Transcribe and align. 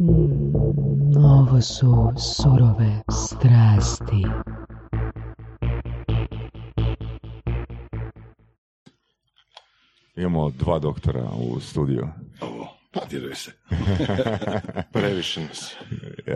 Mm, 0.00 1.16
ovo 1.16 1.60
su 1.60 2.12
surove 2.18 3.02
strasti. 3.10 4.24
Imamo 10.16 10.50
dva 10.50 10.78
doktora 10.78 11.30
u 11.38 11.60
studiju. 11.60 12.08
Ovo, 12.40 12.68
patire 12.92 13.34
se. 13.34 13.52
Previše 14.92 15.40
nas. 15.40 15.74
E, 16.26 16.34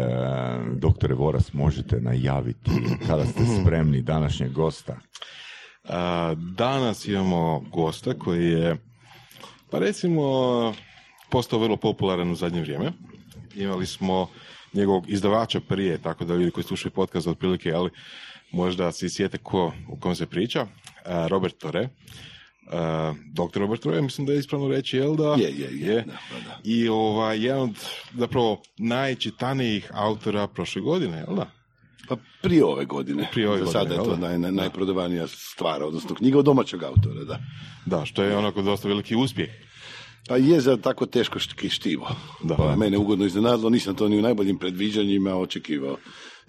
doktore 0.77 1.15
Voras, 1.15 1.53
možete 1.53 2.01
najaviti 2.01 2.71
kada 3.07 3.27
ste 3.27 3.41
spremni 3.61 4.03
današnjeg 4.03 4.53
gosta? 4.53 4.97
A, 5.85 6.35
danas 6.57 7.07
imamo 7.09 7.61
gosta 7.61 8.15
koji 8.15 8.51
je, 8.51 8.77
pa 9.71 9.79
recimo, 9.79 10.23
postao 11.31 11.59
vrlo 11.59 11.77
popularan 11.77 12.31
u 12.31 12.35
zadnje 12.35 12.61
vrijeme. 12.61 12.93
Imali 13.57 13.87
smo 13.87 14.29
njegovog 14.73 15.11
izdavača 15.11 15.61
prije, 15.61 15.99
tako 15.99 16.25
da 16.25 16.35
ljudi 16.35 16.51
koji 16.51 16.65
slušaju 16.65 16.93
podcast 16.93 17.27
otprilike, 17.27 17.73
ali 17.73 17.91
možda 18.53 18.93
se 18.93 19.09
sjete 19.09 19.39
ko, 19.39 19.73
u 19.89 19.97
kom 19.97 20.15
se 20.15 20.27
priča. 20.27 20.67
A, 21.05 21.27
Robert 21.27 21.59
Tore. 21.59 21.89
Uh, 22.63 23.17
doktor 23.33 23.63
Robert 23.63 23.83
Tore, 23.83 24.03
mislim 24.03 24.27
da 24.27 24.33
je 24.33 24.39
ispravno 24.39 24.69
reći, 24.69 24.97
jel 24.97 25.17
da? 25.17 25.35
Je, 25.39 25.51
je, 25.59 25.79
je. 25.81 25.95
Da, 25.95 26.13
da. 26.47 26.59
I 26.65 26.89
ovaj, 26.89 27.45
jedan 27.45 27.61
od 27.61 27.77
zapravo 28.19 28.63
najčitanijih 28.79 29.91
autora 29.95 30.47
prošle 30.47 30.83
godine, 30.83 31.17
jel 31.17 31.37
da? 31.37 31.51
Pa 32.09 32.17
prije 32.43 32.65
ove 32.65 32.85
godine. 32.85 33.29
Prije 33.33 33.49
ove 33.49 33.59
Za 33.59 33.65
godine, 33.65 33.83
sada 33.83 33.95
je 33.95 34.09
to 34.09 34.17
naj, 34.17 34.39
naj, 34.39 34.53
najprodavanija 34.53 35.27
stvar, 35.27 35.83
odnosno 35.83 36.15
knjiga 36.15 36.39
od 36.39 36.45
domaćeg 36.45 36.83
autora, 36.83 37.25
da. 37.25 37.39
Da, 37.87 38.05
što 38.05 38.23
je 38.23 38.37
onako 38.37 38.63
dosta 38.63 38.89
veliki 38.89 39.17
uspjeh. 39.17 39.51
Pa 40.29 40.37
je 40.37 40.61
za 40.61 40.77
tako 40.77 41.07
teško 41.07 41.39
št- 41.39 41.69
štivo. 41.71 42.09
Da. 42.43 42.55
Pa 42.57 42.77
mene 42.77 42.99
ugodno 42.99 43.27
iznenadilo, 43.27 43.71
nisam 43.71 43.95
to 43.95 44.09
ni 44.09 44.19
u 44.19 44.23
najboljim 44.23 44.59
predviđanjima 44.59 45.35
očekivao. 45.37 45.97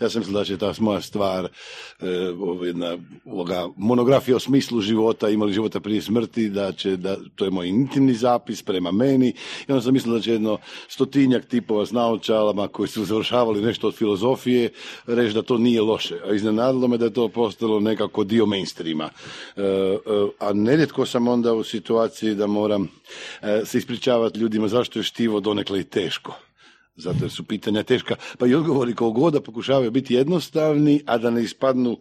Ja 0.03 0.09
sam 0.09 0.19
mislio 0.19 0.39
da 0.39 0.45
će 0.45 0.57
ta 0.57 0.73
moja 0.79 1.01
stvar, 1.01 1.45
e, 1.45 2.29
ovo 2.39 2.65
jedna 2.65 2.97
ovoga, 3.25 3.67
monografija 3.77 4.35
o 4.35 4.39
smislu 4.39 4.81
života, 4.81 5.29
imali 5.29 5.53
života 5.53 5.79
prije 5.79 6.01
smrti, 6.01 6.49
da 6.49 6.71
će, 6.71 6.97
da, 6.97 7.17
to 7.35 7.45
je 7.45 7.51
moj 7.51 7.67
intimni 7.67 8.13
zapis 8.13 8.61
prema 8.61 8.91
meni, 8.91 9.33
i 9.67 9.71
onda 9.71 9.81
sam 9.81 9.93
mislio 9.93 10.15
da 10.15 10.21
će 10.21 10.31
jedno 10.31 10.57
stotinjak 10.87 11.45
tipova 11.45 11.85
s 11.85 11.91
naočalama 11.91 12.67
koji 12.67 12.87
su 12.87 13.05
završavali 13.05 13.61
nešto 13.61 13.87
od 13.87 13.95
filozofije, 13.95 14.69
reći 15.07 15.33
da 15.33 15.41
to 15.41 15.57
nije 15.57 15.81
loše. 15.81 16.15
A 16.29 16.33
iznenadilo 16.33 16.87
me 16.87 16.97
da 16.97 17.05
je 17.05 17.13
to 17.13 17.27
postalo 17.27 17.79
nekako 17.79 18.23
dio 18.23 18.45
mainstreama. 18.45 19.09
E, 19.57 19.61
e, 19.61 19.97
a 20.39 20.53
nerijetko 20.53 21.05
sam 21.05 21.27
onda 21.27 21.53
u 21.53 21.63
situaciji 21.63 22.35
da 22.35 22.47
moram 22.47 22.87
e, 23.41 23.61
se 23.65 23.77
ispričavati 23.77 24.39
ljudima 24.39 24.67
zašto 24.67 24.99
je 24.99 25.03
štivo 25.03 25.39
donekle 25.39 25.79
i 25.79 25.83
teško 25.83 26.35
zato 26.95 27.17
jer 27.21 27.31
su 27.31 27.43
pitanja 27.43 27.83
teška, 27.83 28.15
pa 28.37 28.47
i 28.47 28.55
odgovori 28.55 28.95
koliko 28.95 29.19
god 29.19 29.33
da 29.33 29.41
pokušavaju 29.41 29.91
biti 29.91 30.13
jednostavni, 30.13 31.01
a 31.05 31.17
da 31.17 31.29
ne 31.29 31.43
ispadnu 31.43 31.97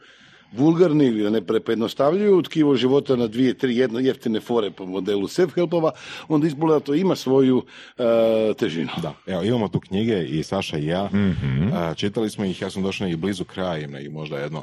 vulgarni 0.52 1.06
ili 1.06 1.22
da 1.22 1.30
ne 1.30 1.46
prepojednostavljuju 1.46 2.42
tkivo 2.42 2.76
života 2.76 3.16
na 3.16 3.26
dvije, 3.26 3.54
tri 3.54 3.76
jedno 3.76 3.98
jeftine 3.98 4.40
fore 4.40 4.70
po 4.70 4.86
modelu 4.86 5.28
self-helpova, 5.28 5.90
onda 6.28 6.48
da 6.68 6.80
to 6.80 6.94
ima 6.94 7.16
svoju 7.16 7.64
e, 7.98 8.54
težinu. 8.54 8.90
Da, 9.02 9.14
evo 9.26 9.42
imamo 9.42 9.68
tu 9.68 9.80
knjige 9.80 10.24
i 10.24 10.42
Saša 10.42 10.78
i 10.78 10.86
ja, 10.86 11.10
A, 11.72 11.94
čitali 11.94 12.30
smo 12.30 12.44
ih, 12.44 12.62
ja 12.62 12.70
sam 12.70 12.82
došao 12.82 13.08
i 13.08 13.16
blizu 13.16 13.44
kraja, 13.44 13.88
možda 14.10 14.38
jedno 14.38 14.62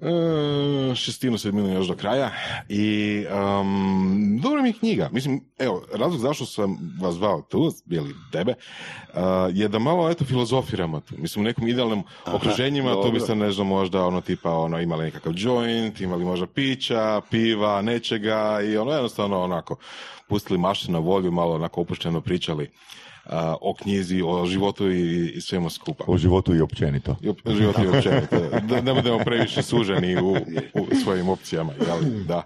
e, 0.00 0.94
šestinu, 0.94 1.38
sedminu 1.38 1.72
još 1.74 1.86
do 1.86 1.96
kraja 1.96 2.30
i 2.68 3.24
um, 3.60 4.38
dobra 4.42 4.62
mi 4.62 4.68
je 4.68 4.72
knjiga, 4.72 5.08
mislim, 5.12 5.40
evo, 5.58 5.84
razlog 5.94 6.20
zašto 6.20 6.46
sam 6.46 6.96
vas 7.00 7.14
zvao 7.14 7.42
tu, 7.42 7.72
ili 7.90 8.14
tebe, 8.32 8.54
a, 9.14 9.48
je 9.52 9.68
da 9.68 9.78
malo, 9.78 10.10
eto, 10.10 10.24
filozofiramo 10.24 11.00
tu, 11.00 11.14
mislim, 11.18 11.44
u 11.44 11.48
nekom 11.48 11.68
idealnom 11.68 12.04
okruženjima, 12.26 12.92
tu 12.92 13.02
bi 13.02 13.18
dobro. 13.18 13.20
se, 13.20 13.34
ne 13.34 13.52
znam, 13.52 13.66
možda, 13.66 14.06
ono, 14.06 14.20
tipa, 14.20 14.50
ono, 14.50 14.80
imali 14.80 15.04
nekakav 15.04 15.32
joint, 15.36 16.00
imali 16.00 16.24
možda 16.24 16.46
pića, 16.46 17.20
piva, 17.30 17.82
nečega 17.82 18.60
i 18.64 18.76
ono, 18.76 18.92
jednostavno, 18.92 19.42
onako, 19.42 19.76
pustili 20.28 20.58
maštu 20.58 20.92
na 20.92 20.98
volju, 20.98 21.32
malo 21.32 21.54
onako 21.54 21.80
opušteno 21.80 22.20
pričali 22.20 22.70
o 23.60 23.74
knjizi, 23.74 24.22
o 24.26 24.46
životu 24.46 24.90
i, 24.90 25.32
i 25.34 25.40
svemu 25.40 25.70
skupa. 25.70 26.04
O 26.06 26.18
životu 26.18 26.54
i 26.54 26.60
općenito. 26.60 27.16
I 27.22 27.28
op- 27.28 27.56
životu 27.56 27.84
i 27.84 27.88
općenito. 27.88 28.36
Da 28.68 28.80
ne 28.80 28.94
budemo 28.94 29.18
previše 29.18 29.62
suženi 29.62 30.16
u, 30.22 30.36
u 30.74 30.86
svojim 31.02 31.28
opcijama, 31.28 31.72
jel? 31.86 31.98
Da. 32.26 32.42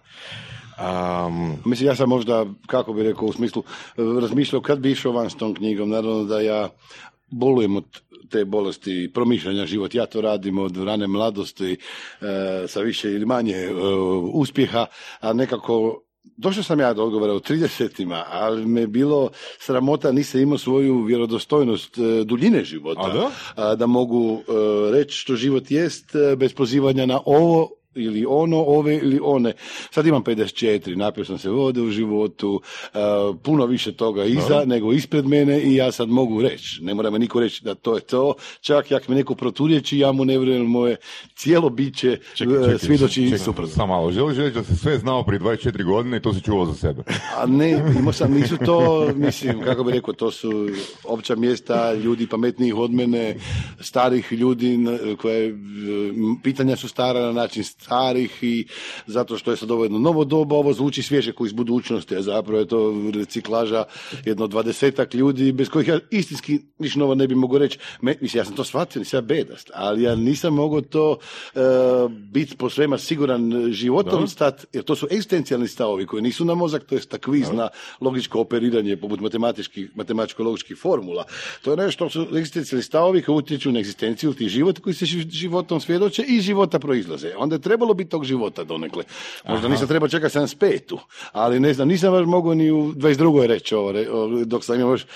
Um, 1.26 1.56
Mislim, 1.64 1.86
ja 1.86 1.94
sam 1.96 2.08
možda, 2.08 2.46
kako 2.66 2.92
bi 2.92 3.02
rekao, 3.02 3.28
u 3.28 3.32
smislu, 3.32 3.62
razmišljao 3.96 4.62
kad 4.62 4.78
bi 4.78 4.90
išao 4.90 5.12
van 5.12 5.30
s 5.30 5.34
tom 5.36 5.54
knjigom, 5.54 5.90
naravno 5.90 6.24
da 6.24 6.40
ja 6.40 6.68
bolujem 7.30 7.76
od 7.76 7.84
te 8.30 8.44
bolesti 8.44 9.10
promišljanja 9.14 9.66
život. 9.66 9.94
Ja 9.94 10.06
to 10.06 10.20
radim 10.20 10.58
od 10.58 10.76
rane 10.76 11.06
mladosti 11.06 11.72
e, 11.72 11.76
sa 12.68 12.80
više 12.80 13.12
ili 13.12 13.26
manje 13.26 13.56
e, 13.56 13.74
uspjeha, 14.32 14.86
a 15.20 15.32
nekako 15.32 16.03
Došao 16.36 16.62
sam 16.62 16.80
ja 16.80 16.94
do 16.94 17.04
odgovora 17.04 17.34
u 17.34 17.40
30-ima, 17.40 18.24
ali 18.30 18.66
me 18.66 18.80
je 18.80 18.86
bilo 18.86 19.30
sramota, 19.58 20.12
nisam 20.12 20.40
imao 20.40 20.58
svoju 20.58 21.02
vjerodostojnost 21.02 21.98
e, 21.98 22.24
duljine 22.24 22.64
života. 22.64 23.00
A 23.00 23.12
da? 23.12 23.30
a, 23.56 23.74
da 23.74 23.86
mogu 23.86 24.40
e, 24.40 24.52
reći 24.90 25.18
što 25.18 25.36
život 25.36 25.70
jest 25.70 26.14
e, 26.14 26.36
bez 26.36 26.54
pozivanja 26.54 27.06
na 27.06 27.20
ovo 27.24 27.70
ili 27.94 28.26
ono, 28.28 28.64
ove 28.66 28.96
ili 28.96 29.20
one. 29.22 29.52
Sad 29.90 30.06
imam 30.06 30.24
54, 30.24 30.96
napio 30.96 31.24
sam 31.24 31.38
se 31.38 31.50
vode 31.50 31.80
u 31.80 31.90
životu, 31.90 32.60
e, 32.94 32.98
puno 33.42 33.66
više 33.66 33.92
toga 33.92 34.24
iza 34.24 34.64
nego 34.66 34.92
ispred 34.92 35.26
mene 35.26 35.60
i 35.60 35.74
ja 35.74 35.92
sad 35.92 36.08
mogu 36.08 36.42
reći. 36.42 36.82
Ne 36.82 36.94
mora 36.94 37.10
me 37.10 37.18
niko 37.18 37.40
reći 37.40 37.64
da 37.64 37.74
to 37.74 37.94
je 37.94 38.00
to. 38.00 38.34
Čak 38.60 38.90
jak 38.90 39.08
me 39.08 39.14
neko 39.14 39.34
proturječi, 39.34 39.98
ja 39.98 40.12
mu 40.12 40.24
ne 40.24 40.38
vjerujem 40.38 40.66
moje 40.66 40.96
cijelo 41.34 41.70
biće 41.70 42.18
Čekaj, 42.34 42.56
e, 42.56 42.62
čekaj, 42.62 42.78
svjedoči 42.78 43.24
Čekaj, 43.24 43.38
suprotno. 43.38 43.74
Samo 43.74 43.86
malo, 43.86 44.12
želiš 44.12 44.36
reći 44.38 44.54
da 44.54 44.64
se 44.64 44.76
sve 44.76 44.98
znao 44.98 45.24
prije 45.24 45.40
24 45.40 45.84
godine 45.84 46.16
i 46.16 46.20
to 46.20 46.34
si 46.34 46.40
čuvao 46.40 46.66
za 46.66 46.74
sebe. 46.74 47.02
A 47.36 47.46
ne, 47.46 47.82
imao 47.98 48.12
sam, 48.12 48.32
nisu 48.32 48.56
to, 48.56 49.08
mislim, 49.14 49.60
kako 49.64 49.84
bi 49.84 49.92
rekao, 49.92 50.14
to 50.14 50.30
su 50.30 50.68
opća 51.04 51.36
mjesta, 51.36 51.94
ljudi 51.94 52.26
pametnijih 52.26 52.76
od 52.76 52.90
mene, 52.90 53.36
starih 53.80 54.32
ljudi, 54.32 54.78
koje, 55.22 55.54
pitanja 56.42 56.76
su 56.76 56.88
stara 56.88 57.20
na 57.20 57.32
način 57.32 57.64
starih 57.84 58.42
i 58.42 58.66
zato 59.06 59.38
što 59.38 59.50
je 59.50 59.56
sad 59.56 59.70
ovo 59.70 59.84
jedno 59.84 59.98
novo 59.98 60.24
doba, 60.24 60.56
ovo 60.56 60.72
zvuči 60.72 61.02
svježe 61.02 61.32
koji 61.32 61.48
iz 61.48 61.52
budućnosti, 61.52 62.16
a 62.16 62.22
zapravo 62.22 62.58
je 62.58 62.68
to 62.68 62.94
reciklaža 63.14 63.84
jedno 64.24 64.46
dvadesetak 64.46 65.14
ljudi 65.14 65.52
bez 65.52 65.68
kojih 65.68 65.88
ja 65.88 65.98
istinski 66.10 66.60
ništa 66.78 66.98
novo 66.98 67.14
ne 67.14 67.26
bi 67.26 67.34
mogao 67.34 67.58
reći. 67.58 67.78
Me, 68.00 68.16
mislim, 68.20 68.40
ja 68.40 68.44
sam 68.44 68.56
to 68.56 68.64
shvatio, 68.64 68.98
nisam 69.00 69.18
ja 69.18 69.22
bedast, 69.22 69.70
ali 69.74 70.02
ja 70.02 70.16
nisam 70.16 70.54
mogao 70.54 70.80
to 70.80 71.18
e, 71.54 71.60
biti 72.08 72.56
po 72.56 72.70
svema 72.70 72.98
siguran 72.98 73.72
životom 73.72 74.10
Dobro. 74.10 74.26
stat, 74.26 74.66
jer 74.72 74.84
to 74.84 74.96
su 74.96 75.06
egzistencijalni 75.10 75.68
stavovi 75.68 76.06
koji 76.06 76.22
nisu 76.22 76.44
na 76.44 76.54
mozak, 76.54 76.84
to 76.84 76.94
je 76.94 77.00
takviz 77.00 77.50
na 77.52 77.68
logičko 78.00 78.40
operiranje 78.40 78.96
poput 78.96 79.20
matematičkih, 79.20 79.90
matematičko-logičkih 79.96 80.76
formula. 80.76 81.24
To 81.62 81.70
je 81.70 81.76
nešto 81.76 82.08
što 82.08 82.24
su 82.24 82.36
egzistencijalni 82.36 82.82
stavovi 82.82 83.22
koji 83.22 83.36
utječu 83.36 83.72
na 83.72 83.80
egzistenciju 83.80 84.34
tih 84.34 84.48
života 84.48 84.80
koji 84.80 84.94
se 84.94 85.04
ži- 85.06 85.30
životom 85.30 85.80
svjedoče 85.80 86.22
i 86.28 86.40
života 86.40 86.78
proizlaze. 86.78 87.32
Onda 87.38 87.56
je 87.56 87.60
trebalo 87.74 87.94
biti 87.94 88.10
tog 88.10 88.24
života 88.24 88.64
donekle. 88.64 89.04
Možda 89.48 89.68
nisam 89.68 89.88
trebao 89.88 90.08
čekati 90.08 90.38
75 90.38 90.98
ali 91.32 91.60
ne 91.60 91.74
znam, 91.74 91.88
nisam 91.88 92.12
baš 92.12 92.26
mogao 92.26 92.54
ni 92.54 92.70
u 92.70 92.92
22. 92.92 93.46
reći 93.46 93.74
ovo, 93.74 93.92
dok 94.44 94.64
sam 94.64 94.80
imao 94.80 94.90
još 94.90 95.02
e, 95.02 95.06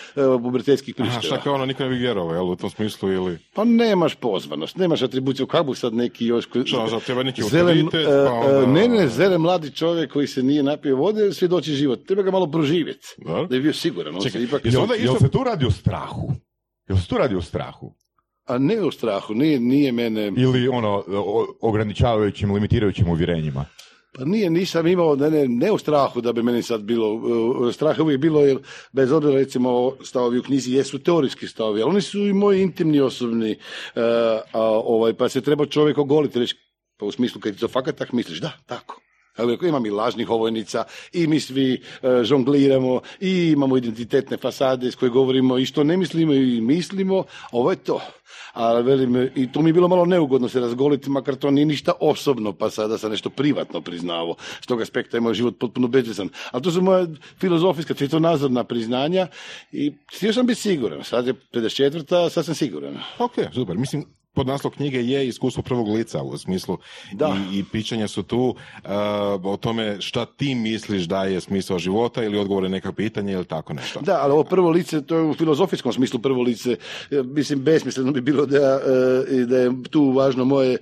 pubertetskih 0.42 0.94
aha, 0.98 1.04
prišteva. 1.10 1.36
šta 1.36 1.44
kao 1.44 1.54
ono, 1.54 1.66
niko 1.66 1.82
ne 1.82 1.88
bi 1.88 1.96
vjerovao, 1.96 2.34
jel, 2.34 2.50
u 2.50 2.56
tom 2.56 2.70
smislu 2.70 3.12
ili... 3.12 3.38
Pa 3.54 3.64
nemaš 3.64 4.14
pozvanost, 4.14 4.76
nemaš 4.76 5.02
atribuciju, 5.02 5.46
kako 5.46 5.70
bi 5.70 5.76
sad 5.76 5.94
neki 5.94 6.26
još... 6.26 6.48
Što, 6.64 6.86
zato 6.90 7.00
treba 7.00 7.22
neki 7.22 7.42
Zelen, 7.42 7.78
e, 7.78 7.90
pa 8.26 8.32
onda- 8.32 8.62
e, 8.62 8.66
ne, 8.66 8.88
ne, 8.88 9.08
zelen 9.08 9.40
mladi 9.40 9.70
čovjek 9.70 10.12
koji 10.12 10.26
se 10.26 10.42
nije 10.42 10.62
napio 10.62 10.96
vode, 10.96 11.32
svjedoči 11.32 11.72
život. 11.72 12.06
Treba 12.06 12.22
ga 12.22 12.30
malo 12.30 12.46
proživjeti, 12.46 13.06
Da. 13.18 13.46
da 13.50 13.54
je 13.54 13.60
bio 13.60 13.72
siguran. 13.72 14.14
On 14.14 14.20
Čekaj, 14.22 14.40
se 14.40 14.44
ipak... 14.44 14.64
jel 14.64 14.82
Jel 14.82 15.04
isto... 15.04 15.18
se 15.18 15.30
tu 15.30 15.44
radi 15.44 15.66
o 15.66 15.70
strahu? 15.70 16.32
Jel 16.88 16.98
se 16.98 17.08
tu 17.08 17.18
radi 17.18 17.34
o 17.34 17.42
strahu? 17.42 17.94
A 18.48 18.58
ne 18.58 18.80
u 18.80 18.90
strahu, 18.90 19.34
nije, 19.34 19.60
nije 19.60 19.92
mene... 19.92 20.32
Ili 20.36 20.68
ono, 20.68 21.04
o- 21.08 21.56
ograničavajućim, 21.60 22.54
limitirajućim 22.54 23.08
uvjerenjima? 23.08 23.64
Pa 24.14 24.24
nije, 24.24 24.50
nisam 24.50 24.86
imao, 24.86 25.16
ne, 25.16 25.30
ne, 25.30 25.48
ne 25.48 25.72
u 25.72 25.78
strahu 25.78 26.20
da 26.20 26.32
bi 26.32 26.42
meni 26.42 26.62
sad 26.62 26.82
bilo, 26.82 27.14
uh, 27.14 27.74
strah 27.74 27.98
je 27.98 28.02
uvijek 28.02 28.20
bilo, 28.20 28.40
jer 28.40 28.58
bez 28.92 29.12
obzira 29.12 29.34
recimo 29.34 29.92
stavovi 30.04 30.38
u 30.38 30.42
knjizi 30.42 30.72
jesu 30.72 30.98
teorijski 30.98 31.46
stavovi, 31.46 31.82
ali 31.82 31.90
oni 31.90 32.00
su 32.00 32.18
i 32.18 32.32
moji 32.32 32.62
intimni 32.62 33.00
osobni, 33.00 33.50
uh, 33.50 34.02
a, 34.52 34.62
ovaj, 34.84 35.14
pa 35.14 35.28
se 35.28 35.40
treba 35.40 35.66
čovjek 35.66 35.98
ogoliti, 35.98 36.38
reći, 36.38 36.56
pa 36.96 37.06
u 37.06 37.12
smislu 37.12 37.40
kad 37.40 37.54
ti 37.54 37.60
to 37.60 37.68
fakat 37.68 37.96
tak 37.96 38.12
misliš, 38.12 38.40
da, 38.40 38.52
tako. 38.66 39.00
Bi 39.46 39.52
rekao, 39.52 39.68
imam 39.68 39.86
i 39.86 39.90
lažnih 39.90 40.30
ovojnica 40.30 40.84
i 41.12 41.26
mi 41.26 41.40
svi 41.40 41.82
e, 42.02 42.24
žongliramo 42.24 43.00
i 43.20 43.50
imamo 43.52 43.76
identitetne 43.76 44.36
fasade 44.36 44.90
s 44.90 44.94
koje 44.94 45.10
govorimo 45.10 45.58
i 45.58 45.66
što 45.66 45.84
ne 45.84 45.96
mislimo 45.96 46.32
i 46.32 46.60
mislimo, 46.60 47.24
ovo 47.52 47.70
je 47.70 47.76
to. 47.76 48.00
A 48.58 48.72
velim, 48.80 49.30
i 49.34 49.52
tu 49.52 49.62
mi 49.62 49.68
je 49.68 49.72
bilo 49.72 49.88
malo 49.88 50.04
neugodno 50.04 50.48
se 50.48 50.60
razgoliti, 50.60 51.10
makar 51.10 51.34
to 51.34 51.50
nije 51.50 51.66
ništa 51.66 51.92
osobno, 52.00 52.52
pa 52.52 52.70
sada 52.70 52.98
sam 52.98 53.10
nešto 53.10 53.30
privatno 53.30 53.80
priznavo. 53.80 54.34
S 54.60 54.66
tog 54.66 54.82
aspekta 54.82 55.16
je 55.16 55.20
moj 55.20 55.34
život 55.34 55.58
potpuno 55.58 55.88
bezvezan. 55.88 56.28
Ali 56.50 56.62
to 56.62 56.70
su 56.70 56.82
moja 56.82 57.06
filozofijska, 57.40 57.94
svjetonazorna 57.94 58.64
priznanja 58.64 59.26
i 59.72 59.92
htio 60.16 60.32
sam 60.32 60.46
biti 60.46 60.60
siguran. 60.60 61.04
Sad 61.04 61.26
je 61.26 61.34
54. 61.52 62.30
sad 62.30 62.44
sam 62.44 62.54
siguran. 62.54 62.98
Ok, 63.18 63.32
super. 63.52 63.76
Mislim, 63.76 64.04
pod 64.38 64.46
naslov 64.46 64.72
knjige 64.72 64.98
je 65.00 65.28
iskustvo 65.28 65.62
prvog 65.62 65.88
lica 65.88 66.22
u 66.22 66.38
smislu 66.38 66.78
Da. 67.12 67.36
i, 67.52 67.58
i 67.58 67.64
pitanja 67.64 68.08
su 68.08 68.22
tu 68.22 68.38
uh, 68.38 68.90
o 69.44 69.56
tome 69.56 69.96
šta 70.00 70.26
ti 70.26 70.54
misliš 70.56 71.02
da 71.04 71.24
je 71.24 71.40
smisao 71.40 71.78
života 71.78 72.24
ili 72.24 72.38
odgovore 72.38 72.68
na 72.68 72.72
neka 72.72 72.92
pitanja 72.92 73.32
ili 73.32 73.44
tako 73.46 73.72
nešto. 73.72 74.00
Da, 74.00 74.18
ali 74.22 74.32
ovo 74.32 74.44
prvo 74.44 74.70
lice, 74.70 75.02
to 75.02 75.16
je 75.16 75.22
u 75.22 75.34
filozofijskom 75.34 75.92
smislu 75.92 76.18
prvo 76.20 76.42
lice. 76.42 76.76
E, 77.10 77.22
Mislim, 77.24 77.58
besmisleno 77.60 78.12
bi 78.12 78.20
bilo 78.22 78.46
da, 78.46 78.80
e, 79.32 79.44
da 79.44 79.58
je 79.58 79.70
tu 79.84 80.10
važno 80.10 80.44
moje 80.46 80.72
e, 80.72 80.78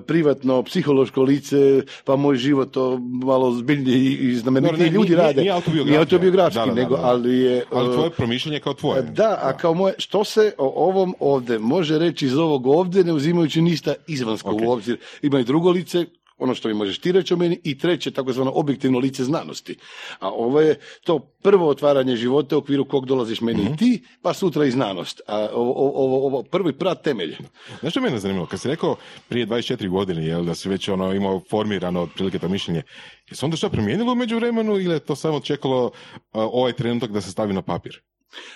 privatno, 0.00 0.62
psihološko 0.62 1.22
lice, 1.22 1.56
pa 2.04 2.16
moj 2.16 2.36
život 2.36 2.70
to 2.70 2.98
malo 3.22 3.52
zbiljnije 3.52 3.98
i- 3.98 4.18
i 4.22 4.34
znamenitiji 4.34 4.88
ljudi 4.88 5.08
nije- 5.08 5.16
rade. 5.18 5.40
nije 5.40 5.52
autobiografija. 5.52 5.86
Nije 5.86 5.98
autobiografski, 6.00 6.54
Da, 6.56 6.66
da, 6.66 6.72
da, 6.72 6.80
nego, 6.82 6.96
da. 6.96 7.02
ali 7.04 7.38
je... 7.38 7.64
Ali 7.72 7.94
tvoje 7.94 8.10
promišljanje 8.10 8.60
kao 8.60 8.74
tvoje. 8.74 9.02
Da, 9.02 9.38
a 9.42 9.52
kao 9.52 9.74
moje, 9.74 9.94
što 9.98 10.24
se 10.24 10.52
o 10.58 10.72
ovom 10.78 11.14
ovdje 11.20 11.58
može 11.58 11.98
reći 11.98 12.26
iz 12.26 12.36
ovog 12.38 12.66
ovdje, 12.68 12.87
ne 12.94 13.12
uzimajući 13.12 13.62
ništa 13.62 13.94
izvansko 14.06 14.50
Ok. 14.50 14.60
u 14.62 14.70
obzir. 14.70 14.98
Ima 15.22 15.40
i 15.40 15.44
drugo 15.44 15.70
lice, 15.70 16.04
ono 16.40 16.54
što 16.54 16.68
mi 16.68 16.74
možeš 16.74 16.98
ti 16.98 17.12
reći 17.12 17.34
o 17.34 17.36
meni, 17.36 17.60
i 17.64 17.78
treće, 17.78 18.10
takozvano 18.10 18.52
objektivno 18.54 18.98
lice 18.98 19.24
znanosti. 19.24 19.76
A 20.20 20.30
ovo 20.30 20.60
je 20.60 20.78
to 21.04 21.18
prvo 21.42 21.68
otvaranje 21.68 22.16
života 22.16 22.56
u 22.56 22.58
okviru 22.58 22.84
kog 22.84 23.06
dolaziš 23.06 23.40
meni 23.40 23.62
Mhm. 23.62 23.72
i 23.72 23.76
ti, 23.76 24.04
pa 24.22 24.34
sutra 24.34 24.64
i 24.64 24.70
znanost. 24.70 25.20
A 25.26 25.48
ovo, 25.52 25.72
ovo, 25.94 26.26
ovo 26.26 26.42
prvi 26.42 26.72
prat 26.72 27.02
temelj. 27.02 27.36
Znaš 27.80 27.92
što 27.92 28.00
je 28.00 28.04
mene 28.04 28.18
zanimljivo? 28.18 28.46
Kad 28.46 28.60
si 28.60 28.68
rekao 28.68 28.96
prije 29.28 29.46
24 29.46 29.88
godine, 29.88 30.26
jel, 30.26 30.44
da 30.44 30.54
si 30.54 30.68
već 30.68 30.88
ono 30.88 31.14
imao 31.14 31.40
formirano 31.50 32.02
otprilike 32.02 32.38
to 32.38 32.48
mišljenje, 32.48 32.82
je 33.30 33.36
se 33.36 33.44
onda 33.44 33.56
što 33.56 33.68
promijenilo 33.68 34.12
u 34.12 34.16
međuvremenu 34.16 34.72
ili 34.72 34.94
je 34.94 34.98
to 35.00 35.16
samo 35.16 35.40
čekalo 35.40 35.84
uh, 35.84 35.90
ovaj 36.32 36.72
trenutak 36.72 37.10
da 37.10 37.20
se 37.20 37.30
stavi 37.30 37.52
na 37.52 37.62
papir? 37.62 38.00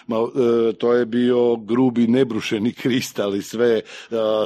Ma, 0.06 0.16
e, 0.16 0.72
to 0.72 0.92
je 0.92 1.06
bio 1.06 1.56
grubi 1.56 2.06
nebrušeni 2.06 2.72
kristal 2.72 3.36
i 3.36 3.42
sve 3.42 3.68
e, 3.70 3.82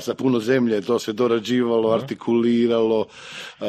sa 0.00 0.14
puno 0.14 0.40
zemlje, 0.40 0.81
to 0.81 0.99
se 0.99 1.12
dorađivalo, 1.12 1.90
artikuliralo. 1.90 3.06
E, 3.61 3.67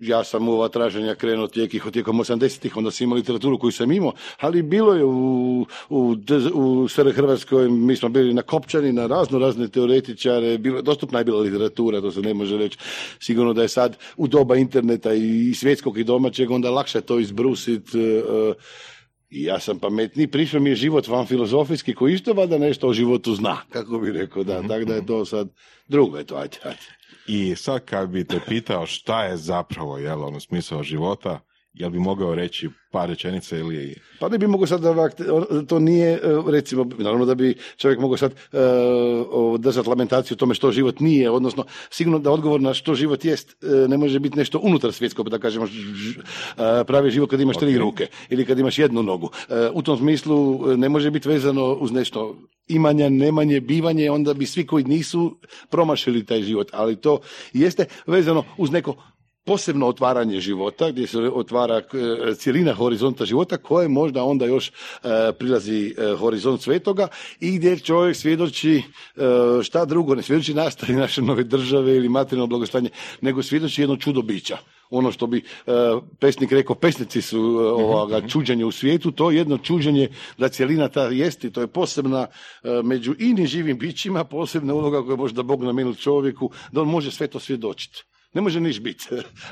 ja 0.00 0.24
sam 0.24 0.48
u 0.48 0.52
ova 0.52 0.68
traženja 0.68 1.14
krenuo 1.14 1.46
tijekih, 1.46 1.84
tijekom 1.92 2.18
80-ih, 2.18 2.76
onda 2.76 2.90
sam 2.90 3.04
imao 3.04 3.16
literaturu 3.16 3.58
koju 3.58 3.72
sam 3.72 3.92
imao, 3.92 4.12
ali 4.40 4.62
bilo 4.62 4.94
je 4.94 5.04
u, 5.04 5.66
u, 5.88 6.16
u 6.54 6.88
Hrvatskoj, 7.14 7.68
mi 7.68 7.96
smo 7.96 8.08
bili 8.08 8.34
na 8.34 8.42
Kopčani, 8.42 8.92
na 8.92 9.06
razno 9.06 9.38
razne 9.38 9.68
teoretičare, 9.68 10.58
bilo, 10.58 10.82
dostupna 10.82 11.18
je 11.18 11.24
bila 11.24 11.40
literatura, 11.40 12.00
to 12.00 12.12
se 12.12 12.20
ne 12.20 12.34
može 12.34 12.58
reći. 12.58 12.78
Sigurno 13.20 13.52
da 13.52 13.62
je 13.62 13.68
sad 13.68 13.96
u 14.16 14.26
doba 14.26 14.56
interneta 14.56 15.12
i 15.14 15.54
svjetskog 15.54 15.98
i 15.98 16.04
domaćeg, 16.04 16.50
onda 16.50 16.70
lakše 16.70 17.00
to 17.00 17.18
izbrusiti. 17.18 17.98
I 19.30 19.42
ja 19.44 19.60
sam 19.60 19.78
pametniji, 19.78 20.26
prišao 20.26 20.60
mi 20.60 20.70
je 20.70 20.76
život 20.76 21.08
van 21.08 21.26
filozofijski 21.26 21.94
koji 21.94 22.14
isto 22.14 22.32
valjda 22.32 22.58
nešto 22.58 22.88
o 22.88 22.92
životu 22.92 23.34
zna, 23.34 23.56
kako 23.68 23.98
bi 23.98 24.12
rekao, 24.12 24.44
da, 24.44 24.62
tako 24.62 24.84
da 24.84 24.94
je 24.94 25.06
to 25.06 25.24
sad 25.24 25.48
drugo 25.88 26.18
je 26.18 26.24
to, 26.24 26.36
ajde, 26.36 26.58
ajde. 26.64 26.86
I 27.26 27.56
sad 27.56 27.84
kad 27.84 28.08
bi 28.08 28.24
te 28.24 28.40
pitao 28.48 28.86
šta 28.86 29.24
je 29.24 29.36
zapravo 29.36 29.98
jel, 29.98 30.24
ono, 30.24 30.40
smisao 30.40 30.82
života, 30.82 31.40
jel 31.72 31.90
bi 31.90 31.98
mogao 31.98 32.34
reći 32.34 32.68
par 32.92 33.08
rečenica 33.08 33.56
ili... 33.56 33.94
Pa 34.18 34.28
ne 34.28 34.38
bi 34.38 34.46
mogao 34.46 34.66
sad 34.66 34.84
ovak, 34.84 35.14
to 35.68 35.78
nije, 35.78 36.12
e, 36.12 36.18
recimo, 36.46 36.86
naravno 36.98 37.24
da 37.24 37.34
bi 37.34 37.54
čovjek 37.76 38.00
mogao 38.00 38.16
sad 38.16 38.32
e, 38.32 38.36
držati 39.58 39.88
lamentaciju 39.88 40.34
o 40.34 40.38
tome 40.38 40.54
što 40.54 40.72
život 40.72 41.00
nije, 41.00 41.30
odnosno 41.30 41.64
sigurno 41.90 42.18
da 42.18 42.30
odgovor 42.30 42.60
na 42.60 42.74
što 42.74 42.94
život 42.94 43.24
jest 43.24 43.64
e, 43.64 43.88
ne 43.88 43.96
može 43.96 44.18
biti 44.18 44.38
nešto 44.38 44.58
unutar 44.62 44.92
svjetskog, 44.92 45.30
da 45.30 45.38
kažemo 45.38 45.66
pravi 46.86 47.10
život 47.10 47.30
kad 47.30 47.40
imaš 47.40 47.56
tri 47.56 47.78
ruke 47.78 48.06
ili 48.28 48.44
kad 48.44 48.58
imaš 48.58 48.78
jednu 48.78 49.02
nogu. 49.02 49.30
U 49.72 49.82
tom 49.82 49.98
smislu 49.98 50.66
ne 50.76 50.88
može 50.88 51.10
biti 51.10 51.28
vezano 51.28 51.72
uz 51.72 51.92
nešto 51.92 52.36
imanja, 52.68 53.08
nemanje, 53.08 53.60
bivanje, 53.60 54.10
onda 54.10 54.34
bi 54.34 54.46
svi 54.46 54.66
koji 54.66 54.84
nisu 54.84 55.38
promašili 55.70 56.24
taj 56.26 56.42
život, 56.42 56.68
ali 56.72 56.96
to 56.96 57.20
jeste 57.52 57.84
vezano 58.06 58.44
uz 58.56 58.70
neko 58.70 58.96
posebno 59.44 59.86
otvaranje 59.86 60.40
života, 60.40 60.90
gdje 60.90 61.06
se 61.06 61.18
otvara 61.18 61.76
e, 61.76 62.34
cjelina 62.34 62.74
horizonta 62.74 63.24
života, 63.24 63.56
koje 63.56 63.88
možda 63.88 64.24
onda 64.24 64.46
još 64.46 64.68
e, 64.68 64.72
prilazi 65.38 65.94
e, 65.98 66.16
horizont 66.16 66.62
svetoga 66.62 67.08
i 67.40 67.58
gdje 67.58 67.78
čovjek 67.78 68.16
svjedoči 68.16 68.82
šta 69.62 69.84
drugo, 69.84 70.14
ne 70.14 70.22
svjedoči 70.22 70.54
nastaje 70.54 70.98
naše 70.98 71.22
nove 71.22 71.44
države 71.44 71.96
ili 71.96 72.08
materijalno 72.08 72.46
blagostanje, 72.46 72.90
nego 73.20 73.42
svjedoči 73.42 73.82
jedno 73.82 73.96
čudo 73.96 74.22
bića. 74.22 74.58
Ono 74.90 75.12
što 75.12 75.26
bi 75.26 75.42
pesnik 76.18 76.52
rekao, 76.52 76.76
pesnici 76.76 77.22
su 77.22 77.36
e, 77.36 77.70
ovoga, 77.70 78.28
čuđenje 78.28 78.64
u 78.64 78.72
svijetu, 78.72 79.10
to 79.10 79.30
je 79.30 79.36
jedno 79.36 79.58
čuđenje 79.58 80.08
da 80.38 80.48
cjelina 80.48 80.88
ta 80.88 81.04
jest 81.04 81.44
i 81.44 81.52
to 81.52 81.60
je 81.60 81.66
posebna 81.66 82.26
među 82.84 83.14
inim 83.18 83.46
živim 83.46 83.78
bićima, 83.78 84.24
posebna 84.24 84.74
uloga 84.74 85.02
koju 85.02 85.16
možda 85.16 85.42
Bog 85.42 85.64
namijenil 85.64 85.94
čovjeku, 85.94 86.50
da 86.72 86.80
on 86.80 86.88
može 86.88 87.10
sve 87.10 87.26
to 87.26 87.40
svjedočiti. 87.40 88.04
Ne 88.32 88.40
može 88.40 88.60
niš 88.60 88.80
biti, 88.80 89.04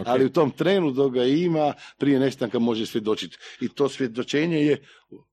ali 0.05 0.25
u 0.25 0.33
tom 0.33 0.51
trenu 0.51 0.91
dok 0.91 1.13
ga 1.13 1.25
ima, 1.25 1.73
prije 1.99 2.21
nestanka 2.21 2.59
može 2.59 2.87
svjedočiti. 2.87 3.37
I 3.61 3.69
to 3.69 3.89
svjedočenje 3.89 4.57
je 4.57 4.87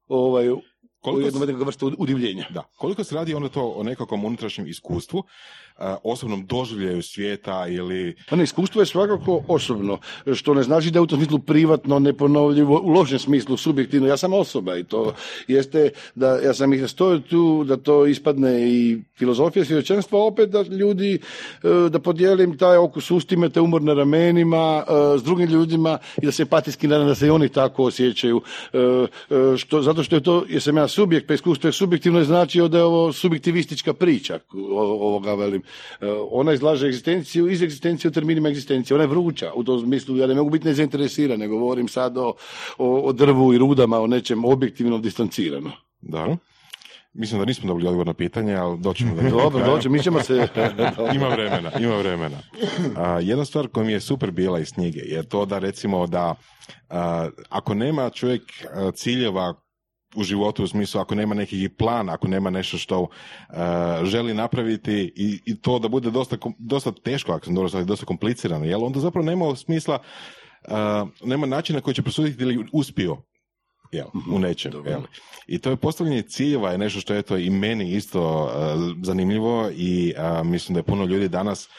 ovaj, 0.07 0.50
u 0.50 0.62
Koliko 1.00 1.31
s- 1.31 1.47
neku 1.47 1.63
vrstu 1.65 1.95
udivljenja. 1.97 2.47
Da. 2.50 2.63
Koliko 2.77 3.03
se 3.03 3.15
radi 3.15 3.33
onda 3.33 3.50
to 3.50 3.69
o 3.69 3.83
nekakvom 3.83 4.25
unutrašnjem 4.25 4.68
iskustvu, 4.68 5.24
osobnom 6.04 6.45
doživljaju 6.45 7.01
svijeta 7.01 7.68
ili... 7.68 8.16
Pa 8.30 8.36
ne, 8.36 8.44
iskustvo 8.44 8.81
je 8.81 8.86
svakako 8.86 9.44
osobno, 9.48 9.98
što 10.33 10.54
ne 10.54 10.63
znači 10.63 10.92
da 10.92 11.00
je 11.00 11.04
u 11.04 11.07
tom 11.07 11.19
smislu 11.19 11.39
privatno, 11.39 12.00
neponovljivo, 12.00 12.81
u 12.83 12.89
lošem 12.89 13.19
smislu, 13.19 13.57
subjektivno. 13.57 14.07
Ja 14.07 14.18
sam 14.18 14.33
osoba 14.33 14.77
i 14.77 14.83
to 14.83 15.13
jeste 15.48 15.89
da 16.16 16.39
ja 16.39 16.54
sam 16.54 16.74
ih 16.74 16.81
nastojao 16.81 17.19
tu 17.19 17.63
da 17.63 17.77
to 17.77 18.06
ispadne 18.06 18.69
i 18.69 18.98
filozofija 19.18 19.66
svjedočanstva, 19.66 20.24
opet 20.24 20.50
da 20.50 20.62
ljudi, 20.62 21.19
e, 21.63 21.89
da 21.89 22.00
podijelim 22.00 22.57
taj 22.57 22.78
okus 22.78 23.12
ustima, 23.12 23.50
te 23.50 23.62
umor 23.62 23.81
na 23.81 23.94
ramenima 23.94 24.83
e, 24.88 25.18
s 25.18 25.24
drugim 25.24 25.50
ljudima 25.50 25.98
i 26.21 26.25
da 26.25 26.31
se 26.31 26.44
empatijski 26.44 26.88
nadam 26.88 27.07
da 27.07 27.16
se 27.16 27.28
i 27.28 27.30
oni 27.30 27.50
tako 27.50 27.83
osjećaju. 27.83 28.42
E, 28.74 28.78
e, 28.80 29.57
Što, 29.57 29.81
zato 29.81 30.04
što 30.04 30.16
je 30.16 30.24
to, 30.24 30.45
jer 30.50 30.62
sam 30.62 30.78
ja 30.78 30.88
subjekt, 30.88 31.28
pa 31.28 31.33
iskustvo 31.33 31.68
je 31.68 31.74
subjektivno 31.74 32.19
je 32.19 32.25
značio 32.25 32.68
da 32.68 32.78
je 32.78 32.83
ovo 32.83 33.13
subjektivistička 33.13 33.94
priča 33.94 34.39
ovoga 34.54 35.33
velim. 35.33 35.64
E, 36.01 36.06
Ona 36.31 36.53
izlaže 36.53 36.88
egzistenciju 36.88 37.50
iz 37.50 37.62
egzistencije 37.62 38.09
u 38.09 38.13
terminima 38.13 38.50
egzistencije. 38.50 38.95
Ona 38.95 39.03
je 39.03 39.07
vruća 39.07 39.51
u 39.56 39.63
tom 39.63 39.79
smislu, 39.79 40.17
ja 40.17 40.27
ne 40.27 40.35
mogu 40.35 40.50
biti 40.50 40.67
nezainteresiran, 40.67 41.39
nego 41.39 41.57
govorim 41.57 41.88
sad 41.88 42.17
o, 42.17 42.33
o, 42.77 43.00
o 43.00 43.13
drvu 43.13 43.53
i 43.53 43.57
rudama, 43.57 44.00
o 44.01 44.07
nečem 44.07 44.45
objektivno 44.45 44.97
distancirano. 44.97 45.71
Da. 46.01 46.38
Mislim 47.13 47.39
da 47.39 47.45
nismo 47.45 47.67
dobili 47.67 47.88
odgovor 47.88 48.07
na 48.07 48.13
pitanje, 48.13 48.56
ali 48.56 48.79
doćemo 48.79 49.16
do 49.16 49.21
njega. 49.23 49.35
Dobro, 49.35 49.66
dođe, 49.66 49.90
mi 49.90 50.04
ćemo 50.04 50.21
se... 50.21 50.47
ima 51.16 51.28
vremena, 51.28 51.71
ima 51.80 51.97
vremena. 51.97 52.37
A, 52.95 53.19
jedna 53.19 53.45
stvar 53.45 53.68
koja 53.68 53.85
mi 53.85 53.92
je 53.92 53.99
super 53.99 54.31
bila 54.31 54.59
iz 54.59 54.73
knjige 54.73 54.99
je 54.99 55.23
to 55.23 55.45
da 55.45 55.59
recimo 55.59 56.07
da 56.07 56.35
a, 56.90 57.30
ako 57.49 57.73
nema 57.73 58.09
čovjek 58.09 58.42
ciljeva 58.94 59.54
u 60.16 60.24
životu 60.24 60.64
u 60.64 60.68
smislu 60.68 61.02
ako 61.02 61.16
nema 61.16 61.36
neki 61.36 61.69
plan, 61.69 62.10
ako 62.10 62.28
nema 62.28 62.50
nešto 62.50 62.78
što 62.78 63.07
a, 63.50 64.02
želi 64.04 64.34
napraviti 64.34 65.14
i, 65.16 65.40
i 65.45 65.62
to 65.62 65.80
da 65.80 65.88
bude 65.88 66.12
dosta, 66.12 66.38
dosta 66.60 66.92
teško, 66.92 67.31
ako 67.31 67.45
sam 67.45 67.56
dobro 67.56 67.69
shvatio, 67.69 67.86
dosta 67.86 68.06
komplicirano, 68.06 68.66
jel 68.66 68.84
onda 68.84 69.00
zapravo 69.00 69.26
nema 69.26 69.56
smisla, 69.56 70.00
a, 70.68 71.06
nema 71.24 71.48
načina 71.48 71.81
koji 71.81 71.94
će 71.94 72.02
prosuditi 72.02 72.44
ili 72.44 72.66
uspio 72.74 73.18
jel, 73.92 74.07
u 74.31 74.40
nečem. 74.40 74.72
Jel. 74.86 75.02
I 75.48 75.60
to 75.60 75.69
je 75.69 75.76
postavljanje 75.76 76.22
ciljeva 76.22 76.72
je 76.72 76.78
nešto 76.78 77.00
što 77.00 77.14
je 77.14 77.22
to 77.22 77.38
i 77.38 77.50
meni 77.50 77.92
isto 77.92 78.50
a, 78.54 78.76
zanimljivo 79.04 79.69
i 79.76 80.14
a, 80.18 80.44
mislim 80.44 80.74
da 80.74 80.80
je 80.80 80.84
puno 80.84 81.06
ljudi 81.06 81.30
danas 81.30 81.69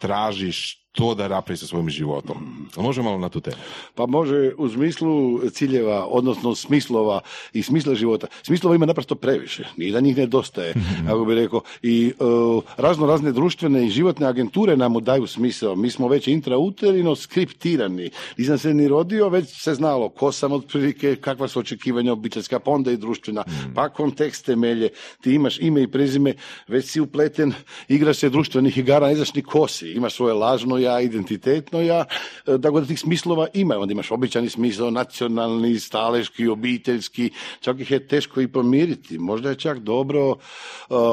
traži 0.00 0.52
što 0.96 1.14
da 1.14 1.28
napravi 1.28 1.56
sa 1.56 1.66
svojim 1.66 1.90
životom. 1.90 2.68
Može 2.76 3.02
malo 3.02 3.18
na 3.18 3.28
tu 3.28 3.40
temu? 3.40 3.56
Pa 3.94 4.06
može 4.06 4.52
u 4.58 4.68
smislu 4.68 5.40
ciljeva, 5.50 6.06
odnosno 6.06 6.54
smislova 6.54 7.20
i 7.52 7.62
smisla 7.62 7.94
života. 7.94 8.26
Smislova 8.42 8.76
ima 8.76 8.86
naprosto 8.86 9.14
previše, 9.14 9.64
ni 9.76 9.90
da 9.92 10.00
njih 10.00 10.16
nedostaje, 10.16 10.74
kako 11.06 11.24
bi 11.24 11.34
rekao. 11.34 11.60
I 11.82 12.12
uh, 12.18 12.62
razno 12.76 13.06
razne 13.06 13.32
društvene 13.32 13.86
i 13.86 13.90
životne 13.90 14.26
agenture 14.26 14.76
nam 14.76 14.94
daju 15.04 15.26
smisao. 15.26 15.76
Mi 15.76 15.90
smo 15.90 16.08
već 16.08 16.28
intrauterino 16.28 17.16
skriptirani. 17.16 18.10
Nisam 18.38 18.58
se 18.58 18.74
ni 18.74 18.88
rodio, 18.88 19.28
već 19.28 19.62
se 19.62 19.74
znalo 19.74 20.08
ko 20.08 20.32
sam 20.32 20.52
otprilike, 20.52 21.16
kakva 21.16 21.48
su 21.48 21.60
očekivanja 21.60 22.12
obiteljska, 22.12 22.58
pa 22.58 22.70
onda 22.70 22.90
i 22.92 22.96
društvena, 22.96 23.44
pa 23.74 23.88
kontekst 23.88 24.46
temelje. 24.46 24.88
Ti 25.20 25.34
imaš 25.34 25.58
ime 25.60 25.82
i 25.82 25.88
prezime, 25.88 26.34
već 26.68 26.84
si 26.84 27.00
upleten, 27.00 27.52
igraš 27.88 28.16
se 28.16 28.30
društvenih 28.30 28.78
igara, 28.78 29.08
ne 29.08 29.14
znaš 29.14 29.34
ni 29.34 29.42
ko 29.42 29.68
si. 29.68 29.92
Imaš 29.92 30.14
svoje 30.14 30.34
lažno 30.34 30.85
ja, 30.86 31.00
identitetno 31.00 31.80
ja, 31.80 32.04
e, 32.46 32.58
tako 32.62 32.80
da 32.80 32.86
tih 32.86 33.00
smislova 33.00 33.46
ima. 33.54 33.78
Onda 33.78 33.92
imaš 33.92 34.10
običani 34.10 34.50
smisao, 34.50 34.90
nacionalni, 34.90 35.80
staleški, 35.80 36.48
obiteljski, 36.48 37.30
čak 37.60 37.80
ih 37.80 37.90
je 37.90 38.06
teško 38.06 38.40
i 38.40 38.48
pomiriti. 38.48 39.18
Možda 39.18 39.50
je 39.50 39.56
čak 39.56 39.78
dobro 39.78 40.30
uh, 40.30 40.36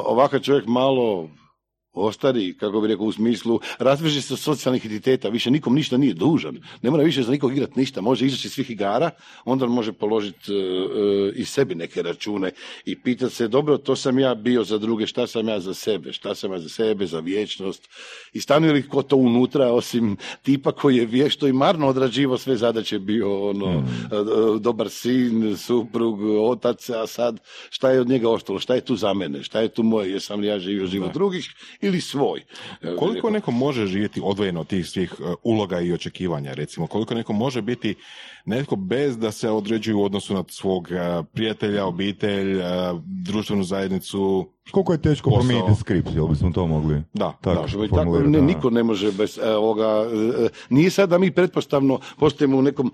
ovakav 0.05 0.39
čovjek 0.39 0.67
malo 0.67 1.29
ostari, 1.93 2.57
kako 2.57 2.81
bi 2.81 2.87
rekao, 2.87 3.05
u 3.05 3.11
smislu, 3.11 3.59
razveže 3.79 4.21
se 4.21 4.33
od 4.33 4.39
socijalnih 4.39 4.85
identiteta, 4.85 5.29
više 5.29 5.51
nikom 5.51 5.75
ništa 5.75 5.97
nije 5.97 6.13
dužan, 6.13 6.57
ne 6.81 6.91
mora 6.91 7.03
više 7.03 7.23
za 7.23 7.31
nikog 7.31 7.51
igrati 7.51 7.79
ništa, 7.79 8.01
može 8.01 8.25
izaći 8.25 8.47
iz 8.47 8.53
svih 8.53 8.69
igara, 8.69 9.09
onda 9.45 9.65
on 9.65 9.71
može 9.71 9.91
položiti 9.91 10.51
uh, 10.51 11.35
i 11.35 11.45
sebi 11.45 11.75
neke 11.75 12.01
račune 12.01 12.51
i 12.85 13.01
pitati 13.01 13.35
se, 13.35 13.47
dobro, 13.47 13.77
to 13.77 13.95
sam 13.95 14.19
ja 14.19 14.35
bio 14.35 14.63
za 14.63 14.77
druge, 14.77 15.07
šta 15.07 15.27
sam 15.27 15.47
ja 15.47 15.59
za 15.59 15.73
sebe, 15.73 16.13
šta 16.13 16.35
sam 16.35 16.51
ja 16.51 16.59
za 16.59 16.69
sebe, 16.69 17.05
za 17.05 17.19
vječnost? 17.19 17.89
I 18.33 18.41
stanuje 18.41 18.73
li 18.73 18.87
ko 18.87 19.01
to 19.01 19.15
unutra, 19.15 19.71
osim 19.71 20.17
tipa 20.41 20.71
koji 20.71 20.97
je 20.97 21.05
vješto 21.05 21.47
i 21.47 21.53
marno 21.53 21.87
odrađivo 21.87 22.37
sve 22.37 22.57
zadaće, 22.57 22.99
bio 22.99 23.49
ono, 23.49 23.79
mm. 23.79 23.85
dobar 24.59 24.89
sin, 24.89 25.57
suprug, 25.57 26.21
otac, 26.23 26.89
a 26.89 27.07
sad 27.07 27.39
šta 27.69 27.91
je 27.91 28.01
od 28.01 28.09
njega 28.09 28.29
ostalo, 28.29 28.59
šta 28.59 28.75
je 28.75 28.81
tu 28.81 28.95
za 28.95 29.13
mene, 29.13 29.43
šta 29.43 29.61
je 29.61 29.67
tu 29.67 29.83
moje, 29.83 30.11
jesam 30.11 30.39
li 30.39 30.47
ja 30.47 30.59
živio 30.59 30.87
život 30.87 31.13
drugih 31.13 31.49
ili 31.83 32.01
svoj. 32.01 32.43
Koliko 32.99 33.29
neko 33.29 33.51
može 33.51 33.85
živjeti 33.85 34.21
odvojeno 34.23 34.59
od 34.59 34.67
tih 34.67 34.87
svih 34.87 35.13
e, 35.19 35.33
uloga 35.43 35.79
i 35.79 35.93
očekivanja, 35.93 36.53
recimo? 36.53 36.87
Koliko 36.87 37.13
neko 37.13 37.33
može 37.33 37.61
biti 37.61 37.95
netko 38.45 38.75
bez 38.75 39.17
da 39.17 39.31
se 39.31 39.49
određuju 39.49 39.99
u 39.99 40.03
odnosu 40.03 40.33
na 40.33 40.43
svog 40.47 40.91
e, 40.91 41.23
prijatelja, 41.33 41.85
obitelj, 41.85 42.59
e, 42.59 42.63
društvenu 43.05 43.63
zajednicu, 43.63 44.49
koliko 44.71 44.91
je 44.91 45.01
teško 45.01 45.29
promijeniti 45.29 45.79
skript, 45.79 46.09
jel 46.15 46.27
bismo 46.27 46.51
to 46.51 46.67
mogli? 46.67 47.03
Da, 47.13 47.33
tako, 47.41 47.67
da, 47.77 47.87
tako 47.87 48.19
ne, 48.19 48.41
niko 48.41 48.69
ne 48.69 48.83
može 48.83 49.11
bez 49.11 49.39
ovoga, 49.43 50.05
nije 50.69 50.89
sad 50.89 51.09
da 51.09 51.17
mi 51.17 51.31
pretpostavno 51.31 51.99
postajemo 52.19 52.57
u 52.57 52.61
nekom 52.61 52.91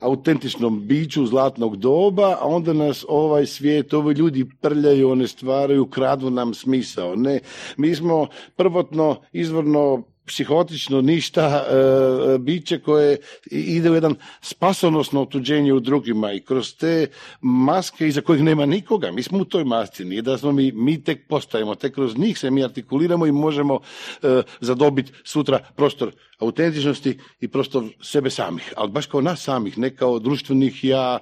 autentičnom 0.00 0.86
biću 0.86 1.26
zlatnog 1.26 1.76
doba, 1.76 2.36
a 2.40 2.46
onda 2.46 2.72
nas 2.72 3.04
ovaj 3.08 3.46
svijet, 3.46 3.94
ovi 3.94 4.14
ljudi 4.14 4.46
prljaju, 4.60 5.10
one 5.10 5.28
stvaraju, 5.28 5.86
kradu 5.86 6.30
nam 6.30 6.54
smisao. 6.54 7.16
Ne, 7.16 7.40
mi 7.76 7.88
smo 7.98 8.26
prvotno, 8.56 9.20
izvorno 9.32 10.04
psihotično 10.28 11.00
ništa 11.00 11.44
e, 11.46 12.38
biće 12.38 12.78
koje 12.78 13.18
ide 13.50 13.90
u 13.90 13.94
jedan 13.94 14.14
spasonosno 14.40 15.22
otuđenje 15.22 15.72
u 15.72 15.80
drugima 15.80 16.32
i 16.32 16.40
kroz 16.40 16.74
te 16.76 17.06
maske 17.40 18.08
iza 18.08 18.20
kojih 18.20 18.42
nema 18.42 18.66
nikoga, 18.66 19.10
mi 19.12 19.22
smo 19.22 19.38
u 19.38 19.44
toj 19.44 19.64
masci, 19.64 20.04
nije 20.04 20.22
da 20.22 20.38
smo 20.38 20.52
mi, 20.52 20.72
mi 20.72 21.04
tek 21.04 21.28
postajemo, 21.28 21.74
tek 21.74 21.94
kroz 21.94 22.18
njih 22.18 22.38
se 22.38 22.50
mi 22.50 22.64
artikuliramo 22.64 23.26
i 23.26 23.32
možemo 23.32 23.80
e, 24.22 24.42
zadobiti 24.60 25.12
sutra 25.24 25.58
prostor 25.76 26.12
autentičnosti 26.38 27.18
i 27.40 27.48
prostor 27.48 27.84
sebe 28.02 28.30
samih, 28.30 28.72
ali 28.76 28.90
baš 28.90 29.06
kao 29.06 29.20
nas 29.20 29.42
samih, 29.42 29.78
ne 29.78 29.96
kao 29.96 30.18
društvenih 30.18 30.84
ja, 30.84 31.18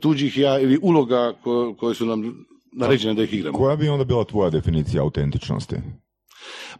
tuđih 0.00 0.38
ja 0.38 0.60
ili 0.60 0.78
uloga 0.82 1.34
koje 1.76 1.94
su 1.94 2.06
nam 2.06 2.46
naređene 2.76 3.14
da 3.14 3.22
ih 3.22 3.34
igramo. 3.34 3.58
Koja 3.58 3.76
bi 3.76 3.88
onda 3.88 4.04
bila 4.04 4.24
tvoja 4.24 4.50
definicija 4.50 5.02
autentičnosti? 5.02 5.76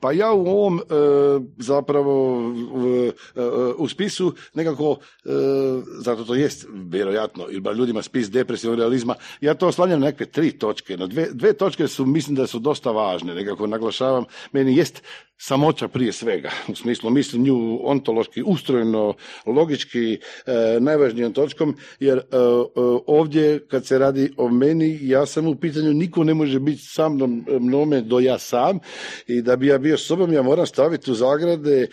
Pa 0.00 0.12
ja 0.12 0.32
u 0.32 0.46
ovom 0.46 0.78
e, 0.78 0.82
zapravo 1.58 2.42
e, 3.36 3.42
u 3.78 3.88
spisu 3.88 4.34
nekako, 4.54 4.96
e, 5.24 5.28
zato 5.98 6.24
to 6.24 6.34
jest 6.34 6.66
vjerojatno, 6.72 7.46
ili 7.50 7.60
bar 7.60 7.76
ljudima 7.76 8.02
spis 8.02 8.30
depresivnog 8.30 8.78
realizma, 8.78 9.14
ja 9.40 9.54
to 9.54 9.68
oslanjam 9.68 10.00
na 10.00 10.06
neke 10.06 10.26
tri 10.26 10.52
točke. 10.52 10.96
Na 10.96 11.06
dve, 11.06 11.28
dve 11.32 11.52
točke 11.52 11.88
su, 11.88 12.06
mislim 12.06 12.36
da 12.36 12.46
su 12.46 12.58
dosta 12.58 12.90
važne, 12.90 13.34
nekako 13.34 13.66
naglašavam, 13.66 14.24
meni 14.52 14.76
jest 14.76 15.02
samoća 15.38 15.88
prije 15.88 16.12
svega, 16.12 16.50
u 16.68 16.74
smislu 16.74 17.10
mislim 17.10 17.42
nju 17.42 17.80
ontološki, 17.82 18.42
ustrojno, 18.46 19.14
logički 19.46 20.12
e, 20.14 20.18
najvažnijom 20.80 21.32
točkom, 21.32 21.76
jer 22.00 22.18
e, 22.18 22.20
e, 22.20 22.28
ovdje 23.06 23.66
kad 23.68 23.86
se 23.86 23.98
radi 23.98 24.32
o 24.36 24.48
meni, 24.48 24.98
ja 25.02 25.26
sam 25.26 25.46
u 25.46 25.56
pitanju, 25.56 25.92
niko 25.92 26.24
ne 26.24 26.34
može 26.34 26.60
biti 26.60 26.82
sa 26.82 27.08
mnom 27.08 27.44
mnome 27.60 28.00
do 28.00 28.20
ja 28.20 28.38
sam. 28.38 28.78
I 29.26 29.42
da 29.42 29.56
bi 29.56 29.66
ja 29.66 29.78
bio 29.78 29.98
sobom, 29.98 30.32
ja 30.32 30.42
moram 30.42 30.66
staviti 30.66 31.10
u 31.10 31.14
zagrade 31.14 31.86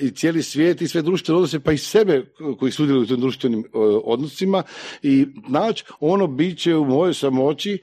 i 0.00 0.10
cijeli 0.10 0.42
svijet 0.42 0.82
i 0.82 0.88
sve 0.88 1.02
društvene 1.02 1.36
odnose, 1.36 1.60
pa 1.60 1.72
i 1.72 1.78
sebe 1.78 2.24
koji 2.58 2.72
sudjeluju 2.72 3.02
u 3.02 3.06
tim 3.06 3.20
društvenim 3.20 3.64
odnosima. 4.04 4.62
I 5.02 5.26
naći 5.48 5.84
ono 6.00 6.26
biće 6.26 6.76
u 6.76 6.84
mojoj 6.84 7.14
samoći 7.14 7.78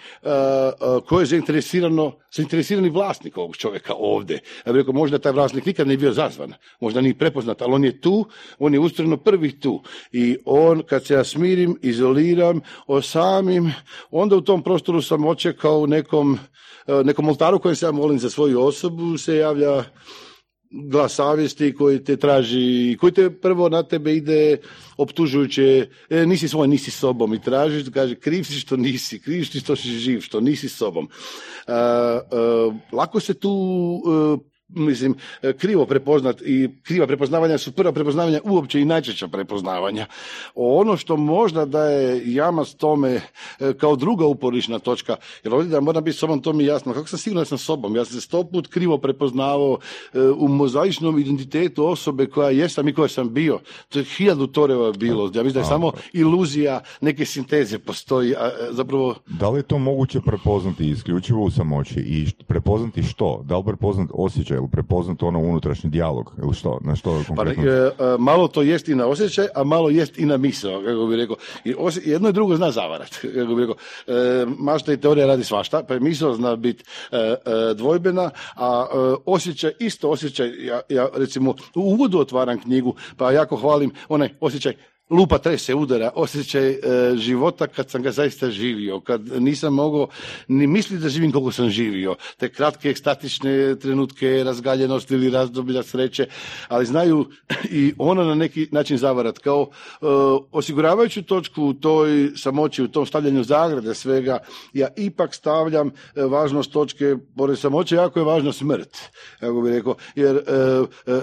koje 1.08 1.22
je 1.22 1.25
zainteresirano, 1.25 2.12
zainteresirani 2.32 2.89
vlasnik 2.89 3.38
ovog 3.38 3.58
čovjeka 3.58 3.94
ovdje. 3.98 4.39
Ja 4.66 4.74
bih 4.74 4.80
rekao, 4.80 4.94
možda 5.00 5.20
taj 5.20 5.32
vlasnik 5.32 5.65
nikad 5.65 5.88
nije 5.88 5.98
bio 5.98 6.13
zazvan, 6.13 6.53
možda 6.79 7.01
nije 7.01 7.18
prepoznat, 7.18 7.62
ali 7.62 7.74
on 7.74 7.86
je 7.86 8.01
tu, 8.01 8.25
on 8.60 8.74
je 8.74 8.79
ustrojno 8.79 9.18
prvi 9.18 9.60
tu. 9.60 9.82
I 10.12 10.38
on, 10.46 10.84
kad 10.84 11.06
se 11.06 11.13
ja 11.13 11.24
smirim, 11.24 11.77
izoliram, 11.82 12.62
osamim, 12.88 13.72
onda 14.12 14.36
u 14.36 14.41
tom 14.41 14.63
prostoru 14.63 15.01
sam 15.01 15.25
očekao 15.25 15.88
nekom, 15.88 16.38
e, 16.88 17.03
nekom 17.03 17.29
oltaru 17.29 17.60
kojem 17.60 17.75
se 17.75 17.86
ja 17.86 17.91
molim 17.91 18.20
za 18.20 18.29
svoju 18.29 18.62
osobu, 18.62 19.18
se 19.18 19.36
javlja 19.36 19.84
glas 20.72 21.15
savjesti 21.15 21.74
koji 21.75 22.03
te 22.03 22.18
traži, 22.18 22.98
koji 23.00 23.12
te 23.12 23.29
prvo 23.29 23.70
na 23.70 23.84
tebe 23.84 24.13
ide 24.15 24.58
optužujuće, 24.98 25.88
e, 26.10 26.25
nisi 26.25 26.48
svoj, 26.48 26.68
nisi 26.68 26.91
sobom 26.91 27.34
i 27.34 27.41
tražiš, 27.41 27.89
kaže, 27.94 28.15
kriv 28.15 28.44
si 28.44 28.60
što 28.60 28.77
nisi, 28.77 29.20
kriv 29.20 29.44
si 29.44 29.60
što 29.60 29.75
si 29.75 29.88
živ, 29.88 30.22
što 30.22 30.39
nisi 30.39 30.70
sobom. 30.70 31.10
E, 31.68 31.72
lako 32.91 33.20
se 33.20 33.34
tu 33.34 33.50
mislim, 34.70 35.16
e, 35.42 35.54
krivo 35.54 35.86
prepoznat 35.86 36.42
i 36.42 36.70
kriva 36.84 37.08
prepoznavanja 37.08 37.58
su 37.58 37.72
prva 37.72 37.92
prepoznavanja 37.92 38.40
uopće 38.44 38.82
i 38.82 38.86
najčešća 38.86 39.28
prepoznavanja. 39.28 40.06
Ono 40.56 40.98
što 40.98 41.18
možda 41.18 41.66
da 41.66 41.84
je 41.84 42.34
jamac 42.34 42.74
tome 42.74 43.22
e, 43.60 43.74
kao 43.74 43.96
druga 43.96 44.26
uporišna 44.26 44.80
točka, 44.80 45.16
jer 45.44 45.54
ovdje 45.54 45.70
da 45.70 45.80
moram 45.80 46.04
biti 46.04 46.18
sobom, 46.18 46.42
to 46.42 46.54
mi 46.54 46.66
jasno. 46.66 46.94
Kako 46.94 47.08
sam 47.08 47.20
siguran 47.20 47.46
sam 47.46 47.58
sobom? 47.58 47.96
Ja 47.96 48.06
sam 48.06 48.14
se 48.14 48.22
sto 48.22 48.44
put 48.44 48.68
krivo 48.68 48.98
prepoznavao 48.98 49.78
e, 50.14 50.20
u 50.22 50.48
mozaičnom 50.48 51.20
identitetu 51.20 51.86
osobe 51.86 52.26
koja 52.26 52.50
jesam 52.50 52.88
i 52.88 52.94
koja 52.94 53.08
sam 53.08 53.34
bio. 53.34 53.60
To 53.90 54.00
je 54.00 54.06
hiljadu 54.06 54.48
toreva 54.48 54.92
bilo. 54.92 55.24
Ja 55.24 55.44
mislim 55.44 55.54
da 55.54 55.60
je 55.60 55.66
samo 55.66 55.92
iluzija 56.14 56.82
neke 57.02 57.26
sinteze 57.26 57.80
postoji, 57.80 58.36
a 58.36 58.52
zapravo... 58.72 59.16
Da 59.28 59.50
li 59.50 59.60
je 59.60 59.64
to 59.64 59.78
moguće 59.78 60.20
prepoznati 60.22 60.90
isključivo 60.90 61.44
u 61.44 61.52
samoći 61.52 62.00
i 62.00 62.28
prepoznati 62.48 63.04
što? 63.04 63.42
Da 63.46 63.58
li 63.58 63.64
prepoznati 63.64 64.12
osjećaj 64.14 64.59
ili 64.60 64.68
prepoznati 64.72 65.25
ono 65.25 65.39
unutrašnji 65.39 65.89
dijalog 65.89 66.34
ili 66.44 66.54
što, 66.54 66.80
na 66.82 66.96
što 66.96 67.22
pa, 67.28 67.36
konkretno? 67.36 67.63
Pa, 67.98 68.04
e, 68.06 68.18
malo 68.20 68.48
to 68.48 68.62
jest 68.62 68.89
i 68.89 68.96
na 68.96 69.08
osjećaj, 69.08 69.48
a 69.56 69.63
malo 69.63 69.89
jest 69.89 70.20
i 70.20 70.25
na 70.25 70.38
misao, 70.38 70.82
kako 70.86 71.08
bi 71.08 71.16
rekao. 71.16 71.36
I 71.66 71.75
jedno 72.06 72.30
i 72.30 72.34
drugo 72.34 72.56
zna 72.56 72.72
zavarat, 72.72 73.10
kako 73.36 73.56
bi 73.56 73.62
rekao. 73.62 73.75
E, 74.08 74.46
mašta 74.58 74.94
i 74.94 74.98
teorija 74.98 75.28
radi 75.28 75.44
svašta, 75.44 75.84
pa 75.88 76.00
misao 76.00 76.34
zna 76.34 76.56
biti 76.56 76.84
e, 77.12 77.18
e, 77.18 77.36
dvojbena, 77.74 78.30
a 78.56 78.86
osjećaj, 79.25 79.72
isto 79.80 80.10
osjećaj, 80.10 80.66
ja, 80.66 80.82
ja 80.89 81.08
recimo 81.13 81.51
u 81.75 81.82
uvodu 81.82 82.20
otvaram 82.20 82.62
knjigu, 82.62 82.96
pa 83.18 83.32
jako 83.32 83.56
hvalim 83.56 83.92
onaj 84.10 84.30
osjećaj 84.39 84.74
lupa 85.10 85.38
trese 85.38 85.75
udara, 85.75 86.12
osjećaj 86.16 86.70
e, 86.70 86.78
života 87.16 87.68
kad 87.68 87.89
sam 87.89 88.04
ga 88.04 88.12
zaista 88.12 88.51
živio, 88.51 89.00
kad 89.00 89.22
nisam 89.42 89.74
mogao 89.74 90.08
ni 90.48 90.68
misliti 90.68 91.04
da 91.04 91.10
živim 91.10 91.32
koliko 91.32 91.51
sam 91.51 91.70
živio, 91.70 92.16
te 92.38 92.50
kratke 92.50 92.89
ekstatične 92.89 93.80
trenutke 93.80 94.44
razgaljenosti 94.44 95.13
ili 95.13 95.30
razdoblja 95.30 95.84
sreće, 95.84 96.28
ali 96.68 96.86
znaju 96.86 97.25
i 97.72 97.94
ono 97.98 98.24
na 98.24 98.36
neki 98.36 98.68
način 98.72 98.98
zavarat, 98.98 99.39
kao 99.39 99.70
e, 99.70 100.06
osiguravajuću 100.51 101.24
točku 101.24 101.63
u 101.63 101.74
toj 101.74 102.32
samoći, 102.36 102.84
u 102.84 102.88
tom 102.88 103.06
stavljanju 103.06 103.44
zagrade 103.44 103.96
svega, 103.96 104.39
ja 104.74 104.88
ipak 104.98 105.36
stavljam 105.36 105.88
e, 105.88 106.24
važnost 106.24 106.72
točke, 106.72 107.16
pored 107.38 107.60
samoće 107.60 107.96
jako 107.96 108.20
je 108.20 108.25
važna 108.25 108.54
smrt, 108.54 108.98
kako 109.39 109.62
bih 109.62 109.74
rekao, 109.74 109.96
jer 110.16 110.36
e, 110.36 110.42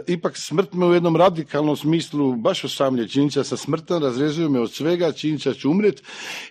ipak 0.07 0.37
smrt 0.37 0.73
me 0.73 0.87
u 0.87 0.95
jednom 0.95 1.17
radikalnom 1.17 1.77
smislu 1.77 2.37
baš 2.37 2.65
osamlje, 2.65 3.09
činjenica 3.09 3.45
sa 3.45 3.57
smrt 3.57 3.76
smrtan, 3.77 4.03
razrezuju 4.03 4.51
me 4.51 4.61
od 4.61 4.73
svega, 4.73 5.13
činjenica 5.13 5.55
ću 5.55 5.71
umret 5.71 6.03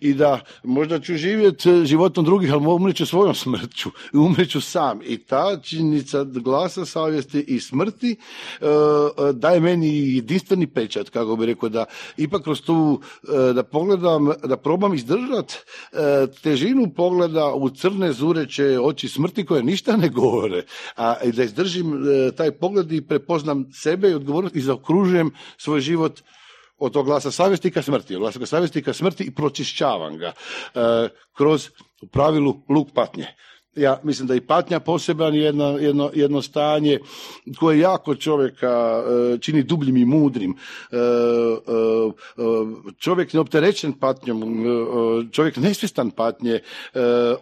i 0.01 0.13
da 0.13 0.39
možda 0.63 0.99
ću 0.99 1.15
živjeti 1.15 1.69
e, 1.69 1.85
životom 1.85 2.25
drugih, 2.25 2.53
ali 2.53 2.67
umreću 2.67 3.05
svojom 3.05 3.35
smrću 3.35 3.89
i 4.13 4.17
umreću 4.17 4.61
sam. 4.61 4.99
I 5.03 5.17
ta 5.17 5.59
činjenica 5.63 6.23
glasa 6.23 6.85
savjesti 6.85 7.39
i 7.47 7.59
smrti 7.59 8.11
e, 8.11 8.65
e, 8.65 9.33
daje 9.33 9.59
meni 9.59 10.15
jedinstveni 10.15 10.67
pečat, 10.67 11.09
kako 11.09 11.35
bi 11.35 11.45
rekao, 11.45 11.69
da 11.69 11.85
ipak 12.17 12.43
kroz 12.43 12.61
tu, 12.61 13.01
da 13.53 13.63
pogledam, 13.63 14.29
da 14.43 14.57
probam 14.57 14.93
izdržat 14.93 15.53
težinu 16.43 16.89
pogleda 16.95 17.53
u 17.53 17.69
crne 17.69 18.13
zureće 18.13 18.79
oči 18.79 19.07
smrti 19.07 19.45
koje 19.45 19.63
ništa 19.63 19.97
ne 19.97 20.09
govore, 20.09 20.63
a 20.95 21.15
da 21.33 21.43
izdržim 21.43 22.05
taj 22.37 22.51
pogled 22.51 22.91
i 22.91 23.01
prepoznam 23.01 23.65
sebe 23.73 24.09
i 24.09 24.13
odgovornost 24.13 24.55
i 24.55 24.61
zaokružujem 24.61 25.31
svoj 25.57 25.81
život 25.81 26.21
od 26.77 26.93
tog 26.93 27.05
glasa 27.05 27.31
savjesti 27.31 27.71
ka 27.71 27.81
smrti, 27.81 28.15
od 28.15 28.19
glasa 28.19 28.45
savjesti 28.45 28.83
ka 28.83 28.93
smrti 28.93 29.23
i 29.23 29.35
pročišćavam 29.35 30.17
ga 30.17 30.33
e, 30.75 31.09
kroz 31.33 31.69
u 32.01 32.07
pravilu 32.07 32.61
luk 32.69 32.87
patnje. 32.93 33.27
Ja 33.75 33.99
mislim 34.03 34.27
da 34.27 34.35
i 34.35 34.41
patnja 34.41 34.79
poseban 34.79 35.35
jedno, 35.35 35.65
jedno, 35.65 36.11
jedno 36.13 36.41
stanje 36.41 36.99
koje 37.59 37.79
jako 37.79 38.15
čovjeka 38.15 39.03
e, 39.03 39.37
čini 39.37 39.63
dubljim 39.63 39.97
i 39.97 40.05
mudrim. 40.05 40.51
E, 40.51 40.95
e, 40.97 40.99
čovjek 42.97 43.33
neopterećen 43.33 43.93
patnjom, 43.93 44.65
čovjek 45.31 45.57
nesvjestan 45.57 46.11
patnje, 46.11 46.59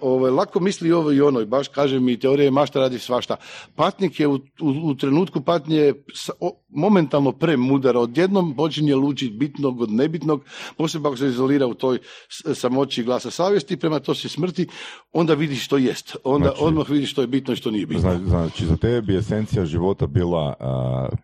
ovaj, 0.02 0.32
lako 0.32 0.60
misli 0.60 0.92
ovo 0.92 1.12
i 1.12 1.22
ono 1.22 1.42
i 1.42 1.46
baš 1.46 1.68
kaže 1.68 2.00
mi 2.00 2.20
teorije 2.20 2.52
mašta 2.52 2.80
radi 2.80 3.00
svašta. 3.00 3.36
Patnik 3.76 4.20
je 4.20 4.28
u, 4.28 4.40
u, 4.62 4.96
trenutku 4.96 5.42
patnje 5.42 5.94
momentalno 6.70 7.32
premudar, 7.32 7.98
odjednom 7.98 8.56
počinje 8.56 8.96
lučiti 8.96 9.34
bitnog 9.34 9.82
od 9.82 9.92
nebitnog, 9.92 10.44
posebno 10.78 11.10
ako 11.10 11.18
se 11.18 11.28
izolira 11.28 11.68
u 11.68 11.74
toj 11.74 12.00
samoći 12.54 13.04
glasa 13.04 13.32
savjesti, 13.32 13.78
prema 13.78 14.00
to 14.00 14.16
se 14.16 14.30
smrti, 14.30 14.68
onda 15.12 15.34
vidi 15.34 15.56
što 15.56 15.78
jest 15.78 16.16
onda 16.24 16.48
znači, 16.48 16.64
odmah 16.64 16.90
vidiš 16.90 17.12
što 17.12 17.22
je 17.22 17.28
bitno 17.28 17.54
i 17.54 17.58
što 17.58 17.72
nije 17.72 17.86
bitno. 17.86 18.20
Znači, 18.28 18.66
za 18.66 18.78
tebe 18.78 19.02
bi 19.02 19.18
esencija 19.18 19.66
života 19.66 20.08
bila 20.08 20.56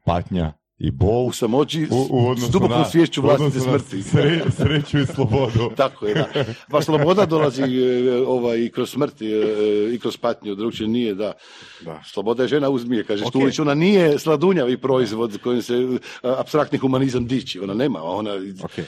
patnja 0.06 0.54
i 0.80 0.92
bol 0.92 1.28
u 1.28 1.32
samoći 1.32 1.88
u, 1.92 2.08
u 2.12 2.68
na, 2.68 2.86
svješću 2.86 3.22
vlastite 3.22 3.60
smrti. 3.60 4.04
Sre, 4.04 4.42
sreću 4.58 5.00
i 5.00 5.06
slobodu. 5.06 5.72
Tako 5.78 6.06
je, 6.06 6.14
da. 6.14 6.28
Pa 6.72 6.82
sloboda 6.82 7.26
dolazi 7.26 7.64
e, 7.64 8.24
ovaj, 8.28 8.60
i 8.60 8.72
kroz 8.72 8.90
smrt 8.90 9.22
e, 9.22 9.26
i 9.94 10.00
kroz 10.00 10.18
patnju, 10.18 10.56
drugčije 10.56 10.88
nije, 10.88 11.16
da. 11.16 11.34
da. 11.82 12.02
Sloboda 12.06 12.44
je 12.44 12.50
žena 12.50 12.70
uzmije, 12.70 13.04
kaže 13.04 13.24
okay. 13.24 13.30
Štulić, 13.30 13.60
ona 13.60 13.74
nije 13.74 14.20
sladunjavi 14.20 14.78
proizvod 14.78 15.38
kojim 15.44 15.62
se 15.62 15.74
e, 15.76 15.98
abstraktni 16.24 16.78
humanizam 16.78 17.28
diči, 17.28 17.60
ona 17.60 17.74
nema, 17.74 18.04
ona... 18.04 18.32
Okay. 18.32 18.84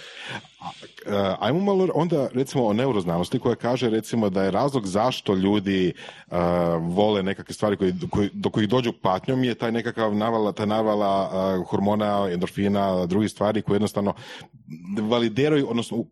Uh, 0.61 1.13
ajmo 1.39 1.59
malo 1.59 1.87
onda 1.93 2.29
recimo 2.33 2.65
o 2.65 2.73
neuroznanosti 2.73 3.39
koja 3.39 3.55
kaže 3.55 3.89
recimo 3.89 4.29
da 4.29 4.43
je 4.43 4.51
razlog 4.51 4.87
zašto 4.87 5.35
ljudi 5.35 5.93
uh, 6.27 6.37
vole 6.81 7.23
nekakve 7.23 7.53
stvari 7.53 7.77
koji, 7.77 7.93
koji, 8.09 8.29
do 8.33 8.49
kojih 8.49 8.69
dođu 8.69 8.93
patnjom 9.01 9.43
je 9.43 9.55
taj 9.55 9.71
nekakav 9.71 10.15
navala, 10.15 10.51
ta 10.51 10.65
navala 10.65 11.29
uh, 11.57 11.67
hormona, 11.69 12.29
endorfina, 12.31 13.05
drugih 13.05 13.31
stvari 13.31 13.61
koje 13.61 13.75
jednostavno 13.75 14.13
validiraju, 15.01 15.69
odnosno 15.69 16.05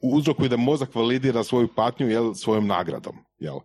uzrokuju 0.00 0.48
da 0.48 0.56
mozak 0.56 0.94
validira 0.94 1.44
svoju 1.44 1.68
patnju 1.76 2.08
jel, 2.08 2.34
svojom 2.34 2.66
nagradom. 2.66 3.16
Jel? 3.38 3.58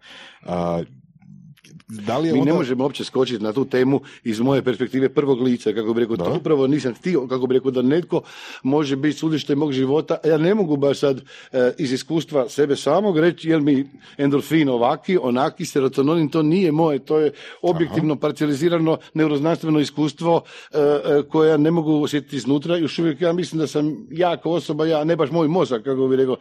Da 1.91 2.17
li 2.17 2.27
je 2.27 2.33
Mi 2.33 2.41
ne 2.41 2.53
možemo 2.53 2.83
uopće 2.83 3.03
skočiti 3.03 3.43
na 3.43 3.53
tu 3.53 3.65
temu 3.65 4.01
iz 4.23 4.39
moje 4.39 4.61
perspektive 4.61 5.09
prvog 5.09 5.41
lica, 5.41 5.73
kako 5.73 5.93
bi 5.93 5.99
rekao, 5.99 6.17
to 6.17 6.33
upravo 6.37 6.67
nisam 6.67 6.93
htio, 6.93 7.27
kako 7.27 7.47
bi 7.47 7.53
rekao 7.53 7.71
da 7.71 7.81
netko 7.81 8.21
može 8.63 8.95
biti 8.95 9.17
sudište 9.17 9.55
mog 9.55 9.71
života, 9.71 10.17
ja 10.25 10.37
ne 10.37 10.55
mogu 10.55 10.77
baš 10.77 10.99
sad 10.99 11.21
e, 11.51 11.71
iz 11.77 11.91
iskustva 11.91 12.49
sebe 12.49 12.75
samog 12.75 13.19
reći 13.19 13.49
jel 13.49 13.59
mi 13.59 13.89
endorfin 14.17 14.69
ovaki, 14.69 15.17
onaki, 15.21 15.65
serotonin, 15.65 16.29
to 16.29 16.43
nije 16.43 16.71
moje, 16.71 16.99
to 16.99 17.19
je 17.19 17.31
objektivno 17.61 18.13
Aha. 18.13 18.19
parcializirano 18.19 18.97
neuroznanstveno 19.13 19.79
iskustvo 19.79 20.41
e, 20.73 20.77
e, 20.79 21.23
koje 21.29 21.49
ja 21.49 21.57
ne 21.57 21.71
mogu 21.71 22.03
osjetiti 22.03 22.35
iznutra, 22.35 22.77
još 22.77 22.99
uvijek 22.99 23.21
ja 23.21 23.33
mislim 23.33 23.59
da 23.59 23.67
sam 23.67 24.07
jako 24.11 24.51
osoba, 24.51 24.85
ja 24.85 25.03
ne 25.03 25.15
baš 25.15 25.31
moj 25.31 25.47
mozak, 25.47 25.83
kako 25.83 26.07
bi 26.07 26.15
rekao, 26.15 26.37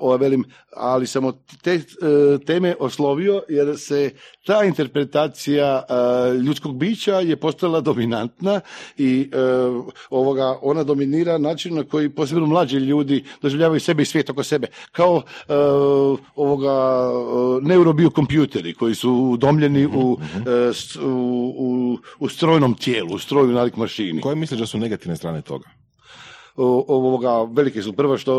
ova 0.00 0.16
velim, 0.16 0.44
ali 0.76 1.06
sam 1.06 1.24
od 1.24 1.36
te 1.62 1.80
teme 2.46 2.74
oslovio 2.80 3.42
jer 3.48 3.78
se 3.78 4.13
ta 4.46 4.64
interpretacija 4.64 5.82
e, 5.88 6.34
ljudskog 6.34 6.76
bića 6.76 7.20
je 7.20 7.36
postala 7.36 7.80
dominantna 7.80 8.60
i 8.98 9.30
e, 9.32 9.36
ovoga 10.10 10.58
ona 10.62 10.84
dominira 10.84 11.38
način 11.38 11.74
na 11.74 11.84
koji 11.84 12.08
posebno 12.08 12.46
mlađi 12.46 12.76
ljudi 12.76 13.24
doživljavaju 13.42 13.80
sebe 13.80 14.02
i 14.02 14.06
svijet 14.06 14.30
oko 14.30 14.42
sebe 14.42 14.66
kao 14.92 15.22
e, 15.48 15.54
ovoga 16.34 17.08
neurobiokompjuteri 17.62 18.74
koji 18.74 18.94
su 18.94 19.12
udomljeni 19.12 19.86
u, 19.86 20.18
u, 21.02 21.98
u, 22.18 22.28
strojnom 22.28 22.74
tijelu, 22.74 23.14
u 23.14 23.18
stroju 23.18 23.52
nalik 23.52 23.76
mašini. 23.76 24.20
Koje 24.20 24.36
misliš 24.36 24.60
da 24.60 24.66
su 24.66 24.78
negativne 24.78 25.16
strane 25.16 25.42
toga? 25.42 25.83
Ovoga 26.56 27.42
velike 27.52 27.82
su. 27.82 27.92
Prvo 27.92 28.18
što 28.18 28.34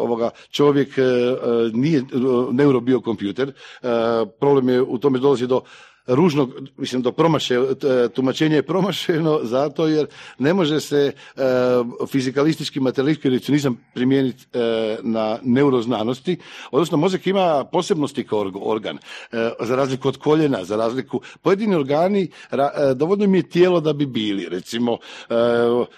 ovoga 0.00 0.30
čovjek 0.50 0.98
e, 0.98 1.02
e, 1.02 1.36
nije 1.72 2.02
neurobio 2.52 3.00
kompjuter. 3.00 3.48
E, 3.48 3.52
problem 4.40 4.68
je 4.68 4.82
u 4.82 4.98
tome 4.98 5.18
dolazi 5.18 5.46
do 5.46 5.60
ružnog, 6.06 6.52
mislim 6.76 7.02
do 7.02 7.12
promaše, 7.12 7.58
tumačenje 8.14 8.56
je 8.56 8.62
promašeno 8.62 9.40
zato 9.54 9.86
jer 9.86 10.06
ne 10.38 10.54
može 10.54 10.80
se 10.80 11.12
e, 11.36 11.42
fizikalistički 12.10 12.80
materialistički 12.80 13.30
recionizam 13.30 13.80
primijeniti 13.94 14.46
e, 14.52 14.96
na 15.02 15.38
neuroznanosti, 15.42 16.36
odnosno 16.70 16.96
mozak 16.96 17.26
ima 17.26 17.64
posebnosti 17.64 18.26
kao 18.26 18.52
organ, 18.54 18.98
e, 19.32 19.50
za 19.60 19.76
razliku 19.76 20.08
od 20.08 20.16
koljena, 20.16 20.64
za 20.64 20.76
razliku, 20.76 21.20
pojedini 21.42 21.74
organi, 21.74 22.28
dovoljno 22.94 23.24
im 23.24 23.34
je 23.34 23.42
tijelo 23.42 23.80
da 23.80 23.92
bi 23.92 24.06
bili, 24.06 24.48
recimo 24.48 24.98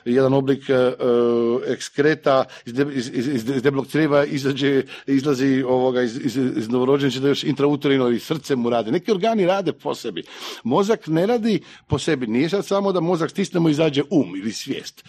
jedan 0.04 0.34
oblik 0.34 0.62
ekskreta 1.66 2.44
iz, 2.66 3.08
iz, 3.12 3.28
iz, 3.28 3.44
deblog 3.44 3.86
crijeva 3.86 4.24
izađe, 4.24 4.82
izlazi 5.06 5.62
ovoga 5.62 6.02
iz, 6.02 6.16
iz, 6.24 6.36
iz 6.36 6.68
da 7.20 7.28
još 7.28 7.44
intrauterino 7.44 8.10
i 8.10 8.18
srce 8.18 8.56
mu 8.56 8.70
rade. 8.70 8.92
Neki 8.92 9.12
organi 9.12 9.46
rade 9.46 9.72
po 9.72 9.93
sebi. 9.94 10.22
Mozak 10.64 11.06
ne 11.06 11.26
radi 11.26 11.60
po 11.88 11.98
sebi. 11.98 12.26
Nije 12.26 12.48
sad 12.48 12.66
samo 12.66 12.92
da 12.92 13.00
mozak 13.00 13.30
stisnemo 13.30 13.68
i 13.68 13.72
izađe 13.72 14.02
um 14.10 14.36
ili 14.36 14.52
svijest. 14.52 15.04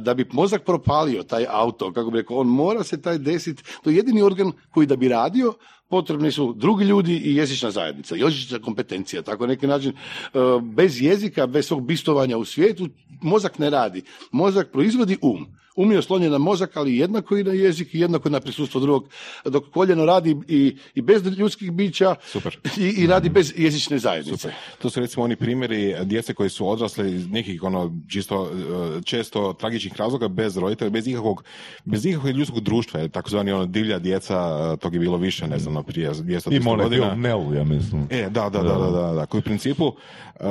da 0.00 0.14
bi 0.14 0.26
mozak 0.32 0.64
propalio 0.64 1.22
taj 1.22 1.46
auto, 1.48 1.92
kako 1.92 2.10
bi 2.10 2.18
rekao, 2.18 2.36
on 2.36 2.46
mora 2.46 2.84
se 2.84 3.02
taj 3.02 3.18
desiti. 3.18 3.62
To 3.82 3.90
je 3.90 3.96
jedini 3.96 4.22
organ 4.22 4.52
koji 4.70 4.86
da 4.86 4.96
bi 4.96 5.08
radio, 5.08 5.54
potrebni 5.88 6.32
su 6.32 6.52
drugi 6.56 6.84
ljudi 6.84 7.16
i 7.16 7.36
jezična 7.36 7.70
zajednica, 7.70 8.16
jezična 8.16 8.58
kompetencija, 8.58 9.22
tako 9.22 9.46
neki 9.46 9.66
način. 9.66 9.92
E, 9.92 10.38
bez 10.62 11.02
jezika, 11.02 11.46
bez 11.46 11.66
svog 11.66 11.86
bistovanja 11.86 12.36
u 12.38 12.44
svijetu, 12.44 12.88
mozak 13.22 13.58
ne 13.58 13.70
radi. 13.70 14.02
Mozak 14.32 14.72
proizvodi 14.72 15.18
um. 15.22 15.46
Um 15.76 15.92
je 15.92 15.98
oslonjen 15.98 16.32
na 16.32 16.38
mozak, 16.38 16.76
ali 16.76 16.96
jednako 16.96 17.36
i 17.36 17.44
na 17.44 17.52
jezik 17.52 17.94
i 17.94 18.00
jednako 18.00 18.28
na 18.28 18.40
prisustvo 18.40 18.80
drugog. 18.80 19.08
Dok 19.44 19.64
koljeno 19.70 20.04
radi 20.04 20.36
i, 20.48 20.76
i 20.94 21.02
bez 21.02 21.26
ljudskih 21.38 21.72
bića 21.72 22.14
Super. 22.24 22.58
I, 22.78 22.88
i, 22.88 23.06
radi 23.06 23.28
bez 23.28 23.52
jezične 23.56 23.98
zajednice. 23.98 24.36
Super. 24.36 24.54
To 24.78 24.90
su 24.90 25.00
recimo 25.00 25.24
oni 25.24 25.36
primjeri 25.36 25.94
djece 26.04 26.34
koji 26.34 26.50
su 26.50 26.68
odrasle 26.68 27.14
iz 27.14 27.30
nekih 27.30 27.62
ono 27.62 27.92
čisto 28.08 28.50
e, 28.98 29.02
često 29.02 29.52
tragičnih 29.52 29.96
razloga 29.96 30.28
bez 30.28 30.56
roditelja, 30.56 30.90
bez 30.90 31.08
ikakvog, 31.08 31.44
bez 31.84 32.06
ikakvog 32.06 32.36
ljudskog 32.36 32.60
društva, 32.60 33.08
takozvani 33.08 33.52
ono 33.52 33.66
divlja 33.66 33.98
djeca, 33.98 34.70
e, 34.74 34.76
tog 34.76 34.94
je 34.94 35.00
bilo 35.00 35.16
više, 35.16 35.46
ne 35.46 35.58
znam, 35.58 35.84
prije 35.84 36.10
200 36.10 36.76
godina. 36.76 37.14
Nelu, 37.14 37.54
ja 37.54 37.64
mislim. 37.64 38.06
E, 38.10 38.22
da, 38.30 38.48
da, 38.48 38.62
da, 38.62 38.74
da, 38.74 38.90
da, 38.90 39.12
da, 39.12 39.26
koji 39.26 39.38
u 39.38 39.42
principu 39.42 39.86
uh, 39.86 40.46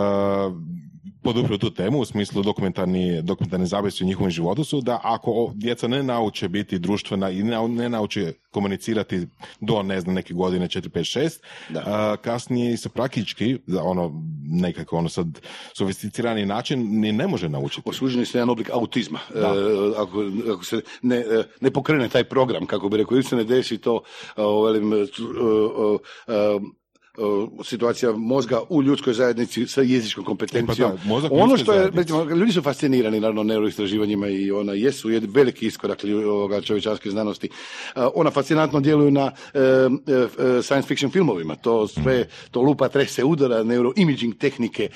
podupio 1.23 1.57
tu 1.57 1.69
temu 1.69 1.99
u 1.99 2.05
smislu 2.05 2.43
dokumentarni, 2.43 3.21
dokumentarni 3.21 3.67
zavisi 3.67 4.03
u 4.03 4.07
njihovom 4.07 4.29
životu 4.29 4.63
su 4.63 4.81
da 4.81 4.99
ako 5.03 5.51
djeca 5.55 5.87
ne 5.87 6.03
nauče 6.03 6.49
biti 6.49 6.79
društvena 6.79 7.29
i 7.29 7.43
ne, 7.43 7.89
nauče 7.89 8.33
komunicirati 8.51 9.27
do 9.59 9.83
ne 9.83 10.01
znam 10.01 10.15
neke 10.15 10.33
godine 10.33 10.67
4, 10.67 10.89
5, 10.89 11.39
6 12.13 12.17
kasnije 12.17 12.77
se 12.77 12.89
praktički 12.89 13.57
ono 13.81 14.23
nekako 14.45 14.97
ono 14.97 15.09
sad 15.09 15.27
sofisticirani 15.77 16.45
način 16.45 16.99
ni 16.99 17.11
ne 17.11 17.27
može 17.27 17.49
naučiti. 17.49 17.89
Osuđeni 17.89 18.25
se 18.25 18.37
jedan 18.37 18.49
oblik 18.49 18.69
autizma. 18.69 19.19
E, 19.35 19.39
ako, 19.97 20.23
ako, 20.53 20.63
se 20.63 20.81
ne, 21.01 21.17
e, 21.17 21.43
ne 21.61 21.71
pokrene 21.71 22.09
taj 22.09 22.23
program, 22.23 22.65
kako 22.65 22.89
bi 22.89 22.97
rekao, 22.97 23.15
ili 23.15 23.23
se 23.23 23.35
ne 23.35 23.43
desi 23.43 23.77
to 23.77 24.01
velim, 24.65 24.91
e, 27.17 27.63
situacija 27.63 28.11
mozga 28.11 28.61
u 28.69 28.83
ljudskoj 28.83 29.13
zajednici 29.13 29.67
sa 29.67 29.81
jezičkom 29.81 30.25
kompetencijom. 30.25 30.91
E, 30.91 30.95
pa 31.29 31.35
ono 31.35 31.57
što 31.57 31.73
je, 31.73 31.89
recimo, 31.93 32.23
ljudi 32.23 32.51
su 32.51 32.61
fascinirani 32.61 33.19
naravno 33.19 33.43
neuroistraživanjima 33.43 34.27
i 34.27 34.51
ona 34.51 34.73
jesu 34.73 35.09
jedan 35.09 35.29
veliki 35.33 35.67
iskorak 35.67 36.03
ovoga 36.25 36.61
čovječanske 36.61 37.09
znanosti. 37.09 37.49
Ona 37.95 38.31
fascinantno 38.31 38.79
djeluju 38.79 39.11
na 39.11 39.31
e, 39.53 39.59
e, 39.59 40.61
science 40.61 40.87
fiction 40.87 41.11
filmovima. 41.11 41.55
To 41.55 41.87
sve, 41.87 42.27
to 42.51 42.61
lupa 42.61 42.87
trese 42.89 43.23
udara, 43.23 43.63
neuroimaging 43.63 44.37
tehnike. 44.37 44.89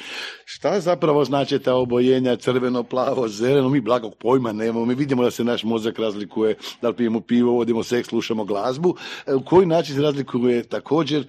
Šta 0.46 0.80
zapravo 0.80 1.26
znači 1.26 1.60
ta 1.60 1.76
obojenja 1.76 2.36
crveno, 2.36 2.84
plavo, 2.84 3.28
zeleno? 3.28 3.70
Mi 3.70 3.82
blagog 3.82 4.16
pojma 4.16 4.52
nemamo. 4.52 4.86
Mi 4.86 4.96
vidimo 4.96 5.24
da 5.24 5.32
se 5.32 5.44
naš 5.44 5.64
mozak 5.64 6.00
razlikuje, 6.00 6.56
da 6.82 6.90
li 6.90 6.96
pijemo 6.96 7.22
pivo, 7.22 7.52
vodimo 7.52 7.84
seks, 7.84 8.10
slušamo 8.10 8.46
glazbu. 8.46 8.96
U 9.28 9.44
koji 9.46 9.66
način 9.66 9.96
se 9.96 10.02
razlikuje 10.02 10.64
također 10.64 11.26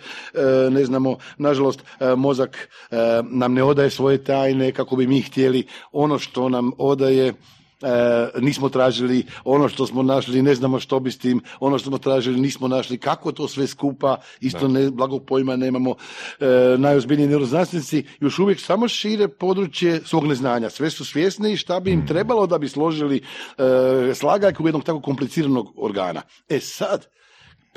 ne 0.70 0.77
znamo, 0.84 1.16
nažalost 1.38 1.80
e, 2.00 2.14
mozak 2.14 2.68
e, 2.90 2.96
nam 3.30 3.54
ne 3.54 3.62
odaje 3.62 3.90
svoje 3.90 4.24
tajne 4.24 4.72
kako 4.72 4.96
bi 4.96 5.06
mi 5.06 5.20
htjeli. 5.20 5.66
Ono 5.92 6.18
što 6.18 6.48
nam 6.48 6.70
odaje 6.78 7.34
E, 7.82 8.40
nismo 8.40 8.68
tražili. 8.68 9.26
Ono 9.44 9.68
što 9.68 9.86
smo 9.86 10.02
našli, 10.02 10.42
ne 10.42 10.54
znamo 10.54 10.80
što 10.80 11.00
bi 11.00 11.10
s 11.10 11.18
tim, 11.18 11.40
ono 11.60 11.78
što 11.78 11.90
smo 11.90 11.98
tražili 11.98 12.40
nismo 12.40 12.68
našli, 12.68 12.98
kako 12.98 13.32
to 13.32 13.48
sve 13.48 13.66
skupa, 13.66 14.16
isto 14.40 14.68
ne, 14.68 14.90
blagog 14.90 15.24
pojma 15.26 15.56
nemamo. 15.56 15.94
E, 16.40 16.46
najozbiljniji 16.78 17.28
neuroznanstvenici 17.28 18.04
još 18.20 18.38
uvijek 18.38 18.60
samo 18.60 18.88
šire 18.88 19.28
područje 19.28 20.00
svog 20.04 20.26
neznanja. 20.26 20.70
Sve 20.70 20.90
su 20.90 21.04
svjesni 21.04 21.56
šta 21.56 21.80
bi 21.80 21.92
im 21.92 22.06
trebalo 22.06 22.46
da 22.46 22.58
bi 22.58 22.68
složili 22.68 23.16
e, 23.58 24.14
slagajku 24.14 24.66
jednog 24.66 24.84
tako 24.84 25.00
kompliciranog 25.00 25.72
organa. 25.76 26.22
E 26.48 26.60
sad, 26.60 27.06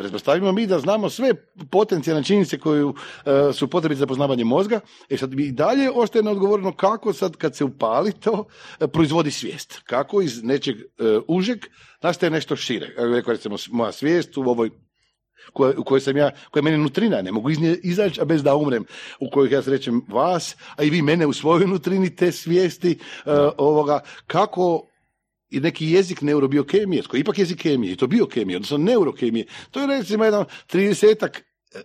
Pretpostavimo 0.02 0.52
mi 0.52 0.68
da 0.68 0.80
znamo 0.80 1.10
sve 1.10 1.34
potencijalne 1.72 2.24
činjenice 2.24 2.60
koje 2.60 2.84
e, 2.84 2.94
su 3.54 3.68
potrebite 3.68 4.00
za 4.00 4.08
poznavanje 4.08 4.44
mozga, 4.44 4.80
e 5.10 5.18
sad 5.18 5.40
i 5.40 5.52
dalje 5.52 5.92
ostaje 5.92 6.24
neodgovoreno 6.24 6.76
kako 6.76 7.14
sad 7.14 7.36
kad 7.36 7.56
se 7.56 7.64
upali 7.64 8.12
to 8.12 8.46
e, 8.80 8.88
proizvodi 8.88 9.32
svijest. 9.32 9.82
Kako 9.84 10.22
iz 10.22 10.44
nečeg 10.44 10.76
e, 10.76 10.84
užeg 11.28 11.66
nastaje 12.02 12.30
nešto 12.30 12.56
šire. 12.56 12.96
Rekao 12.98 13.34
recimo 13.34 13.56
moja 13.72 13.92
svijest 13.92 14.38
u 14.38 14.42
ovoj 14.42 14.70
u 15.78 15.84
kojoj 15.84 16.02
sam 16.02 16.18
ja, 16.18 16.32
koja 16.52 16.62
je 16.62 16.64
meni 16.64 16.78
nutrina, 16.78 17.22
ne 17.22 17.32
mogu 17.32 17.50
izaći, 17.84 18.22
a 18.22 18.26
bez 18.26 18.44
da 18.44 18.56
umrem, 18.56 18.86
u 19.20 19.30
kojoj 19.30 19.54
ja 19.54 19.62
srećem 19.62 20.02
vas, 20.08 20.56
a 20.76 20.84
i 20.84 20.90
vi 20.90 21.02
mene 21.02 21.26
u 21.26 21.34
svojoj 21.34 21.68
nutrini 21.74 22.16
te 22.16 22.32
svijesti, 22.32 22.92
e, 22.92 23.32
ovoga, 23.58 24.00
kako 24.28 24.91
i 25.52 25.60
neki 25.60 25.92
jezik 25.92 26.22
neurobiokemije, 26.22 27.04
koji 27.04 27.20
je 27.20 27.22
ipak 27.22 27.38
jezik 27.38 27.62
kemije, 27.62 27.94
i 27.94 27.96
to 27.96 28.08
biokemije, 28.08 28.58
odnosno 28.58 28.78
neurokemije, 28.78 29.46
to 29.72 29.82
je 29.82 29.88
recimo 29.88 30.26
jedan 30.26 30.46
tridesetak 30.68 31.38
e, 31.38 31.82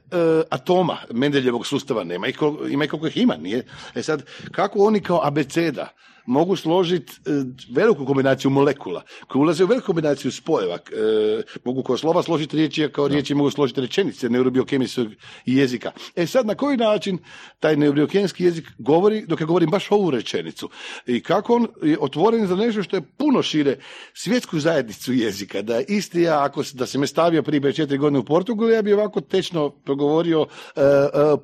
atoma 0.50 0.98
Mendeljevog 1.14 1.66
sustava, 1.66 2.04
nema 2.04 2.26
koliko, 2.38 2.66
ima 2.66 2.84
ih 2.84 2.90
koliko 2.90 3.06
ih 3.06 3.16
ima, 3.16 3.36
nije? 3.36 3.66
E 3.94 4.02
sad, 4.02 4.24
kako 4.52 4.78
oni 4.78 5.00
kao 5.00 5.20
abeceda 5.24 5.94
mogu 6.26 6.56
složiti 6.56 7.12
e, 7.12 7.30
veliku 7.70 8.06
kombinaciju 8.06 8.50
molekula, 8.50 9.02
koje 9.28 9.40
ulaze 9.40 9.64
u 9.64 9.66
veliku 9.66 9.86
kombinaciju 9.86 10.32
spojeva, 10.32 10.74
e, 10.74 11.42
mogu 11.64 11.82
kao 11.82 11.96
slova 11.96 12.22
složiti 12.22 12.56
riječi, 12.56 12.84
a 12.84 12.88
kao 12.88 13.08
riječi 13.08 13.34
mogu 13.34 13.50
složiti 13.50 13.80
rečenice 13.80 14.28
neurobiokemijskog 14.28 15.08
jezika. 15.46 15.90
E 16.16 16.26
sad, 16.26 16.46
na 16.46 16.54
koji 16.54 16.76
način 16.76 17.18
taj 17.60 17.76
neurobiokemijski 17.76 18.44
jezik 18.44 18.68
govori, 18.78 19.26
dok 19.26 19.40
ja 19.40 19.46
govorim 19.46 19.70
baš 19.70 19.90
ovu 19.90 20.10
rečenicu, 20.10 20.68
i 21.06 21.22
kako 21.22 21.54
on 21.54 21.66
je 21.82 21.98
otvoren 22.00 22.46
za 22.46 22.56
nešto 22.56 22.82
što 22.82 22.96
je 22.96 23.02
puno 23.16 23.42
šire 23.42 23.76
svjetsku 24.14 24.60
zajednicu 24.60 25.12
jezika, 25.12 25.62
da 25.62 25.80
isti 25.88 26.22
ja, 26.22 26.44
ako 26.44 26.62
da 26.72 26.86
se 26.86 26.98
me 26.98 27.06
stavio 27.06 27.42
prije 27.42 27.72
četiri 27.72 27.98
godine 27.98 28.18
u 28.18 28.24
Portugal, 28.24 28.70
ja 28.70 28.82
bi 28.82 28.92
ovako 28.92 29.20
tečno 29.20 29.70
progovorio 29.70 30.46
e, 30.76 30.80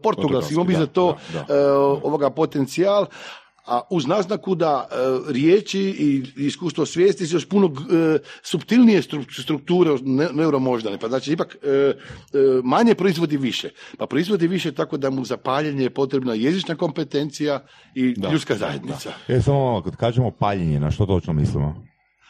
portugalski, 0.02 0.54
imao 0.54 0.64
bi 0.64 0.74
za 0.74 0.86
to 0.86 1.18
da, 1.32 1.44
da. 1.48 1.78
ovoga 1.78 2.30
potencijal, 2.30 3.06
a 3.66 3.80
uz 3.90 4.06
naznaku 4.06 4.54
da 4.54 4.88
e, 4.90 4.94
riječi 5.32 5.80
i 5.80 6.24
iskustvo 6.36 6.86
svijesti 6.86 7.26
su 7.26 7.36
još 7.36 7.48
puno 7.48 7.66
e, 7.66 8.18
subtilnije 8.42 9.02
stru- 9.02 9.42
strukture 9.42 9.90
ne, 10.02 10.28
neuromoždane, 10.32 10.98
pa 10.98 11.08
znači 11.08 11.32
ipak 11.32 11.56
e, 11.62 11.68
e, 11.68 11.94
manje 12.64 12.94
proizvodi 12.94 13.36
više. 13.36 13.70
Pa 13.98 14.06
proizvodi 14.06 14.46
više 14.46 14.72
tako 14.72 14.96
da 14.96 15.10
mu 15.10 15.24
za 15.24 15.36
paljenje 15.36 15.82
je 15.82 15.90
potrebna 15.90 16.34
jezična 16.34 16.74
kompetencija 16.74 17.60
i 17.94 18.14
Da, 18.16 18.30
ljudska 18.30 18.54
da, 18.54 18.58
zajednica. 18.58 19.12
E, 19.28 19.40
samo 19.40 19.58
malo, 19.58 19.82
kad 19.82 19.96
kažemo 19.96 20.30
paljenje, 20.30 20.80
na 20.80 20.90
što 20.90 21.06
točno 21.06 21.32
mislimo? 21.32 21.86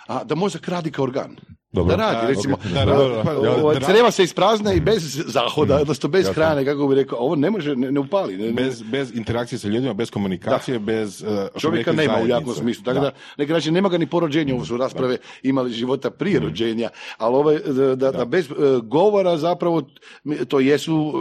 A 0.07 0.25
da 0.25 0.35
mozak 0.35 0.68
radi 0.68 0.90
kao 0.90 1.03
organ. 1.03 1.37
Dobro. 1.72 1.96
Da 1.96 2.02
radi, 2.04 2.26
recimo. 2.28 2.56
Da, 2.64 2.85
da, 2.85 2.94
da, 2.94 3.22
pa, 3.24 3.32
ovo, 3.32 3.72
da, 3.72 3.78
da, 3.78 3.87
creva 3.87 4.11
se 4.11 4.24
isprazne 4.24 4.76
i 4.76 4.80
bez 4.82 5.02
zahoda, 5.26 5.76
odnosno 5.76 6.08
bez 6.08 6.20
jasno. 6.20 6.32
hrane, 6.35 6.64
kako 6.64 6.87
bi 6.87 6.94
rekao, 6.94 7.18
ovo 7.18 7.37
ne 7.37 7.50
može, 7.50 7.76
ne, 7.76 7.92
ne 7.92 8.00
upali. 8.00 8.37
Ne, 8.37 8.46
ne- 8.46 8.52
bez, 8.52 8.82
bez 8.82 9.12
interakcije 9.14 9.58
sa 9.58 9.68
ljudima, 9.68 9.92
bez 9.94 10.11
komunikacije, 10.11 10.78
bez... 10.78 11.22
Uh, 11.22 11.61
Čovjeka 11.61 11.92
nema 11.92 12.02
u 12.04 12.16
zajednice. 12.16 12.32
jakom 12.32 12.54
smislu. 12.54 12.85
Tako 12.85 13.00
da, 13.00 13.11
neki 13.38 13.52
način 13.52 13.74
nema 13.74 13.88
ga 13.88 13.98
ni 13.98 14.06
po 14.06 14.20
rođenju, 14.20 14.54
ovo 14.54 14.64
su 14.64 14.76
rasprave 14.76 15.16
imali 15.42 15.70
života 15.72 16.11
prije 16.11 16.40
Mm. 16.40 16.44
rođenja, 16.44 16.88
ali 17.18 17.35
ovo 17.35 17.50
je, 17.50 17.58
da, 17.61 17.94
da, 17.96 18.12
da 18.12 18.24
bez 18.24 18.46
e, 18.46 18.54
govora 18.82 19.37
zapravo 19.38 19.82
to 20.48 20.61
jesu 20.61 21.12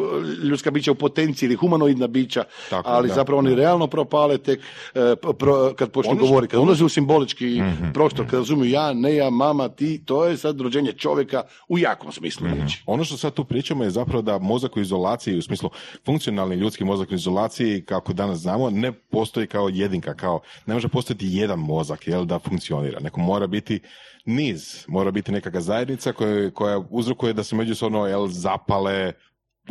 e, 0.42 0.46
ljudska 0.46 0.72
bića 0.72 0.92
u 0.92 0.96
potenciji 0.96 1.48
ili 1.48 1.56
humanoidna 1.56 2.08
bića, 2.08 2.44
Tako, 2.70 2.90
ali 2.90 3.08
da, 3.08 3.14
zapravo 3.14 3.40
oni 3.40 3.56
realno 3.56 3.88
propale 3.88 4.38
tek 4.38 4.60
e, 4.96 5.00
pro- 5.16 5.74
kad 5.74 5.92
počnu 5.92 6.12
Ono 6.12 6.22
govoriti, 6.22 6.52
kad 6.52 6.60
ulaze 6.60 6.84
u 6.84 6.90
simbolički 6.90 7.62
Mhm. 7.62 7.92
prostor, 7.92 8.26
kad 8.26 8.40
razumiju 8.40 8.72
ja, 8.72 8.94
ne 8.94 9.16
ja, 9.16 9.30
mama, 9.30 9.70
ti, 9.70 10.02
to 10.06 10.26
je 10.26 10.38
sad 10.42 10.62
rođenje 10.62 10.94
čovjeka 10.94 11.44
u 11.70 11.78
jakom 11.80 12.12
smislu 12.12 12.48
Mhm. 12.48 12.56
riječi. 12.56 12.84
Ono 12.86 13.04
što 13.04 13.18
sad 13.18 13.34
tu 13.34 13.44
pričamo 13.44 13.84
je 13.84 13.90
zapravo 13.90 14.22
da 14.22 14.38
mozak 14.40 14.78
u 14.78 14.82
izolaciji, 14.82 15.38
u 15.38 15.42
smislu 15.42 15.70
funkcionalni 16.06 16.56
ljudski 16.56 16.84
mozak 16.84 17.12
u 17.12 17.16
izolaciji, 17.16 17.82
kako 17.86 18.14
danas 18.14 18.40
znamo, 18.40 18.70
ne 18.70 18.92
postoji 18.92 19.48
kao 19.48 19.70
jedinka, 19.70 20.14
kao 20.14 20.40
ne 20.66 20.74
može 20.74 20.88
postojati 20.88 21.28
jedan 21.30 21.60
mozak 21.60 22.08
jel, 22.08 22.26
da 22.26 22.40
funkcionira. 22.40 23.00
Neko 23.00 23.20
mora 23.20 23.48
biti 23.48 23.80
niz, 24.26 24.86
mora 24.88 25.12
biti 25.12 25.32
nekakva 25.32 25.62
zajednica 25.62 26.14
koja, 26.14 26.52
koja 26.52 26.82
uzrokuje 26.90 27.34
da 27.34 27.44
se 27.44 27.56
međusobno 27.56 28.06
jel, 28.06 28.28
zapale, 28.28 29.14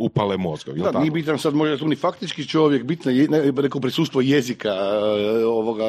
upale 0.01 0.37
mozgovi. 0.37 0.79
Da, 0.79 0.85
tako? 0.85 0.99
nije 0.99 1.11
bitan 1.11 1.39
sad 1.39 1.53
možda 1.53 1.77
tu 1.77 1.87
ni 1.87 1.95
faktički 1.95 2.47
čovjek, 2.47 2.83
bitno 2.83 3.11
je 3.11 3.27
ne, 3.27 3.51
rekao 3.61 3.81
prisustvo 3.81 4.21
jezika, 4.21 4.69
e, 4.69 5.45
ovoga 5.45 5.85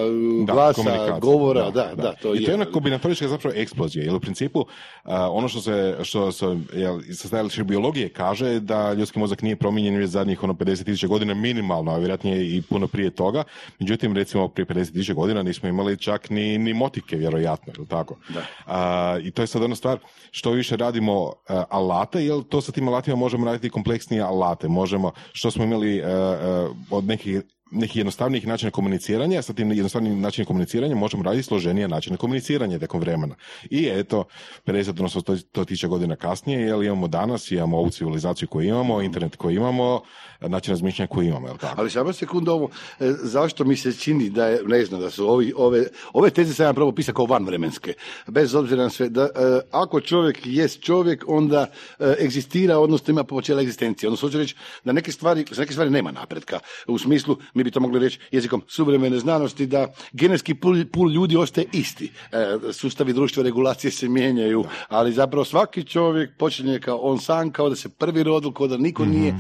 Da, 0.47 0.53
glasa, 0.53 1.19
govora, 1.21 1.71
da, 1.71 1.93
da, 1.97 2.13
to 2.23 2.35
I 2.35 2.39
je. 2.39 2.45
to 2.45 2.51
je 2.51 2.53
jedna 2.53 2.65
kombinatorička 2.65 3.29
zapravo 3.29 3.57
eksplozija, 3.57 4.05
jer 4.05 4.15
u 4.15 4.21
principu 4.21 4.67
a, 5.05 5.31
ono 5.31 5.49
što 5.49 5.61
se, 5.61 5.97
što 6.03 6.33
se 6.33 6.47
jel, 6.75 7.01
sa 7.13 7.29
stajališta 7.29 7.65
biologije 7.65 8.09
kaže 8.09 8.61
da 8.61 8.93
ljudski 8.93 9.19
mozak 9.19 9.43
nije 9.43 9.57
promijenjen 9.57 9.97
već 10.01 10.11
zadnjih 10.11 10.43
ono 10.43 10.53
50.000 10.53 11.07
godina 11.07 11.35
minimalno, 11.35 11.93
a 11.93 11.99
vjerojatnije 11.99 12.57
i 12.57 12.63
puno 12.63 12.87
prije 12.87 13.11
toga. 13.11 13.45
Međutim, 13.79 14.17
recimo 14.17 14.49
prije 14.49 14.67
50.000 14.67 15.15
godina 15.15 15.43
nismo 15.43 15.69
imali 15.69 15.97
čak 15.97 16.31
ni, 16.31 16.59
ni 16.59 16.75
motike, 16.75 17.17
vjerojatno, 17.17 17.73
jel 17.77 17.87
tako? 17.87 18.17
Da. 18.29 18.43
A, 18.67 19.19
I 19.23 19.31
to 19.31 19.43
je 19.43 19.47
sad 19.47 19.63
ona 19.63 19.75
stvar, 19.75 19.99
što 20.31 20.51
više 20.51 20.77
radimo 20.77 21.33
a, 21.49 21.65
alate, 21.71 22.25
jer 22.25 22.43
to 22.49 22.61
sa 22.61 22.73
tim 22.73 22.89
alatima 22.89 23.17
možemo 23.17 23.47
raditi 23.47 23.71
kompleksnije 24.03 24.23
alate. 24.23 24.69
Možemo, 24.69 25.13
što 25.33 25.51
smo 25.51 25.65
imali 25.65 26.03
a, 26.03 26.09
a, 26.09 26.69
od 26.91 27.05
nekih 27.05 27.43
nekih 27.73 27.97
jednostavnijih 27.97 28.47
načina 28.47 28.71
komuniciranja, 28.71 29.43
sa 29.43 29.53
tim 29.53 29.73
jednostavnim 29.73 30.21
načinom 30.21 30.47
komuniciranja 30.47 30.95
možemo 30.95 31.23
raditi 31.23 31.43
složenije 31.43 31.89
načine 31.89 32.17
komuniciranja 32.17 32.79
tijekom 32.79 33.01
vremena. 33.01 33.35
I 33.71 33.89
eto, 33.93 34.25
50 34.67 34.89
odnosno 34.89 35.21
100 35.21 35.43
100 35.55 35.65
tisuća 35.65 35.89
godina 35.89 36.17
kasnije, 36.17 36.61
jel 36.61 36.83
imamo 36.85 37.09
danas, 37.09 37.51
imamo 37.51 37.79
ovu 37.79 37.91
civilizaciju 37.91 38.49
koju 38.49 38.69
imamo, 38.69 39.03
internet 39.03 39.37
koji 39.37 39.57
imamo, 39.57 40.03
način 40.41 40.73
razmišljanja 40.73 41.07
koji 41.07 41.27
imamo, 41.29 41.49
jel 41.49 41.57
tako? 41.57 41.75
Ali 41.81 41.91
samo 41.91 42.13
sekundu 42.13 42.53
ovo, 42.53 42.71
e, 43.01 43.13
zašto 43.23 43.65
mi 43.65 43.77
se 43.77 43.93
čini 43.93 44.31
da 44.31 44.47
je, 44.47 44.61
ne 44.67 44.85
znam, 44.85 45.01
da 45.01 45.11
su 45.11 45.29
ovi, 45.29 45.53
ove, 45.57 45.87
ove 46.13 46.31
teze 46.31 46.55
sam 46.55 46.67
ja 46.67 46.73
probao 46.73 46.95
pisati 46.95 47.17
kao 47.17 47.27
vanvremenske, 47.27 47.95
bez 48.27 48.55
obzira 48.55 48.83
na 48.83 48.91
sve, 48.91 49.09
da 49.09 49.23
e, 49.23 49.29
ako 49.71 50.01
čovjek 50.01 50.39
jest 50.45 50.83
čovjek, 50.83 51.25
onda 51.29 51.67
e, 51.99 52.15
egzistira, 52.21 52.79
odnosno 52.79 53.13
ima 53.13 53.25
počela 53.25 53.63
egzistencije, 53.63 54.09
odnosno 54.09 54.29
hoću 54.29 54.39
reći 54.39 54.55
da 54.85 54.93
neke 54.93 55.13
stvari, 55.13 55.45
za 55.51 55.61
neke 55.63 55.73
stvari 55.73 55.91
nema 55.91 56.11
napretka, 56.11 56.59
u 56.87 56.99
smislu, 56.99 57.37
mi 57.55 57.62
bi 57.65 57.71
to 57.71 57.81
mogli 57.81 58.01
reći 58.01 58.19
jezikom 58.31 58.63
suvremene 58.69 59.19
znanosti, 59.19 59.67
da 59.67 59.93
genetski 60.13 60.55
pul, 60.55 60.85
pul 60.93 61.11
ljudi 61.11 61.37
ostaje 61.37 61.67
isti, 61.73 62.13
e, 62.33 62.73
sustavi 62.73 63.13
društva 63.13 63.43
regulacije 63.43 63.91
se 63.91 64.09
mijenjaju, 64.09 64.65
ali 64.89 65.13
zapravo 65.13 65.45
svaki 65.45 65.85
čovjek 65.85 66.37
počinje 66.39 66.79
kao 66.79 66.97
on 66.97 67.19
sam, 67.19 67.51
kao 67.51 67.69
da 67.69 67.77
se 67.77 67.89
prvi 67.89 68.23
rodil, 68.23 68.53
kao 68.53 68.67
da 68.67 68.77
niko 68.77 69.05
nije, 69.05 69.35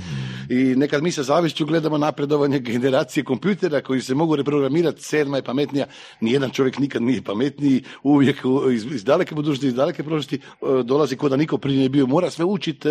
i 0.48 0.54
nekad 0.54 1.02
mi 1.02 1.12
sa 1.12 1.22
zavišću 1.22 1.66
gledamo 1.66 1.98
napredovanje 1.98 2.58
generacije 2.58 3.24
kompjutera 3.24 3.80
koji 3.80 4.00
se 4.00 4.14
mogu 4.14 4.36
reprogramirati, 4.36 5.02
sedma 5.02 5.36
je 5.36 5.42
pametnija, 5.42 5.86
nijedan 6.20 6.50
čovjek 6.50 6.78
nikad 6.78 7.02
nije 7.02 7.22
pametniji, 7.22 7.82
uvijek 8.02 8.42
iz, 8.74 8.84
iz 8.84 9.04
daleke 9.04 9.34
budućnosti, 9.34 9.66
iz 9.66 9.74
daleke 9.74 10.02
prošlosti 10.02 10.36
e, 10.36 10.82
dolazi 10.82 11.16
ko 11.16 11.28
da 11.28 11.36
niko 11.36 11.58
prije 11.58 11.76
nije 11.76 11.88
bio, 11.88 12.06
mora 12.06 12.30
sve 12.30 12.44
učiti 12.44 12.88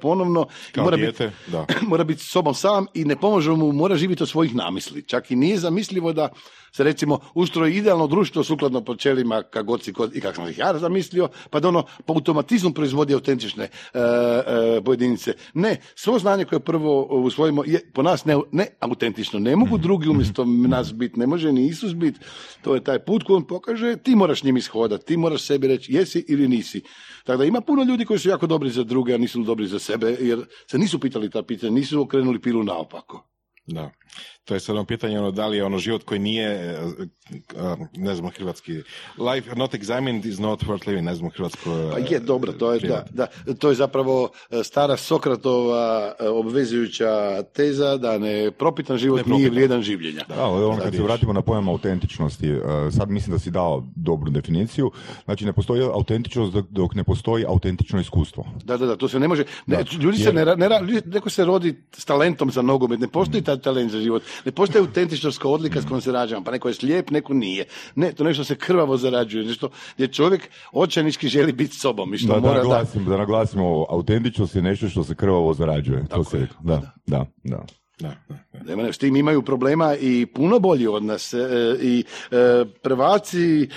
ponovno, 0.00 0.46
i 0.70 0.72
Kao 0.72 0.84
mora 0.84 0.96
dijete, 0.96 1.26
biti, 1.26 1.50
da. 1.50 1.66
mora 1.90 2.04
biti 2.04 2.24
sobom 2.24 2.54
sam 2.54 2.86
i 2.94 3.04
ne 3.04 3.16
pomaže 3.16 3.50
mu, 3.50 3.72
mora 3.72 3.96
živjeti 3.96 4.22
od 4.22 4.28
svojih 4.28 4.54
namisli. 4.64 5.02
Čak 5.02 5.30
i 5.30 5.36
nije 5.36 5.58
zamislivo 5.58 6.12
da 6.12 6.28
se 6.76 6.84
recimo 6.84 7.18
ustroji 7.34 7.76
idealno 7.76 8.06
društvo 8.06 8.44
sukladno 8.44 8.80
počelima 8.84 9.42
kako 9.42 9.66
god 9.66 9.82
si 9.82 9.92
kod, 9.92 10.16
i 10.16 10.20
kako 10.20 10.34
sam 10.34 10.48
ih 10.48 10.58
ja 10.58 10.78
zamislio, 10.78 11.28
pa 11.50 11.60
da 11.60 11.68
ono 11.68 11.84
po 12.06 12.12
automatizmu 12.12 12.72
proizvodi 12.72 13.14
autentične 13.14 13.64
e, 13.64 13.68
e, 13.98 14.80
pojedinice. 14.84 15.34
Ne, 15.54 15.76
svo 15.94 16.18
znanje 16.18 16.44
koje 16.44 16.60
prvo 16.60 17.02
usvojimo 17.02 17.64
je 17.66 17.80
po 17.94 18.02
nas 18.02 18.24
ne, 18.24 18.36
ne 18.52 18.66
autentično. 18.80 19.38
Ne 19.38 19.56
mogu 19.56 19.78
drugi 19.78 20.08
umjesto 20.08 20.44
nas 20.44 20.94
biti, 20.94 21.20
ne 21.20 21.26
može 21.26 21.52
ni 21.52 21.66
Isus 21.66 21.94
biti. 21.94 22.18
To 22.62 22.74
je 22.74 22.84
taj 22.84 22.98
put 22.98 23.22
koji 23.22 23.36
on 23.36 23.46
pokaže, 23.46 23.96
ti 23.96 24.16
moraš 24.16 24.42
njim 24.42 24.56
ishodati, 24.56 25.06
ti 25.06 25.16
moraš 25.16 25.42
sebi 25.42 25.68
reći 25.68 25.92
jesi 25.92 26.24
ili 26.28 26.48
nisi. 26.48 26.82
Tako 27.24 27.38
da 27.38 27.44
ima 27.44 27.60
puno 27.60 27.82
ljudi 27.82 28.04
koji 28.04 28.18
su 28.18 28.28
jako 28.28 28.46
dobri 28.46 28.70
za 28.70 28.84
druge, 28.84 29.14
a 29.14 29.18
nisu 29.18 29.42
dobri 29.42 29.66
za 29.66 29.78
sebe, 29.78 30.16
jer 30.20 30.44
se 30.70 30.78
nisu 30.78 30.98
pitali 30.98 31.30
ta 31.30 31.42
pitanja, 31.42 31.72
nisu 31.72 32.00
okrenuli 32.00 32.40
pilu 32.40 32.64
naopako. 32.64 33.26
Da. 33.66 33.90
To 34.44 34.54
je 34.54 34.60
sad 34.60 34.76
ono 34.76 34.84
pitanje, 34.84 35.18
ono, 35.18 35.30
da 35.30 35.46
li 35.46 35.56
je 35.56 35.64
ono 35.64 35.78
život 35.78 36.02
koji 36.04 36.20
nije, 36.20 36.48
e, 36.48 36.78
e, 37.30 37.76
ne 37.96 38.14
znam 38.14 38.30
hrvatski, 38.30 38.72
life 39.18 39.56
not 39.56 39.74
examined 39.74 40.26
is 40.26 40.38
not 40.38 40.62
worth 40.62 40.86
living, 40.88 41.06
ne 41.06 41.14
znam 41.14 41.30
hrvatsko... 41.30 41.70
Pa 41.92 41.98
je 41.98 42.20
dobro, 42.20 42.52
to 42.52 42.72
je, 42.72 42.80
da, 42.80 43.04
da, 43.10 43.26
to 43.54 43.68
je 43.68 43.74
zapravo 43.74 44.30
e, 44.50 44.64
stara 44.64 44.96
Sokratova 44.96 46.14
e, 46.20 46.28
obvezujuća 46.28 47.42
teza 47.42 47.96
da 47.96 48.18
ne 48.18 48.50
propitan 48.50 48.98
život 48.98 49.16
nije 49.16 49.24
Nepropitan. 49.24 49.54
vrijedan 49.54 49.82
življenja. 49.82 50.24
Da, 50.28 50.34
ali 50.44 50.64
ono 50.64 50.82
kad 50.82 50.94
se 50.94 51.02
vratimo 51.02 51.32
na 51.32 51.42
pojam 51.42 51.68
autentičnosti, 51.68 52.54
sad 52.96 53.10
mislim 53.10 53.32
da 53.32 53.38
si 53.38 53.50
dao 53.50 53.86
dobru 53.96 54.30
definiciju, 54.30 54.90
znači 55.24 55.44
ne 55.44 55.52
postoji 55.52 55.82
autentičnost 55.82 56.56
dok, 56.70 56.94
ne 56.94 57.04
postoji 57.04 57.44
autentično 57.48 58.00
iskustvo. 58.00 58.46
Da, 58.64 58.76
da, 58.76 58.86
da, 58.86 58.96
to 58.96 59.08
se 59.08 59.20
ne 59.20 59.28
može, 59.28 59.44
ne, 59.66 59.76
Da, 59.76 59.84
ljudi 60.00 60.18
se 60.18 60.24
jer- 60.24 60.58
ne, 60.58 60.68
ne, 60.68 61.02
neko 61.06 61.30
se 61.30 61.44
rodi 61.44 61.74
s 61.92 62.04
talentom 62.04 62.50
za 62.50 62.62
nogomet, 62.62 63.00
ne 63.00 63.08
postoji 63.08 63.42
ta 63.42 63.54
taj 63.54 63.62
talent 63.62 63.90
za 63.92 64.00
život. 64.00 64.22
Ne 64.44 64.52
postoji 64.52 64.80
autentičnost 64.82 65.38
kao 65.38 65.52
odlika 65.52 65.82
s 65.82 65.84
kojom 65.84 66.00
se 66.00 66.12
rađamo, 66.12 66.44
pa 66.44 66.50
neko 66.50 66.68
je 66.68 66.74
slijep, 66.74 67.10
neko 67.10 67.34
nije. 67.34 67.64
Ne, 67.94 68.12
to 68.12 68.24
nešto 68.24 68.44
se 68.44 68.56
krvavo 68.56 68.96
zarađuje, 68.96 69.44
nešto 69.44 69.68
gdje 69.94 70.08
čovjek 70.08 70.50
očajnički 70.72 71.28
želi 71.28 71.52
biti 71.52 71.76
sobom 71.76 72.14
i 72.14 72.18
što 72.18 72.28
Da, 72.28 72.34
da, 72.34 72.40
mora 72.40 72.54
da... 72.54 72.68
naglasim, 72.68 73.04
da 73.04 73.16
naglasimo 73.16 73.64
ovo, 73.64 73.86
autentičnost 73.90 74.54
je 74.54 74.62
nešto 74.62 74.88
što 74.88 75.04
se 75.04 75.14
krvavo 75.14 75.54
zarađuje. 75.54 76.06
to 76.08 76.24
se 76.24 76.38
rekao. 76.38 76.56
Da, 76.62 76.92
da, 77.06 77.26
da. 77.44 77.64
Da, 78.00 78.14
da, 78.28 78.34
da. 78.52 78.64
Nema, 78.64 78.82
ne, 78.82 78.92
s 78.92 78.98
tim 78.98 79.16
imaju 79.16 79.42
problema 79.42 79.94
i 79.96 80.26
puno 80.26 80.58
bolji 80.58 80.86
od 80.86 81.04
nas 81.04 81.34
e, 81.34 81.38
i 81.82 82.04
e, 82.30 82.64
prvaci 82.82 83.62
e, 83.62 83.68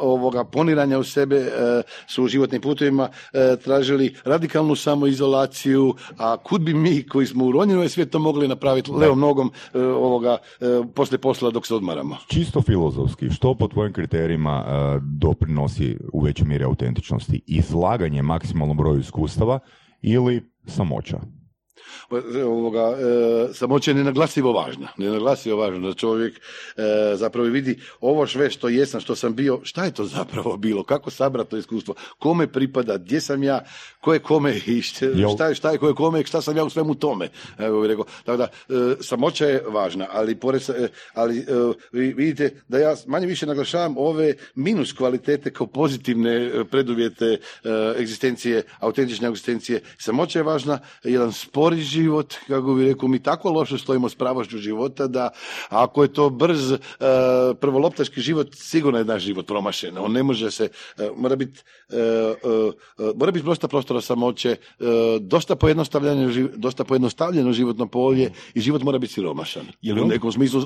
ovoga 0.00 0.44
poniranja 0.44 0.98
u 0.98 1.04
sebe 1.04 1.36
e, 1.36 1.50
su 2.06 2.24
u 2.24 2.28
životnim 2.28 2.60
putovima 2.62 3.08
e, 3.32 3.56
tražili 3.64 4.14
radikalnu 4.24 4.76
samoizolaciju, 4.76 5.94
a 6.18 6.36
kud 6.36 6.62
bi 6.62 6.74
mi 6.74 7.02
koji 7.02 7.26
smo 7.26 7.44
u 7.44 7.88
svijet 7.88 8.10
to 8.10 8.18
mogli 8.18 8.48
napraviti 8.48 8.90
levom 8.90 9.20
nogom 9.20 9.50
e, 9.74 9.78
ovoga 9.80 10.38
e, 10.60 10.64
poslije 10.94 11.18
posla 11.18 11.50
dok 11.50 11.66
se 11.66 11.74
odmaramo. 11.74 12.16
Čisto 12.26 12.62
filozofski, 12.62 13.30
što 13.30 13.54
po 13.54 13.68
tvojim 13.68 13.92
kriterijima 13.92 14.64
e, 14.66 15.00
doprinosi 15.20 15.96
u 16.12 16.20
većoj 16.20 16.46
mjeri 16.46 16.64
autentičnosti? 16.64 17.42
Izlaganje 17.46 18.22
maksimalnom 18.22 18.76
broju 18.76 19.00
iskustava 19.00 19.58
ili 20.02 20.50
samoća? 20.66 21.35
Pa, 22.08 22.16
ovoga, 22.44 22.80
e, 22.80 23.54
samoća 23.54 23.90
je 23.90 23.94
nenaglasivo 23.94 24.52
važna. 24.52 24.88
Nenaglasivo 24.96 25.56
važna 25.56 25.88
da 25.88 25.94
čovjek 25.94 26.36
e, 26.36 26.82
zapravo 27.14 27.48
vidi 27.48 27.78
ovo 28.00 28.26
sve 28.26 28.50
što 28.50 28.68
jesam, 28.68 29.00
što 29.00 29.16
sam 29.16 29.34
bio, 29.34 29.60
šta 29.62 29.84
je 29.84 29.94
to 29.94 30.04
zapravo 30.04 30.56
bilo, 30.56 30.82
kako 30.82 31.10
sabrati 31.10 31.50
to 31.50 31.56
iskustvo, 31.56 31.94
kome 32.18 32.46
pripada, 32.46 32.96
gdje 32.96 33.20
sam 33.20 33.42
ja, 33.42 33.64
ko 34.00 34.12
je 34.12 34.18
kome 34.18 34.56
i 34.66 34.82
šta, 34.82 35.06
šta 35.34 35.48
je, 35.48 35.54
šta 35.54 35.70
je 35.70 35.78
ko 35.78 35.88
je 35.88 35.94
kome, 35.94 36.24
šta 36.24 36.42
sam 36.42 36.56
ja 36.56 36.64
u 36.64 36.70
svemu 36.70 36.94
tome. 36.94 37.28
Evo 37.58 37.80
bih 37.80 37.88
rekao. 37.88 38.04
Tako 38.24 38.36
da, 38.36 38.44
e, 38.44 38.96
samoća 39.00 39.46
je 39.46 39.62
važna, 39.68 40.06
ali, 40.10 40.34
pored, 40.34 40.62
e, 40.68 40.88
ali 41.14 41.38
e, 41.38 41.44
vi 41.92 42.12
vidite 42.12 42.62
da 42.68 42.78
ja 42.78 42.94
manje 43.06 43.26
više 43.26 43.46
naglašavam 43.46 43.94
ove 43.98 44.34
minus 44.54 44.92
kvalitete 44.92 45.50
kao 45.50 45.66
pozitivne 45.66 46.46
e, 46.46 46.64
preduvjete 46.64 47.26
e, 47.26 47.38
egzistencije, 47.98 48.62
autentične 48.78 49.28
egzistencije. 49.28 49.80
Samoća 49.98 50.38
je 50.38 50.42
važna, 50.42 50.78
jedan 51.04 51.32
spori 51.32 51.82
život, 51.86 52.34
kako 52.48 52.74
bi 52.74 52.84
rekao, 52.84 53.08
mi 53.08 53.22
tako 53.22 53.50
loše 53.50 53.78
stojimo 53.78 54.08
s 54.08 54.14
pravošću 54.14 54.58
života 54.58 55.06
da 55.06 55.30
ako 55.68 56.02
je 56.02 56.12
to 56.12 56.30
brz 56.30 56.72
e, 56.72 56.78
prvoloptaški 57.60 58.20
život, 58.20 58.48
sigurno 58.54 58.98
je 58.98 59.04
naš 59.04 59.22
život 59.22 59.46
promašen. 59.46 59.98
On 59.98 60.12
ne 60.12 60.22
može 60.22 60.50
se, 60.50 60.68
e, 60.98 61.10
mora 61.16 61.36
biti 61.36 61.60
e, 61.90 61.96
e, 61.96 62.02
e, 62.98 63.12
mora 63.16 63.32
biti 63.32 63.46
dosta 63.46 63.68
prostora 63.68 64.00
samoće, 64.00 64.56
dosta 65.20 65.56
pojednostavljeno, 65.56 66.48
dosta 66.56 66.84
pojednostavljeno 66.84 67.52
životno 67.52 67.86
polje 67.86 68.32
i 68.54 68.60
život 68.60 68.82
mora 68.82 68.98
biti 68.98 69.12
siromašan. 69.12 69.66
Je 69.82 69.94
li 69.94 70.00
u 70.00 70.06
nekom 70.06 70.32
smislu 70.32 70.62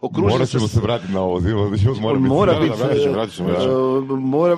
okružen 0.00 0.30
Morat 0.30 0.48
ćemo 0.48 0.68
se 0.68 0.80
vratiti 0.80 1.12
na 1.12 1.20
ovo. 1.20 1.40
mora 2.00 2.18
biti 2.18 2.28
mora 2.28 2.60
biti, 2.60 3.42
mora, 4.08 4.56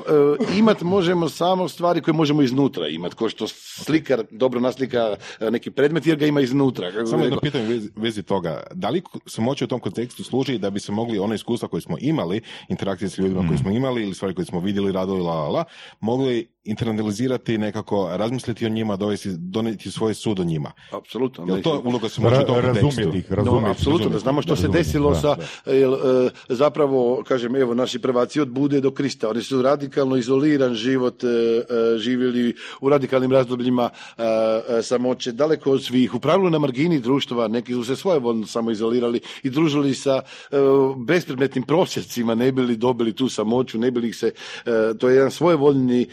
imat 0.56 0.82
možemo 0.82 1.28
samo 1.28 1.68
stvari 1.68 2.00
koje 2.00 2.14
možemo 2.14 2.42
iznutra 2.42 2.88
imat, 2.88 3.14
kao 3.14 3.28
što 3.28 3.48
slikar 3.84 4.24
dobro 4.30 4.60
naslika 4.60 5.16
neki 5.50 5.70
predmet 5.70 5.91
jer 6.04 6.16
ga 6.16 6.26
ima 6.26 6.40
iznutra. 6.40 6.92
Kako 6.92 7.06
Samo 7.06 7.24
jedno 7.24 7.40
pitanje 7.40 7.64
vezi, 7.64 7.90
vezi 7.96 8.22
toga. 8.22 8.62
Da 8.74 8.88
li 8.88 9.02
samoća 9.26 9.64
u 9.64 9.68
tom 9.68 9.80
kontekstu 9.80 10.24
služi 10.24 10.58
da 10.58 10.70
bi 10.70 10.80
se 10.80 10.92
mogli 10.92 11.18
ona 11.18 11.34
iskustva 11.34 11.68
koje 11.68 11.80
smo 11.80 11.96
imali, 12.00 12.40
interakcije 12.68 13.08
s 13.08 13.18
ljudima 13.18 13.48
koje 13.48 13.58
smo 13.58 13.70
imali 13.70 14.02
ili 14.02 14.14
stvari 14.14 14.34
koje 14.34 14.46
smo 14.46 14.60
vidjeli, 14.60 14.92
radili, 14.92 15.20
la, 15.20 15.34
la, 15.34 15.48
la, 15.48 15.64
mogli 16.00 16.51
internalizirati 16.64 17.58
nekako, 17.58 18.08
razmisliti 18.12 18.66
o 18.66 18.68
njima, 18.68 18.96
dovesti, 18.96 19.28
donijeti 19.38 19.90
svoj 19.90 20.14
sud 20.14 20.40
o 20.40 20.44
njima. 20.44 20.72
Apsolutno. 20.92 21.56
Je 21.56 21.62
to 21.62 21.82
uloga 21.84 22.06
Ra- 22.06 22.46
tom 22.46 22.54
kontekstu? 22.54 22.86
razumjeti 22.86 23.18
ih, 23.18 23.30
No, 23.30 23.36
razumjeti. 23.36 23.70
apsolutno, 23.70 24.08
da 24.08 24.18
znamo 24.18 24.42
što 24.42 24.56
se 24.56 24.62
razumjeti, 24.62 24.86
desilo 24.86 25.10
da, 25.10 25.20
sa, 25.20 25.36
da. 25.64 25.72
jel, 25.72 25.94
e, 25.94 25.98
zapravo, 26.48 27.22
kažem, 27.28 27.56
evo, 27.56 27.74
naši 27.74 27.98
prvaci 27.98 28.40
od 28.40 28.48
Bude 28.48 28.80
do 28.80 28.90
Krista, 28.90 29.28
oni 29.28 29.42
su 29.42 29.62
radikalno 29.62 30.16
izoliran 30.16 30.74
život 30.74 31.24
e, 31.24 31.26
e, 31.26 31.62
živjeli 31.98 32.54
u 32.80 32.88
radikalnim 32.88 33.32
razdobljima 33.32 33.90
samoće, 34.82 35.32
daleko 35.32 35.70
od 35.70 35.84
svih, 35.84 36.14
u 36.14 36.20
pravilu 36.20 36.50
na 36.50 36.58
margini 36.58 37.00
društva, 37.00 37.48
neki 37.48 37.72
su 37.72 37.84
se 37.84 37.96
svojevoljno 37.96 38.46
samo 38.46 38.70
izolirali 38.70 39.20
i 39.42 39.50
družili 39.50 39.94
sa 39.94 40.22
bespredmetnim 40.96 41.64
prosjecima, 41.64 42.34
ne 42.34 42.52
bili 42.52 42.76
dobili 42.76 43.12
tu 43.12 43.28
samoću, 43.28 43.78
ne 43.78 43.90
bili 43.90 44.08
ih 44.08 44.16
se, 44.16 44.32
to 44.98 45.08
je 45.08 45.14
jedan 45.14 45.30
svojevoljni 45.30 46.06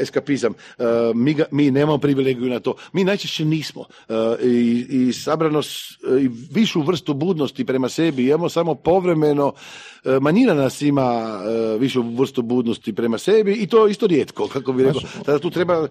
eskapizam. 0.00 0.52
E, 0.78 0.82
mi, 1.14 1.34
ga, 1.34 1.44
mi 1.50 1.70
nemamo 1.70 1.98
privilegiju 1.98 2.48
na 2.48 2.60
to. 2.60 2.74
Mi 2.92 3.04
najčešće 3.04 3.44
nismo. 3.44 3.84
E, 4.08 4.14
i, 4.46 4.86
i 4.90 5.12
sabrano 5.12 5.60
i 6.20 6.28
višu 6.52 6.82
vrstu 6.82 7.14
budnosti 7.14 7.64
prema 7.64 7.88
sebi 7.88 8.26
imamo 8.26 8.48
samo 8.48 8.74
povremeno 8.74 9.52
manjina 10.20 10.54
nas 10.54 10.82
ima 10.82 11.38
višu 11.78 12.02
vrstu 12.02 12.42
budnosti 12.42 12.92
prema 12.92 13.18
sebi 13.18 13.52
i 13.52 13.66
to 13.66 13.88
isto 13.88 14.06
rijetko, 14.06 14.48
kako 14.48 14.72
bi 14.72 14.82
rekao. 14.82 15.00
Tada 15.24 15.38
tu 15.38 15.50
treba, 15.50 15.88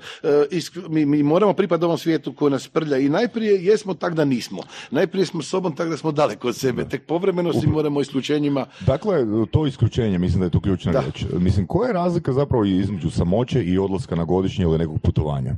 isk- 0.51 0.89
mi, 0.89 1.05
mi 1.05 1.23
moramo 1.23 1.53
pripadati 1.53 1.85
ovom 1.85 1.97
svijetu 1.97 2.33
koji 2.33 2.51
nas 2.51 2.67
prlja 2.67 2.97
i 2.97 3.09
najprije 3.09 3.65
jesmo 3.65 3.93
tak 3.93 4.13
da 4.13 4.25
nismo. 4.25 4.61
Najprije 4.91 5.25
smo 5.25 5.41
sobom 5.41 5.75
tak 5.75 5.89
da 5.89 5.97
smo 5.97 6.11
daleko 6.11 6.47
od 6.47 6.55
sebe. 6.55 6.89
Tek 6.89 7.05
povremeno 7.05 7.53
si 7.53 7.67
moramo 7.67 8.01
isključenjima 8.01 8.65
Dakle, 8.85 9.25
to 9.51 9.67
isključenje, 9.67 10.17
mislim 10.17 10.39
da 10.39 10.45
je 10.45 10.49
to 10.51 10.61
ključna 10.61 10.91
Da. 10.91 10.99
riječ. 10.99 11.25
Mislim, 11.39 11.67
koja 11.67 11.87
je 11.87 11.93
razlika 11.93 12.33
zapravo 12.33 12.65
između 12.65 13.09
samoće 13.09 13.63
i 13.63 13.77
odlaska 13.87 14.15
na 14.15 14.25
godišnje 14.25 14.63
ili 14.63 14.77
nekog 14.77 14.99
putovanja? 15.01 15.55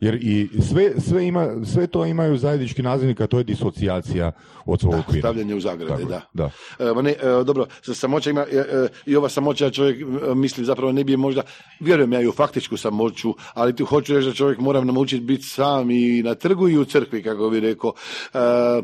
Jer 0.00 0.14
i 0.14 0.48
sve, 0.72 0.92
sve, 1.00 1.26
ima, 1.26 1.48
sve 1.64 1.86
to 1.86 2.06
imaju 2.06 2.36
zajednički 2.38 2.82
nazivnik, 2.82 3.20
a 3.20 3.26
to 3.26 3.38
je 3.38 3.44
disocijacija 3.44 4.32
od 4.64 4.80
svog 4.80 4.94
okvira. 4.94 5.20
stavljanje 5.20 5.54
u 5.54 5.60
zagrade, 5.60 6.02
Tako 6.02 6.08
da. 6.08 6.20
da. 6.32 6.50
E, 6.78 7.02
ne, 7.02 7.10
e, 7.10 7.44
dobro, 7.44 7.66
sa 7.82 7.94
samoća 7.94 8.30
ima, 8.30 8.46
e, 8.52 8.56
e, 8.56 8.88
i 9.06 9.16
ova 9.16 9.28
samoća 9.28 9.70
čovjek 9.70 10.00
e, 10.00 10.34
misli 10.34 10.64
zapravo 10.64 10.92
ne 10.92 11.04
bi 11.04 11.16
možda, 11.16 11.42
vjerujem 11.80 12.12
ja 12.12 12.20
i 12.20 12.28
u 12.28 12.32
faktičku 12.32 12.76
samoću, 12.76 13.34
ali 13.54 13.76
tu 13.76 13.84
hoću 13.84 14.14
reći 14.14 14.28
da 14.28 14.34
čovjek 14.34 14.58
mora 14.58 14.84
naučiti 14.84 15.24
biti 15.24 15.44
sam 15.44 15.90
i 15.90 16.22
na 16.22 16.34
trgu 16.34 16.68
i 16.68 16.78
u 16.78 16.84
crkvi, 16.84 17.22
kako 17.22 17.50
bi 17.50 17.60
rekao. 17.60 17.92
E, 18.34 18.38
e, 18.38 18.82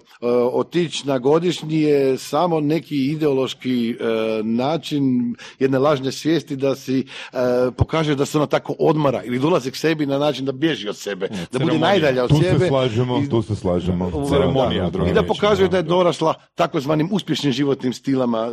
otići 0.52 1.06
na 1.06 1.18
godišnji 1.18 1.80
je 1.80 2.18
samo 2.18 2.60
neki 2.60 2.96
ideološki 2.96 3.90
e, 3.90 3.94
način 4.42 5.34
jedne 5.58 5.78
lažne 5.78 6.12
svijesti 6.12 6.56
da 6.56 6.74
si 6.74 7.00
e, 7.00 7.36
pokaže 7.76 8.14
da 8.14 8.26
se 8.26 8.38
ona 8.38 8.46
tako 8.46 8.74
odmara 8.78 9.22
ili 9.24 9.38
dolazi 9.38 9.70
k 9.70 9.76
sebi 9.76 10.06
na 10.06 10.18
način 10.18 10.44
da 10.44 10.52
bježi 10.52 10.88
od 10.88 10.96
sebe, 11.06 11.28
da 11.52 11.58
bude 11.58 11.78
najdalja 11.80 12.24
od 12.24 12.30
Tu 12.30 12.36
sebe. 12.36 12.58
se 12.58 12.68
slažemo, 12.68 13.18
i- 13.18 13.28
tu 13.28 13.42
se 13.42 13.56
slažemo. 13.56 14.10
Ceremonija, 14.28 14.84
Da, 14.84 14.90
druga 14.90 15.10
i 15.10 15.14
da 15.14 15.22
pokazuje 15.24 15.68
da. 15.68 15.76
je 15.76 15.82
dorasla 15.84 16.34
takozvanim 16.54 17.08
uspješnim 17.12 17.52
životnim 17.52 17.92
stilama, 17.92 18.48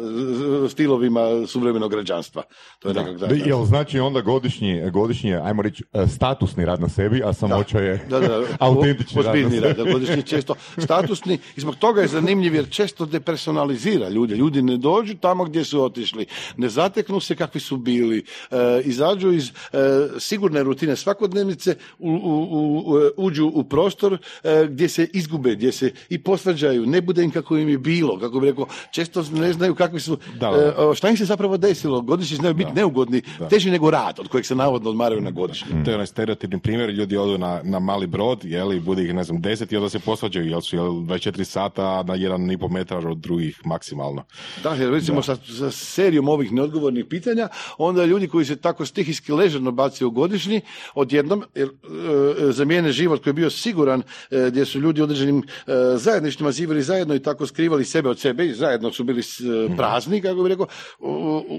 stilovima 0.69 1.21
suvremenog 1.47 1.91
građanstva. 1.91 2.43
To 2.79 2.89
je 2.89 2.95
nekak 2.95 3.17
da, 3.17 3.27
Da, 3.27 3.35
Jel 3.35 3.65
znači 3.65 3.99
onda 3.99 4.21
godišnji, 4.21 4.89
godišnji 4.91 5.35
ajmo 5.35 5.61
reći, 5.61 5.83
e, 5.93 6.07
statusni 6.07 6.65
rad 6.65 6.81
na 6.81 6.89
sebi, 6.89 7.23
a 7.23 7.33
samoća 7.33 7.79
je 7.79 8.05
Da, 8.09 8.19
da, 8.19 8.41
autentični 8.59 9.21
rad 9.21 9.35
na 9.35 9.49
sebi. 9.49 9.59
rad, 9.59 9.77
da, 9.77 9.83
godišnji 9.85 10.23
često 10.23 10.55
statusni 10.77 11.39
i 11.55 11.61
zbog 11.61 11.75
toga 11.75 12.01
je 12.01 12.07
zanimljiv 12.09 12.55
jer 12.55 12.69
često 12.69 13.05
depersonalizira 13.05 14.09
ljude. 14.09 14.35
Ljudi 14.35 14.61
ne 14.61 14.77
dođu 14.77 15.15
tamo 15.15 15.45
gdje 15.45 15.63
su 15.63 15.83
otišli, 15.83 16.25
ne 16.57 16.69
zateknu 16.69 17.19
se 17.19 17.35
kakvi 17.35 17.59
su 17.61 17.77
bili, 17.77 18.17
e, 18.51 18.55
izađu 18.83 19.31
iz 19.31 19.49
e, 19.49 19.77
sigurne 20.19 20.63
rutine 20.63 20.95
svakodnevnice, 20.95 21.75
u, 21.99 22.09
u- 22.13 22.42
u- 22.43 22.83
uđu 23.17 23.45
u 23.47 23.63
prostor 23.63 24.13
e, 24.43 24.67
gdje 24.67 24.89
se 24.89 25.07
izgube, 25.13 25.55
gdje 25.55 25.71
se 25.71 25.91
i 26.09 26.19
posvađaju, 26.19 26.85
ne 26.85 27.01
bude 27.01 27.23
im 27.23 27.31
kako 27.31 27.57
im 27.57 27.69
je 27.69 27.77
bilo, 27.77 28.19
kako 28.19 28.39
bi 28.39 28.47
rekao, 28.47 28.65
često 28.91 29.23
ne 29.31 29.53
znaju 29.53 29.75
kakvi 29.75 29.99
su, 29.99 30.17
Da, 30.33 30.49
da, 30.49 30.57
da. 30.57 30.91
e, 30.91 30.95
šta 30.95 31.09
im 31.09 31.17
se 31.17 31.25
zapravo 31.25 31.57
desilo, 31.57 32.01
godišnji 32.01 32.37
znaju 32.37 32.53
biti 32.53 32.71
neugodni, 32.73 33.21
teži 33.49 33.71
nego 33.71 33.91
rad 33.91 34.19
od 34.19 34.27
kojeg 34.27 34.45
se 34.45 34.55
navodno 34.55 34.89
odmaraju 34.89 35.21
na 35.21 35.31
godišnji. 35.31 35.83
To 35.85 35.91
je 35.91 35.95
onaj 35.95 36.07
stereotipni 36.07 36.59
primjer, 36.59 36.89
ljudi 36.89 37.17
odu 37.17 37.37
na, 37.37 37.61
na 37.63 37.79
mali 37.79 38.07
brod, 38.07 38.45
jeli, 38.45 38.79
bude 38.79 39.03
ih, 39.03 39.13
ne 39.13 39.23
znam, 39.23 39.41
deset 39.41 39.71
i 39.71 39.77
onda 39.77 39.89
se 39.89 39.99
posvađaju, 39.99 40.47
jel 40.47 40.61
su 40.61 40.75
jel, 40.75 40.85
24 40.85 41.43
sata 41.43 42.03
na 42.03 42.15
jedan 42.15 42.51
i 42.51 42.57
pol 42.57 42.69
metar 42.69 43.07
od 43.07 43.17
drugih 43.17 43.61
maksimalno. 43.65 44.23
Da, 44.63 44.69
jer 44.71 44.91
recimo 44.91 45.21
sa, 45.21 45.35
sa 45.35 45.71
serijom 45.71 46.27
ovih 46.27 46.51
neodgovornih 46.51 47.05
pitanja, 47.05 47.47
onda 47.77 48.05
ljudi 48.05 48.27
koji 48.27 48.45
se 48.45 48.55
tako 48.55 48.85
stihijski 48.85 49.31
ležerno 49.31 49.71
bacio 49.71 50.07
u 50.07 50.11
godišnji, 50.11 50.61
odjednom 50.95 51.43
jer, 51.55 51.67
e, 51.67 52.32
zamijene 52.51 52.91
život 52.91 53.23
koji 53.23 53.31
je 53.31 53.33
bio 53.33 53.49
siguran, 53.49 54.03
e, 54.31 54.47
gdje 54.51 54.65
su 54.65 54.79
ljudi 54.79 55.01
u 55.01 55.03
određenim 55.03 55.37
e, 55.39 55.71
zajedništima 55.97 56.51
živjeli 56.51 56.83
zajedno 56.83 57.15
i 57.15 57.19
tako 57.19 57.47
skrivali 57.47 57.85
sebe 57.85 58.09
od 58.09 58.19
sebe 58.19 58.45
i 58.45 58.53
zajedno 58.53 58.91
su 58.91 59.03
bili 59.03 59.21
e, 59.21 59.75
prazni, 59.77 60.21
kako 60.21 60.43
bi 60.43 60.49
rekao, 60.49 60.67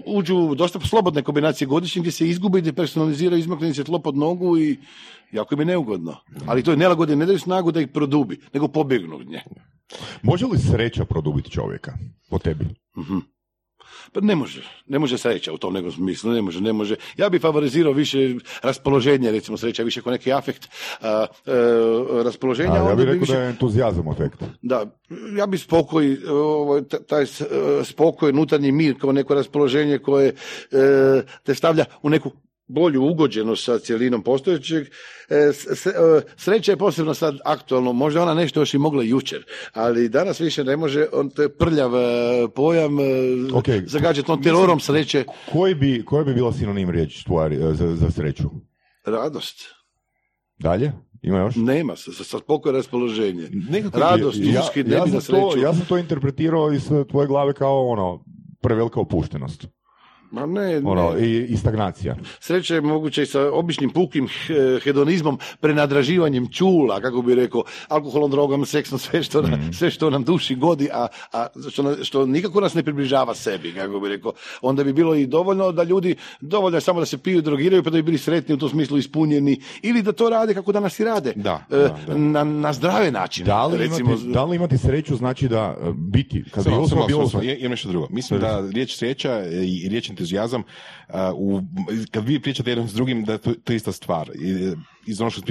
uđu 0.07 0.37
u 0.37 0.55
dosta 0.55 0.81
slobodne 0.81 1.23
kombinacije 1.23 1.69
godišnjih 1.69 2.03
gdje 2.03 2.13
se 2.13 2.29
izgube 2.29 2.59
i 2.59 2.63
depersonaliziraju, 2.63 3.41
izmakne 3.41 3.75
se 3.75 3.85
tlo 3.85 3.99
pod 3.99 4.17
nogu 4.17 4.59
i 4.59 4.79
jako 5.33 5.55
im 5.55 5.61
je 5.61 5.67
neugodno. 5.67 6.17
Ali 6.47 6.63
to 6.63 6.71
je 6.71 6.77
nelagodno, 6.77 7.15
ne 7.15 7.27
daju 7.27 7.39
snagu 7.39 7.73
da 7.73 7.81
ih 7.81 7.89
produbi, 7.89 8.41
nego 8.53 8.69
pobjegnu 8.69 9.17
od 9.17 9.27
nje. 9.27 9.43
Može 10.23 10.47
li 10.47 10.59
sreća 10.59 11.05
produbiti 11.05 11.51
čovjeka, 11.51 11.93
po 12.31 12.39
tebi? 12.39 12.65
Pa 14.13 14.21
ne 14.21 14.35
može, 14.35 14.63
ne 14.87 14.99
može 14.99 15.19
sreća 15.19 15.53
u 15.53 15.59
tom 15.59 15.75
nekom 15.75 15.93
smislu, 15.93 16.33
ne 16.33 16.43
može, 16.43 16.61
ne 16.61 16.73
može. 16.73 16.97
Ja 17.17 17.29
bi 17.29 17.39
favorizirao 17.39 17.93
više 17.93 18.35
raspoloženje, 18.63 19.31
recimo 19.31 19.57
sreća 19.57 19.83
više 19.83 20.03
kao 20.03 20.13
neki 20.13 20.33
afekt 20.33 20.69
a, 21.01 21.27
e, 21.47 21.53
raspoloženja. 22.25 22.73
A, 22.75 22.77
ja 22.79 22.95
bih 22.95 22.97
bi 22.97 23.05
rekao 23.05 23.21
više- 23.21 23.33
da 23.33 23.39
je 23.39 23.49
entuzijazam 23.51 24.09
efekt. 24.09 24.43
da, 24.63 24.87
ja 25.37 25.47
bi 25.47 25.59
spokoj, 25.59 26.17
ovaj, 26.31 26.83
t- 26.83 27.03
taj 27.03 27.23
e, 27.23 27.27
spokoj, 27.85 28.31
unutarnji 28.31 28.73
mir 28.73 29.01
kao 29.01 29.13
neko 29.13 29.35
raspoloženje 29.35 29.99
koje 29.99 30.29
e, 30.29 30.35
te 31.43 31.55
stavlja 31.55 31.85
u 32.03 32.11
neku 32.11 32.31
bolju 32.67 33.03
ugođenost 33.03 33.65
sa 33.65 33.79
cjelinom 33.79 34.23
postojećeg. 34.23 34.87
E, 35.31 35.35
e, 35.37 35.53
sreća 36.37 36.73
je 36.73 36.77
posebno 36.77 37.15
sad 37.15 37.39
aktualno, 37.45 37.93
možda 37.93 38.23
ona 38.23 38.35
nešto 38.35 38.61
još 38.61 38.75
i 38.75 38.79
mogla 38.79 39.03
jučer, 39.03 39.45
ali 39.73 40.09
danas 40.09 40.41
više 40.41 40.65
ne 40.65 40.77
može, 40.77 41.07
on 41.13 41.31
to 41.31 41.43
je 41.43 41.57
prljav 41.57 41.95
e, 41.97 42.49
pojam, 42.55 42.97
Ok. 43.55 43.67
zagađen 43.87 44.25
tom 44.25 44.43
terorom 44.43 44.81
sreće, 44.81 45.25
Koji 45.53 45.75
bi, 45.75 46.03
koja 46.07 46.25
bi 46.25 46.35
bila 46.35 46.53
sinonim 46.53 46.91
riječ 46.91 47.25
tvoja 47.25 47.75
za, 47.75 47.97
za 47.97 48.11
sreću? 48.11 48.51
radost. 49.05 49.57
Dalje? 50.59 50.93
Ima 51.23 51.39
još? 51.39 51.57
Nema, 51.57 51.97
sa, 51.97 52.13
sa 52.13 52.39
spokoj 52.39 52.73
raspoloženje. 52.73 53.49
Nekako 53.71 53.99
Radost, 53.99 54.39
ja, 54.43 54.61
uski, 54.61 54.81
ja, 54.81 55.05
na 55.07 55.21
sam 55.21 55.35
to, 55.35 55.57
ja 55.57 55.75
sam 55.75 55.87
to 55.87 55.99
interpretirao 55.99 56.73
iz 56.73 56.89
tvoje 57.11 57.27
glave 57.27 57.53
kao 57.53 57.87
ono, 57.89 58.25
prevelika 58.63 59.01
opuštenost. 59.01 59.67
Ma 60.35 60.47
ne, 60.47 60.81
ne. 60.81 60.81
Ono, 60.85 61.19
i, 61.19 61.45
i 61.45 61.57
stagnacija. 61.57 62.17
Sreća 62.41 62.75
je 62.75 62.81
moguće 62.83 63.23
i 63.23 63.27
sa 63.27 63.53
običnim 63.53 63.91
pukim 63.91 64.27
he- 64.27 64.55
hedonizmom, 64.81 65.39
prenadraživanjem 65.61 66.49
čula, 66.49 67.01
kako 67.01 67.23
bi 67.23 67.35
rekao, 67.35 67.63
alkoholom, 67.89 68.31
drogom, 68.31 68.67
seksom, 68.67 68.99
sve 68.99 69.23
što, 69.23 69.43
nam, 69.43 69.51
Mhm. 69.53 69.71
sve 69.73 69.91
što 69.91 70.11
nam 70.11 70.25
duši 70.25 70.55
godi, 70.57 70.89
a, 70.93 71.07
a 71.33 71.47
što, 71.71 71.83
na- 71.83 71.97
što 72.03 72.27
nikako 72.27 72.61
nas 72.61 72.75
ne 72.75 72.83
približava 72.83 73.35
sebi, 73.35 73.73
kako 73.73 74.01
bi 74.01 74.09
rekao. 74.09 74.33
Onda 74.63 74.85
bi 74.85 74.93
bilo 74.93 75.15
i 75.15 75.27
dovoljno 75.27 75.73
da 75.73 75.83
ljudi, 75.83 76.17
dovoljno 76.41 76.77
je 76.77 76.81
samo 76.81 77.01
da 77.01 77.07
se 77.07 77.19
piju 77.19 77.39
i 77.39 77.43
drogiraju, 77.43 77.83
pa 77.83 77.91
da 77.91 77.97
bi 77.97 78.03
bili 78.03 78.19
sretni 78.19 78.55
u 78.55 78.59
tom 78.59 78.69
smislu 78.69 78.99
ispunjeni, 78.99 79.61
ili 79.83 80.03
da 80.03 80.13
to 80.13 80.29
rade 80.29 80.55
kako 80.55 80.73
danas 80.73 81.01
i 81.01 81.05
rade. 81.05 81.33
Da, 81.37 81.65
E, 81.71 81.77
da, 81.77 81.97
da. 82.07 82.19
Na, 82.19 82.45
na 82.45 82.73
zdrave 82.73 83.11
načine. 83.11 83.47
Da 83.47 83.67
li, 83.67 83.79
recimo, 83.79 84.11
imati, 84.11 84.27
da 84.27 84.45
li 84.45 84.57
imati 84.57 84.79
sreću 84.79 85.17
znači 85.17 85.49
da 85.49 85.77
e, 85.79 85.93
biti? 85.95 86.45
Kad 86.45 86.65
bi 86.65 86.71
osoba 86.73 86.89
samo, 86.89 87.07
bila- 87.07 87.29
samo, 87.29 87.43
samo, 87.43 87.53
imam 87.53 87.71
nešto 87.71 87.89
drugo. 87.89 88.07
Mislim 88.11 88.41
entuzijazam, 90.25 90.63
a, 91.09 91.33
u, 91.35 91.61
kad 92.11 92.25
vi 92.25 92.41
pričate 92.41 92.71
jedan 92.71 92.89
s 92.89 92.95
drugim, 92.95 93.25
da 93.25 93.33
je 93.33 93.39
to, 93.39 93.55
to 93.65 93.73
ista 93.73 93.93
stvar. 93.93 94.31
I, 94.35 94.73
iz 95.07 95.21
ono 95.21 95.31
što 95.31 95.43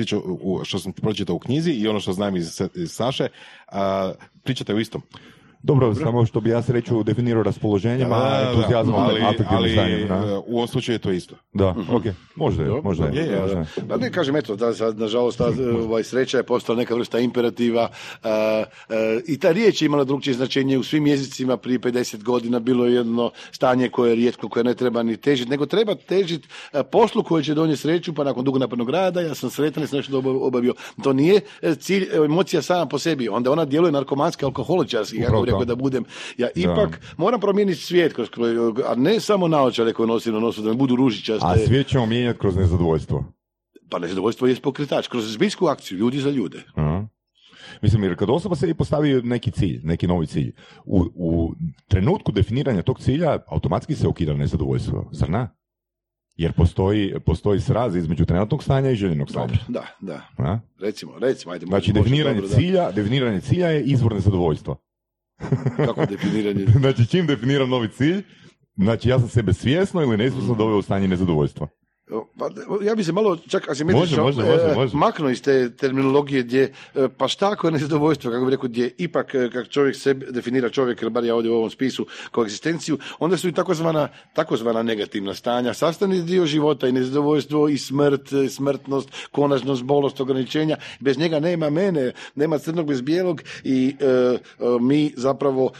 u, 0.41 0.63
što 0.63 0.79
sam 0.79 0.93
pročitao 0.93 1.35
u 1.35 1.39
knjizi 1.39 1.71
i 1.71 1.87
ono 1.87 1.99
što 1.99 2.13
znam 2.13 2.35
iz, 2.35 2.61
iz 2.75 2.91
Saše, 2.91 3.27
a, 3.67 4.13
pričate 4.43 4.73
o 4.73 4.79
istom. 4.79 5.01
Dobro, 5.63 5.95
samo 5.95 6.25
što 6.25 6.41
bi 6.41 6.49
ja 6.49 6.61
sreću 6.61 7.03
definirao 7.03 7.43
raspoloženjem, 7.43 8.11
a 8.11 8.41
entuzijazam 8.49 8.95
ali, 8.95 9.21
afektivnim 9.21 9.57
ali 9.57 9.71
stanjem, 9.71 10.07
da. 10.07 10.15
e, 10.15 10.37
u 10.47 10.55
ovom 10.55 10.67
slučaju 10.67 10.95
je 10.95 10.99
to 10.99 11.11
isto. 11.11 11.35
Da, 11.53 11.69
ok, 11.69 12.03
možda 12.35 12.63
je, 12.63 12.67
Dobro, 12.67 12.83
možda 12.83 13.05
je. 13.05 13.11
dobro, 13.11 13.35
je, 13.35 13.41
možda 13.41 13.59
je. 13.59 13.65
Pa 13.89 13.97
ne 13.97 14.11
kažem, 14.11 14.35
eto, 14.35 14.55
da, 14.55 14.73
sad, 14.73 14.99
nažalost, 14.99 15.37
ta 15.37 15.51
ovaj, 15.83 16.03
sreća 16.03 16.37
je 16.37 16.43
postala 16.43 16.77
neka 16.77 16.95
vrsta 16.95 17.19
imperativa 17.19 17.89
a, 18.23 18.63
a, 18.89 19.19
i 19.27 19.39
ta 19.39 19.51
riječ 19.51 19.81
je 19.81 19.85
imala 19.85 20.03
drugčije 20.03 20.33
značenje 20.33 20.77
u 20.77 20.83
svim 20.83 21.07
jezicima 21.07 21.57
prije 21.57 21.79
50 21.79 22.23
godina 22.23 22.59
bilo 22.59 22.85
je 22.85 22.93
jedno 22.93 23.31
stanje 23.51 23.89
koje 23.89 24.09
je 24.09 24.15
rijetko, 24.15 24.49
koje 24.49 24.63
ne 24.63 24.73
treba 24.73 25.03
ni 25.03 25.17
težiti, 25.17 25.49
nego 25.49 25.65
treba 25.65 25.95
težiti 25.95 26.47
a, 26.71 26.83
poslu 26.83 27.23
koje 27.23 27.43
će 27.43 27.53
donijeti 27.53 27.81
sreću, 27.81 28.13
pa 28.13 28.23
nakon 28.23 28.43
dugo 28.43 28.59
napornog 28.59 28.89
rada, 28.89 29.21
ja 29.21 29.35
sam 29.35 29.49
sretan 29.49 29.87
sam 29.87 29.97
nešto 29.97 30.11
dobro 30.11 30.31
obavio. 30.31 30.73
To 31.03 31.13
nije 31.13 31.41
e, 31.61 31.75
cilj, 31.75 32.03
e, 32.03 32.15
emocija 32.25 32.61
sama 32.61 32.85
po 32.85 32.99
sebi, 32.99 33.29
onda 33.29 33.51
ona 33.51 33.65
djeluje 33.65 33.91
narkomanski, 33.91 34.45
alkoholičarski, 34.45 35.21
kako 35.21 35.41
bi 35.41 35.52
rekao 35.53 35.59
to. 35.59 35.65
da 35.65 35.75
budem. 35.75 36.03
Ja 36.37 36.49
ipak 36.55 37.01
moram 37.17 37.39
promijeniti 37.39 37.79
svijet, 37.79 38.13
kroz, 38.13 38.27
a 38.87 38.95
ne 38.95 39.19
samo 39.19 39.47
naočare 39.47 39.93
koje 39.93 40.07
nosim 40.07 40.33
na 40.33 40.39
nosu, 40.39 40.61
da 40.61 40.69
mi 40.69 40.75
budu 40.75 40.95
ružičaste. 40.95 41.47
A 41.47 41.57
svijet 41.57 41.87
ćemo 41.87 42.05
mijenjati 42.05 42.39
kroz 42.39 42.55
nezadovoljstvo. 42.55 43.25
Pa 43.89 43.99
nezadovoljstvo 43.99 44.47
je 44.47 44.55
pokretač, 44.55 45.07
kroz 45.07 45.33
zbiljsku 45.33 45.65
akciju, 45.65 45.97
ljudi 45.97 46.19
za 46.19 46.29
ljude. 46.29 46.63
Aha. 46.75 47.07
Mislim, 47.81 48.03
jer 48.03 48.15
kad 48.15 48.29
osoba 48.29 48.55
sebi 48.55 48.73
postavi 48.73 49.21
neki 49.21 49.51
cilj, 49.51 49.79
neki 49.83 50.07
novi 50.07 50.27
cilj, 50.27 50.53
u, 50.85 51.05
u 51.15 51.53
trenutku 51.87 52.31
definiranja 52.31 52.81
tog 52.81 52.99
cilja 52.99 53.39
automatski 53.47 53.95
se 53.95 54.07
ukida 54.07 54.33
nezadovoljstvo, 54.33 55.09
zar 55.11 55.29
ne? 55.29 55.47
Jer 56.35 56.53
postoji, 56.53 57.13
postoji 57.25 57.59
sraz 57.59 57.95
između 57.95 58.25
trenutnog 58.25 58.63
stanja 58.63 58.91
i 58.91 58.95
željenog 58.95 59.29
stanja. 59.29 59.57
Da, 59.67 59.85
da. 60.01 60.21
A? 60.37 60.59
Recimo, 60.79 61.19
recimo, 61.19 61.53
ajde. 61.53 61.65
Znači, 61.65 61.93
definiranje 61.93 62.41
dobro, 62.41 62.49
da. 62.49 62.55
cilja, 62.55 62.91
definiranje 62.91 63.41
cilja 63.41 63.67
je 63.67 63.83
izvor 63.83 64.13
nezadovoljstva. 64.13 64.75
Kako 65.85 66.05
definiranje? 66.05 66.65
Znači, 66.79 67.07
čim 67.07 67.27
definiram 67.27 67.69
novi 67.69 67.89
cilj, 67.89 68.23
znači 68.75 69.09
ja 69.09 69.19
sam 69.19 69.29
sebe 69.29 69.53
svjesno 69.53 70.01
ili 70.01 70.17
nesvjesno 70.17 70.55
doveo 70.55 70.77
u 70.77 70.81
stanje 70.81 71.07
nezadovoljstva. 71.07 71.67
Pa, 72.09 72.49
ja 72.85 72.95
bi 72.95 73.03
se 73.03 73.11
malo 73.11 73.37
čak 73.47 73.69
asimetrično 73.69 74.23
Može, 74.23 74.41
može, 74.41 74.51
može, 74.51 74.71
e, 74.71 74.75
može. 74.75 74.97
maknuo 74.97 75.29
iz 75.29 75.41
te 75.41 75.75
terminologije 75.75 76.43
gdje, 76.43 76.73
e, 76.95 77.07
pa 77.17 77.27
šta 77.27 77.51
ako 77.51 77.67
je 77.67 77.71
nezadovoljstvo, 77.71 78.31
kako 78.31 78.45
bi 78.45 78.51
rekao, 78.51 78.69
gdje 78.69 78.91
ipak, 78.97 79.35
e, 79.35 79.49
kako 79.53 79.69
čovjek 79.69 79.95
sebe 79.95 80.25
definira 80.31 80.69
čovjek, 80.69 81.01
ili 81.01 81.11
bar 81.11 81.23
ja 81.23 81.35
ovdje 81.35 81.51
u 81.51 81.55
ovom 81.55 81.69
spisu, 81.69 82.05
kao 82.31 82.43
egzistenciju, 82.43 82.97
onda 83.19 83.37
su 83.37 83.47
i 83.47 83.51
takozvana, 83.51 84.07
takozvana 84.33 84.83
negativna 84.83 85.33
stanja, 85.33 85.73
sastavni 85.73 86.21
dio 86.21 86.45
života 86.45 86.87
i 86.87 86.91
nezadovoljstvo 86.91 87.69
i 87.69 87.77
smrt, 87.77 88.29
smrtnost, 88.49 89.09
konačnost, 89.31 89.83
bolost, 89.83 90.21
ograničenja, 90.21 90.77
bez 90.99 91.17
njega 91.17 91.39
nema 91.39 91.69
mene, 91.69 92.11
nema 92.35 92.57
crnog 92.57 92.87
bez 92.87 93.01
bijelog 93.01 93.41
i 93.63 93.95
mi 94.79 95.13
zapravo, 95.17 95.71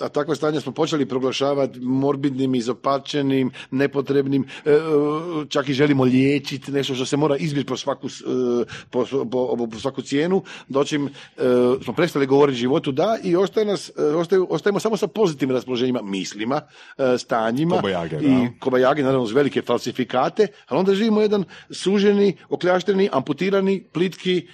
a 0.00 0.08
takva 0.08 0.34
stanja 0.34 0.60
smo 0.60 0.72
počeli 0.72 1.06
proglašavati 1.06 1.80
morbidnim, 1.80 2.54
izopačenim, 2.54 3.50
nepotrebnim, 3.70 4.44
e, 4.64 4.78
čak 5.58 5.68
i 5.68 5.74
želimo 5.74 6.04
liječiti 6.04 6.72
nešto 6.72 6.94
što 6.94 7.06
se 7.06 7.16
mora 7.16 7.36
izbjeći 7.36 7.66
po 7.66 7.76
svaku, 7.76 8.06
e, 8.06 8.64
po, 8.90 9.06
po, 9.30 9.68
po 9.72 9.78
svaku 9.78 10.02
cijenu, 10.02 10.42
dočim 10.68 11.06
e, 11.06 11.10
smo 11.84 11.92
prestali 11.92 12.26
govoriti 12.26 12.58
životu 12.58 12.92
da 12.92 13.18
i 13.24 13.36
ostaje 13.36 13.66
nas, 13.66 13.90
e, 13.98 14.02
ostaju, 14.02 14.46
ostajemo 14.50 14.80
samo 14.80 14.96
sa 14.96 15.06
pozitivnim 15.06 15.56
raspoloženjima, 15.56 16.02
mislima, 16.02 16.60
stanjima 17.18 17.76
Kobajage, 17.76 18.16
da. 18.16 18.26
i 18.26 18.48
kobajage, 18.60 19.02
naravno 19.02 19.24
uz 19.24 19.32
velike 19.32 19.62
falsifikate, 19.62 20.46
ali 20.66 20.78
onda 20.78 20.94
živimo 20.94 21.20
jedan 21.20 21.44
suženi, 21.70 22.36
okljašteni, 22.48 23.08
amputirani, 23.12 23.84
plitki 23.92 24.46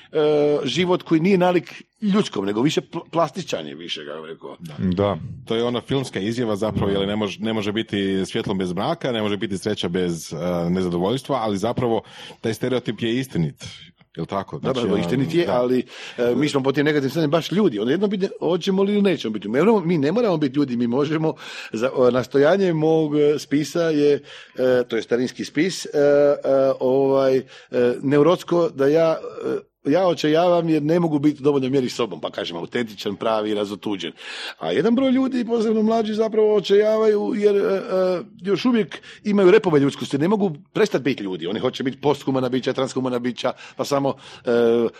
život 0.64 1.02
koji 1.02 1.20
nije 1.20 1.38
nalik 1.38 1.84
ljudskom, 2.04 2.44
nego 2.44 2.62
više 2.62 2.80
pl- 2.82 3.08
plastičan 3.10 3.66
je 3.66 3.74
više, 3.74 4.06
kako 4.06 4.26
rekao. 4.26 4.56
Da. 4.78 5.18
To 5.44 5.56
je 5.56 5.64
ona 5.64 5.80
filmska 5.80 6.20
izjava 6.20 6.56
zapravo, 6.56 6.90
jer 6.90 7.08
ne 7.08 7.16
može, 7.16 7.40
ne 7.40 7.52
može 7.52 7.72
biti 7.72 8.22
svjetlom 8.26 8.58
bez 8.58 8.72
mraka, 8.72 9.12
ne 9.12 9.22
može 9.22 9.36
biti 9.36 9.58
sreća 9.58 9.88
bez 9.88 10.32
uh, 10.32 10.38
nezadovoljstva, 10.70 11.36
ali 11.36 11.58
zapravo 11.58 12.02
taj 12.40 12.54
stereotip 12.54 13.02
je 13.02 13.18
istinit. 13.18 13.64
Jel 14.16 14.26
tako? 14.26 14.58
Da, 14.58 14.72
Znači, 14.72 14.88
da, 14.88 14.94
um, 14.94 15.00
istinit 15.00 15.34
je, 15.34 15.46
da. 15.46 15.52
ali 15.52 15.78
e, 16.18 16.34
mi 16.34 16.48
smo 16.48 16.62
po 16.62 16.72
tim 16.72 16.84
negativnim 16.84 17.10
stanjima 17.10 17.30
baš 17.30 17.52
ljudi. 17.52 17.78
Onda 17.78 17.90
jedno 17.90 18.06
biti, 18.06 18.28
hoćemo 18.40 18.82
li 18.82 18.92
ili 18.92 19.02
nećemo 19.02 19.32
biti. 19.32 19.48
Mi, 19.48 19.58
moramo- 19.58 19.80
mi 19.80 19.98
ne 19.98 20.12
moramo 20.12 20.36
biti 20.36 20.56
ljudi, 20.56 20.76
mi 20.76 20.86
možemo, 20.86 21.34
za, 21.72 21.90
o, 21.94 22.10
nastojanje 22.10 22.72
mog 22.72 23.16
e, 23.16 23.38
spisa 23.38 23.82
je, 23.82 24.14
e, 24.14 24.20
to 24.88 24.96
je 24.96 25.02
starinski 25.02 25.44
spis, 25.44 25.86
e, 25.86 25.88
e, 25.88 25.94
ovaj, 26.80 27.36
e, 27.36 27.42
neurotsko 28.02 28.68
da 28.68 28.86
ja 28.86 29.16
e, 29.46 29.73
ja 29.84 30.06
očajavam 30.06 30.68
jer 30.68 30.82
ne 30.82 31.00
mogu 31.00 31.18
biti 31.18 31.42
u 31.42 31.44
dovoljnoj 31.44 31.70
mjeri 31.70 31.88
sobom, 31.88 32.20
pa 32.20 32.30
kažem 32.30 32.56
autentičan, 32.56 33.16
pravi 33.16 33.50
i 33.50 33.54
razotuđen. 33.54 34.12
A 34.58 34.72
jedan 34.72 34.94
broj 34.94 35.10
ljudi, 35.10 35.44
posebno 35.44 35.82
mlađi, 35.82 36.14
zapravo 36.14 36.54
očajavaju 36.54 37.32
jer 37.36 37.56
e, 37.56 37.80
još 38.42 38.64
uvijek 38.64 39.02
imaju 39.24 39.50
repove 39.50 39.80
ljudskosti, 39.80 40.18
ne 40.18 40.28
mogu 40.28 40.52
prestati 40.72 41.04
biti 41.04 41.22
ljudi. 41.22 41.46
Oni 41.46 41.60
hoće 41.60 41.82
biti 41.82 42.00
posthumana 42.00 42.48
bića, 42.48 42.72
transhumana 42.72 43.18
bića, 43.18 43.52
pa 43.76 43.84
samo 43.84 44.14
e, 44.44 44.50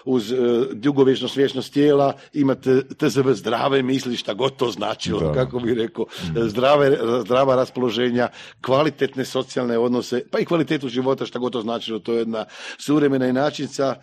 uz 0.05 0.33
e, 0.33 0.37
dugovječnost, 0.73 1.37
vječnost 1.37 1.73
tijela 1.73 2.13
imate 2.33 2.83
TZV 2.83 3.31
zdrave 3.31 3.83
misli, 3.83 4.17
šta 4.17 4.35
god 4.35 4.57
to 4.57 4.71
značilo, 4.71 5.21
Da. 5.21 5.33
kako 5.33 5.59
bi 5.59 5.75
rekao, 5.75 6.07
e, 6.37 6.49
zdrave, 6.49 6.99
zdrava 7.21 7.57
raspoloženja, 7.57 8.29
kvalitetne 8.61 9.25
socijalne 9.25 9.79
odnose, 9.79 10.25
pa 10.31 10.39
i 10.39 10.45
kvalitetu 10.45 10.89
života, 10.89 11.27
šta 11.27 11.39
god 11.39 11.53
to 11.53 11.61
značilo, 11.61 11.99
to 11.99 12.13
je 12.13 12.19
jedna 12.19 12.45
suvremena 12.79 13.27
inačica 13.27 13.95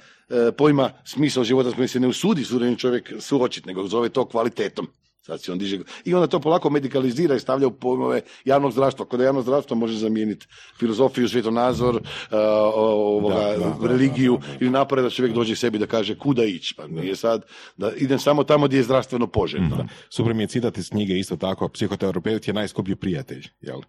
pojma 0.57 0.89
smisao 1.03 1.43
života 1.43 1.71
s 1.71 1.73
kojim 1.73 1.87
se 1.87 1.99
ne 1.99 2.07
usudi 2.07 2.43
suvremeni 2.43 2.77
čovjek 2.77 3.13
suočiti, 3.19 3.67
nego 3.67 3.87
zove 3.87 4.09
to 4.09 4.25
kvalitetom. 4.25 4.87
Sad 5.25 5.41
se 5.41 5.51
on 5.51 5.57
diže. 5.57 5.79
I 6.05 6.13
onda 6.13 6.27
to 6.27 6.39
polako 6.39 6.69
medikalizira 6.69 7.35
i 7.35 7.39
stavlja 7.39 7.67
u 7.67 7.71
pojmove 7.71 8.21
javnog 8.45 8.71
zdravstva. 8.71 9.05
Kod 9.05 9.19
javno 9.19 9.41
zdravstvo 9.41 9.75
može 9.75 9.97
zamijeniti 9.97 10.47
filozofiju, 10.79 11.29
svjetonazor, 11.29 11.95
e, 11.95 12.37
ovoga, 12.75 13.35
Da, 13.35 13.57
da, 13.57 13.77
da, 13.81 13.87
religiju 13.87 14.37
da, 14.37 14.57
ili 14.59 14.69
napore 14.69 15.01
da 15.01 15.09
čovjek 15.09 15.35
dođe 15.35 15.55
sebi 15.55 15.77
da 15.77 15.87
kaže 15.87 16.17
kuda 16.17 16.43
ići. 16.43 16.73
Pa 16.77 16.87
nije 16.87 17.15
sad 17.15 17.45
da 17.77 17.91
idem 17.97 18.19
samo 18.19 18.43
tamo 18.43 18.67
gdje 18.67 18.77
je 18.77 18.83
zdravstveno 18.83 19.27
poželjno. 19.27 19.87
Super 20.09 20.33
mi 20.33 20.43
je 20.43 20.47
citat 20.47 20.77
iz 20.77 20.89
knjige 20.89 21.19
isto 21.19 21.37
tako, 21.37 21.69
psihoterapeut 21.69 22.47
je 22.47 22.53
najskuplji 22.53 22.95
prijatelj, 22.95 23.47
jel? 23.61 23.81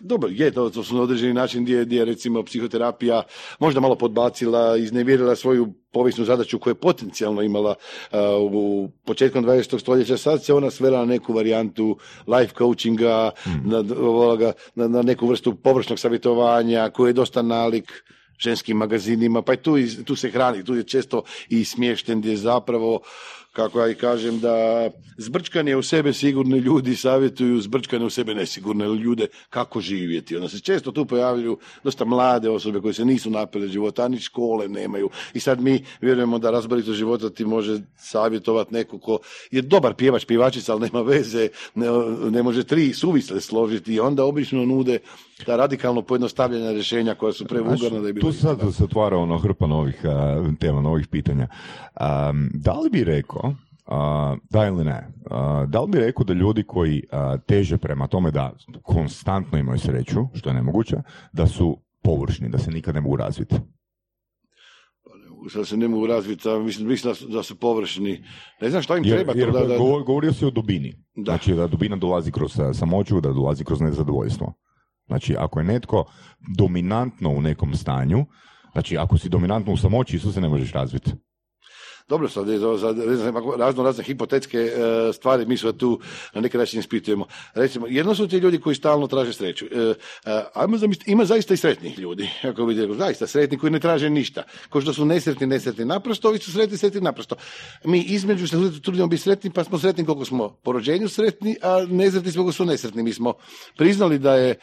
Dobro, 0.00 0.28
je, 0.32 0.50
to, 0.50 0.70
to 0.70 0.84
su 0.84 0.94
na 0.94 1.02
određeni 1.02 1.34
način 1.34 1.64
gdje, 1.64 1.84
gdje 1.84 2.04
recimo 2.04 2.42
psihoterapija 2.42 3.22
možda 3.58 3.80
malo 3.80 3.94
podbacila, 3.94 4.76
iznevjerila 4.76 5.36
svoju 5.36 5.72
povijesnu 5.92 6.24
zadaću 6.24 6.58
koju 6.58 6.70
je 6.70 6.80
potencijalno 6.80 7.42
imala 7.42 7.74
uh, 8.12 8.18
u 8.52 8.90
početkom 9.04 9.44
20. 9.44 9.80
stoljeća, 9.80 10.16
sad 10.16 10.44
se 10.44 10.54
ona 10.54 10.70
svela 10.70 10.98
na 10.98 11.04
neku 11.04 11.32
varijantu 11.32 11.96
life 12.26 12.54
coachinga, 12.58 13.30
na, 13.64 13.84
ovoga, 14.00 14.52
na, 14.74 14.88
na 14.88 15.02
neku 15.02 15.26
vrstu 15.26 15.54
površnog 15.54 15.98
savjetovanja 15.98 16.90
koji 16.90 17.08
je 17.08 17.12
dosta 17.12 17.42
nalik 17.42 18.04
ženskim 18.38 18.76
magazinima, 18.76 19.42
pa 19.42 19.54
i 19.54 19.56
tu, 19.56 19.76
tu 20.04 20.16
se 20.16 20.30
hrani, 20.30 20.64
tu 20.64 20.74
je 20.74 20.82
često 20.82 21.22
i 21.48 21.64
smješten 21.64 22.20
gdje 22.20 22.36
zapravo 22.36 23.00
kako 23.56 23.80
ja 23.80 23.88
i 23.90 23.94
kažem, 23.94 24.40
da 24.40 24.90
zbrčkanje 25.16 25.76
u 25.76 25.82
sebe 25.82 26.12
sigurni 26.12 26.58
ljudi 26.58 26.96
savjetuju 26.96 27.60
zbrčkane 27.60 28.04
u 28.04 28.10
sebe 28.10 28.34
nesigurne 28.34 28.86
ljude 28.86 29.26
kako 29.50 29.80
živjeti. 29.80 30.36
Onda 30.36 30.48
se 30.48 30.60
često 30.60 30.92
tu 30.92 31.06
pojavljuju 31.06 31.58
dosta 31.84 32.04
mlade 32.04 32.50
osobe 32.50 32.80
koje 32.80 32.94
se 32.94 33.04
nisu 33.04 33.30
napile 33.30 33.68
života, 33.68 34.04
a 34.04 34.08
ni 34.08 34.18
škole 34.18 34.68
nemaju. 34.68 35.10
I 35.34 35.40
sad 35.40 35.60
mi 35.60 35.84
vjerujemo 36.00 36.38
da 36.38 36.50
razborito 36.50 36.92
života 36.92 37.30
ti 37.30 37.44
može 37.44 37.78
savjetovati 37.96 38.74
neko 38.74 38.98
ko 38.98 39.18
je 39.50 39.62
dobar 39.62 39.94
pjevač, 39.94 40.24
pjevačica, 40.24 40.72
ali 40.72 40.80
nema 40.80 41.02
veze, 41.02 41.48
ne, 41.74 41.86
ne 42.30 42.42
može 42.42 42.64
tri 42.64 42.92
suvisle 42.92 43.40
složiti 43.40 43.94
i 43.94 44.00
onda 44.00 44.24
obično 44.24 44.66
nude 44.66 44.98
ta 45.46 45.56
radikalno 45.56 46.02
pojednostavljena 46.02 46.72
rješenja 46.72 47.14
koja 47.14 47.32
su 47.32 47.44
prevulgarna 47.44 48.00
da 48.00 48.06
je 48.06 48.12
bilo 48.12 48.32
tu 48.32 48.38
sad 48.38 48.74
se 48.74 48.84
otvara 48.84 49.16
ono 49.16 49.38
hrpa 49.38 49.66
novih 49.66 50.00
a, 50.04 50.44
tema, 50.60 50.80
novih 50.80 51.06
pitanja. 51.08 51.48
Am, 51.94 52.50
da 52.54 52.72
li 52.72 52.90
bi 52.90 53.04
rekao, 53.04 53.45
a, 53.86 54.36
da 54.50 54.66
ili 54.66 54.84
ne, 54.84 55.08
a, 55.30 55.66
da 55.68 55.80
li 55.80 55.88
bi 55.90 55.98
rekao 55.98 56.24
da 56.24 56.32
ljudi 56.32 56.62
koji 56.62 57.02
a, 57.12 57.36
teže 57.46 57.78
prema 57.78 58.06
tome 58.06 58.30
da 58.30 58.52
konstantno 58.82 59.58
imaju 59.58 59.78
sreću, 59.78 60.26
što 60.34 60.50
je 60.50 60.54
nemoguće, 60.54 60.96
da 61.32 61.46
su 61.46 61.78
površni, 62.02 62.48
da 62.48 62.58
se 62.58 62.70
nikad 62.70 62.94
ne 62.94 63.00
mogu 63.00 63.16
razviti? 63.16 63.56
sad 65.48 65.66
se 65.66 65.76
ne 65.76 65.88
mogu 65.88 66.06
razviti, 66.06 66.48
a 66.48 66.58
mislim, 66.58 66.88
mislim 66.88 67.10
da, 67.10 67.14
su, 67.14 67.28
da 67.28 67.42
su 67.42 67.58
površni. 67.58 68.24
Ne 68.60 68.70
znam 68.70 68.82
šta 68.82 68.96
im 68.96 69.04
Jer, 69.04 69.16
treba. 69.16 69.32
to 69.32 69.38
jer 69.38 69.50
da, 69.52 69.60
da, 69.60 69.78
govor- 69.78 70.04
govorio 70.04 70.32
si 70.32 70.44
o 70.44 70.50
dubini. 70.50 70.92
Da. 71.16 71.32
Znači 71.32 71.54
da 71.54 71.66
dubina 71.66 71.96
dolazi 71.96 72.32
kroz 72.32 72.60
a, 72.60 72.74
samoću, 72.74 73.20
da 73.20 73.32
dolazi 73.32 73.64
kroz 73.64 73.80
nezadovoljstvo. 73.80 74.52
Znači 75.06 75.36
ako 75.38 75.60
je 75.60 75.64
netko 75.64 76.04
dominantno 76.58 77.30
u 77.30 77.42
nekom 77.42 77.74
stanju, 77.74 78.26
znači 78.72 78.98
ako 78.98 79.18
si 79.18 79.28
dominantno 79.28 79.72
u 79.72 79.76
samoći, 79.76 80.16
isto 80.16 80.32
se 80.32 80.40
ne 80.40 80.48
možeš 80.48 80.72
razviti. 80.72 81.12
Dobro, 82.08 82.28
sad 82.28 82.46
ako 83.36 83.56
razno 83.56 83.82
razne 83.82 84.04
hipotetske 84.04 84.58
e, 84.58 85.12
stvari 85.12 85.46
mi 85.46 85.56
se 85.56 85.78
tu 85.78 86.00
na 86.34 86.40
neki 86.40 86.58
način 86.58 86.80
ispitujemo. 86.80 87.26
Recimo, 87.54 87.86
jedno 87.86 88.14
su 88.14 88.28
ti 88.28 88.36
ljudi 88.36 88.60
koji 88.60 88.76
stalno 88.76 89.06
traže 89.06 89.32
sreću. 89.32 89.66
E, 89.66 89.94
e, 90.26 90.42
ajmo 90.54 90.78
zamisliti, 90.78 91.10
ima 91.10 91.24
zaista 91.24 91.54
i 91.54 91.56
sretnih 91.56 91.98
ljudi, 91.98 92.30
ako 92.50 92.66
bi 92.66 92.74
rekao, 92.74 92.94
zaista 92.96 93.26
sretni 93.26 93.58
koji 93.58 93.70
ne 93.72 93.80
traže 93.80 94.10
ništa. 94.10 94.42
Ko 94.68 94.80
što 94.80 94.92
su 94.92 95.04
nesretni, 95.04 95.46
nesretni 95.46 95.84
naprosto, 95.84 96.28
ovi 96.28 96.38
su 96.38 96.52
sretni, 96.52 96.76
sretni 96.76 97.00
naprosto. 97.00 97.36
Mi 97.84 98.00
između 98.00 98.48
se 98.48 98.56
trudimo 98.82 99.06
biti 99.06 99.22
sretni, 99.22 99.50
pa 99.50 99.64
smo 99.64 99.78
sretni 99.78 100.04
koliko 100.04 100.24
smo 100.24 100.48
po 100.62 100.72
rođenju 100.72 101.08
sretni, 101.08 101.56
a 101.62 101.86
nesretni 101.90 102.32
smo 102.32 102.42
koliko 102.42 102.52
su 102.52 102.64
nesretni. 102.64 103.02
Mi 103.02 103.12
smo 103.12 103.34
priznali 103.76 104.18
da 104.18 104.34
je 104.34 104.54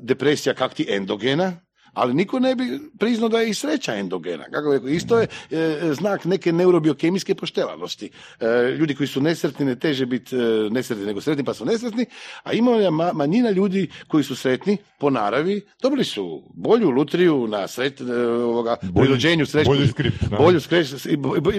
depresija 0.00 0.54
kakti 0.54 0.86
endogena, 0.88 1.56
ali 1.92 2.14
niko 2.14 2.38
ne 2.38 2.54
bi 2.54 2.64
priznao 2.98 3.28
da 3.28 3.40
je 3.40 3.50
i 3.50 3.54
sreća 3.54 3.94
endogena. 3.96 4.44
Kako 4.44 4.72
rekao, 4.72 4.88
isto 4.88 5.18
je 5.18 5.26
e, 5.50 5.80
znak 5.92 6.24
neke 6.24 6.52
neurobiokemijske 6.52 7.34
poštelanosti. 7.34 8.10
E, 8.40 8.46
ljudi 8.78 8.94
koji 8.94 9.06
su 9.06 9.20
nesretni 9.20 9.66
ne 9.66 9.76
teže 9.78 10.06
biti 10.06 10.36
e, 10.36 10.38
nesretni 10.70 11.06
nego 11.06 11.20
sretni 11.20 11.44
pa 11.44 11.54
su 11.54 11.64
nesretni, 11.64 12.06
a 12.42 12.52
ima 12.52 12.70
ma- 12.90 13.12
manjina 13.12 13.50
ljudi 13.50 13.88
koji 14.08 14.24
su 14.24 14.36
sretni 14.36 14.76
po 14.98 15.10
naravi, 15.10 15.60
dobili 15.82 16.04
su 16.04 16.42
bolju 16.54 16.90
lutriju 16.90 17.46
na 17.46 17.68
sret, 17.68 18.00
e, 18.00 18.04
ovoga, 18.26 18.76
pri 18.76 18.88
Bolji- 18.88 19.08
rođenju 19.10 19.46
sreću, 19.46 19.70
bolji 19.70 19.88
skript, 19.88 20.16
bolju, 20.38 20.60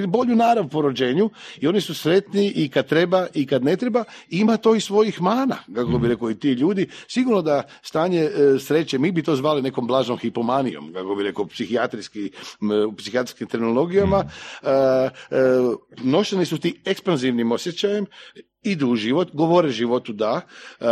i 0.04 0.08
bolju 0.08 0.36
narav 0.36 0.68
po 0.68 0.82
rođenju 0.82 1.30
i 1.60 1.68
oni 1.68 1.82
su 1.82 1.94
sretni 1.96 2.48
i 2.56 2.70
kad 2.70 2.88
treba 2.88 3.28
i 3.34 3.46
kad 3.46 3.64
ne 3.64 3.76
treba, 3.78 4.04
ima 4.30 4.58
to 4.58 4.76
i 4.76 4.80
svojih 4.82 5.22
mana, 5.22 5.58
kako 5.76 5.98
bi 5.98 6.08
rekao 6.08 6.32
i 6.32 6.36
ti 6.40 6.52
ljudi. 6.52 6.88
Sigurno 7.08 7.42
da 7.42 7.64
stanje 7.82 8.20
e, 8.22 8.30
sreće, 8.60 8.98
mi 9.00 9.12
bi 9.12 9.24
to 9.24 9.36
zvali 9.36 9.62
nekom 9.62 9.88
blažnom 9.88 10.18
hipomanijom, 10.22 10.94
kako 10.94 11.16
bi 11.16 11.24
rekao 11.24 11.46
psihijatrijski, 11.46 12.32
psihijatrijskim 12.98 13.48
terminologijama, 13.48 14.26
e, 14.64 14.68
e, 14.70 15.10
nošeni 16.04 16.46
su 16.46 16.58
ti 16.58 16.82
ekspanzivnim 16.86 17.52
osjećajem, 17.52 18.06
idu 18.64 18.88
u 18.88 18.96
život, 18.96 19.30
govore 19.34 19.70
životu 19.70 20.14
da, 20.14 20.42
e, 20.80 20.86
e, 20.86 20.88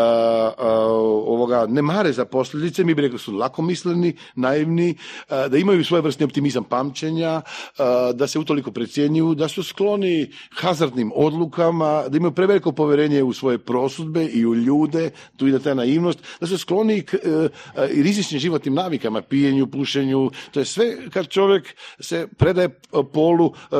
ovoga, 1.26 1.66
ne 1.68 1.82
mare 1.82 2.14
za 2.14 2.26
posljedice, 2.26 2.84
mi 2.84 2.94
bi 2.94 3.02
rekli 3.02 3.20
su 3.20 3.34
lakomisleni, 3.34 4.16
naivni, 4.36 4.90
e, 4.90 5.50
da 5.50 5.58
imaju 5.58 5.84
svojevrsni 5.84 6.26
optimizam 6.26 6.64
pamćenja, 6.64 7.42
da 8.14 8.28
se 8.28 8.40
utoliko 8.40 8.72
precjenjuju, 8.72 9.36
da 9.36 9.48
su 9.48 9.64
skloni 9.64 10.32
hazardnim 10.52 11.12
odlukama, 11.16 12.04
da 12.08 12.18
imaju 12.18 12.32
preveliko 12.32 12.72
povjerenje 12.72 13.24
u 13.24 13.34
svoje 13.34 13.58
prosudbe 13.58 14.26
i 14.26 14.46
u 14.46 14.56
ljude, 14.56 15.12
tu 15.38 15.48
ide 15.48 15.60
ta 15.60 15.74
naivnost, 15.74 16.20
da 16.40 16.48
su 16.48 16.58
skloni 16.58 17.02
k, 17.02 17.14
e, 17.14 17.50
e, 17.76 17.88
i 17.94 18.04
rizičnim 18.04 18.40
životnim 18.40 18.74
navikama, 18.74 19.22
pijenju, 19.22 19.68
pušenju, 19.68 20.32
to 20.52 20.60
je 20.60 20.66
sve 20.66 21.10
kad 21.10 21.28
čovjek 21.28 21.76
se 22.00 22.28
predaje 22.38 22.70
polu 23.14 23.54
e, 23.72 23.76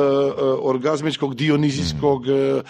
orgazmičkog, 0.60 1.34
dionizijskog, 1.34 2.28
e, 2.28 2.62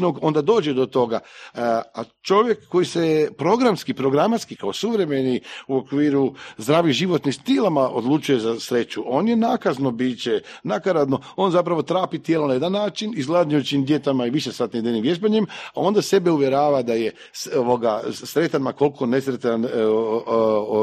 ekstatičnog, 0.00 0.18
onda 0.22 0.42
dođe 0.42 0.74
do 0.74 0.86
toga. 0.86 1.20
E, 1.54 1.60
a 1.94 2.04
čovjek 2.22 2.68
koji 2.68 2.86
se 2.86 3.30
programski, 3.38 3.94
programatski, 3.94 4.56
kao 4.56 4.72
suvremeni 4.72 5.40
u 5.68 5.76
okviru 5.76 6.34
zdravih 6.58 6.92
životnih 6.92 7.34
stilama 7.34 7.88
odlučuje 7.88 8.38
za 8.38 8.60
sreću, 8.60 9.02
on 9.06 9.28
je 9.28 9.36
nakazno 9.36 9.90
biće, 9.90 10.42
nakaradno, 10.62 11.20
on 11.36 11.50
zapravo 11.50 11.82
trapi 11.82 12.18
tijelo 12.18 12.46
na 12.46 12.54
jedan 12.54 12.72
način, 12.72 13.12
izgladnjujućim 13.16 13.84
djetama 13.84 14.26
i 14.26 14.30
više 14.30 14.52
satnim 14.52 14.82
dnevnim 14.82 15.02
vježbanjem, 15.02 15.46
a 15.74 15.80
onda 15.80 16.02
sebe 16.02 16.30
uvjerava 16.30 16.82
da 16.82 16.94
je 16.94 17.12
ovoga, 17.56 18.02
sretan, 18.12 18.62
ma 18.62 18.72
koliko 18.72 19.06
nesretan 19.06 19.64
e, 19.64 19.68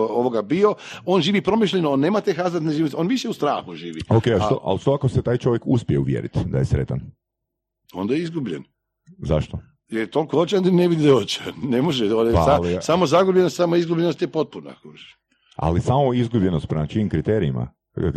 ovoga 0.09 0.41
bio, 0.41 0.75
on 1.05 1.21
živi 1.21 1.41
promišljeno, 1.41 1.91
on 1.91 1.99
nema 1.99 2.21
te 2.21 2.33
hazardne 2.33 2.73
život, 2.73 2.93
on 2.97 3.07
više 3.07 3.29
u 3.29 3.33
strahu 3.33 3.75
živi. 3.75 4.01
Ok, 4.09 4.27
a 4.27 4.39
što, 4.45 4.61
ali 4.63 4.79
što 4.79 4.93
ako 4.93 5.09
se 5.09 5.21
taj 5.21 5.37
čovjek 5.37 5.63
uspije 5.65 5.99
uvjeriti 5.99 6.39
da 6.45 6.57
je 6.57 6.65
sretan? 6.65 6.99
Onda 7.93 8.13
je 8.13 8.21
izgubljen. 8.21 8.63
Zašto? 9.17 9.59
Jer 9.89 10.01
je 10.01 10.11
toliko 10.11 10.39
očan 10.39 10.63
da 10.63 10.71
ne 10.71 10.87
vidi 10.87 11.11
očan. 11.11 11.53
Ne 11.63 11.81
može, 11.81 12.15
on 12.15 12.27
je 12.27 12.33
Pa, 12.33 12.43
sa- 12.43 12.55
ali- 12.55 12.77
samo 12.81 13.05
zagubljenost, 13.05 13.55
samo 13.55 13.75
izgubljenost 13.75 14.21
je 14.21 14.27
potpuna. 14.27 14.73
Ali 15.55 15.81
samo 15.81 16.13
izgubljenost 16.13 16.67
prema 16.67 16.87
čijim 16.87 17.09
kriterijima? 17.09 17.73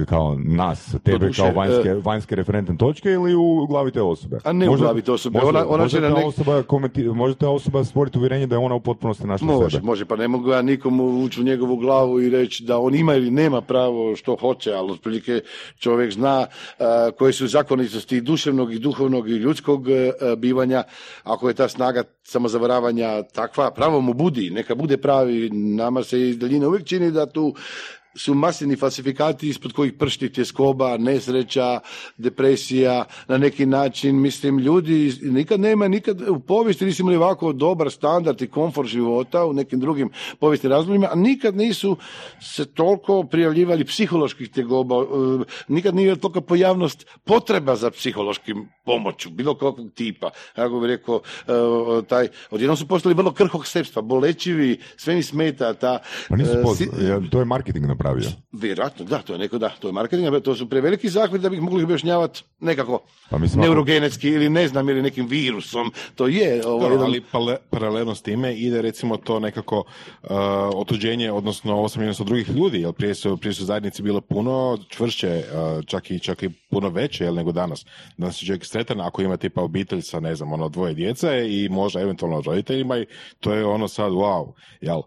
Kao 0.07 0.37
nas, 0.39 0.95
tebe 1.05 1.18
Doduše, 1.18 1.43
kao 1.43 1.53
vanjske, 1.53 1.89
e, 1.89 1.95
vanjske 1.95 2.37
referentne 2.37 2.76
točke 2.76 3.11
ili 3.11 3.35
u 3.35 3.66
glavi 3.66 3.91
te 3.91 4.03
osobe? 4.03 4.39
A 4.45 4.53
ne 4.53 4.70
u 4.70 4.74
glavi 4.74 5.03
te 5.03 5.12
osobe, 5.12 5.39
ona- 5.43 5.66
ona 5.68 5.85
na 5.85 5.91
ta 5.91 5.99
nek- 6.01 6.26
osoba 6.26 6.62
komenti- 6.62 7.14
može 7.14 7.35
ta 7.35 7.49
osoba 7.49 7.85
stvoriti 7.85 8.18
uvjerenje 8.18 8.47
da 8.47 8.55
je 8.55 8.59
ona 8.59 8.74
u 8.74 8.81
potpunosti 8.81 9.26
našla 9.26 9.47
Može, 9.47 9.70
sebe. 9.70 9.87
može, 9.87 10.05
pa 10.05 10.16
ne 10.16 10.28
mogu 10.28 10.51
ja 10.51 10.62
nikomu 10.62 11.24
ući 11.24 11.41
u 11.41 11.45
njegovu 11.45 11.76
glavu 11.76 12.20
i 12.20 12.31
reći 12.31 12.64
da 12.64 12.78
on 12.78 12.95
ima 12.95 13.14
ili 13.14 13.31
nema 13.31 13.61
pravo 13.61 14.16
što 14.16 14.37
hoće, 14.37 14.72
ali 14.72 14.93
otprilike 14.93 15.41
čovjek 15.78 16.12
zna 16.12 16.47
a, 16.78 17.11
koje 17.18 17.33
su 17.33 17.47
zakonitosti 17.47 18.16
i 18.16 18.20
duševnog 18.20 18.74
i 18.74 18.78
duhovnog 18.78 19.28
i 19.28 19.35
ljudskog 19.35 19.89
e, 19.89 20.12
bivanja. 20.37 20.83
Ako 21.24 21.49
je 21.49 21.55
ta 21.55 21.68
snaga 21.68 22.03
samozavaravanja 22.24 23.22
takva, 23.24 23.70
pravo 23.70 24.01
mu 24.01 24.14
budi, 24.14 24.51
neka 24.51 24.74
bude 24.74 24.97
pravi. 24.97 25.51
Nama 25.53 26.03
se 26.03 26.28
iz 26.28 26.39
daljine 26.39 26.66
uvijek 26.66 26.85
čini 26.85 27.11
da 27.11 27.26
tu 27.26 27.55
su 28.17 28.35
masivni 28.35 28.77
falsifikati 28.77 29.49
ispod 29.49 29.73
kojih 29.73 29.93
pršti 29.93 30.33
tjeskoba, 30.33 30.97
nesreća, 30.97 31.81
depresija, 32.17 33.05
na 33.29 33.39
neki 33.39 33.67
način, 33.67 34.21
mislim, 34.21 34.59
ljudi 34.59 35.13
nikad 35.23 35.61
nema, 35.61 35.89
nikad 35.89 36.29
u 36.29 36.41
povijesti 36.41 36.85
nisu 36.85 37.03
imali 37.03 37.17
ovako 37.17 37.53
dobar 37.53 37.91
standard 37.91 38.43
i 38.43 38.47
komfort 38.47 38.89
života 38.89 39.45
u 39.45 39.53
nekim 39.53 39.81
drugim 39.81 40.11
povijesnim 40.39 40.73
razdobljima, 40.73 41.09
a 41.13 41.15
nikad 41.15 41.57
nisu 41.57 41.97
se 42.41 42.65
toliko 42.65 43.23
prijavljivali 43.23 43.85
psiholoških 43.85 44.51
tegoba, 44.51 44.97
e, 44.97 45.45
nikad 45.69 45.95
nije 45.95 46.17
toliko 46.17 46.41
pojavnost 46.41 47.07
potreba 47.25 47.77
za 47.77 47.91
psihološkim 47.91 48.69
pomoću, 48.85 49.31
bilo 49.31 49.55
kakvog 49.55 49.91
tipa. 49.95 50.31
Kako 50.55 50.81
bi 50.81 50.87
rekao, 50.87 51.21
e, 51.49 51.53
taj, 52.09 52.29
odjednom 52.51 52.77
su 52.77 52.89
postali 52.89 53.15
vrlo 53.15 53.33
krhog 53.33 53.67
srpstva, 53.67 54.03
bolečivi, 54.03 54.79
sve 54.97 55.15
mi 55.15 55.23
smeta 55.23 55.75
ta... 55.75 55.99
Pa 56.29 56.37
nisu 56.37 56.53
e, 56.53 56.75
si- 56.77 56.91
to 57.31 57.39
je 57.39 57.45
marketing 57.45 57.87
napravio. 57.87 58.01
Vjerojatno, 58.53 59.05
da, 59.05 59.19
to 59.19 59.33
je 59.33 59.39
neko, 59.39 59.59
da, 59.59 59.69
to 59.69 59.89
je 59.89 59.93
marketing, 59.93 60.29
ali 60.29 60.43
to 60.43 60.55
su 60.55 60.69
preveliki 60.69 61.09
zahvati 61.09 61.43
da 61.43 61.49
bi 61.49 61.57
ih 61.57 61.63
mogli 61.63 61.85
objašnjavati 61.85 62.43
nekako 62.61 63.01
Pa 63.31 63.39
mislim, 63.39 63.61
neurogenetski 63.61 64.29
ili 64.29 64.49
ne 64.49 64.69
znam, 64.69 64.89
ili 64.89 65.03
nekim 65.03 65.27
virusom. 65.27 65.93
To 66.15 66.27
je 66.27 66.67
ovo 66.67 66.85
jedan... 66.85 67.03
ali 67.03 67.23
pale- 67.33 67.57
paralelno 67.71 68.15
s 68.15 68.23
time 68.23 68.55
ide 68.55 68.83
recimo 68.83 69.17
to 69.17 69.41
nekako 69.41 69.79
uh, 69.79 70.31
otuđenje, 70.75 71.33
odnosno 71.33 71.83
osamljenost 71.83 72.21
od 72.21 72.27
drugih 72.27 72.49
ljudi, 72.49 72.81
jer 72.81 72.93
prije 72.93 73.15
su, 73.15 73.37
prije 73.37 73.53
su 73.53 73.65
zajednice 73.65 74.03
bile 74.03 74.21
puno 74.21 74.79
čvršće, 74.89 75.45
uh, 75.53 75.85
čak, 75.85 76.11
i, 76.11 76.19
čak 76.19 76.43
i 76.43 76.51
puno 76.71 76.89
veće 76.89 77.25
jel, 77.25 77.35
nego 77.35 77.53
danas. 77.53 77.87
Danas 78.17 78.43
je 78.43 78.47
čovjek 78.47 78.65
sretan 78.65 79.01
ako 79.01 79.23
ima 79.23 79.37
tipa 79.37 79.63
obitelj 79.63 80.01
sa, 80.01 80.21
ne 80.21 80.35
znam, 80.35 80.53
ono, 80.53 80.69
dvoje 80.69 80.95
djece 80.95 81.47
i 81.49 81.69
možda 81.69 82.01
eventualno 82.01 82.41
roditeljima 82.41 82.99
i 82.99 83.07
to 83.41 83.53
je 83.53 83.65
ono 83.65 83.89
sad, 83.89 84.13
wow, 84.13 84.53
jel? 84.81 85.03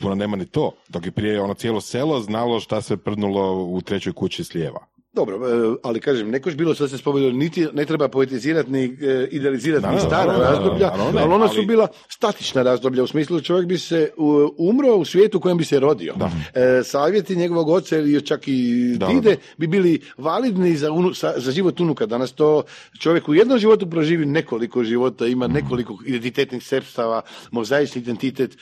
Puno 0.00 0.14
nema 0.14 0.36
ni 0.36 0.46
to, 0.46 0.72
dok 0.88 1.06
je 1.06 1.12
prije 1.12 1.40
ono 1.40 1.54
cijelo 1.54 1.80
selo 1.80 2.20
znalo 2.20 2.60
šta 2.60 2.82
se 2.82 2.96
prdnulo 2.96 3.64
u 3.64 3.80
trećoj 3.80 4.12
kući 4.12 4.44
s 4.44 4.54
lijeva. 4.54 4.86
Dobro, 5.12 5.36
e, 5.36 5.76
ali 5.82 6.00
kažem, 6.00 6.30
nekoć 6.30 6.54
bilo 6.54 6.74
što 6.74 6.88
se 6.88 6.98
spomenuo, 6.98 7.30
niti 7.30 7.66
ne 7.72 7.84
treba 7.84 8.08
poetizirati 8.08 8.70
ni 8.70 8.84
e, 8.84 9.28
idealizirati 9.30 9.86
ni 9.86 10.00
stara 10.00 10.36
razdoblja, 10.36 10.92
ali 10.94 11.32
ona 11.32 11.48
su 11.48 11.62
bila 11.62 11.88
statična 12.08 12.62
razdoblja, 12.62 13.02
u 13.02 13.06
smislu 13.06 13.40
čovjek 13.40 13.66
bi 13.66 13.78
se 13.78 14.10
umro 14.58 14.94
u 14.94 15.04
svijetu 15.04 15.38
u 15.38 15.40
kojem 15.40 15.58
bi 15.58 15.64
se 15.64 15.80
rodio. 15.80 16.14
E, 16.54 16.82
savjeti 16.84 17.36
njegovog 17.36 17.68
oca 17.68 17.98
ili 17.98 18.26
čak 18.26 18.48
i 18.48 18.96
dide 19.08 19.36
bi 19.56 19.66
bili 19.66 20.00
validni 20.18 20.76
za, 20.76 20.88
za 21.36 21.52
život 21.52 21.80
unuka. 21.80 22.06
Danas 22.06 22.32
to 22.32 22.62
čovjek 23.00 23.28
u 23.28 23.34
jednom 23.34 23.58
životu 23.58 23.90
proživi 23.90 24.26
nekoliko 24.26 24.84
života, 24.84 25.26
ima 25.26 25.46
mhm. 25.46 25.54
nekoliko 25.54 25.98
identitetnih 26.06 26.62
sepstava, 26.64 27.22
mozaični 27.50 28.00
identitet, 28.00 28.56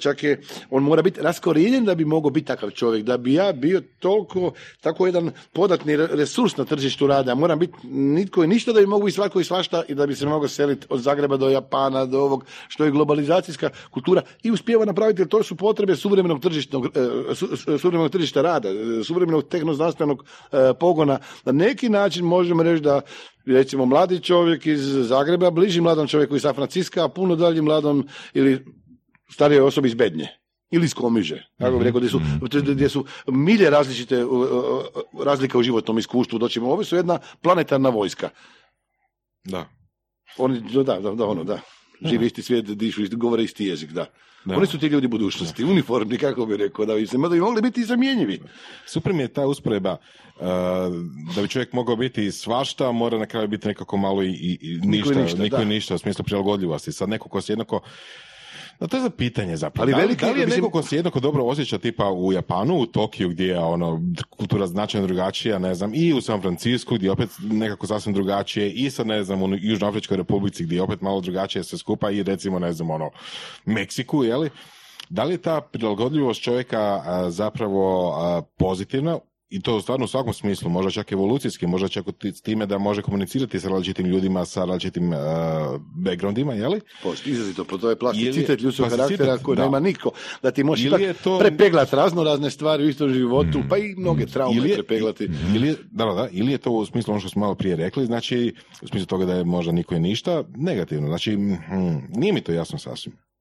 čak 0.00 0.22
je, 0.22 0.40
on 0.70 0.82
mora 0.82 1.02
biti 1.02 1.20
raskorijenjen 1.22 1.84
da 1.84 1.94
bi 1.94 2.04
mogao 2.04 2.30
biti 2.30 2.46
takav 2.46 2.70
čovjek, 2.70 3.04
da 3.04 3.16
bi 3.16 3.34
ja 3.34 3.52
bio 3.52 3.82
toliko, 3.98 4.52
tako 4.80 5.06
jedan 5.06 5.30
podatni 5.52 5.91
resurs 5.96 6.56
na 6.56 6.64
tržištu 6.64 7.06
rada. 7.06 7.34
Moram 7.34 7.58
biti 7.58 7.86
nitko 7.86 8.44
i 8.44 8.46
ništa 8.46 8.72
da 8.72 8.80
bi 8.80 8.86
mogu 8.86 9.08
i 9.08 9.12
svako 9.12 9.40
i 9.40 9.44
svašta 9.44 9.82
i 9.88 9.94
da 9.94 10.06
bi 10.06 10.14
se 10.14 10.26
mogao 10.26 10.48
seliti 10.48 10.86
od 10.90 11.00
Zagreba 11.00 11.36
do 11.36 11.48
Japana, 11.48 12.06
do 12.06 12.20
ovog 12.20 12.44
što 12.68 12.84
je 12.84 12.90
globalizacijska 12.90 13.70
kultura 13.90 14.22
i 14.42 14.50
uspijeva 14.50 14.84
napraviti 14.84 15.20
jer 15.20 15.28
to 15.28 15.42
su 15.42 15.56
potrebe 15.56 15.96
suvremenog, 15.96 16.40
tržišnog, 16.40 16.86
e, 16.86 17.78
suvremenog 17.78 18.10
tržišta 18.10 18.42
rada, 18.42 18.68
e, 18.68 19.04
suvremenog 19.04 19.48
tehnoznanstvenog 19.48 20.24
e, 20.52 20.56
pogona. 20.80 21.18
Na 21.44 21.52
neki 21.52 21.88
način 21.88 22.24
možemo 22.24 22.62
reći 22.62 22.82
da 22.82 23.00
recimo 23.46 23.86
mladi 23.86 24.20
čovjek 24.20 24.66
iz 24.66 24.80
Zagreba 24.82 25.50
bliži 25.50 25.80
mladom 25.80 26.08
čovjeku 26.08 26.36
iz 26.36 26.42
San 26.42 26.54
Francisca, 26.54 27.04
a 27.04 27.08
puno 27.08 27.36
dalje 27.36 27.62
mladom 27.62 28.06
ili 28.34 28.64
starijoj 29.30 29.66
osobi 29.66 29.88
iz 29.88 29.94
Bednje 29.94 30.41
ili 30.72 30.84
iz 30.84 30.94
Komiže, 30.94 31.46
tako 31.58 31.78
bih 31.78 31.84
rekao, 31.84 32.00
gdje 32.00 32.10
su, 32.10 32.20
mhm. 32.20 32.72
gdje 32.72 32.88
su 32.88 33.04
milje 33.26 33.70
različite 33.70 34.24
razlika 35.24 35.58
u 35.58 35.62
životnom 35.62 35.98
iskustvu, 35.98 36.38
doći 36.38 36.60
ovo 36.60 36.84
su 36.84 36.96
jedna 36.96 37.18
planetarna 37.40 37.88
vojska. 37.88 38.30
Da. 39.44 39.68
Oni, 40.38 40.60
da, 40.60 40.82
da, 40.82 41.14
da, 41.14 41.26
ono, 41.26 41.44
da. 41.44 41.60
Živi 42.04 42.26
isti 42.26 42.42
svijet, 42.42 42.64
dišu 42.64 43.02
isti, 43.02 43.16
govore 43.16 43.42
isti 43.42 43.66
jezik, 43.66 43.90
da. 43.90 44.06
Oni 44.46 44.66
su 44.66 44.78
ti 44.78 44.86
ljudi 44.86 45.08
budućnosti, 45.08 45.64
uniformni, 45.64 46.18
kako 46.18 46.46
bi 46.46 46.56
rekao, 46.56 46.84
da 46.86 46.94
bi 46.94 47.06
se 47.06 47.18
da 47.18 47.28
bi 47.28 47.40
mogli 47.40 47.62
biti 47.62 47.80
i 47.80 47.84
zamjenjivi. 47.84 48.40
Super 48.86 49.12
mi 49.12 49.22
je 49.22 49.28
ta 49.28 49.46
usporeba, 49.46 49.92
uh, 49.92 50.46
da 51.36 51.42
bi 51.42 51.48
čovjek 51.48 51.72
mogao 51.72 51.96
biti 51.96 52.32
svašta, 52.32 52.92
mora 52.92 53.18
na 53.18 53.26
kraju 53.26 53.48
biti 53.48 53.68
nekako 53.68 53.96
malo 53.96 54.22
i, 54.22 54.58
i, 54.60 54.78
ništa, 54.82 55.14
niko 55.14 55.42
ništa, 55.42 55.64
ništa, 55.64 55.94
u 55.94 55.98
smislu 55.98 56.24
prilagodljivosti. 56.24 56.92
Sad 56.92 57.08
neko 57.08 57.28
ko 57.28 57.40
se 57.40 57.52
jednako 57.52 57.80
no 58.82 58.88
to 58.88 58.96
je 58.96 59.02
za 59.02 59.10
pitanje 59.10 59.56
zapravo. 59.56 59.82
Ali 59.82 60.02
veliki, 60.02 60.24
da, 60.24 60.32
li 60.32 60.40
je 60.40 60.46
neko 60.46 60.70
ko 60.70 60.82
se 60.82 60.96
jednako 60.96 61.20
dobro 61.20 61.44
osjeća 61.44 61.78
tipa 61.78 62.10
u 62.10 62.32
Japanu, 62.32 62.78
u 62.78 62.86
Tokiju 62.86 63.28
gdje 63.28 63.46
je 63.46 63.58
ono 63.58 64.00
kultura 64.30 64.66
značajno 64.66 65.06
drugačija, 65.06 65.58
ne 65.58 65.74
znam, 65.74 65.94
i 65.94 66.12
u 66.12 66.20
San 66.20 66.40
Francisku 66.40 66.94
gdje 66.94 67.06
je 67.06 67.10
opet 67.10 67.30
nekako 67.42 67.86
sasvim 67.86 68.14
drugačije, 68.14 68.70
i 68.70 68.90
sad 68.90 69.06
ne 69.06 69.24
znam 69.24 69.42
u 69.42 69.48
Južnoafričkoj 69.60 70.16
republici 70.16 70.64
gdje 70.64 70.76
je 70.76 70.82
opet 70.82 71.00
malo 71.00 71.20
drugačije 71.20 71.64
sve 71.64 71.78
skupa 71.78 72.10
i 72.10 72.22
recimo 72.22 72.58
ne 72.58 72.72
znam 72.72 72.90
ono 72.90 73.10
Meksiku, 73.64 74.24
je 74.24 74.36
li? 74.36 74.50
Da 75.08 75.24
li 75.24 75.34
je 75.34 75.38
ta 75.38 75.60
prilagodljivost 75.60 76.42
čovjeka 76.42 77.02
zapravo 77.28 78.14
pozitivna 78.58 79.18
i 79.52 79.60
to 79.60 79.80
stvarno 79.80 80.04
u 80.04 80.08
svakom 80.08 80.32
smislu, 80.32 80.70
možda 80.70 80.90
čak 80.90 81.12
evolucijski, 81.12 81.66
možda 81.66 81.88
čak 81.88 82.06
s 82.34 82.40
time 82.40 82.66
da 82.66 82.78
može 82.78 83.02
komunicirati 83.02 83.60
sa 83.60 83.68
različitim 83.68 84.06
ljudima, 84.06 84.44
sa 84.44 84.64
različitim 84.64 85.12
uh, 85.12 85.18
backgroundima, 85.94 86.54
jeli? 86.54 86.80
Pošto, 87.02 87.30
izrazito, 87.30 87.64
po 87.64 87.78
to 87.78 87.90
je 87.90 87.96
plasticitet 87.96 88.60
ljudskog 88.60 88.88
karaktera 88.88 89.38
koji 89.38 89.58
nema 89.58 89.80
niko, 89.80 90.10
da 90.42 90.50
ti 90.50 90.64
možeš 90.64 90.92
to... 91.24 91.38
prepeglat 91.38 91.92
razno 91.92 92.24
razne 92.24 92.50
stvari 92.50 92.84
u 92.84 92.88
istom 92.88 93.12
životu, 93.12 93.58
mm, 93.58 93.68
pa 93.68 93.78
i 93.78 93.94
mnoge 93.96 94.26
traume 94.26 94.56
ili 94.56 94.68
je, 94.68 94.74
prepeglati. 94.74 95.28
Ili 95.54 95.68
je, 95.68 95.76
da, 95.90 96.04
da, 96.04 96.28
ili 96.30 96.52
je 96.52 96.58
to 96.58 96.70
u 96.70 96.86
smislu 96.86 97.12
ono 97.12 97.20
što 97.20 97.28
smo 97.28 97.40
malo 97.40 97.54
prije 97.54 97.76
rekli, 97.76 98.06
znači 98.06 98.54
u 98.82 98.88
smislu 98.88 99.06
toga 99.06 99.24
da 99.24 99.34
je 99.34 99.44
možda 99.44 99.72
niko 99.72 99.94
i 99.94 100.00
ništa, 100.00 100.44
negativno, 100.56 101.08
znači 101.08 101.36
mm, 101.36 101.58
nije 102.08 102.32
mi 102.32 102.40
to 102.40 102.52
jasno 102.52 102.78
sasvim. 102.78 103.31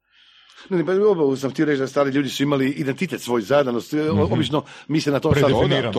Ne, 0.72 0.86
pa 0.86 0.92
ovo 0.92 1.36
sam 1.36 1.52
htio 1.52 1.66
reći 1.66 1.80
da 1.80 1.88
stari 1.88 2.12
ljudi 2.12 2.30
su 2.30 2.44
imali 2.44 2.70
identitet 2.70 3.22
svoj 3.22 3.42
zadanost. 3.42 3.94
Mm-hmm. 3.94 4.20
Obično 4.20 4.64
mi 4.88 5.02
se 5.02 5.12
na 5.12 5.20
to 5.20 5.34
sad... 5.36 5.52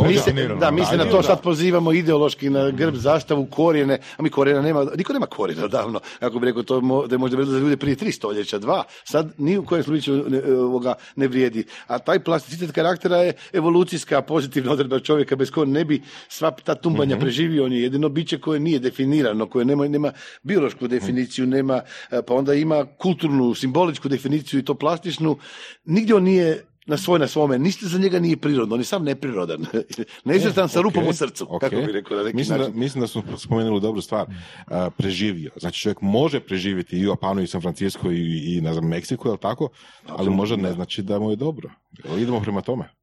Mi 0.08 0.16
se, 0.18 0.32
da, 0.60 0.70
mi 0.70 0.84
se 0.84 0.96
na 0.96 1.04
to 1.04 1.22
sad 1.22 1.42
pozivamo 1.42 1.92
ideološki 1.92 2.50
na 2.50 2.70
grb, 2.70 2.94
zastavu, 2.94 3.46
korijene, 3.46 3.98
a 4.16 4.22
mi 4.22 4.30
korijena 4.30 4.62
nema, 4.62 4.86
niko 4.96 5.12
nema 5.12 5.26
korijena 5.26 5.68
davno. 5.68 6.00
Ako 6.20 6.38
bi 6.38 6.46
rekao 6.46 6.62
to 6.62 6.80
da 7.06 7.14
je 7.14 7.18
možda 7.18 7.36
bilo 7.36 7.50
za 7.50 7.58
ljude 7.58 7.76
prije 7.76 7.96
tri 7.96 8.12
stoljeća, 8.12 8.58
dva. 8.58 8.84
Sad 9.04 9.32
ni 9.38 9.58
u 9.58 9.64
kojem 9.64 9.84
slučaju 9.84 10.24
ne, 10.28 10.54
ovoga 10.54 10.94
ne 11.16 11.28
vrijedi. 11.28 11.64
A 11.86 11.98
taj 11.98 12.24
plasticitet 12.24 12.72
karaktera 12.72 13.16
je 13.16 13.32
evolucijska 13.52 14.22
pozitivna 14.22 14.72
odredba 14.72 15.00
čovjeka 15.00 15.36
bez 15.36 15.50
koje 15.50 15.66
ne 15.66 15.84
bi 15.84 16.02
sva 16.28 16.50
ta 16.50 16.74
tumbanja 16.74 17.16
mm 17.16 17.20
preživio. 17.20 17.64
On 17.64 17.72
je 17.72 17.82
jedino 17.82 18.08
biće 18.08 18.38
koje 18.40 18.60
nije 18.60 18.78
definirano, 18.78 19.46
koje 19.46 19.64
nema, 19.64 19.88
nema 19.88 20.12
biološku 20.42 20.88
definiciju, 20.88 21.46
nema, 21.46 21.80
pa 22.26 22.34
onda 22.34 22.54
ima 22.54 22.86
kulturnu, 22.98 23.54
simboličku 23.54 24.08
definiciju 24.08 24.61
i 24.62 24.64
to 24.64 24.74
plastičnu, 24.74 25.36
nigdje 25.84 26.14
on 26.14 26.22
nije 26.22 26.64
na 26.86 26.96
svoj 26.96 27.18
na 27.18 27.28
svome, 27.28 27.58
ništa 27.58 27.86
za 27.86 27.98
njega 27.98 28.20
nije 28.20 28.36
prirodno, 28.36 28.74
on 28.74 28.80
je 28.80 28.84
sam 28.84 29.04
neprirodan. 29.04 29.66
Nesretan 30.24 30.68
sa 30.68 30.80
rupom 30.80 31.06
u 31.08 31.12
srcu, 31.12 31.46
kako 31.60 31.76
bi 31.76 31.92
rekao 31.92 32.16
na 32.16 32.22
neki 32.22 32.36
mislim 32.36 32.58
Da, 32.58 32.68
mislim 32.68 33.00
da 33.00 33.06
smo 33.08 33.22
spomenuli 33.36 33.80
dobru 33.80 34.00
stvar. 34.00 34.26
preživio. 34.96 35.50
Znači 35.56 35.80
čovjek 35.80 36.00
može 36.00 36.40
preživjeti 36.40 36.98
i 36.98 37.06
u 37.06 37.10
Japanu 37.10 37.42
i 37.42 37.46
San 37.46 37.60
Francisco 37.60 38.10
i, 38.12 38.56
i 38.56 38.60
ne 38.60 38.72
znam, 38.72 38.88
Meksiku, 38.88 39.28
je 39.28 39.36
tako? 39.36 39.68
Ali 40.08 40.30
možda 40.30 40.56
ne 40.56 40.72
znači 40.72 41.02
da 41.02 41.18
mu 41.18 41.30
je 41.30 41.36
dobro. 41.36 41.70
Idemo 42.18 42.40
prema 42.40 42.60
tome 42.60 43.01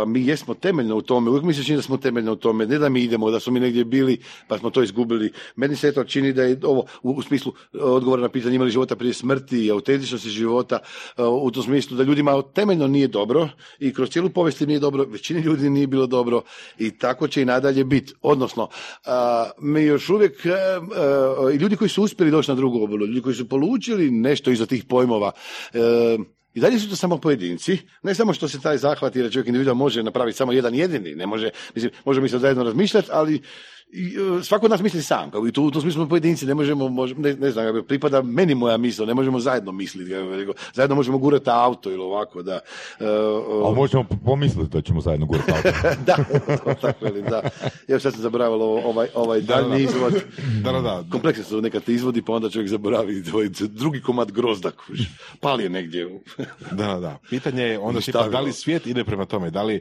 pa 0.00 0.04
mi 0.04 0.26
jesmo 0.26 0.54
temeljno 0.54 0.96
u 0.96 1.02
tome, 1.02 1.30
uvijek 1.30 1.44
mi 1.44 1.54
se 1.54 1.64
čini 1.64 1.76
da 1.76 1.82
smo 1.82 1.96
temeljno 1.96 2.32
u 2.32 2.36
tome, 2.36 2.66
ne 2.66 2.78
da 2.78 2.88
mi 2.88 3.02
idemo, 3.02 3.30
da 3.30 3.40
smo 3.40 3.52
mi 3.52 3.60
negdje 3.60 3.84
bili 3.84 4.18
pa 4.48 4.58
smo 4.58 4.70
to 4.70 4.82
izgubili. 4.82 5.32
Meni 5.56 5.76
se 5.76 5.92
to 5.92 6.04
čini 6.04 6.32
da 6.32 6.42
je 6.42 6.58
ovo 6.62 6.86
u, 7.02 7.22
smislu 7.22 7.52
e, 7.74 7.78
odgovora 7.78 8.22
na 8.22 8.28
pitanje 8.28 8.54
imali 8.54 8.70
života 8.70 8.96
prije 8.96 9.12
smrti 9.14 9.66
i 9.66 9.70
autentičnosti 9.70 10.30
života, 10.30 10.78
e, 11.16 11.22
u 11.22 11.50
tom 11.50 11.62
smislu 11.62 11.96
da 11.96 12.02
ljudima 12.02 12.42
temeljno 12.42 12.86
nije 12.86 13.08
dobro 13.08 13.48
i 13.78 13.92
kroz 13.94 14.10
cijelu 14.10 14.30
povijest 14.30 14.60
nije 14.60 14.78
dobro, 14.78 15.04
većini 15.04 15.40
ljudi 15.40 15.70
nije 15.70 15.86
bilo 15.86 16.06
dobro 16.06 16.42
i 16.78 16.90
tako 16.98 17.28
će 17.28 17.42
i 17.42 17.44
nadalje 17.44 17.84
biti. 17.84 18.14
Odnosno, 18.22 18.68
mi 19.58 19.82
još 19.82 20.10
uvijek, 20.10 20.46
e, 20.46 20.50
ljudi 21.60 21.76
koji 21.76 21.88
su 21.88 22.02
uspjeli 22.02 22.30
doći 22.30 22.50
na 22.50 22.54
drugu 22.54 22.84
obalu, 22.84 23.06
ljudi 23.06 23.22
koji 23.22 23.34
su 23.34 23.48
polučili 23.48 24.10
nešto 24.10 24.50
iza 24.50 24.66
tih 24.66 24.84
pojmova, 24.84 25.32
i 26.54 26.60
dalje 26.60 26.78
su 26.78 26.88
to 26.88 26.96
samo 26.96 27.18
pojedinci, 27.18 27.78
ne 28.02 28.14
samo 28.14 28.32
što 28.32 28.48
se 28.48 28.60
taj 28.60 28.78
zahvat 28.78 29.16
jer 29.16 29.32
čovjek 29.32 29.46
individual 29.46 29.76
može 29.76 30.02
napraviti 30.02 30.38
samo 30.38 30.52
jedan 30.52 30.74
jedini, 30.74 31.14
ne 31.14 31.26
može, 31.26 31.50
mislim, 31.74 31.92
možemo 32.04 32.22
mi 32.22 32.28
se 32.28 32.38
zajedno 32.38 32.64
razmišljati, 32.64 33.08
ali 33.12 33.42
svako 34.42 34.66
od 34.66 34.70
nas 34.70 34.80
misli 34.80 35.02
sam, 35.02 35.30
kao 35.30 35.48
i 35.48 35.52
tu 35.52 35.64
u 35.64 35.70
tom 35.70 35.82
smislu 35.82 36.08
pojedinci 36.08 36.46
ne 36.46 36.54
možemo, 36.54 37.06
ne, 37.16 37.34
ne 37.34 37.50
znam, 37.50 37.84
pripada 37.88 38.22
meni 38.22 38.54
moja 38.54 38.76
misla, 38.76 39.06
ne 39.06 39.14
možemo 39.14 39.40
zajedno 39.40 39.72
misliti, 39.72 40.10
zajedno 40.74 40.96
možemo 40.96 41.18
gurati 41.18 41.50
auto 41.50 41.90
ili 41.90 42.02
ovako, 42.02 42.42
da. 42.42 42.60
Uh, 43.00 43.06
Ali 43.66 43.76
možemo 43.76 44.04
pomisliti 44.24 44.70
da 44.70 44.82
ćemo 44.82 45.00
zajedno 45.00 45.26
gurati 45.26 45.50
auto. 45.50 45.68
da, 46.06 46.16
tako 46.80 47.06
je, 47.06 47.22
da. 47.22 47.42
Evo 47.88 48.00
sad 48.00 48.12
sam 48.12 48.22
zaboravio 48.22 48.56
ovaj, 48.64 49.08
ovaj 49.14 49.40
daljni 49.40 49.82
izvod. 49.82 50.14
Da, 50.64 50.72
da, 50.72 50.80
da. 50.80 51.04
Kompleksno 51.10 51.44
su 51.44 51.62
nekad 51.62 51.88
izvodi, 51.88 52.22
pa 52.22 52.32
onda 52.32 52.50
čovjek 52.50 52.70
zaboravi 52.70 53.22
drugi 53.60 54.00
komad 54.00 54.32
grozda, 54.32 54.70
pali 55.40 55.62
je 55.62 55.70
negdje. 55.70 56.20
da, 56.78 56.86
da, 56.86 57.00
da. 57.00 57.18
Pitanje 57.30 57.62
je 57.62 57.78
onda 57.78 58.00
tipa, 58.00 58.28
da 58.28 58.40
li 58.40 58.52
svijet 58.52 58.86
ide 58.86 59.04
prema 59.04 59.24
tome, 59.24 59.50
da 59.50 59.62
li 59.62 59.80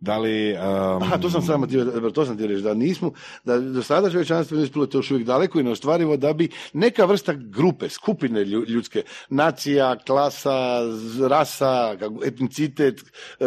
da 0.00 0.18
li... 0.18 0.52
Um... 0.52 1.02
Aha, 1.02 1.18
to 1.18 1.30
sam 1.30 1.42
samo 1.42 1.66
to 2.14 2.24
sam 2.24 2.34
htio 2.34 2.46
reći, 2.46 2.62
da 2.62 2.74
nismo, 2.74 3.12
da 3.48 3.58
do 3.60 3.82
sada 3.82 4.10
čovječanstvo 4.10 4.54
nije 4.54 4.64
uspjelo 4.64 4.86
to 4.86 4.98
još 4.98 5.10
uvijek 5.10 5.26
daleko 5.26 5.60
i 5.60 5.62
neostvarivo 5.62 6.16
da 6.16 6.32
bi 6.32 6.48
neka 6.72 7.04
vrsta 7.04 7.32
grupe, 7.32 7.88
skupine 7.88 8.44
ljudske, 8.44 9.02
nacija, 9.28 9.96
klasa, 10.06 10.80
rasa, 11.28 11.96
etnicitet, 12.24 13.00
e, 13.00 13.44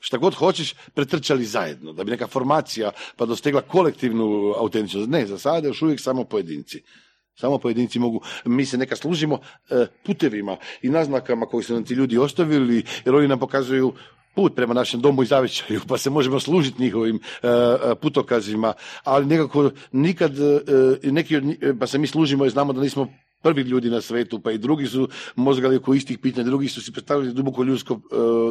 šta 0.00 0.18
god 0.18 0.34
hoćeš, 0.34 0.74
pretrčali 0.94 1.44
zajedno, 1.44 1.92
da 1.92 2.04
bi 2.04 2.10
neka 2.10 2.26
formacija 2.26 2.90
pa 3.16 3.26
dostegla 3.26 3.60
kolektivnu 3.60 4.54
autentičnost. 4.58 5.10
Ne, 5.10 5.26
za 5.26 5.38
sada 5.38 5.68
još 5.68 5.82
uvijek 5.82 6.00
samo 6.00 6.24
pojedinci. 6.24 6.82
Samo 7.36 7.58
pojedinci 7.58 7.98
mogu, 7.98 8.20
mi 8.44 8.66
se 8.66 8.78
neka 8.78 8.96
služimo 8.96 9.38
e, 9.70 9.86
putevima 10.06 10.56
i 10.82 10.88
naznakama 10.88 11.46
koji 11.46 11.64
su 11.64 11.74
nam 11.74 11.84
ti 11.84 11.94
ljudi 11.94 12.18
ostavili, 12.18 12.84
jer 13.04 13.14
oni 13.14 13.28
nam 13.28 13.38
pokazuju 13.38 13.92
put 14.34 14.54
prema 14.54 14.74
našem 14.74 15.00
domu 15.00 15.22
i 15.22 15.26
zavičaju, 15.26 15.80
pa 15.88 15.98
se 15.98 16.10
možemo 16.10 16.40
služiti 16.40 16.82
njihovim 16.82 17.16
e, 17.16 17.48
e, 17.48 17.94
putokazima, 17.94 18.72
ali 19.04 19.26
nekako 19.26 19.70
nikad, 19.92 20.38
e, 20.38 21.10
neki, 21.10 21.40
pa 21.80 21.86
se 21.86 21.98
mi 21.98 22.06
služimo 22.06 22.46
i 22.46 22.50
znamo 22.50 22.72
da 22.72 22.80
nismo 22.80 23.08
prvi 23.44 23.62
ljudi 23.62 23.90
na 23.90 24.00
svetu, 24.00 24.40
pa 24.40 24.52
i 24.52 24.58
drugi 24.58 24.86
su 24.86 25.08
mozgali 25.36 25.76
oko 25.76 25.94
istih 25.94 26.18
pitanja, 26.18 26.48
drugi 26.48 26.68
su 26.68 26.82
si 26.82 26.92
predstavili 26.92 27.32
duboko, 27.32 27.62
ljudsko, 27.62 28.00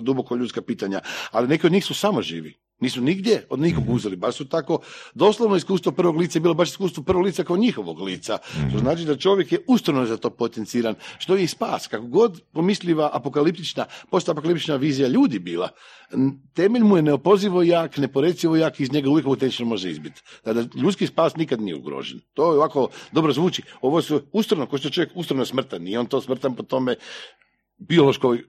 duboko 0.01 0.35
ljudska 0.35 0.61
pitanja, 0.61 1.01
ali 1.31 1.47
neki 1.47 1.67
od 1.67 1.73
njih 1.73 1.85
su 1.85 1.93
samo 1.93 2.21
živi. 2.21 2.53
Nisu 2.79 3.01
nigdje 3.01 3.45
od 3.49 3.59
nikog 3.59 3.89
uzeli, 3.89 4.15
baš 4.15 4.35
su 4.35 4.45
tako, 4.45 4.79
doslovno 5.13 5.55
iskustvo 5.55 5.91
prvog 5.91 6.17
lica 6.17 6.37
je 6.37 6.41
bilo 6.41 6.53
baš 6.53 6.69
iskustvo 6.69 7.03
prvog 7.03 7.23
lica 7.23 7.43
kao 7.43 7.57
njihovog 7.57 8.01
lica. 8.01 8.37
To 8.73 8.79
znači 8.79 9.05
da 9.05 9.15
čovjek 9.17 9.51
je 9.51 9.59
ustrano 9.67 10.05
za 10.05 10.17
to 10.17 10.29
potenciran, 10.29 10.95
što 11.17 11.35
je 11.35 11.43
i 11.43 11.47
spas. 11.47 11.87
Kako 11.87 12.07
god 12.07 12.41
pomisliva 12.53 13.09
apokaliptična, 13.13 13.85
postapokaliptična 14.11 14.75
vizija 14.75 15.07
ljudi 15.07 15.39
bila, 15.39 15.69
temelj 16.53 16.83
mu 16.83 16.97
je 16.97 17.01
neopozivo 17.01 17.63
jak, 17.63 17.97
neporecivo 17.97 18.55
jak, 18.55 18.79
iz 18.79 18.91
njega 18.91 19.09
uvijek 19.09 19.25
može 19.65 19.91
izbiti. 19.91 20.21
Dakle, 20.45 20.65
ljudski 20.75 21.07
spas 21.07 21.35
nikad 21.35 21.61
nije 21.61 21.75
ugrožen. 21.75 22.19
To 22.33 22.51
je 22.51 22.57
ovako 22.57 22.89
dobro 23.11 23.33
zvuči. 23.33 23.63
Ovo 23.81 24.01
su 24.01 24.21
ustrano, 24.31 24.65
ko 24.65 24.77
je 24.87 24.91
čovjek 24.91 25.11
ustrano 25.15 25.45
smrtan, 25.45 25.81
nije 25.81 25.99
on 25.99 26.05
to 26.05 26.21
smrtan 26.21 26.55
po 26.55 26.63
tome 26.63 26.95
biološkoj 27.77 28.43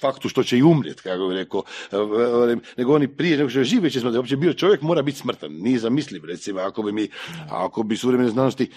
faktu 0.00 0.28
što 0.28 0.42
će 0.42 0.58
i 0.58 0.62
umrijet, 0.62 1.00
kako 1.00 1.28
bi 1.28 1.34
rekao, 1.34 1.62
nego 2.76 2.94
oni 2.94 3.16
prije 3.16 3.36
nego 3.36 3.50
što 3.50 3.58
je 3.58 3.64
živ, 3.64 3.82
već 3.82 3.94
je 3.94 4.00
smrtan. 4.00 4.18
Uopće 4.18 4.36
bio 4.36 4.52
čovjek 4.52 4.82
mora 4.82 5.02
biti 5.02 5.18
smrtan. 5.18 5.52
Nije 5.52 5.78
zamisliv, 5.78 6.24
recimo, 6.24 6.60
ako 6.60 6.82
bi 6.82 6.92
mi, 6.92 7.08
ako 7.50 7.82
bi 7.82 7.96
suvremene 7.96 8.30
znanosti 8.30 8.70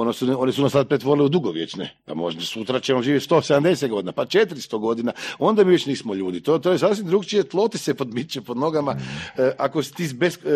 ono 0.00 0.12
su, 0.12 0.40
one 0.40 0.52
su 0.52 0.62
nas 0.62 0.72
sad 0.72 0.88
pretvorile 0.88 1.24
u 1.24 1.28
dugovječne. 1.28 1.96
Pa 2.04 2.14
možda 2.14 2.40
sutra 2.40 2.80
ćemo 2.80 3.02
živjeti 3.02 3.28
170 3.28 3.88
godina, 3.88 4.12
pa 4.12 4.24
400 4.24 4.78
godina. 4.78 5.12
Onda 5.38 5.64
mi 5.64 5.72
već 5.72 5.86
nismo 5.86 6.14
ljudi. 6.14 6.40
To, 6.40 6.58
to 6.58 6.72
je 6.72 6.78
sasvim 6.78 7.06
drugčije. 7.06 7.42
Tlo 7.42 7.68
ti 7.68 7.78
se 7.78 7.94
podmiče 7.94 8.40
pod 8.40 8.56
nogama. 8.56 8.96
E, 9.36 9.52
ako 9.58 9.82
si 9.82 9.94
ti 9.94 10.02
iz, 10.02 10.12
bez, 10.12 10.38
e, 10.44 10.48
e, 10.48 10.54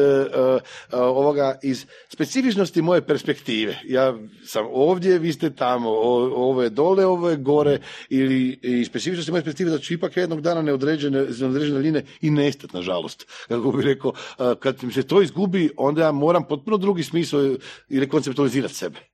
e, 0.93 0.97
ovoga, 0.97 1.59
iz 1.62 1.86
specifičnosti 2.09 2.82
moje 2.82 3.07
perspektive. 3.07 3.78
Ja 3.84 4.14
sam 4.45 4.66
ovdje, 4.72 5.18
vi 5.18 5.32
ste 5.32 5.51
tamo. 5.51 5.90
O, 5.90 6.30
ovo 6.34 6.62
je 6.62 6.70
dole, 6.70 7.07
ovo 7.07 7.30
je 7.30 7.36
gore. 7.36 7.78
Ili 8.09 8.59
i 8.62 8.84
specifičnosti 8.84 9.30
moje 9.30 9.45
perspektive 9.45 9.70
da 9.70 9.78
ću 9.78 9.95
ipak 9.95 10.16
jednog 10.16 10.40
dana 10.40 10.62
neodređene, 10.62 11.26
neodređene 11.40 11.78
line 11.78 12.05
i 12.20 12.30
nestat, 12.30 12.72
nažalost. 12.72 13.26
Kako 13.49 13.72
bih 13.72 13.86
rekao, 13.86 14.12
e, 14.38 14.55
kad 14.61 14.84
mi 14.84 14.93
se 14.93 15.03
to 15.03 15.22
izgubi, 15.22 15.70
onda 15.76 16.03
ja 16.03 16.12
moram 16.12 16.45
potpuno 16.49 16.76
drugi 16.76 17.03
smisao 17.03 17.57
ili 17.88 18.09
konceptualizirati 18.09 18.74
sebe. 18.74 19.12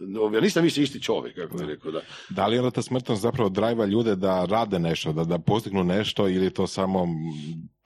No, 0.00 0.30
Ja 0.34 0.40
nisam 0.40 0.62
više 0.62 0.82
isti 0.82 1.02
čovjek, 1.02 1.34
kako 1.34 1.56
bih 1.56 1.66
rekao, 1.66 1.92
da. 1.92 2.00
Da 2.28 2.46
li 2.46 2.56
je 2.56 2.70
ta 2.70 2.82
smrtnost 2.82 3.22
zapravo 3.22 3.48
drajva 3.48 3.86
ljude 3.86 4.16
da 4.16 4.44
rade 4.44 4.78
nešto, 4.78 5.12
da, 5.12 5.24
da 5.24 5.38
postignu 5.38 5.84
nešto 5.84 6.28
ili 6.28 6.44
je 6.44 6.50
to 6.50 6.66
samo 6.66 7.08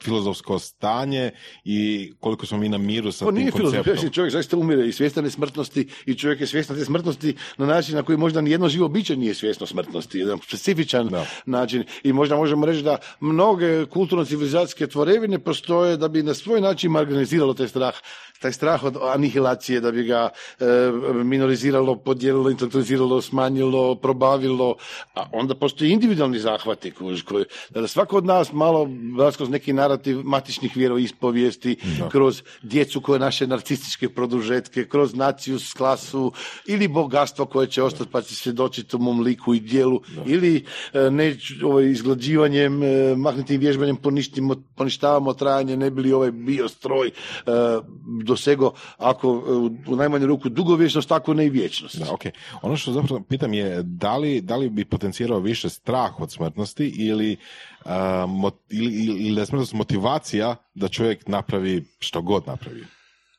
filozofsko 0.03 0.59
stanje 0.59 1.31
i 1.65 2.13
koliko 2.21 2.47
smo 2.47 2.59
mi 2.59 2.69
na 2.69 2.79
miru 2.79 3.13
sa 3.13 3.25
To 3.25 3.31
tim 3.31 3.39
nije 3.41 3.51
konceptom? 3.51 4.11
čovjek 4.11 4.33
zaista 4.33 4.57
umire 4.57 4.87
i 4.89 4.93
svjestan 4.93 5.25
je 5.25 5.31
smrtnosti 5.31 5.89
i 6.07 6.15
čovjek 6.15 6.41
je 6.41 6.47
svjestan 6.47 6.77
te 6.77 6.85
smrtnosti 6.85 7.35
na 7.57 7.67
način 7.67 7.95
na 7.95 8.03
koji 8.03 8.19
možda 8.19 8.41
nijedno 8.41 8.69
živo 8.69 8.89
biće 8.89 9.17
nije 9.17 9.35
svjesno 9.35 9.67
smrtnosti, 9.67 10.19
jedan 10.19 10.39
specifičan 10.39 11.09
Da. 11.09 11.27
način 11.47 11.85
i 12.03 12.13
možda 12.13 12.37
možemo 12.37 12.67
reći 12.67 12.83
da 12.83 12.99
mnoge 13.21 13.87
kulturno-civilizacijske 13.87 14.87
tvorevine 14.87 15.39
postoje 15.39 15.97
da 15.97 16.09
bi 16.09 16.23
na 16.23 16.35
svoj 16.35 16.61
način 16.61 16.91
marginaliziralo 16.91 17.55
taj 17.55 17.69
strah, 17.69 17.95
taj 18.41 18.53
strah 18.53 18.85
od 18.85 18.97
anihilacije, 19.15 19.81
da 19.81 19.93
bi 19.93 20.05
ga 20.05 20.29
e, 20.61 20.65
minoriziralo, 21.25 21.97
podijelilo, 21.97 22.51
intelektualiziralo, 22.51 23.23
smanjilo, 23.23 23.95
probavilo, 23.95 24.77
a 25.15 25.25
onda 25.33 25.55
postoji 25.55 25.91
individualni 25.91 26.39
zahvati 26.39 26.91
kuž, 26.91 27.23
koji, 27.23 27.45
da 27.71 27.87
svako 27.87 28.17
od 28.17 28.25
nas 28.25 28.53
malo 28.53 28.89
kroz 29.37 29.51
neki 29.51 29.73
narativ 29.85 30.21
matičnih 30.25 30.77
vjeroispovijesti, 30.77 31.77
kroz 32.11 32.43
djecu 32.63 33.01
koje 33.01 33.19
naše 33.19 33.47
narcističke 33.47 34.09
produžetke, 34.09 34.89
kroz 34.89 35.15
naciju, 35.15 35.59
s 35.59 35.73
klasu 35.73 36.33
ili 36.67 36.89
bogatstvo 36.89 37.47
koje 37.47 37.67
će 37.67 37.83
ostati 37.83 38.11
pa 38.13 38.23
će 38.23 38.35
svjedočiti 38.35 38.97
u 38.97 38.99
mom 38.99 39.21
liku 39.21 39.55
i 39.55 39.61
dijelu 39.61 40.01
ili 40.27 40.65
e, 40.93 41.11
ne, 41.11 41.37
ovaj, 41.65 41.91
izglađivanjem, 41.91 42.83
e, 42.83 43.17
mahnutim 43.17 43.61
vježbanjem 43.61 43.97
poništimo, 43.97 44.57
poništavamo 44.75 45.35
trajanje, 45.35 45.77
ne 45.77 45.91
bi 45.91 46.03
li 46.03 46.13
ovaj 46.13 46.31
bio 46.31 46.69
stroj 46.69 47.09
e, 47.09 47.13
dosego 48.25 48.73
ako 48.99 49.31
u, 49.87 49.97
najmanju 49.97 50.27
ruku 50.27 50.49
dugovječnost, 50.49 51.09
tako 51.09 51.35
ne 51.35 51.47
i 51.47 51.51
vječnost. 51.51 51.99
Da, 51.99 52.13
ok. 52.13 52.25
Ono 52.63 52.77
što 52.77 52.93
zapravo 52.93 53.23
pitam 53.29 53.55
je 53.55 53.83
da 53.83 54.17
li, 54.17 54.41
da 54.41 54.57
li 54.57 54.71
bi 54.71 54.85
potencirao 54.85 55.39
više 55.39 55.69
strah 55.69 56.21
od 56.21 56.33
smrtnosti 56.33 56.93
ili, 56.97 57.37
ili, 58.71 58.95
ili, 58.95 59.35
da 59.35 59.41
je 59.41 59.47
motivacija 59.73 60.57
da 60.75 60.89
čovjek 60.89 61.29
napravi 61.29 61.85
što 61.99 62.23
god 62.23 62.47
napravi? 62.47 62.85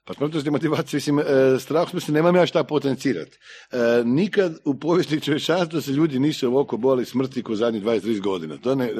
Pa 0.07 0.13
smrtnost 0.13 0.47
i 0.47 0.49
motivacija, 0.49 0.97
mislim, 0.97 1.19
e, 1.19 1.23
strah 1.59 1.89
smislu 1.89 2.13
nemam 2.13 2.35
ja 2.35 2.45
šta 2.45 2.63
potencirati. 2.63 3.37
E, 3.71 3.77
nikad 4.03 4.57
u 4.65 4.75
povijesti 4.79 5.21
čovječanstva 5.21 5.81
se 5.81 5.91
ljudi 5.91 6.19
nisu 6.19 6.47
ovako 6.47 6.77
boli 6.77 7.05
smrti 7.05 7.43
ko 7.43 7.55
zadnjih 7.55 7.83
23 7.83 8.21
godina. 8.21 8.57
To 8.57 8.75
ne, 8.75 8.91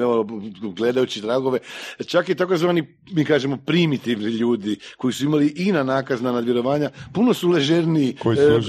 gledajući 0.76 1.20
tragove, 1.20 1.58
čak 2.06 2.28
i 2.28 2.34
takozvani, 2.34 2.96
mi 3.10 3.24
kažemo, 3.24 3.56
primitivni 3.56 4.24
ljudi 4.24 4.78
koji 4.96 5.12
su 5.12 5.24
imali 5.24 5.52
i 5.56 5.72
na 5.72 5.82
nakazna 5.82 6.32
nadvjerovanja, 6.32 6.90
puno 7.12 7.34
su 7.34 7.48
ležerniji. 7.48 8.16
Koji 8.22 8.36
su 8.36 8.42
e, 8.42 8.60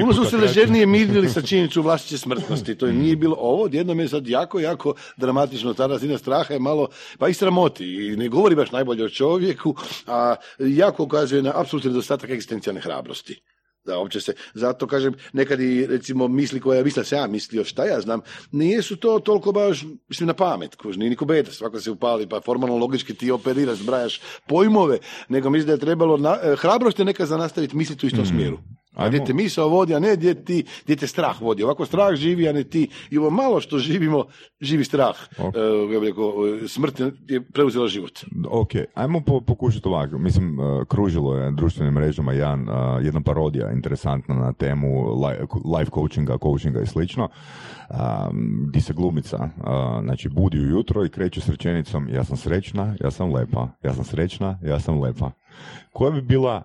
Puno 0.00 0.12
su 0.12 0.24
se 0.24 0.36
ležernije 0.36 0.86
mirili 0.86 1.28
sa 1.28 1.42
činjenicu 1.42 1.82
vlastite 1.82 2.18
smrtnosti. 2.18 2.74
To 2.74 2.86
nije 2.86 3.16
bilo 3.16 3.36
ovo, 3.38 3.62
odjednom 3.62 4.00
je 4.00 4.08
sad 4.08 4.26
jako, 4.26 4.60
jako 4.60 4.94
dramatično. 5.16 5.74
Ta 5.74 5.86
razina 5.86 6.18
straha 6.18 6.54
je 6.54 6.60
malo, 6.60 6.88
pa 7.18 7.28
i 7.28 7.34
sramoti. 7.34 8.06
I 8.06 8.16
ne 8.16 8.28
govori 8.28 8.54
baš 8.54 8.72
najbolje 8.72 9.04
o 9.04 9.08
čovjeku, 9.08 9.74
a 10.06 10.34
jako 10.58 11.02
ukazuje 11.02 11.42
na 11.42 11.52
apsolutni 11.86 11.90
nedostatak 11.90 12.30
egzistencijalne 12.30 12.80
hrabrosti. 12.80 13.40
Da, 13.86 13.98
uopće 13.98 14.20
se, 14.20 14.34
zato 14.54 14.86
kažem, 14.86 15.14
nekad 15.32 15.60
i 15.60 15.86
recimo 15.86 16.28
misli 16.28 16.60
koje 16.60 16.84
ja 16.96 17.04
sam 17.04 17.18
ja 17.18 17.26
mislio, 17.26 17.64
šta 17.64 17.84
ja 17.84 18.00
znam, 18.00 18.20
nisu 18.52 18.96
to 18.96 19.20
toliko 19.20 19.52
baš, 19.52 19.84
mislim, 20.08 20.26
na 20.26 20.34
pamet, 20.34 20.74
kuž, 20.74 20.96
nije 20.96 21.10
niko 21.10 21.24
beda, 21.24 21.50
svako 21.50 21.80
se 21.80 21.90
upali, 21.90 22.28
pa 22.28 22.40
formalno 22.40 22.76
logički 22.76 23.14
ti 23.14 23.30
operiraš, 23.30 23.78
zbrajaš 23.78 24.20
pojmove, 24.48 24.98
nego 25.28 25.50
mislim 25.50 25.66
da 25.66 25.72
je 25.72 25.78
trebalo, 25.78 26.16
na, 26.16 26.38
e, 26.42 26.56
hrabrost 26.56 26.98
je 26.98 27.04
nekad 27.04 27.28
za 27.28 27.36
nastaviti 27.36 27.76
misliti 27.76 28.06
u 28.06 28.08
istom 28.08 28.26
smjeru. 28.26 28.58
A 28.96 29.08
gdje 29.08 29.24
te 29.24 29.34
misao 29.34 29.68
vodi, 29.68 29.94
a 29.94 29.98
ne 29.98 30.16
gdje, 30.16 30.34
ti, 30.44 30.64
gdje 30.84 30.96
te 30.96 31.06
strah 31.06 31.40
vodi. 31.40 31.62
Ovako 31.62 31.86
strah 31.86 32.14
živi, 32.14 32.48
a 32.48 32.52
ne 32.52 32.64
ti. 32.64 32.88
I 33.10 33.18
ovo 33.18 33.30
malo 33.30 33.60
što 33.60 33.78
živimo, 33.78 34.24
živi 34.60 34.84
strah. 34.84 35.16
Ok. 35.38 35.54
E, 35.56 35.60
ja 35.94 36.00
bih 36.00 36.08
rekao, 36.08 36.32
e, 36.64 36.68
smrt 36.68 37.00
je 37.28 37.40
preuzela 37.52 37.88
život. 37.88 38.24
Ok, 38.50 38.70
ajmo 38.94 39.20
po, 39.20 39.40
pokušati 39.40 39.88
ovako. 39.88 40.18
Mislim, 40.18 40.58
uh, 40.58 40.84
kružilo 40.84 41.36
je 41.36 41.50
društvenim 41.50 41.94
mrežama 41.94 42.32
jedan, 42.32 42.66
jedna 43.02 43.20
parodija 43.20 43.72
interesantna 43.72 44.34
na 44.34 44.52
temu 44.52 45.14
li- 45.24 45.46
life 45.78 45.90
coachinga, 45.94 46.38
coachinga 46.42 46.80
i 46.80 46.86
slično, 46.86 47.28
um, 47.90 48.70
di 48.72 48.80
se 48.80 48.92
glumica 48.92 49.36
uh, 49.36 50.04
znači, 50.04 50.28
budi 50.28 50.58
ujutro 50.58 51.04
i 51.04 51.08
kreće 51.08 51.40
s 51.40 51.48
rečenicom 51.48 52.08
ja 52.08 52.24
sam 52.24 52.36
srećna, 52.36 52.96
ja 53.00 53.10
sam 53.10 53.34
lepa, 53.34 53.68
ja 53.82 53.94
sam 53.94 54.04
srećna, 54.04 54.58
ja 54.62 54.80
sam 54.80 55.00
lepa. 55.00 55.30
Koja 55.92 56.10
bi 56.10 56.20
bila 56.20 56.62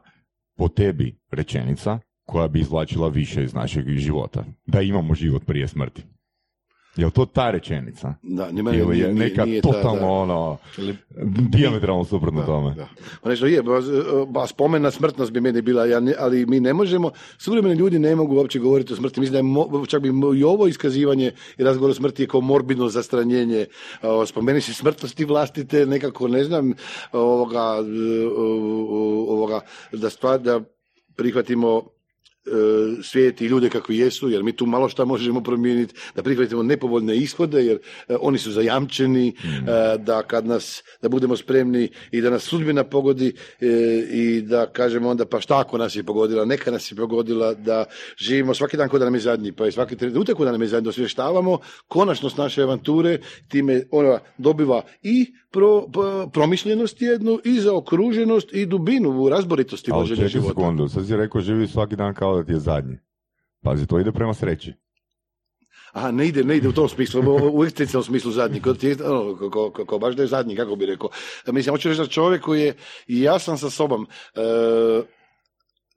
po 0.58 0.68
tebi 0.68 1.20
rečenica 1.32 2.00
koja 2.32 2.48
bi 2.48 2.60
izvlačila 2.60 3.08
više 3.08 3.44
iz 3.44 3.54
našeg 3.54 3.88
života? 3.90 4.44
Da 4.66 4.82
imamo 4.82 5.16
život 5.16 5.46
prije 5.46 5.68
smrti. 5.68 6.04
Je 6.96 7.06
li 7.06 7.12
to 7.12 7.26
ta 7.26 7.52
rečenica? 7.52 8.14
Da, 8.24 8.50
Ili 8.50 9.00
je 9.00 9.08
nije- 9.08 9.14
neka 9.16 9.46
nije 9.46 9.62
ta- 9.62 9.72
totalno 9.72 10.00
da. 10.00 10.08
ono, 10.08 10.58
diametralno 11.50 12.04
suprotno 12.04 12.42
tome? 12.44 12.76
Da. 12.76 12.88
Pa 13.22 13.30
nešto 13.30 13.46
je, 13.46 13.62
ba, 13.64 13.80
ba, 14.28 14.48
spomen 14.48 14.82
na 14.82 14.92
smrtnost 14.92 15.32
bi 15.32 15.42
meni 15.42 15.62
bila, 15.62 15.86
ja 15.86 16.00
ne- 16.00 16.16
ali 16.20 16.46
mi 16.46 16.60
ne 16.60 16.74
možemo, 16.74 17.12
suvremeni 17.38 17.76
ljudi 17.76 18.00
ne 18.00 18.16
mogu 18.16 18.36
uopće 18.36 18.60
govoriti 18.60 18.94
o 18.94 18.96
smrti. 18.96 19.20
Mislim 19.20 19.32
da 19.34 19.38
je 19.40 19.44
mo- 19.46 19.88
čak 19.88 20.02
bi 20.02 20.10
i 20.36 20.44
ovo 20.44 20.68
iskazivanje 20.68 21.32
i 21.58 21.64
razgovor 21.64 21.92
o 21.92 21.94
smrti 21.94 22.24
je 22.24 22.28
kao 22.28 22.42
morbidno 22.42 22.90
zastranjenje. 22.90 23.66
Spomeni 24.26 24.62
si 24.62 24.74
smrtnosti 24.74 25.26
vlastite, 25.26 25.86
nekako 25.86 26.28
ne 26.28 26.44
znam, 26.44 26.74
ovoga, 27.14 27.76
ovoga 29.28 29.60
da 29.94 30.10
stvar, 30.10 30.40
da 30.40 30.62
prihvatimo 31.16 31.82
svijet 33.04 33.42
i 33.42 33.46
ljude 33.46 33.70
kakvi 33.70 33.98
jesu, 33.98 34.30
jer 34.30 34.44
mi 34.44 34.52
tu 34.52 34.66
malo 34.66 34.90
šta 34.90 35.06
možemo 35.06 35.42
promijeniti, 35.44 35.96
da 36.16 36.24
prihvatimo 36.24 36.64
nepovoljne 36.64 37.18
ishode, 37.18 37.66
jer 37.66 37.80
e, 38.08 38.16
oni 38.22 38.38
su 38.38 38.52
zajamčeni, 38.52 39.28
e, 39.28 39.34
da 39.98 40.24
kad 40.24 40.46
nas, 40.46 40.84
da 41.02 41.10
budemo 41.10 41.38
spremni 41.38 41.90
i 42.12 42.22
da 42.22 42.30
nas 42.30 42.44
sudbina 42.44 42.84
pogodi 42.84 43.34
e, 43.60 43.68
i 44.12 44.42
da 44.42 44.66
kažemo 44.66 45.10
onda 45.10 45.26
pa 45.26 45.42
šta 45.42 45.60
ako 45.60 45.78
nas 45.78 45.96
je 45.96 46.04
pogodila, 46.04 46.46
neka 46.46 46.72
nas 46.72 46.92
je 46.92 46.96
pogodila, 46.96 47.54
da 47.54 47.86
živimo 48.18 48.54
svaki 48.54 48.78
dan 48.78 48.90
kod 48.90 49.00
da 49.00 49.06
nam 49.06 49.16
je 49.16 49.22
zadnji, 49.22 49.52
pa 49.52 49.68
i 49.68 49.72
svaki 49.72 49.96
trenutak 49.96 50.38
da 50.38 50.52
nam 50.52 50.62
je 50.62 50.68
zadnji, 50.68 50.90
osvještavamo 50.90 51.60
konačnost 51.88 52.38
naše 52.38 52.64
avanture, 52.64 53.18
time 53.48 53.84
ona 53.92 54.20
dobiva 54.38 54.82
i 55.04 55.34
pro, 55.52 55.88
pro- 55.88 56.28
promišljenost 56.28 57.02
jednu, 57.02 57.40
i 57.44 57.60
zaokruženost 57.60 58.54
i 58.54 58.66
dubinu 58.66 59.10
u 59.12 59.30
razboritosti 59.30 59.92
Ali 59.92 60.00
voženja 60.00 60.28
života. 60.28 60.50
sekundu, 60.50 60.88
sad 60.88 61.08
si 61.08 61.16
rekao 61.16 61.42
živi 61.42 61.68
svaki 61.68 61.96
dan 61.96 62.14
kao 62.14 62.38
da 62.38 62.44
ti 62.44 62.52
je 62.52 62.60
zadnji. 62.60 62.98
Pazi, 63.64 63.88
to 63.88 64.00
ide 64.00 64.12
prema 64.12 64.34
sreći. 64.34 64.74
Aha, 65.94 66.12
ne 66.12 66.28
ide, 66.28 66.44
ne 66.44 66.58
ide 66.58 66.68
u 66.68 66.74
tom 66.74 66.90
smislu, 66.90 67.22
u- 67.54 67.64
ekstencijalnom 67.66 68.04
smislu 68.06 68.32
zadnji, 68.32 68.62
kod 68.62 68.78
ti, 68.78 68.96
ono, 69.04 69.36
ko, 69.36 69.50
ko, 69.50 69.72
ko- 69.72 69.86
ko 69.86 70.00
baš 70.00 70.16
da 70.16 70.24
je 70.24 70.28
zadnji, 70.28 70.56
kako 70.56 70.76
bi 70.76 70.86
rekao. 70.86 71.10
Mislim, 71.48 71.74
hoću 71.74 71.90
reći 71.90 72.02
da 72.02 72.08
čovjek 72.08 72.42
koji 72.42 72.62
je 72.62 72.76
jasan 73.08 73.58
sa 73.58 73.70
sobom, 73.70 74.08
e, 74.36 75.02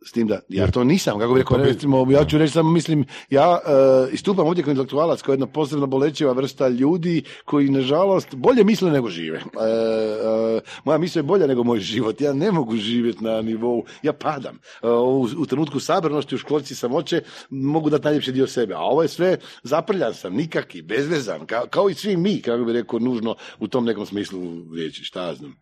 S 0.06 0.12
tim 0.12 0.26
da, 0.28 0.40
ja 0.48 0.70
to 0.70 0.84
nisam, 0.84 1.18
kako 1.18 1.34
bi 1.34 1.40
rekao, 1.40 1.56
recimo, 1.56 2.06
ja 2.10 2.24
ću 2.24 2.38
reći 2.38 2.52
samo, 2.52 2.70
mislim, 2.70 3.04
ja 3.30 3.50
uh, 3.50 4.14
istupam 4.14 4.46
ovdje 4.46 4.64
kao 4.64 4.70
intelektualac, 4.70 5.22
kao 5.22 5.32
jedna 5.32 5.46
posebno 5.46 5.86
bolečiva 5.86 6.32
vrsta 6.32 6.68
ljudi 6.68 7.22
koji, 7.44 7.68
nažalost, 7.68 8.34
bolje 8.34 8.64
misle 8.64 8.90
nego 8.90 9.08
žive. 9.08 9.36
Uh, 9.36 9.44
uh, 9.44 10.62
moja 10.84 10.98
misla 10.98 11.18
je 11.18 11.22
bolja 11.22 11.46
nego 11.46 11.64
moj 11.64 11.80
život. 11.80 12.20
Ja 12.20 12.32
ne 12.32 12.52
mogu 12.52 12.76
živjeti 12.76 13.24
na 13.24 13.42
nivou, 13.42 13.84
ja 14.02 14.12
padam. 14.12 14.58
u, 14.82 15.28
u 15.38 15.46
trenutku 15.46 15.80
sabrnosti, 15.80 16.34
u 16.34 16.38
školici 16.38 16.74
samoće, 16.74 17.22
mogu 17.50 17.90
dati 17.90 18.04
najljepši 18.04 18.32
dio 18.32 18.46
sebe. 18.46 18.74
A 18.74 18.80
ovo 18.80 19.02
je 19.02 19.08
sve, 19.08 19.36
zaprljan 19.62 20.14
sam, 20.14 20.34
nikaki, 20.34 20.82
bezvezan, 20.82 21.46
kao, 21.46 21.66
kao 21.70 21.90
i 21.90 21.94
svi 21.94 22.16
mi, 22.16 22.42
kako 22.42 22.64
bi 22.64 22.72
rekao, 22.72 22.98
nužno 22.98 23.36
u 23.58 23.68
tom 23.68 23.84
nekom 23.84 24.06
smislu 24.06 24.40
riječi, 24.74 25.04
šta 25.04 25.34
znam. 25.34 25.54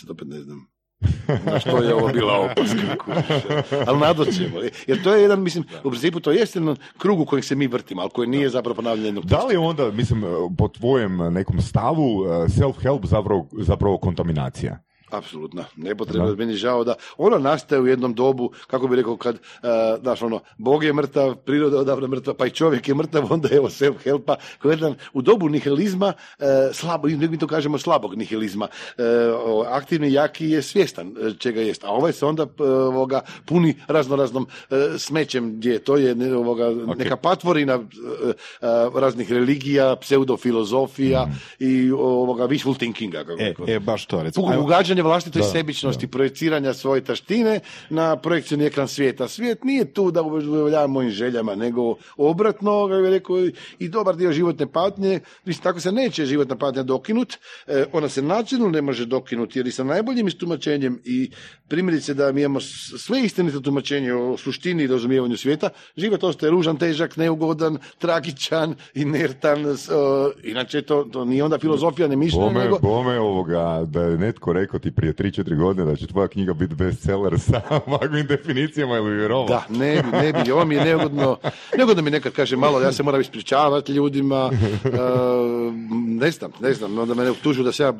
Sad 0.00 0.10
opet 0.10 0.28
ne 0.28 0.40
znam. 0.40 0.69
Na 1.46 1.60
što 1.60 1.82
je 1.82 1.94
ovo 1.94 2.08
bila 2.08 2.38
opaska, 2.38 2.96
ali 3.86 3.98
nadoćemo. 3.98 4.60
Jer 4.86 5.02
to 5.02 5.14
je 5.14 5.22
jedan, 5.22 5.42
mislim, 5.42 5.64
u 5.84 5.90
principu 5.90 6.20
to 6.20 6.30
jeste 6.30 6.58
jedan 6.58 6.76
krug 6.98 7.20
u 7.20 7.26
kojem 7.26 7.42
se 7.42 7.54
mi 7.54 7.66
vrtimo, 7.66 8.00
ali 8.00 8.10
koji 8.10 8.28
nije 8.28 8.50
zapravo 8.50 8.74
ponavljanje 8.74 9.20
Da 9.24 9.44
li 9.44 9.54
je 9.54 9.58
onda, 9.58 9.90
mislim, 9.90 10.24
po 10.58 10.68
tvojem 10.68 11.16
nekom 11.16 11.60
stavu 11.60 12.24
self-help 12.48 13.06
zapravo, 13.06 13.46
zapravo 13.52 13.98
kontaminacija? 13.98 14.78
Apsolutno, 15.10 15.64
nepotrebno. 15.76 16.34
Meni 16.34 16.54
žao 16.54 16.84
da 16.84 16.94
ono 17.18 17.38
nastaje 17.38 17.80
u 17.80 17.86
jednom 17.86 18.14
dobu, 18.14 18.52
kako 18.66 18.88
bi 18.88 18.96
rekao, 18.96 19.16
kad, 19.16 19.34
uh, 19.34 19.70
znaš, 20.02 20.22
ono, 20.22 20.40
Bog 20.58 20.84
je 20.84 20.92
mrtav, 20.92 21.34
priroda 21.34 21.76
je 21.76 21.80
odavno 21.80 22.08
mrtva, 22.08 22.34
pa 22.34 22.46
i 22.46 22.50
čovjek 22.50 22.88
je 22.88 22.94
mrtav, 22.94 23.32
onda 23.32 23.48
evo 23.52 23.68
self-helpa, 23.68 24.36
jedan, 24.64 24.94
u 25.12 25.22
dobu 25.22 25.48
nihilizma, 25.48 26.12
uh, 26.38 26.46
slabo, 26.72 27.08
mi 27.08 27.38
to 27.38 27.46
kažemo 27.46 27.78
slabog 27.78 28.14
nihilizma, 28.14 28.68
uh, 28.98 29.66
aktivni 29.68 30.12
jaki 30.12 30.50
je 30.50 30.62
svjestan 30.62 31.14
čega 31.38 31.60
jest, 31.60 31.84
a 31.84 31.88
ovaj 31.88 32.12
se 32.12 32.26
onda 32.26 32.46
ovoga, 32.58 33.20
puni 33.44 33.74
razno 33.88 34.16
raznom 34.16 34.46
smećem 34.98 35.56
gdje 35.56 35.78
to 35.78 35.96
je 35.96 36.36
ovoga, 36.36 36.64
okay. 36.64 36.98
neka 36.98 37.16
patvorina 37.16 37.80
raznih 38.94 39.32
religija, 39.32 39.96
pseudofilozofija 39.96 41.26
mm. 41.26 41.64
i 41.64 41.90
ovoga 41.92 42.48
wishful 42.48 42.78
thinkinga. 42.78 43.24
Kako 43.24 43.42
e, 43.42 43.74
e, 43.74 43.78
baš 43.78 44.06
to, 44.06 44.22
recimo 44.22 44.46
vlastitoj 45.02 45.42
sebičnosti, 45.42 46.06
projeciranja 46.06 46.74
svoje 46.74 47.04
taštine 47.04 47.60
na 47.90 48.16
projekcijni 48.16 48.64
ekran 48.64 48.88
svijeta. 48.88 49.28
Svijet 49.28 49.64
nije 49.64 49.92
tu 49.92 50.10
da 50.10 50.22
uvoljava 50.22 50.86
mojim 50.86 51.10
željama, 51.10 51.54
nego 51.54 51.94
obratno, 52.16 52.86
ga 52.86 52.96
rekao, 52.96 53.36
i 53.78 53.88
dobar 53.88 54.16
dio 54.16 54.32
životne 54.32 54.66
patnje, 54.66 55.20
mislim, 55.44 55.62
tako 55.62 55.80
se 55.80 55.92
neće 55.92 56.26
životna 56.26 56.56
patnja 56.56 56.82
dokinut, 56.82 57.34
e, 57.66 57.84
ona 57.92 58.08
se 58.08 58.22
načinu 58.22 58.70
ne 58.70 58.82
može 58.82 59.06
dokinuti, 59.06 59.58
jer 59.58 59.66
i 59.66 59.72
sa 59.72 59.84
najboljim 59.84 60.28
istumačenjem 60.28 61.00
i 61.04 61.30
primjerice 61.68 62.14
da 62.14 62.32
mi 62.32 62.40
imamo 62.40 62.60
sve 62.60 63.20
istinito 63.20 63.60
tumačenje 63.60 64.12
o 64.12 64.36
suštini 64.36 64.82
i 64.82 64.86
razumijevanju 64.86 65.36
svijeta, 65.36 65.68
život 65.96 66.24
ostaje 66.24 66.50
ružan, 66.50 66.76
težak, 66.76 67.16
neugodan, 67.16 67.78
tragičan, 67.98 68.74
inertan, 68.94 69.58
inače 70.44 70.82
to, 70.82 71.04
to 71.12 71.24
nije 71.24 71.44
onda 71.44 71.58
filozofija, 71.58 72.08
ne 72.08 72.16
mišljenje, 72.16 72.46
bome, 72.46 72.64
nego... 72.64 72.78
Bome 72.78 73.18
ovoga, 73.18 73.84
da 73.86 74.02
je 74.02 74.18
netko 74.18 74.52
rekao 74.52 74.80
ti 74.80 74.89
prije 74.90 75.12
3-4 75.12 75.56
godine 75.56 75.84
da 75.84 75.96
će 75.96 76.06
tvoja 76.06 76.28
knjiga 76.28 76.54
biti 76.54 76.74
bestseller 76.74 77.40
sa 77.50 77.60
ovakvim 77.86 78.26
definicijama 78.26 78.96
ili 78.96 79.16
vjerovao? 79.16 79.46
Da, 79.46 79.64
ne 79.68 80.02
bi, 80.02 80.16
ne 80.16 80.32
bi. 80.32 80.50
Ovo 80.50 80.64
mi 80.64 80.74
je 80.74 80.84
neugodno. 80.84 81.38
Neugodno 81.76 82.02
mi 82.02 82.10
nekad 82.10 82.32
kaže 82.32 82.56
malo, 82.56 82.80
ja 82.80 82.92
se 82.92 83.02
moram 83.02 83.20
ispričavati 83.20 83.92
ljudima. 83.92 84.46
Uh, 84.46 84.52
ne 86.22 86.30
znam, 86.30 86.50
ne 86.60 86.74
znam. 86.74 86.98
Onda 86.98 87.14
me 87.14 87.30
optužuju 87.30 87.64
da 87.64 87.72
se 87.72 87.82
ja, 87.82 87.92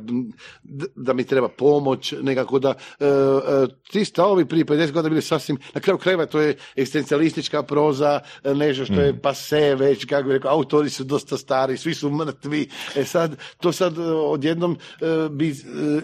da 0.96 1.12
mi 1.12 1.24
treba 1.24 1.48
pomoć, 1.48 2.14
nekako 2.22 2.58
da 2.58 2.68
uh, 2.70 3.06
uh, 3.06 3.68
ti 3.90 4.04
stavovi 4.04 4.44
prije 4.44 4.64
50 4.64 4.92
godina 4.92 5.08
bili 5.08 5.22
sasvim, 5.22 5.58
na 5.74 5.80
kraju 5.80 5.98
krajeva 5.98 6.26
to 6.26 6.40
je 6.40 6.56
eksistencialistička 6.76 7.62
proza, 7.62 8.20
nešto 8.44 8.84
što 8.84 8.94
je 8.94 9.12
mm. 9.12 9.18
pase 9.22 9.74
već, 9.74 10.04
kako 10.04 10.28
bi 10.28 10.32
rekao, 10.34 10.52
autori 10.52 10.90
su 10.90 11.04
dosta 11.04 11.36
stari, 11.36 11.76
svi 11.76 11.94
su 11.94 12.10
mrtvi. 12.10 12.68
E 12.96 13.04
sad, 13.04 13.36
to 13.60 13.72
sad 13.72 13.98
odjednom 14.24 14.76
bi 15.30 15.54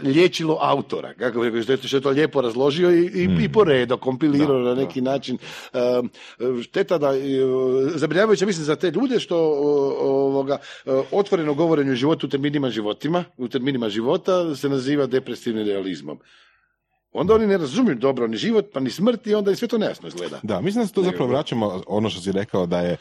liječilo 0.03 0.59
autora, 0.77 1.15
kako 1.15 1.41
bi 1.41 1.63
što 1.63 1.97
je 1.97 2.01
to 2.01 2.11
lijepo 2.11 2.41
razložio 2.41 2.91
i, 2.91 3.11
i, 3.15 3.29
mm. 3.29 3.41
i 3.41 3.53
poredo, 3.53 3.97
kompilirao 3.97 4.59
na 4.59 4.75
neki 4.75 5.01
način. 5.01 5.39
Uh, 5.73 5.81
šteta 6.63 6.99
da, 6.99 7.13
zabrinjavajuće 7.95 8.47
mislim 8.47 8.65
za 8.65 8.77
te 8.77 8.91
ljude 8.91 9.21
što 9.21 9.37
ovoga, 10.01 10.59
otvoreno 11.11 11.55
govorenje 11.55 11.93
o 11.93 11.95
životu 11.95 12.27
u 12.27 12.31
terminima 12.31 12.71
životima, 12.71 13.25
u 13.37 13.49
terminima 13.49 13.89
života 13.89 14.55
se 14.55 14.69
naziva 14.69 15.07
depresivnim 15.07 15.67
realizmom 15.67 16.19
onda 17.17 17.35
oni 17.35 17.47
ne 17.47 17.59
razumiju 17.59 17.95
dobro 17.95 18.27
ni 18.27 18.37
život, 18.37 18.67
pa 18.73 18.81
ni 18.81 18.91
smrt 18.91 19.27
i 19.27 19.35
onda 19.35 19.51
i 19.51 19.57
sve 19.57 19.69
to 19.69 19.79
nejasno 19.79 20.09
izgleda. 20.09 20.41
Da, 20.43 20.61
mislim 20.61 20.83
da 20.83 20.87
se 20.87 20.95
to 20.95 21.03
zapravo 21.03 21.31
vraćamo 21.31 21.83
ono 21.87 22.11
što 22.11 22.21
si 22.21 22.33
rekao 22.33 22.67
da 22.67 22.81
je 22.81 22.97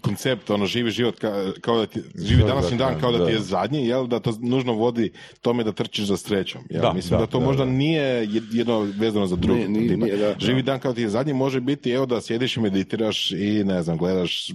koncept 0.00 0.50
ono 0.50 0.66
živi 0.66 0.90
život 0.90 1.20
kao 1.60 1.78
da 1.78 1.86
ti, 1.86 2.02
živi 2.14 2.42
današnji 2.42 2.78
dan 2.78 3.00
kao 3.00 3.12
da, 3.12 3.26
ti 3.26 3.32
je 3.32 3.40
zadnji, 3.40 3.86
jel 3.88 4.06
da 4.06 4.20
to 4.20 4.32
nužno 4.40 4.72
vodi 4.72 5.12
tome 5.40 5.64
da 5.64 5.72
trčiš 5.72 6.06
za 6.06 6.16
srećom. 6.16 6.62
Jel? 6.70 6.82
Da, 6.82 6.92
mislim 6.92 7.20
da, 7.20 7.26
to 7.26 7.40
možda 7.40 7.64
nije 7.64 8.28
jedno 8.52 8.80
vezano 8.80 9.26
za 9.26 9.36
drugo. 9.36 9.60
živi 10.38 10.62
dan 10.62 10.80
kao 10.80 10.92
da 10.92 10.96
ti 10.96 11.02
je 11.02 11.08
zadnji 11.08 11.32
može 11.32 11.60
biti 11.60 11.90
evo 11.90 12.06
da 12.06 12.20
sjediš 12.20 12.56
i 12.56 12.60
meditiraš 12.60 13.30
i 13.30 13.64
ne 13.64 13.82
znam, 13.82 13.98
gledaš 13.98 14.50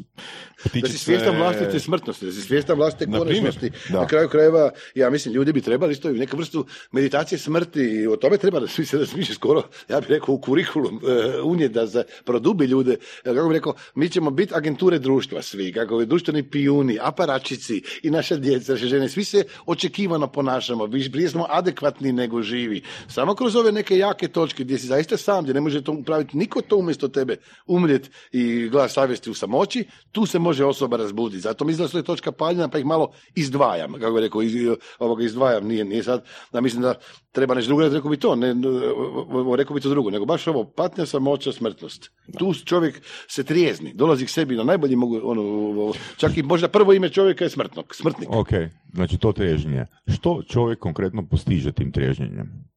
da 0.73 0.88
si 0.88 0.97
svjestan 0.97 1.38
vlastite 1.38 1.79
smrtnosti, 1.79 2.25
da 2.25 2.32
si 2.32 2.41
svjestan 2.41 2.77
vlastite 2.77 3.11
konačnosti. 3.11 3.71
Na 3.89 4.07
kraju 4.07 4.29
krajeva, 4.29 4.71
ja 4.95 5.09
mislim, 5.09 5.34
ljudi 5.34 5.53
bi 5.53 5.61
trebali 5.61 5.91
isto 5.91 6.11
neku 6.11 6.38
vrstu 6.38 6.65
meditacije 6.91 7.39
smrti 7.39 7.82
i 7.82 8.07
o 8.07 8.15
tome 8.22 8.38
treba 8.38 8.59
da 8.59 8.67
svi 8.67 8.86
se 8.86 8.97
razmišlja 8.97 9.36
skoro, 9.36 9.63
ja 9.89 9.99
bih 9.99 10.09
rekao, 10.09 10.36
u 10.36 10.41
kurikulum 10.41 11.01
unije 11.43 11.69
da 11.69 11.88
se 11.88 12.03
produbi 12.26 12.65
ljude. 12.65 12.97
Kako 13.24 13.47
bih 13.47 13.55
rekao, 13.55 13.74
mi 13.95 14.09
ćemo 14.09 14.32
biti 14.32 14.53
agenture 14.55 14.99
društva 14.99 15.41
svi, 15.41 15.74
kako 15.74 15.97
bi 15.97 16.05
društveni 16.05 16.49
pijuni, 16.49 16.97
aparačici 17.01 17.82
i 18.03 18.09
naša 18.09 18.36
djeca, 18.36 18.72
naše 18.72 18.88
žene, 18.88 19.09
svi 19.09 19.24
se 19.24 19.43
očekivano 19.65 20.28
ponašamo, 20.28 20.88
prije 21.11 21.30
smo 21.30 21.45
adekvatni 21.49 22.11
nego 22.11 22.41
živi. 22.41 22.82
Samo 23.07 23.36
kroz 23.36 23.55
ove 23.55 23.72
neke 23.72 23.97
jake 23.97 24.28
točke 24.28 24.63
gdje 24.63 24.78
si 24.78 24.88
zaista 24.88 25.17
sam, 25.17 25.43
gdje 25.43 25.53
ne 25.53 25.61
može 25.61 25.84
to 25.84 25.91
upraviti 25.91 26.38
niko 26.38 26.61
to 26.61 26.78
umjesto 26.78 27.07
tebe 27.07 27.38
umrijet 27.67 28.11
i 28.32 28.69
glas 28.69 28.93
savjesti 28.93 29.30
u 29.30 29.34
samoći, 29.34 29.86
tu 30.11 30.26
se 30.26 30.39
može 30.39 30.65
osoba 30.65 30.97
razbuditi. 30.97 31.41
Zato 31.41 31.65
mislim 31.65 31.88
da 31.88 31.97
je 31.97 32.03
točka 32.03 32.32
paljena, 32.32 32.67
pa 32.67 32.80
ih 32.80 32.86
malo 32.86 33.11
izdvajam, 33.36 33.93
kako 33.93 34.13
bih 34.13 34.22
rekao, 34.22 34.41
iz, 34.41 34.53
ovoga 34.99 35.24
izdvajam, 35.24 35.67
nije, 35.67 35.86
nije 35.86 36.03
sad, 36.03 36.26
da 36.51 36.61
mislim 36.61 36.82
da 36.82 36.93
treba 37.32 37.55
nešto 37.55 37.67
drugo, 37.67 37.89
rekao 37.89 38.11
bi 38.12 38.18
to, 38.18 38.36
ne, 38.36 38.55
rekao 39.57 39.76
bi 39.76 39.82
to 39.82 39.89
drugo, 39.89 40.09
nego 40.09 40.26
baš 40.26 40.47
ovo, 40.47 40.64
patnja, 40.64 41.05
samoća, 41.05 41.51
smrtnost. 41.51 42.12
Tu 42.38 42.53
čovjek 42.53 43.01
se 43.28 43.43
trijezni, 43.43 43.93
dolazi 43.93 44.26
k 44.26 44.30
sebi 44.30 44.55
na 44.55 44.64
najbolji 44.64 44.95
mogu, 44.95 45.20
ono, 45.24 45.93
čak 46.18 46.38
i 46.38 46.43
možda 46.43 46.68
prvo 46.68 46.93
ime 46.93 47.09
čovjeka 47.09 47.43
je 47.43 47.49
smrtnog, 47.49 47.95
smrtnik. 47.95 48.30
Ok, 48.32 48.49
znači 48.93 49.18
to 49.18 49.32
trežnje. 49.32 49.86
Što 50.07 50.41
čovjek 50.43 50.80
konkretno 50.80 51.26
postiže 51.26 51.72
tim 51.72 51.91
trežnjenjem? 51.91 52.70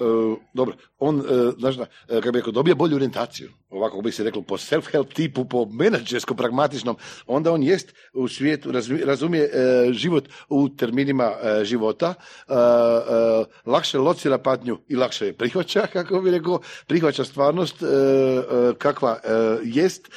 Uh, 0.00 0.38
dobro, 0.54 0.74
on, 0.98 1.16
uh, 1.16 1.24
znaš 1.58 1.76
da, 1.76 1.82
uh, 1.82 1.88
kako 2.08 2.32
bi 2.32 2.38
rekao, 2.38 2.52
dobije 2.52 2.74
bolju 2.74 2.94
orijentaciju, 2.94 3.50
ovako 3.70 4.00
bi 4.00 4.12
se 4.12 4.24
reklo, 4.24 4.42
po 4.42 4.56
self-help 4.56 5.14
tipu, 5.14 5.44
po 5.44 5.64
menadžerskom, 5.64 6.36
pragmatičnom, 6.36 6.96
onda 7.26 7.52
on 7.52 7.62
jest 7.62 7.94
u 8.12 8.28
svijetu, 8.28 8.72
razumije 9.04 9.50
život 9.92 10.28
u 10.48 10.68
terminima 10.68 11.32
života, 11.62 12.14
lakše 13.66 13.98
locira 13.98 14.38
patnju 14.38 14.78
i 14.88 14.96
lakše 14.96 15.26
je 15.26 15.32
prihvaća, 15.32 15.86
kako 15.92 16.20
bi 16.20 16.30
rekao, 16.30 16.60
prihvaća 16.86 17.24
stvarnost 17.24 17.76
kakva 18.78 19.18
jest, 19.64 20.10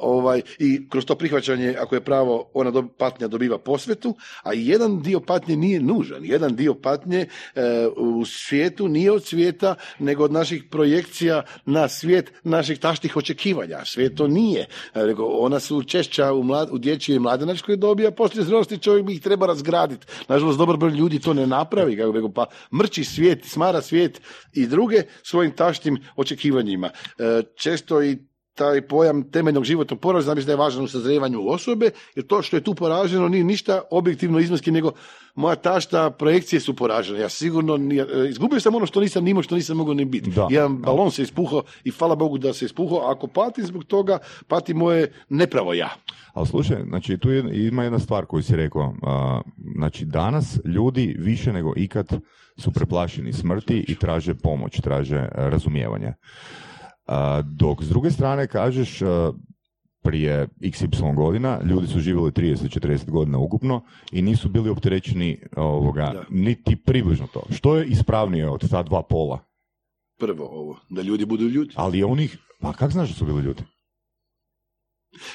ovaj, 0.00 0.42
i 0.58 0.88
kroz 0.88 1.04
to 1.04 1.14
prihvaćanje, 1.14 1.76
ako 1.78 1.94
je 1.94 2.00
pravo, 2.00 2.50
ona 2.54 2.70
do, 2.70 2.84
patnja 2.98 3.28
dobiva 3.28 3.58
posvetu, 3.58 4.16
a 4.42 4.52
jedan 4.52 5.02
dio 5.02 5.20
patnje 5.20 5.56
nije 5.56 5.80
nužan, 5.80 6.24
jedan 6.24 6.56
dio 6.56 6.74
patnje 6.74 7.26
u 7.96 8.24
svijetu 8.24 8.88
nije 8.88 8.99
nije 9.00 9.12
od 9.12 9.24
svijeta, 9.24 9.74
nego 9.98 10.24
od 10.24 10.32
naših 10.32 10.64
projekcija 10.70 11.42
na 11.64 11.88
svijet 11.88 12.32
naših 12.44 12.78
taštih 12.78 13.16
očekivanja. 13.16 13.84
Svijet 13.84 14.16
to 14.16 14.28
nije. 14.28 14.66
Nego 14.94 15.24
ona 15.24 15.60
su 15.60 15.82
češća 15.82 16.32
u, 16.32 16.42
mlad, 16.42 16.68
u 16.72 16.78
dječjoj 16.78 17.16
i 17.16 17.18
mladenačkoj 17.18 17.76
dobi, 17.76 18.06
a 18.06 18.10
poslije 18.10 18.44
zrelosti 18.44 18.78
čovjek 18.78 19.06
bi 19.06 19.14
ih 19.14 19.22
treba 19.22 19.46
razgraditi. 19.46 20.06
Nažalost, 20.28 20.58
dobar 20.58 20.76
broj 20.76 20.90
ljudi 20.90 21.20
to 21.20 21.34
ne 21.34 21.46
napravi, 21.46 21.96
kako 21.96 22.12
bi 22.12 22.20
pa 22.34 22.46
mrči 22.76 23.04
svijet, 23.04 23.44
smara 23.44 23.80
svijet 23.80 24.20
i 24.52 24.66
druge 24.66 25.02
svojim 25.22 25.52
taštim 25.52 25.98
očekivanjima. 26.16 26.90
E, 26.90 27.42
često 27.56 28.02
i 28.02 28.29
taj 28.54 28.80
pojam 28.82 29.22
temeljnog 29.22 29.64
životnog 29.64 30.00
poraza, 30.00 30.34
mislim 30.34 30.46
da 30.46 30.52
je 30.52 30.56
važan 30.56 30.84
u 30.84 30.88
sazrijevanju 30.88 31.48
osobe, 31.48 31.90
jer 32.14 32.26
to 32.26 32.42
što 32.42 32.56
je 32.56 32.62
tu 32.62 32.74
poraženo 32.74 33.28
nije 33.28 33.44
ništa 33.44 33.82
objektivno 33.90 34.38
izvanjski, 34.38 34.70
nego 34.70 34.92
moja 35.34 35.54
tašta 35.56 36.10
projekcije 36.10 36.60
su 36.60 36.76
poražene. 36.76 37.20
Ja 37.20 37.28
sigurno, 37.28 37.76
nije- 37.76 38.06
e, 38.16 38.28
izgubio 38.28 38.60
sam 38.60 38.74
ono 38.74 38.86
što 38.86 39.00
nisam 39.00 39.24
nimao, 39.24 39.42
što 39.42 39.54
nisam 39.54 39.76
mogao 39.76 39.94
ni 39.94 40.04
biti. 40.04 40.30
Da. 40.30 40.46
Jedan 40.50 40.76
balon 40.76 41.10
se 41.10 41.22
ispuhao 41.22 41.62
i 41.84 41.90
hvala 41.90 42.14
Bogu 42.14 42.38
da 42.38 42.52
se 42.52 42.64
ispuhao. 42.64 42.98
Ako 43.00 43.26
patim 43.26 43.64
zbog 43.64 43.84
toga, 43.84 44.18
pati 44.48 44.74
moje 44.74 45.12
nepravo 45.28 45.74
ja. 45.74 45.88
Ali 46.32 46.46
slušaj, 46.46 46.82
znači 46.84 47.18
tu 47.18 47.30
je, 47.30 47.66
ima 47.66 47.82
jedna 47.84 47.98
stvar 47.98 48.26
koju 48.26 48.42
si 48.42 48.56
rekao. 48.56 48.94
a, 49.02 49.40
znači 49.76 50.04
danas 50.04 50.58
ljudi 50.64 51.16
više 51.18 51.52
nego 51.52 51.72
ikad 51.76 52.06
su 52.56 52.70
preplašeni 52.72 53.32
smrti 53.32 53.84
i 53.88 53.94
traže 53.94 54.34
pomoć, 54.34 54.80
traže 54.80 55.28
razumijevanje. 55.32 56.12
A, 57.10 57.42
dok 57.44 57.82
s 57.84 57.88
druge 57.88 58.10
strane 58.10 58.46
kažeš 58.46 59.00
prije 60.02 60.48
XY 60.60 61.14
godina 61.14 61.60
ljudi 61.64 61.86
su 61.86 62.00
živjeli 62.00 62.30
30-40 62.30 63.10
godina 63.10 63.38
ukupno 63.38 63.80
i 64.12 64.22
nisu 64.22 64.48
bili 64.48 64.70
opterećeni 64.70 65.38
ovoga, 65.56 66.10
Da. 66.14 66.24
niti 66.30 66.76
približno 66.76 67.26
to. 67.26 67.42
Što 67.50 67.76
je 67.76 67.86
ispravnije 67.86 68.48
od 68.48 68.70
ta 68.70 68.82
dva 68.82 69.02
pola? 69.02 69.38
Prvo 70.18 70.44
ovo, 70.44 70.76
da 70.90 71.02
ljudi 71.02 71.24
budu 71.24 71.44
ljudi. 71.44 71.72
Ali 71.76 72.02
onih, 72.04 72.38
pa 72.60 72.72
kak 72.72 72.90
znaš 72.90 73.08
da 73.08 73.14
su 73.14 73.24
bili 73.24 73.42
ljudi? 73.42 73.62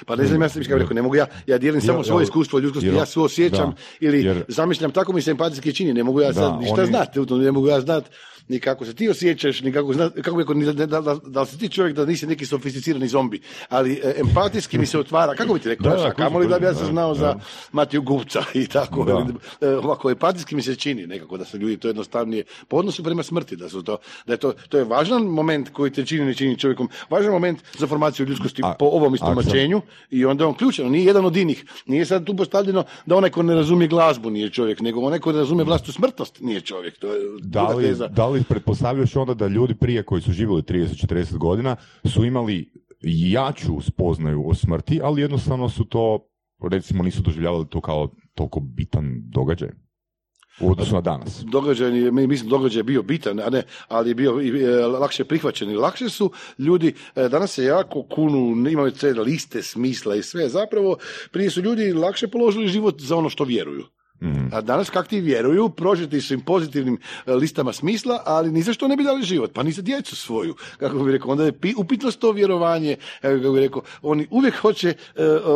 Pa 0.05 0.15
ne 0.15 0.26
znam, 0.26 0.41
ja 0.41 0.49
sam 0.49 0.61
rekao, 0.61 0.93
ne 0.93 1.01
mogu 1.01 1.15
ja, 1.15 1.26
ja 1.47 1.57
dijelim 1.57 1.82
samo 1.82 2.03
svoje 2.03 2.21
ja- 2.21 2.23
iskustvo 2.23 2.59
ljudskosti, 2.59 2.88
ja 2.89 3.05
se 3.05 3.19
osjećam 3.19 3.69
da, 3.69 3.76
ili 3.99 4.23
jer- 4.23 4.43
zamišljam, 4.47 4.91
tako 4.91 5.13
mi 5.13 5.21
se 5.21 5.32
empatijski 5.32 5.73
čini, 5.73 5.93
ne 5.93 6.03
mogu 6.03 6.21
ja 6.21 6.34
sad 6.34 6.51
Da, 6.51 6.59
ništa 6.59 6.73
oni- 6.76 6.88
znati, 6.88 7.19
ne 7.32 7.51
mogu 7.51 7.67
ja 7.67 7.82
znati 7.82 8.09
ni 8.48 8.60
kako 8.60 8.86
se 8.86 8.93
ti 8.93 9.10
osjećaš, 9.10 9.62
ni 9.62 9.72
kako, 9.72 9.93
zna, 9.93 10.10
kako 10.12 10.38
bi 10.38 10.56
ni 10.56 10.66
da, 10.66 10.86
da, 10.86 11.02
da, 11.02 11.16
da 11.18 11.41
li 11.41 11.48
si 11.48 11.60
ti 11.60 11.70
čovjek 11.70 11.96
da 11.96 12.06
nisi 12.06 12.28
neki 12.28 12.46
sofisticirani 12.46 13.08
zombi, 13.08 13.39
ali 13.70 13.93
e, 13.96 14.14
empatijski 14.18 14.78
mi 14.78 14.86
se 14.86 15.00
otvara, 15.00 15.36
kako 15.36 15.54
bi 15.54 15.60
ti 15.60 15.70
rekao, 15.70 15.96
Da, 15.96 16.12
kamoli 16.12 16.48
da 16.48 16.60
bi 16.60 16.66
ja 16.66 16.74
da, 16.74 16.86
znao 16.86 17.10
da. 17.10 17.20
za 17.20 17.36
Matiju 17.72 18.02
Gupca 18.02 18.43
i 18.54 18.68
tako, 18.68 19.04
Da. 19.04 19.12
ili, 19.14 19.34
e, 19.64 19.78
ovako, 19.78 20.10
empatijski 20.10 20.56
mi 20.56 20.62
se 20.62 20.76
čini 20.76 21.08
nekako 21.08 21.38
da 21.38 21.46
su 21.46 21.58
ljudi 21.58 21.78
to 21.78 21.88
jednostavnije 21.88 22.43
po 22.68 22.78
odnosu 22.78 23.04
prema 23.04 23.24
smrti, 23.24 23.56
da 23.56 23.70
su 23.70 23.84
to, 23.84 23.98
da 24.26 24.34
je 24.34 24.38
to, 24.38 24.54
to 24.70 24.78
je 24.78 24.84
važan 24.84 25.24
moment 25.24 25.70
koji 25.70 25.91
te 25.91 26.06
čini, 26.06 26.26
ne 26.26 26.34
čini 26.34 26.58
čovjekom, 26.58 26.89
važan 27.10 27.32
moment 27.32 27.60
za 27.78 27.88
formaciju 27.88 28.26
ljudskosti 28.26 28.62
A- 28.66 28.74
po 28.74 28.86
ovom 28.86 29.16
istomačenju 29.16 29.82
i 30.12 30.26
onda 30.26 30.43
je 30.43 30.48
on 30.48 30.54
ključan, 30.54 30.86
nije 30.88 31.06
jedan 31.06 31.26
od 31.26 31.36
inih. 31.38 31.66
Nije 31.86 32.06
sad 32.06 32.26
tu 32.26 32.36
postavljeno 32.36 32.84
da 33.06 33.16
onaj 33.16 33.30
ko 33.30 33.43
ne 33.43 33.56
razumije 33.56 33.88
glazbu 33.88 34.30
nije 34.30 34.50
čovjek, 34.50 34.80
nego 34.80 35.02
onaj 35.02 35.20
ko 35.20 35.32
ne 35.32 35.38
razumije 35.38 35.66
vlastitu 35.66 35.91
smrtnost 35.91 36.39
nije 36.39 36.62
čovjek. 36.62 36.98
To 36.98 37.08
je 37.08 37.22
Da 37.39 37.68
li, 37.68 37.84
teza. 37.84 38.08
da 38.08 38.28
li 38.28 38.35
pretpostavljaš 38.44 39.16
onda 39.16 39.34
da 39.34 39.48
ljudi 39.48 39.76
prije 39.76 40.04
koji 40.04 40.22
su 40.22 40.32
živjeli 40.32 40.62
30-40 40.62 41.38
godina 41.38 41.76
su 42.06 42.26
imali 42.26 42.72
jaču 43.32 43.82
spoznaju 43.82 44.50
o 44.50 44.54
smrti, 44.54 45.00
ali 45.04 45.22
jednostavno 45.22 45.70
su 45.70 45.86
to, 45.86 46.20
recimo 46.62 47.04
nisu 47.04 47.22
doživljavali 47.22 47.66
to 47.70 47.82
kao 47.82 48.10
toliko 48.34 48.60
bitan 48.60 49.06
događaj 49.24 49.70
u 50.60 50.72
odnosu 50.72 50.96
na 50.96 51.02
danas. 51.02 51.44
Događaj, 51.44 52.00
je- 52.00 52.12
mi- 52.12 52.28
mislim, 52.28 52.50
događaj 52.50 52.80
je 52.80 52.84
bio 52.84 53.04
bitan, 53.04 53.40
a 53.40 53.50
ne, 53.50 53.64
ali 53.88 54.10
je 54.10 54.16
bio 54.16 54.42
i, 54.42 54.64
e, 54.64 54.68
lakše 54.78 55.24
prihvaćen 55.24 55.72
i 55.72 55.76
lakše 55.76 56.10
su 56.10 56.32
ljudi, 56.60 56.94
e, 57.16 57.30
danas 57.30 57.52
se 57.52 57.64
jako 57.64 58.04
kunu, 58.04 58.38
imaju 58.70 58.92
te 58.92 59.14
liste 59.14 59.62
smisla 59.64 60.16
i 60.16 60.24
sve, 60.24 60.50
zapravo 60.50 60.98
prije 61.32 61.50
su 61.50 61.62
ljudi 61.62 61.94
lakše 61.94 62.28
položili 62.28 62.68
život 62.68 63.02
za 63.02 63.16
ono 63.16 63.30
što 63.30 63.44
vjeruju. 63.44 63.84
Mhm. 64.26 64.47
A 64.51 64.61
danas 64.61 64.89
kak 64.89 65.07
ti 65.07 65.19
vjeruju, 65.21 65.69
prožeti 65.69 66.21
su 66.21 66.34
im 66.34 66.41
pozitivnim 66.41 66.97
e, 67.26 67.34
listama 67.34 67.73
smisla, 67.73 68.21
ali 68.26 68.51
ni 68.51 68.61
za 68.61 68.73
što 68.73 68.88
ne 68.88 68.95
bi 68.97 69.03
dali 69.03 69.23
život, 69.23 69.51
pa 69.53 69.63
ni 69.63 69.71
za 69.71 69.82
djecu 69.82 70.15
svoju. 70.15 70.55
Kako 70.78 71.03
bi 71.03 71.11
rekao, 71.11 71.32
onda 71.32 71.45
je 71.45 71.51
pi- 71.51 71.73
upitnost 71.78 72.19
to 72.19 72.32
vjerovanje, 72.32 72.91
e, 72.91 72.97
kako 73.21 73.51
bi 73.53 73.59
rekao, 73.59 73.82
oni 74.01 74.28
uvijek 74.32 74.55
hoće 74.55 74.89
e, 74.89 74.95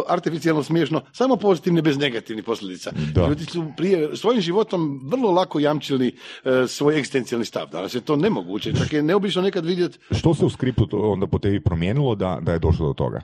artificijalno 0.07 0.63
smiješno, 0.63 1.01
samo 1.11 1.36
pozitivne 1.36 1.82
bez 1.82 1.97
negativnih 1.97 2.45
posljedica. 2.45 2.91
Da. 3.15 3.28
Ljudi 3.28 3.45
su 3.45 3.65
prije 3.78 4.15
svojim 4.17 4.41
životom 4.41 5.01
vrlo 5.03 5.32
lako 5.32 5.59
jamčili 5.59 6.07
e, 6.45 6.67
svoj 6.67 6.95
egzistencijalni 6.95 7.45
stav. 7.45 7.70
Danas 7.72 7.95
je 7.95 8.01
to 8.01 8.15
nemoguće, 8.15 8.74
čak 8.74 8.93
je 8.93 9.03
neobično 9.03 9.41
nekad 9.41 9.65
vidjeti 9.65 9.99
Što 10.11 10.34
se 10.34 10.45
u 10.45 10.49
skriptu 10.49 10.88
onda 10.91 11.28
po 11.28 11.39
tebi 11.39 11.59
promijenilo 11.59 12.15
da, 12.15 12.39
da 12.41 12.53
je 12.53 12.59
došlo 12.59 12.88
do 12.88 12.93
toga? 12.93 13.22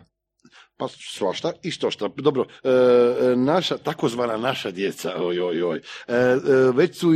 Pa 0.78 0.88
svašta 0.88 1.52
i 1.64 1.72
što 1.72 1.92
šta. 1.92 2.10
Dobro, 2.16 2.46
e, 2.64 2.70
e, 2.70 3.36
naša, 3.36 3.78
takozvana 3.78 4.38
naša 4.38 4.72
djeca, 4.72 5.12
oj, 5.18 5.42
oj, 5.42 5.64
oj, 5.64 5.82
e, 6.08 6.14
već 6.74 6.98
su, 6.98 7.12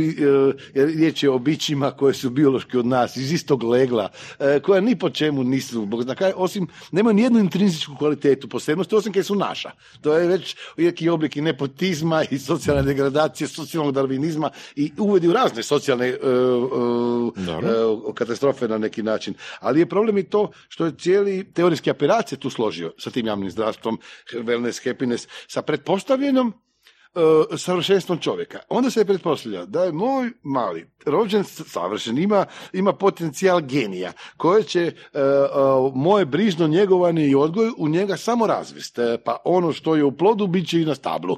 riječ 0.74 1.22
je 1.22 1.30
o 1.30 1.38
bićima 1.38 1.90
koje 1.90 2.14
su 2.14 2.30
biološki 2.30 2.78
od 2.78 2.86
nas, 2.86 3.16
iz 3.16 3.32
istog 3.32 3.62
legla, 3.62 4.08
koja 4.62 4.80
ni 4.80 4.98
po 4.98 5.10
čemu 5.10 5.44
nisu, 5.44 5.86
bog 5.86 6.02
zna 6.02 6.14
kaj, 6.14 6.32
osim, 6.36 6.66
nemaju 6.92 7.14
nijednu 7.14 7.38
intrinzičku 7.38 7.96
kvalitetu, 7.98 8.48
posebnosti, 8.48 8.94
osim 8.94 9.12
kaj 9.12 9.22
su 9.22 9.34
naša. 9.34 9.70
To 10.00 10.14
je 10.14 10.28
već 10.28 10.56
neki 10.76 11.08
oblik 11.08 11.36
i 11.36 11.40
nepotizma 11.40 12.24
i 12.30 12.38
socijalne 12.38 12.82
degradacije, 12.82 13.48
socijalnog 13.48 13.94
darvinizma 13.94 14.50
i 14.76 14.92
uvedi 14.98 15.28
u 15.28 15.32
razne 15.32 15.62
socijalne 15.62 16.16
katastrofe 18.14 18.68
na 18.68 18.78
neki 18.78 19.02
način. 19.02 19.34
Ali 19.60 19.80
je 19.80 19.86
problem 19.86 20.18
i 20.18 20.22
to 20.22 20.50
što 20.68 20.84
je 20.84 20.92
cijeli 20.98 21.52
teorijski 21.52 21.90
apelacije 21.90 22.38
tu 22.38 22.50
složio 22.50 22.92
sa 22.98 23.10
tim 23.10 23.26
javnim 23.26 23.49
zdravstvom, 23.50 23.98
wellness, 24.46 24.82
happiness, 24.84 25.28
sa 25.48 25.62
pretpostavljenom 25.62 26.54
e, 27.14 27.56
savršenstvom 27.56 28.18
čovjeka. 28.18 28.58
Onda 28.68 28.90
se 28.90 29.04
pretpostavlja 29.04 29.64
da 29.64 29.84
je 29.84 29.92
moj 29.92 30.30
mali 30.42 30.86
rođen 31.06 31.44
savršen, 31.44 32.18
ima, 32.18 32.46
ima 32.72 32.92
potencijal 32.92 33.60
genija 33.60 34.12
koje 34.36 34.62
će 34.62 34.80
e, 34.80 34.92
e, 35.18 35.22
moje 35.94 36.24
brižno 36.24 36.66
njegovanje 36.66 37.26
i 37.26 37.34
odgoj 37.34 37.70
u 37.78 37.88
njega 37.88 38.16
samo 38.16 38.46
razvest. 38.46 38.98
E, 38.98 39.18
pa 39.24 39.36
ono 39.44 39.72
što 39.72 39.96
je 39.96 40.04
u 40.04 40.12
plodu 40.12 40.46
bit 40.46 40.68
će 40.68 40.80
i 40.80 40.84
na 40.84 40.94
stablu. 40.94 41.36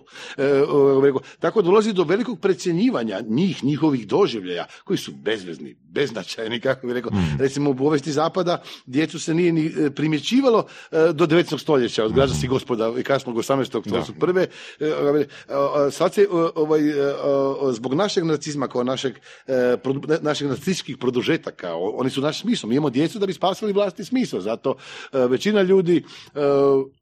Tako 1.40 1.62
dolazi 1.62 1.92
do 1.92 2.04
velikog 2.04 2.40
precjenjivanja 2.40 3.20
njih, 3.28 3.64
njihovih 3.64 4.06
doživljaja 4.06 4.66
koji 4.84 4.96
su 4.96 5.12
bezvezni, 5.12 5.76
beznačajni, 5.90 6.60
kako 6.60 6.86
bi 6.86 6.92
rekao. 6.92 7.12
Recimo 7.38 7.70
u 7.70 7.74
povesti 7.74 8.12
zapada 8.12 8.62
djecu 8.86 9.20
se 9.20 9.34
nije 9.34 9.52
ni 9.52 9.72
primjećivalo 9.96 10.66
do 10.90 11.26
19. 11.26 11.58
stoljeća 11.58 12.04
od 12.04 12.12
građanskih 12.12 12.50
gospoda 12.50 12.92
i 12.98 13.02
kasnog 13.02 13.36
18. 13.36 13.90
To 13.90 14.04
su 14.04 14.14
prve. 14.14 14.46
E, 15.62 15.86
e, 15.86 15.90
Sad 15.90 16.14
se 16.14 16.26
ovaj, 16.54 16.90
e, 16.90 17.14
zbog 17.72 17.94
našeg 17.94 18.24
nacizma 18.24 18.68
kao 18.68 18.84
našeg, 18.84 19.14
e, 19.46 19.76
naših 20.20 20.48
nacističkih 20.48 20.96
produžetaka, 20.96 21.74
oni 21.74 22.10
su 22.10 22.20
naš 22.20 22.40
smisao. 22.40 22.68
Mi 22.68 22.74
imamo 22.74 22.90
djecu 22.90 23.18
da 23.18 23.26
bi 23.26 23.32
spasili 23.32 23.72
vlastiti 23.72 24.04
smisao. 24.04 24.40
Zato 24.40 24.74
većina 25.12 25.62
ljudi, 25.62 26.04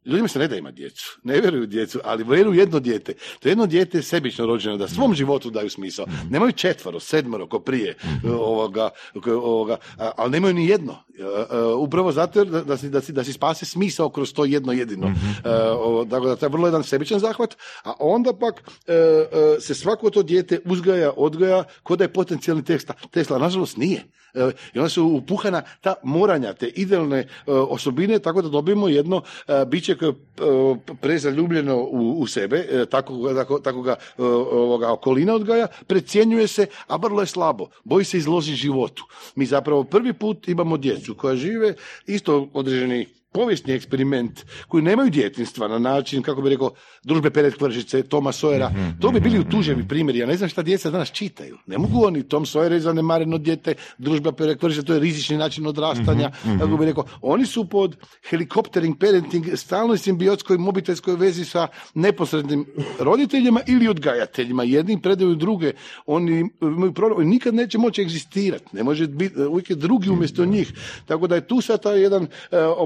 ljudima 0.04 0.28
se 0.28 0.38
ne 0.38 0.48
da 0.48 0.56
ima 0.56 0.70
djecu. 0.70 1.18
Ne 1.22 1.40
vjeruju 1.40 1.66
djecu, 1.66 2.00
ali 2.04 2.24
vjeruju 2.24 2.58
jedno 2.58 2.80
dijete. 2.80 3.14
To 3.40 3.48
jedno 3.48 3.66
dijete 3.66 3.98
je 3.98 4.02
sebično 4.02 4.46
rođeno 4.46 4.76
da 4.76 4.88
svom 4.88 5.14
životu 5.14 5.50
daju 5.50 5.70
smisao. 5.70 6.06
Nemaju 6.30 6.52
četvoro, 6.52 7.00
sedmero, 7.00 7.46
ko 7.46 7.58
prije 7.60 7.96
e, 8.24 8.30
ovoga, 8.30 8.90
ovoga, 9.26 9.76
ali 9.96 10.30
nemaju 10.30 10.54
ni 10.54 10.66
jedno. 10.66 10.96
Upravo 11.78 12.12
zato 12.12 12.44
da, 12.44 12.62
da, 12.62 12.76
si, 12.76 12.88
da, 12.88 13.00
si, 13.00 13.12
da 13.12 13.24
si 13.24 13.32
spase 13.32 13.66
smisao 13.66 14.10
kroz 14.10 14.32
to 14.32 14.44
jedno 14.44 14.72
jedino. 14.72 15.14
Ovo, 15.78 16.04
dakle, 16.04 16.28
da 16.28 16.36
to 16.36 16.46
je 16.46 16.50
vrlo 16.50 16.66
jedan 16.66 16.84
sebičan 16.84 17.18
zahvat, 17.18 17.56
a 17.84 17.92
onda 17.98 18.32
pak 18.50 18.70
e, 18.86 18.92
e, 18.94 19.60
se 19.60 19.74
svako 19.74 20.10
to 20.10 20.22
dijete 20.22 20.60
uzgaja, 20.64 21.12
odgaja, 21.16 21.64
ko 21.82 21.96
da 21.96 22.04
je 22.04 22.12
potencijalni 22.12 22.64
teksta. 22.64 22.94
Tesla, 23.10 23.38
nažalost, 23.38 23.76
nije. 23.76 24.04
E, 24.34 24.50
I 24.74 24.78
onda 24.78 24.88
su 24.88 25.06
upuhana 25.06 25.62
ta 25.80 25.94
moranja, 26.02 26.54
te 26.54 26.66
idealne 26.66 27.18
e, 27.18 27.26
osobine, 27.46 28.18
tako 28.18 28.42
da 28.42 28.48
dobijemo 28.48 28.88
jedno 28.88 29.22
e, 29.48 29.64
biće 29.66 29.94
koje 29.94 30.08
je 30.08 30.14
prezaljubljeno 31.00 31.76
u, 31.76 32.20
u 32.20 32.26
sebe, 32.26 32.86
tako, 32.90 33.34
tako, 33.34 33.58
tako 33.58 33.82
ga 33.82 33.94
ovoga, 34.52 34.92
okolina 34.92 35.34
odgaja, 35.34 35.66
precjenjuje 35.86 36.46
se, 36.46 36.66
a 36.86 36.96
vrlo 36.96 37.20
je 37.20 37.26
slabo. 37.26 37.68
Boji 37.84 38.04
se 38.04 38.18
izložiti 38.18 38.56
životu. 38.56 39.04
Mi 39.34 39.46
zapravo 39.46 39.84
prvi 39.84 40.12
put 40.12 40.48
imamo 40.48 40.76
djecu 40.76 41.14
koja 41.14 41.36
žive 41.36 41.74
isto 42.06 42.48
određeni 42.52 43.06
povijesni 43.32 43.72
eksperiment 43.72 44.40
koji 44.68 44.82
nemaju 44.82 45.10
djetinstva 45.10 45.68
na 45.68 45.78
način, 45.78 46.22
kako 46.22 46.42
bi 46.42 46.50
rekao, 46.50 46.70
družbe 47.04 47.30
Peret 47.30 47.54
Kvržice, 47.54 48.02
Toma 48.02 48.32
Sojera, 48.32 48.72
to 49.00 49.10
bi 49.10 49.20
bili 49.20 49.38
utuževi 49.38 49.88
primjeri. 49.88 50.18
Ja 50.18 50.26
ne 50.26 50.36
znam 50.36 50.48
šta 50.48 50.62
djeca 50.62 50.90
danas 50.90 51.12
čitaju. 51.12 51.58
Ne 51.66 51.78
mogu 51.78 52.04
oni, 52.04 52.22
Tom 52.28 52.44
Sawyer 52.44 52.72
je 52.72 52.80
zanemareno 52.80 53.38
dijete, 53.38 53.74
družba 53.98 54.19
Peret 54.36 54.60
Kvržice, 54.60 54.86
to 54.86 54.94
je 54.94 55.00
rizični 55.00 55.36
način 55.36 55.66
odrastanja, 55.66 56.30
kako 56.58 56.76
bi 56.76 56.86
rekao. 56.86 57.04
Oni 57.20 57.46
su 57.46 57.64
pod 57.68 57.96
helikoptering, 58.30 58.98
parenting, 58.98 59.46
stalnoj 59.54 59.98
simbiotskoj, 59.98 60.58
mobitelskoj 60.58 61.16
vezi 61.16 61.44
sa 61.44 61.68
neposrednim 61.94 62.66
roditeljima 62.98 63.60
ili 63.66 63.88
odgajateljima. 63.88 64.64
Jedni 64.64 65.02
predaju 65.02 65.34
druge. 65.34 65.72
Oni 66.06 66.50
imaju 66.60 66.92
problem, 66.92 67.18
oni 67.20 67.30
nikad 67.30 67.54
neće 67.54 67.78
moći 67.78 68.02
egzistirati. 68.02 68.64
Ne 68.72 68.82
može 68.82 69.06
biti, 69.06 69.40
uvijek 69.40 69.70
je 69.70 69.76
drugi 69.76 70.10
umjesto 70.10 70.44
njih. 70.44 70.72
Tako 71.06 71.26
da 71.26 71.34
je 71.34 71.46
tu 71.46 71.60
sad 71.60 71.82
taj 71.82 72.00
jedan 72.00 72.22
e, 72.22 72.28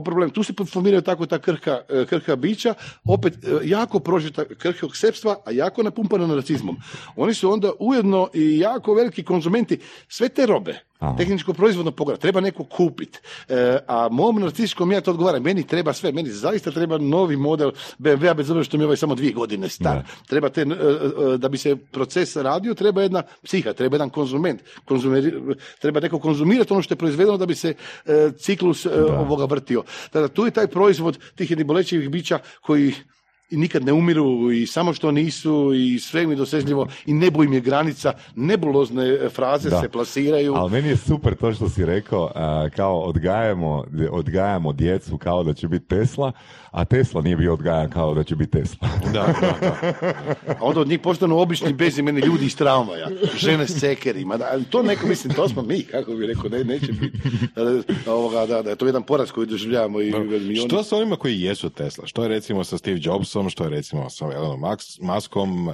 problem. 0.05 0.31
Tu 0.31 0.43
se 0.43 0.53
formiraju 0.73 1.03
tako 1.03 1.27
ta 1.27 1.39
krhka, 1.39 1.81
e, 1.89 2.05
krhka 2.07 2.37
bića, 2.37 2.75
opet 3.05 3.35
e, 3.35 3.49
jako 3.65 3.99
prožita 3.99 4.45
krhkog 4.59 4.97
sepstva, 4.97 5.37
a 5.47 5.51
jako 5.51 5.83
napumpana 5.83 6.27
narcizmom. 6.27 6.77
Oni 7.17 7.35
su 7.35 7.51
onda 7.51 7.71
ujedno 7.79 8.29
i 8.35 8.59
jako 8.59 8.95
veliki 8.95 9.23
konzumenti 9.23 9.79
sve 10.09 10.29
te 10.29 10.47
robe. 10.47 10.85
Tehničko 11.19 11.53
proizvodno 11.53 11.91
poglavlje, 11.91 12.21
treba 12.21 12.41
neko 12.41 12.65
kupiti. 12.65 13.19
a 13.87 14.09
mom 14.11 14.41
narcističkom 14.41 14.93
ja 14.93 15.01
to 15.01 15.11
odgovaram, 15.11 15.43
meni 15.43 15.67
treba 15.67 15.93
sve, 15.93 16.13
meni 16.13 16.31
zaista 16.31 16.71
treba 16.71 16.99
novi 16.99 17.37
model 17.37 17.71
BMW-a, 17.99 18.35
bez 18.35 18.51
obzira 18.51 18.65
što 18.65 18.77
mi 18.77 18.83
je 18.83 18.87
ovaj 18.87 18.97
samo 18.97 19.15
dvije 19.15 19.33
godine 19.33 19.69
star. 19.69 19.97
Da. 19.97 20.05
Treba 20.29 20.49
te, 20.49 20.61
e, 20.61 20.65
e, 20.65 21.39
da 21.39 21.49
bi 21.49 21.59
se 21.59 21.77
proces 21.77 22.37
radio, 22.37 22.75
treba 22.75 23.03
jedna 23.03 23.23
psiha, 23.43 23.73
treba 23.73 23.97
jedan 23.97 24.11
konzument. 24.11 24.61
Konzumeri- 24.85 25.57
treba 25.81 26.01
neko 26.01 26.19
konzumirati 26.19 26.73
ono 26.73 26.83
što 26.83 26.95
je 26.95 26.99
proizvedeno 26.99 27.37
da 27.37 27.47
bi 27.47 27.55
se 27.55 27.75
e, 28.07 28.31
ciklus 28.39 28.87
e, 28.87 28.91
ovoga 29.19 29.45
vrtio. 29.45 29.83
Tada, 30.11 30.29
tu 30.29 30.45
je 30.45 30.51
taj 30.51 30.67
proizvod 30.67 31.19
tih 31.35 31.51
jednih 31.51 31.67
bolečivih 31.67 32.11
bića 32.11 32.39
koji 32.61 32.95
i 33.55 33.57
nikad 33.57 33.85
ne 33.85 33.93
umiru 33.93 34.53
i 34.53 34.67
samo 34.67 34.95
što 34.95 35.11
nisu 35.11 35.73
i 35.75 35.99
sve 35.99 36.27
mi 36.27 36.37
dosežljivo 36.37 36.87
i 37.07 37.15
nebo 37.15 37.45
im 37.45 37.53
je 37.53 37.61
granica, 37.61 38.13
nebulozne 38.37 39.09
e, 39.09 39.29
fraze 39.29 39.71
Da. 39.71 39.81
se 39.81 39.89
plasiraju. 39.89 40.55
Ali 40.55 40.71
meni 40.71 40.89
je 40.89 40.97
super 40.97 41.35
to 41.35 41.53
što 41.53 41.69
si 41.69 41.85
rekao, 41.85 42.31
a, 42.35 42.69
kao 42.77 43.01
odgajamo, 43.01 43.85
odgajamo 44.11 44.73
djecu 44.73 45.19
kao 45.19 45.45
da 45.45 45.55
će 45.55 45.69
biti 45.69 45.87
Tesla, 45.87 46.33
a 46.71 46.85
Tesla 46.85 47.23
nije 47.23 47.37
bio 47.37 47.53
odgajan 47.53 47.91
kao 47.91 48.15
da 48.15 48.25
će 48.25 48.37
biti 48.37 48.51
Tesla. 48.51 48.89
Da, 49.13 49.35
da, 49.41 49.55
da. 49.61 49.95
A 50.61 50.65
onda 50.65 50.81
od 50.81 50.89
njih 50.89 51.01
postanu 51.01 51.39
obični 51.39 51.73
bezimeni 51.73 52.21
ljudi 52.21 52.47
iz 52.47 52.57
tramvaja, 52.57 53.09
žene 53.37 53.67
s 53.67 53.81
cekerima, 53.81 54.37
da, 54.37 54.59
to 54.71 54.83
neko, 54.83 55.07
mislim, 55.07 55.35
to 55.35 55.49
smo 55.49 55.63
mi, 55.63 55.83
kako 55.83 56.15
bi 56.15 56.27
rekao, 56.27 56.49
ne, 56.51 56.65
neće 56.65 56.93
biti, 56.93 57.19
da, 58.05 58.13
ovoga, 58.13 58.47
da, 58.47 58.63
da, 58.63 58.71
je 58.71 58.77
to 58.77 58.87
jedan 58.87 59.03
poraz 59.03 59.31
koji 59.31 59.47
doživljavamo 59.47 60.01
i, 60.01 60.13
Što 60.67 60.83
s 60.83 60.93
onima 60.93 61.17
koji 61.17 61.41
jesu 61.41 61.71
Tesla? 61.71 62.07
Što 62.07 62.23
je 62.23 62.29
recimo 62.29 62.65
sa 62.65 62.79
Steve 62.79 62.99
Jobsom, 63.03 63.44
što 63.51 63.65
je 63.65 63.71
recimo 63.71 64.11
sa 64.11 64.25
Elonom 64.27 64.65
eh, 65.69 65.73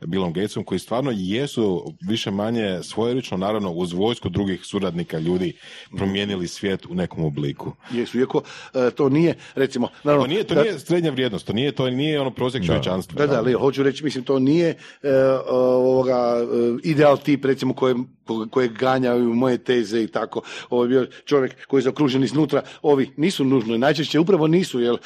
Billom 0.00 0.32
Gatesom, 0.32 0.64
koji 0.64 0.78
stvarno 0.78 1.12
jesu 1.14 1.84
više 2.00 2.30
manje 2.30 2.78
svojerično, 2.82 3.36
naravno 3.36 3.70
uz 3.72 3.92
vojsku 3.92 4.28
drugih 4.28 4.60
suradnika 4.64 5.18
ljudi 5.18 5.52
promijenili 5.96 6.48
svijet 6.48 6.86
u 6.86 6.94
nekom 6.94 7.24
obliku. 7.24 7.72
jesu, 7.90 8.18
iako 8.18 8.42
e, 8.74 8.90
to 8.90 9.08
nije, 9.08 9.34
recimo, 9.54 9.88
naravno, 10.04 10.24
To 10.24 10.28
nije, 10.28 10.44
to 10.44 10.54
da- 10.54 10.62
nije 10.62 10.78
srednja 10.78 11.10
vrijednost, 11.10 11.46
to 11.46 11.52
nije, 11.52 11.72
to 11.72 11.90
nije 11.90 12.20
ono 12.20 12.30
prosjek 12.30 12.66
čovječanstva. 12.66 13.18
Da, 13.18 13.26
da, 13.26 13.38
ali 13.38 13.52
hoću 13.52 13.82
reći, 13.82 14.04
mislim, 14.04 14.24
to 14.24 14.38
nije 14.38 14.68
e, 15.02 15.10
ovoga, 15.48 16.36
e, 16.36 16.44
ideal 16.84 17.18
tip, 17.18 17.44
recimo, 17.44 17.74
kojem, 17.74 18.06
ko- 18.26 18.46
kojeg 18.50 18.72
ganjaju 18.72 19.34
moje 19.34 19.58
teze 19.58 20.02
i 20.02 20.06
tako. 20.06 20.40
Ovo 20.70 20.82
je 20.82 20.88
bio 20.88 21.06
čovjek 21.24 21.66
koji 21.66 21.78
je 21.78 21.82
zaokružen 21.82 22.24
iznutra, 22.24 22.62
ovi 22.82 23.10
nisu 23.16 23.44
nužno, 23.44 23.74
i 23.74 23.78
najčešće 23.78 24.20
upravo 24.20 24.46
nisu, 24.46 24.80
jer... 24.80 24.94
e, 24.94 24.98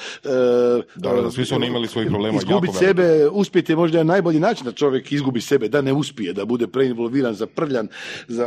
Da, 0.96 1.12
da, 1.12 1.30
svi 1.30 1.44
su 1.44 1.57
imali 1.66 1.88
svojih 1.88 2.10
problema 2.10 2.34
jako 2.34 2.46
Izgubiti 2.46 2.76
sebe, 2.76 3.28
uspjeti 3.32 3.72
je 3.72 3.76
možda 3.76 4.02
najbolji 4.02 4.40
način 4.40 4.64
da 4.64 4.72
čovjek 4.72 5.12
izgubi 5.12 5.40
sebe, 5.40 5.68
da 5.68 5.80
ne 5.80 5.92
uspije, 5.92 6.32
da 6.32 6.44
bude 6.44 6.66
preinvolviran, 6.66 7.34
zaprljan, 7.34 7.88
za, 8.28 8.46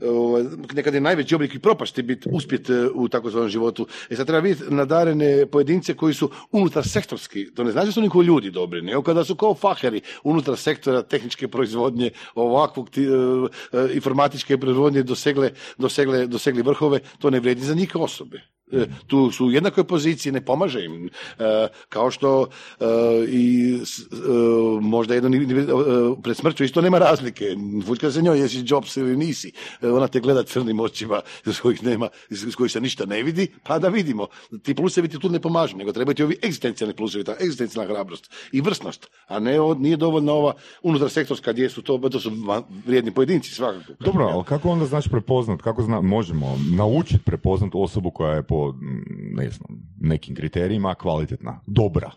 e, 0.00 0.08
ovaj, 0.08 0.44
nekad 0.74 0.94
je 0.94 1.00
najveći 1.00 1.34
oblik 1.34 1.54
i 1.54 1.58
propasti 1.58 2.02
biti 2.02 2.28
uspjet 2.32 2.70
e, 2.70 2.88
u 2.94 3.08
takozvanom 3.08 3.48
životu. 3.48 3.86
E 4.10 4.16
sad 4.16 4.26
treba 4.26 4.40
vidjeti 4.40 4.74
nadarene 4.74 5.46
pojedince 5.46 5.94
koji 5.94 6.14
su 6.14 6.30
unutar 6.52 6.88
sektorski, 6.88 7.54
to 7.54 7.64
ne 7.64 7.72
znači 7.72 7.86
da 7.86 7.92
su 7.92 8.00
niko 8.00 8.22
ljudi 8.22 8.50
dobri, 8.50 8.82
nego 8.82 9.02
kada 9.02 9.24
su 9.24 9.34
kao 9.34 9.54
faheri 9.54 10.00
unutar 10.24 10.56
sektora 10.56 11.02
tehničke 11.02 11.48
proizvodnje, 11.48 12.10
ovakvog 12.34 12.88
e, 12.96 13.94
informatičke 13.94 14.58
proizvodnje 14.58 15.02
dosegle, 15.02 15.50
dosegle, 15.78 16.26
dosegli 16.26 16.62
vrhove, 16.62 17.00
to 17.18 17.30
ne 17.30 17.40
vrijedi 17.40 17.64
za 17.64 17.74
njih 17.74 17.96
osobe. 17.96 18.57
E, 18.72 18.86
tu 19.06 19.30
su 19.30 19.46
u 19.46 19.50
jednakoj 19.50 19.84
poziciji, 19.84 20.32
ne 20.32 20.40
pomaže 20.44 20.84
im. 20.84 21.10
E, 21.38 21.68
kao 21.88 22.10
što 22.10 22.46
e, 22.80 22.84
i 23.28 23.78
možda 24.80 25.14
e, 25.14 25.20
pred 26.22 26.36
smrću 26.36 26.64
isto 26.64 26.80
nema 26.80 26.98
razlike. 26.98 27.44
Fućka 27.86 28.10
se 28.10 28.22
njoj, 28.22 28.40
jesi 28.40 28.64
Jobs 28.66 28.96
ili 28.96 29.16
nisi. 29.16 29.52
Ona 29.82 30.08
te 30.08 30.20
gleda 30.20 30.42
crnim 30.42 30.80
očima 30.80 31.20
iz 31.46 31.60
kojih 31.60 31.84
nema, 31.84 32.08
iz 32.30 32.54
kojih 32.56 32.72
se 32.72 32.80
ništa 32.80 33.06
ne 33.06 33.22
vidi, 33.22 33.46
pa 33.62 33.78
da 33.78 33.88
vidimo. 33.88 34.26
Ti 34.62 34.74
plusevi 34.74 35.08
ti 35.08 35.18
tu 35.18 35.28
ne 35.28 35.40
pomažu, 35.40 35.76
nego 35.76 35.92
trebaju 35.92 36.14
ti 36.14 36.22
ovi 36.22 36.36
egzistencijalni 36.44 36.94
plusevi, 36.94 37.24
ta 37.24 37.34
egzistencijalna 37.40 37.94
hrabrost 37.94 38.30
i 38.52 38.60
vrsnost, 38.60 39.10
a 39.26 39.38
ne 39.38 39.58
nije 39.78 39.96
dovoljna 39.96 40.32
ova 40.32 40.54
unutar 40.82 41.10
sektorska 41.10 41.52
gdje 41.52 41.70
su 41.70 41.82
to, 41.82 41.98
to 41.98 42.20
su 42.20 42.30
vrijedni 42.86 43.10
pojedinci 43.10 43.54
svakako. 43.54 43.92
Dobro, 44.00 44.24
ali 44.24 44.44
kako 44.44 44.70
onda 44.70 44.86
znaš 44.86 45.08
prepoznat, 45.08 45.62
kako 45.62 45.82
zna, 45.82 46.00
možemo 46.00 46.58
naučiti 46.76 47.24
prepoznat 47.24 47.70
osobu 47.74 48.10
koja 48.10 48.34
je 48.34 48.42
po, 48.42 48.57
mm, 48.66 49.02
ne 49.34 49.50
znam, 49.50 49.68
nekim 50.00 50.34
kriterijima 50.34 50.94
kvalitetna, 50.94 51.60
dobra, 51.66 52.10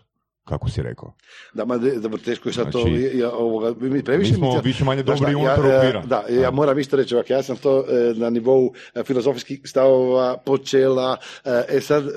kako 0.44 0.70
si 0.70 0.82
rekao. 0.82 1.14
Da, 1.54 1.64
ma, 1.64 1.78
dobro, 1.78 2.18
teško 2.18 2.48
je 2.48 2.52
sad 2.52 2.72
to, 2.72 2.78
Znači, 2.78 3.18
ja, 3.18 3.30
ovoga, 3.30 3.74
mi 3.80 4.02
previše... 4.02 4.32
mi 4.32 4.36
smo 4.36 4.54
mi- 4.54 4.60
više 4.64 4.84
manje 4.84 5.02
dobri 5.02 5.34
unutar 5.34 5.64
ja, 5.64 5.74
e, 5.74 5.78
okvira. 5.78 6.02
Da, 6.06 6.24
ja 6.30 6.50
moram 6.50 6.78
isto 6.78 6.96
reći 6.96 7.14
ovak, 7.14 7.30
ja 7.30 7.42
sam 7.42 7.56
to 7.56 7.84
e, 7.88 8.14
na 8.16 8.30
nivou 8.30 8.72
e, 8.94 9.02
filozofskih 9.02 9.60
stavova 9.64 10.36
počela, 10.36 11.16
e, 11.44 11.76
e 11.76 11.80
sad, 11.80 12.06
e, 12.06 12.10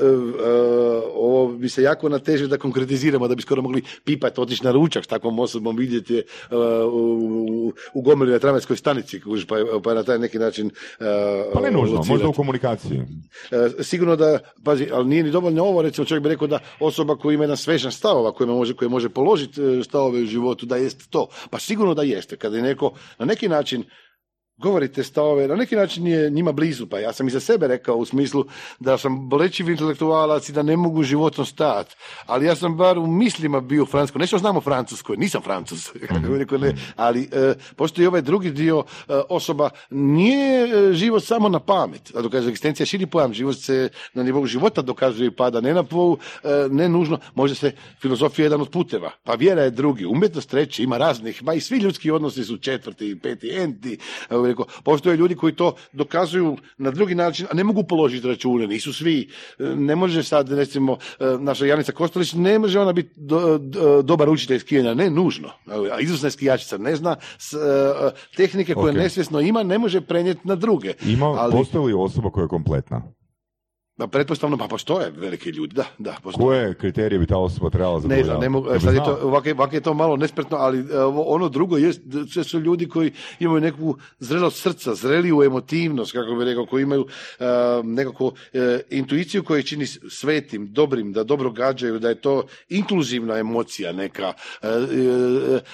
ovo 1.14 1.48
bi 1.48 1.70
se 1.70 1.84
jako 1.84 2.10
nateže 2.10 2.48
da 2.48 2.58
konkretiziramo, 2.58 3.28
da 3.28 3.36
bi 3.36 3.42
skoro 3.42 3.62
mogli 3.62 3.84
pipati, 4.04 4.42
otići 4.42 4.64
na 4.64 4.72
ručak 4.72 5.04
s 5.04 5.08
takvom 5.08 5.40
osobom, 5.40 5.76
vidjeti 5.76 6.14
je 6.14 6.20
e, 6.20 6.26
u, 6.92 7.74
u 7.94 8.02
gomili 8.02 8.32
na 8.32 8.40
tramvajskoj 8.40 8.78
stanici, 8.78 9.22
pa, 9.48 9.56
pa 9.84 9.94
na 9.94 10.04
taj 10.04 10.20
neki 10.20 10.40
način 10.40 10.72
Pa 11.54 11.60
ne 11.62 11.72
nužno, 11.72 12.04
možda 12.08 12.28
u 12.28 12.34
komunikaciji. 12.34 13.02
Sigurno 13.82 14.16
da, 14.16 14.40
pazi, 14.64 14.88
ali 14.94 15.08
nije 15.08 15.24
ni 15.24 15.32
dovoljno 15.32 15.64
ovo, 15.64 15.82
recimo 15.82 16.06
čovjek 16.06 16.24
bi 16.24 16.30
rekao 16.30 16.48
da 16.48 16.60
osoba 16.80 17.16
koja 17.16 17.34
ima 17.34 17.44
jedan 17.44 17.58
svežan 17.58 17.92
stavova, 18.16 18.32
koja 18.32 18.48
može, 18.48 18.74
koja 18.74 18.90
može 18.90 19.10
položiti 19.10 19.62
e, 19.62 19.84
stavove 19.84 20.22
u 20.22 20.26
životu, 20.26 20.66
da 20.66 20.78
jest 20.78 21.10
to. 21.10 21.28
Pa 21.50 21.60
sigurno 21.60 21.94
da 21.94 22.04
jeste, 22.04 22.38
kada 22.38 22.58
je 22.58 22.64
neko 22.64 22.94
na 23.20 23.26
neki 23.26 23.48
način 23.50 23.84
govorite 24.58 25.04
stavove, 25.04 25.48
na 25.48 25.56
neki 25.56 25.76
način 25.76 26.08
je 26.08 26.30
njima 26.30 26.52
blizu, 26.52 26.88
pa 26.88 27.00
ja 27.00 27.14
sam 27.14 27.28
i 27.28 27.32
za 27.32 27.40
sebe 27.40 27.68
rekao 27.68 27.96
u 27.96 28.06
smislu 28.06 28.46
da 28.80 28.98
sam 28.98 29.30
bolečiv 29.30 29.70
intelektualac 29.70 30.50
i 30.50 30.54
da 30.54 30.64
ne 30.64 30.78
mogu 30.78 31.04
životno 31.04 31.46
stajati, 31.46 31.96
ali 32.26 32.46
ja 32.46 32.56
sam 32.56 32.78
bar 32.78 32.98
u 32.98 33.08
mislima 33.08 33.62
bio 33.62 33.84
u 33.84 33.86
Francuskoj, 33.86 34.20
nešto 34.20 34.38
znam 34.38 34.58
o 34.58 34.62
Francuskoj, 34.62 35.18
nisam 35.18 35.42
Francuz, 35.42 35.90
kako 36.08 36.38
rekao, 36.38 36.58
ne, 36.58 36.76
ali 36.96 37.30
e, 37.32 37.54
postoji 37.76 38.08
ovaj 38.08 38.22
drugi 38.22 38.52
dio 38.52 38.84
e, 39.10 39.14
osoba, 39.30 39.70
nije 39.90 40.64
e, 40.64 40.94
život 40.94 41.24
samo 41.24 41.50
na 41.50 41.60
pamet, 41.60 42.12
a 42.16 42.22
dokazuje 42.22 42.50
egzistencija 42.50 42.86
širi 42.86 43.06
pojam, 43.06 43.34
život 43.34 43.58
se 43.58 43.90
na 44.14 44.24
nivou 44.24 44.46
života 44.46 44.82
dokazuje 44.82 45.28
i 45.28 45.32
pada, 45.32 45.62
ne 45.62 45.74
na 45.74 45.82
nivou, 45.82 46.18
e, 46.44 46.50
ne 46.70 46.90
nužno, 46.90 47.20
može 47.34 47.56
se 47.56 47.72
filozofija 48.02 48.44
je 48.44 48.46
jedan 48.46 48.62
od 48.62 48.70
puteva, 48.70 49.12
pa 49.24 49.34
vjera 49.34 49.64
je 49.64 49.72
drugi, 49.72 50.06
umjetnost 50.06 50.50
treći, 50.50 50.84
ima 50.84 50.98
raznih, 50.98 51.44
ma 51.44 51.54
i 51.54 51.62
svi 51.62 51.78
ljudski 51.78 52.12
odnosi 52.12 52.44
su 52.44 52.58
četvrti, 52.58 53.20
peti, 53.24 53.52
enti, 53.52 53.98
bih 54.46 54.52
rekao, 54.52 54.66
postoje 54.84 55.18
ljudi 55.18 55.36
koji 55.36 55.54
to 55.56 55.76
dokazuju 55.94 56.58
na 56.78 56.92
drugi 56.92 57.16
način, 57.16 57.48
a 57.52 57.56
ne 57.56 57.64
mogu 57.64 57.84
položiti 57.84 58.28
račune, 58.28 58.68
nisu 58.68 58.94
svi, 58.94 59.30
e, 59.60 59.64
ne 59.64 59.96
može 59.96 60.24
sad, 60.24 60.52
recimo, 60.52 60.98
e, 61.20 61.26
naša 61.40 61.66
Janica 61.66 61.92
Kostelić, 61.92 62.34
ne 62.34 62.60
može 62.60 62.80
ona 62.80 62.94
biti 62.94 63.10
do- 63.16 63.58
do- 63.58 64.02
dobar 64.02 64.30
učitelj 64.30 64.60
skijanja, 64.60 64.94
ne 64.94 65.10
nužno, 65.10 65.50
a 65.92 66.00
izvrsna 66.00 66.28
je 66.28 66.32
skijačica, 66.32 66.78
ne 66.78 66.96
zna 66.96 67.16
s, 67.38 67.54
e, 67.54 67.58
tehnike 68.38 68.74
koje 68.74 68.92
Ok. 68.92 68.98
nesvjesno 68.98 69.40
ima, 69.42 69.64
ne 69.64 69.78
može 69.78 70.02
prenijeti 70.02 70.42
na 70.44 70.56
druge. 70.56 70.94
Ima, 71.06 71.26
ali, 71.26 71.52
postoji 71.52 71.86
li 71.86 71.94
osoba 71.94 72.30
koja 72.30 72.44
je 72.44 72.48
kompletna? 72.48 73.02
Pa 73.98 74.08
pretpostavno, 74.08 74.58
pa 74.58 74.68
postoje 74.68 75.12
veliki 75.18 75.50
ljudi, 75.50 75.76
da, 75.76 75.86
da, 75.98 76.18
postoje. 76.24 76.46
Koje 76.46 76.74
kriterije 76.74 77.20
bi 77.20 77.26
ta 77.26 77.38
osoba 77.38 77.70
trebala 77.70 77.96
Ne 77.96 78.00
znam, 78.00 78.12
zadovoljavati? 78.12 78.42
ne 78.42 78.50
mogu, 78.50 78.70
Da 78.70 78.80
sad 78.80 78.94
je 78.94 79.04
to, 79.04 79.20
ovak 79.24 79.46
je, 79.46 79.54
ovak 79.54 79.74
je 79.74 79.82
to 79.82 79.94
malo 79.94 80.18
nespretno, 80.18 80.58
ali 80.58 80.80
e, 80.80 81.00
ono 81.26 81.50
drugo 81.50 81.78
da 82.04 82.28
sve 82.28 82.44
su 82.44 82.60
ljudi 82.60 82.90
koji 82.90 83.12
imaju 83.40 83.62
neku 83.62 83.98
zrelost 84.20 84.62
srca, 84.62 84.96
zreliju 84.96 85.44
emotivnost, 85.44 86.12
kako 86.12 86.36
bi 86.36 86.46
rekao, 86.46 86.66
koji 86.66 86.84
imaju 86.84 87.08
e, 87.40 87.46
nekako 87.84 88.32
e, 88.54 88.80
intuiciju 88.90 89.44
koja 89.44 89.64
čini 89.64 89.86
svetim, 90.10 90.74
dobrim, 90.74 91.14
da 91.14 91.24
dobro 91.24 91.52
gađaju, 91.52 92.00
da 92.00 92.10
je 92.10 92.22
to 92.22 92.44
inkluzivna 92.70 93.38
emocija 93.38 93.92
neka, 93.92 94.34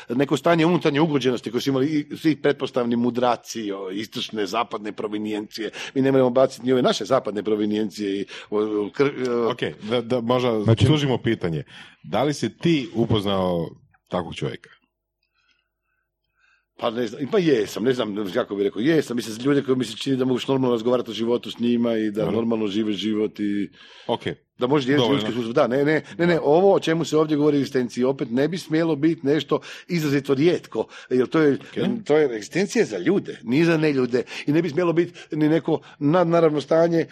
neko 0.10 0.38
stanje 0.38 0.66
unutarnje 0.66 1.02
ugođenosti 1.02 1.52
koje 1.52 1.62
su 1.62 1.70
imali 1.70 1.88
i 1.88 2.18
svi 2.18 2.36
pretpostavni 2.36 2.96
mudraci, 2.96 3.70
istočne, 3.94 4.46
zapadne 4.46 4.92
provinijencije. 4.92 5.72
Mi 5.96 6.02
ne 6.02 6.12
moramo 6.12 6.30
baciti 6.30 6.66
ni 6.66 6.72
ove 6.72 6.82
naše 6.82 7.06
zapadne 7.06 7.44
provinijencije 7.44 8.11
i 8.12 8.26
Ok, 9.52 9.60
da, 9.90 10.02
da 10.02 10.22
možda 10.22 10.64
Znači- 10.64 10.86
sužimo 10.86 11.18
pitanje. 11.18 11.64
Da 12.04 12.24
li 12.24 12.34
si 12.34 12.58
ti 12.58 12.90
upoznao 12.96 13.70
takvog 14.08 14.36
čovjeka? 14.36 14.70
Pa 16.80 16.90
ne 16.90 17.08
znam, 17.08 17.22
pa 17.32 17.38
jesam, 17.38 17.84
ne 17.84 17.94
znam 17.94 18.32
kako 18.34 18.56
bi 18.56 18.64
rekao, 18.64 18.80
jesam, 18.80 19.16
mislim, 19.16 19.46
ljude 19.46 19.64
koji 19.64 19.78
mi 19.78 19.86
se 19.86 19.98
čini 19.98 20.18
da 20.18 20.26
mogu 20.26 20.40
normalno 20.48 20.72
razgovarati 20.76 21.12
o 21.12 21.14
životu 21.14 21.52
s 21.52 21.60
njima 21.60 21.98
i 21.98 22.12
da 22.12 22.32
normalno 22.32 22.68
žive 22.68 22.94
život 22.94 23.40
i... 23.40 23.70
Ok, 24.08 24.22
Da 24.62 24.68
može 24.68 24.86
dijeliti 24.86 25.04
Dovoljno. 25.04 25.22
ljudske 25.22 25.34
sudbine. 25.34 25.54
Da, 25.54 25.68
ne, 25.68 25.86
ne, 25.86 26.02
ne, 26.18 26.28
ne, 26.28 26.40
ovo 26.44 26.74
o 26.74 26.80
čemu 26.80 27.06
se 27.06 27.18
ovdje 27.18 27.38
govori 27.38 27.58
o 27.58 27.60
egzistenciji 27.60 28.04
opet 28.04 28.28
ne 28.32 28.48
bi 28.48 28.58
smjelo 28.58 28.96
biti 28.96 29.28
nešto 29.28 29.60
izrazito 29.88 30.34
rijetko, 30.34 30.86
jer 31.10 31.28
to 31.28 31.40
je, 31.40 31.58
to 32.06 32.18
je 32.18 32.26
egzistencija 32.26 32.86
za 32.86 32.98
ljude, 32.98 33.40
nije 33.44 33.66
za 33.66 33.78
neljude 33.78 34.24
i 34.46 34.52
ne 34.52 34.62
bi 34.62 34.70
smjelo 34.70 34.94
biti 34.94 35.14
ni 35.32 35.50
neko 35.50 35.80
nadnaravno 36.00 36.62
stanje 36.62 37.00
e, 37.00 37.08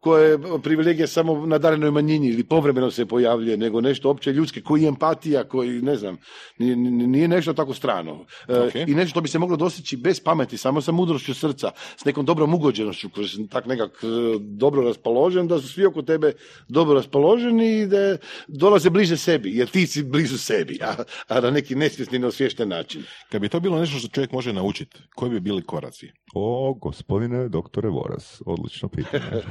koje 0.00 0.30
je 0.30 0.38
privilegija 0.62 1.06
samo 1.06 1.46
na 1.46 1.58
darenoj 1.58 1.90
manjini 1.90 2.28
ili 2.28 2.44
povremeno 2.44 2.90
se 2.90 3.06
pojavljuje, 3.06 3.56
nego 3.56 3.80
nešto 3.80 4.10
opće 4.10 4.32
ljudske, 4.32 4.60
koji 4.62 4.82
je 4.82 4.88
empatija, 4.88 5.44
koji, 5.44 5.82
ne 5.82 5.96
znam, 5.96 6.16
nije, 6.58 6.76
nije 6.76 7.28
nešto 7.28 7.52
tako 7.52 7.74
strano. 7.74 8.24
E, 8.48 8.58
Ok. 8.58 8.74
I 8.74 8.94
nešto 8.94 9.10
što 9.10 9.20
bi 9.20 9.28
se 9.28 9.38
moglo 9.38 9.56
dostići 9.56 9.96
bez 9.96 10.20
pameti, 10.20 10.56
samo 10.56 10.80
sa 10.80 10.92
mudrošću 10.92 11.34
srca, 11.34 11.70
s 11.96 12.04
nekom 12.04 12.24
dobrom 12.24 12.54
ugođenošću, 12.54 13.08
koji 13.10 13.28
si 13.28 13.48
tak 13.48 13.66
nekak 13.66 13.90
e, 14.02 14.06
dobro 14.40 14.82
raspoložen, 14.82 15.48
da 15.48 15.60
su 15.60 15.68
svi 15.68 15.86
oko 15.86 16.02
tebe 16.02 16.32
dobro 16.68 16.94
raspoloženi 16.94 17.78
i 17.78 17.86
da 17.86 18.16
dolaze 18.48 18.90
bliže 18.90 19.16
sebi, 19.16 19.56
jer 19.56 19.68
ti 19.68 19.86
si 19.86 20.02
blizu 20.02 20.38
sebi, 20.38 20.78
a, 20.82 20.94
a 21.28 21.40
na 21.40 21.50
neki 21.50 21.74
nesvjesni, 21.74 22.18
neosviješten 22.18 22.68
način. 22.68 23.02
Kad 23.32 23.40
bi 23.40 23.48
to 23.48 23.60
bilo 23.60 23.78
nešto 23.80 23.98
što 23.98 24.08
čovjek 24.08 24.32
može 24.32 24.52
naučiti, 24.52 24.98
koji 25.14 25.30
bi 25.30 25.40
bili 25.40 25.62
koraci? 25.62 26.10
O, 26.34 26.74
gospodine 26.74 27.48
doktore 27.48 27.88
Voras, 27.88 28.42
odlično 28.46 28.88
pitanje. 28.88 29.24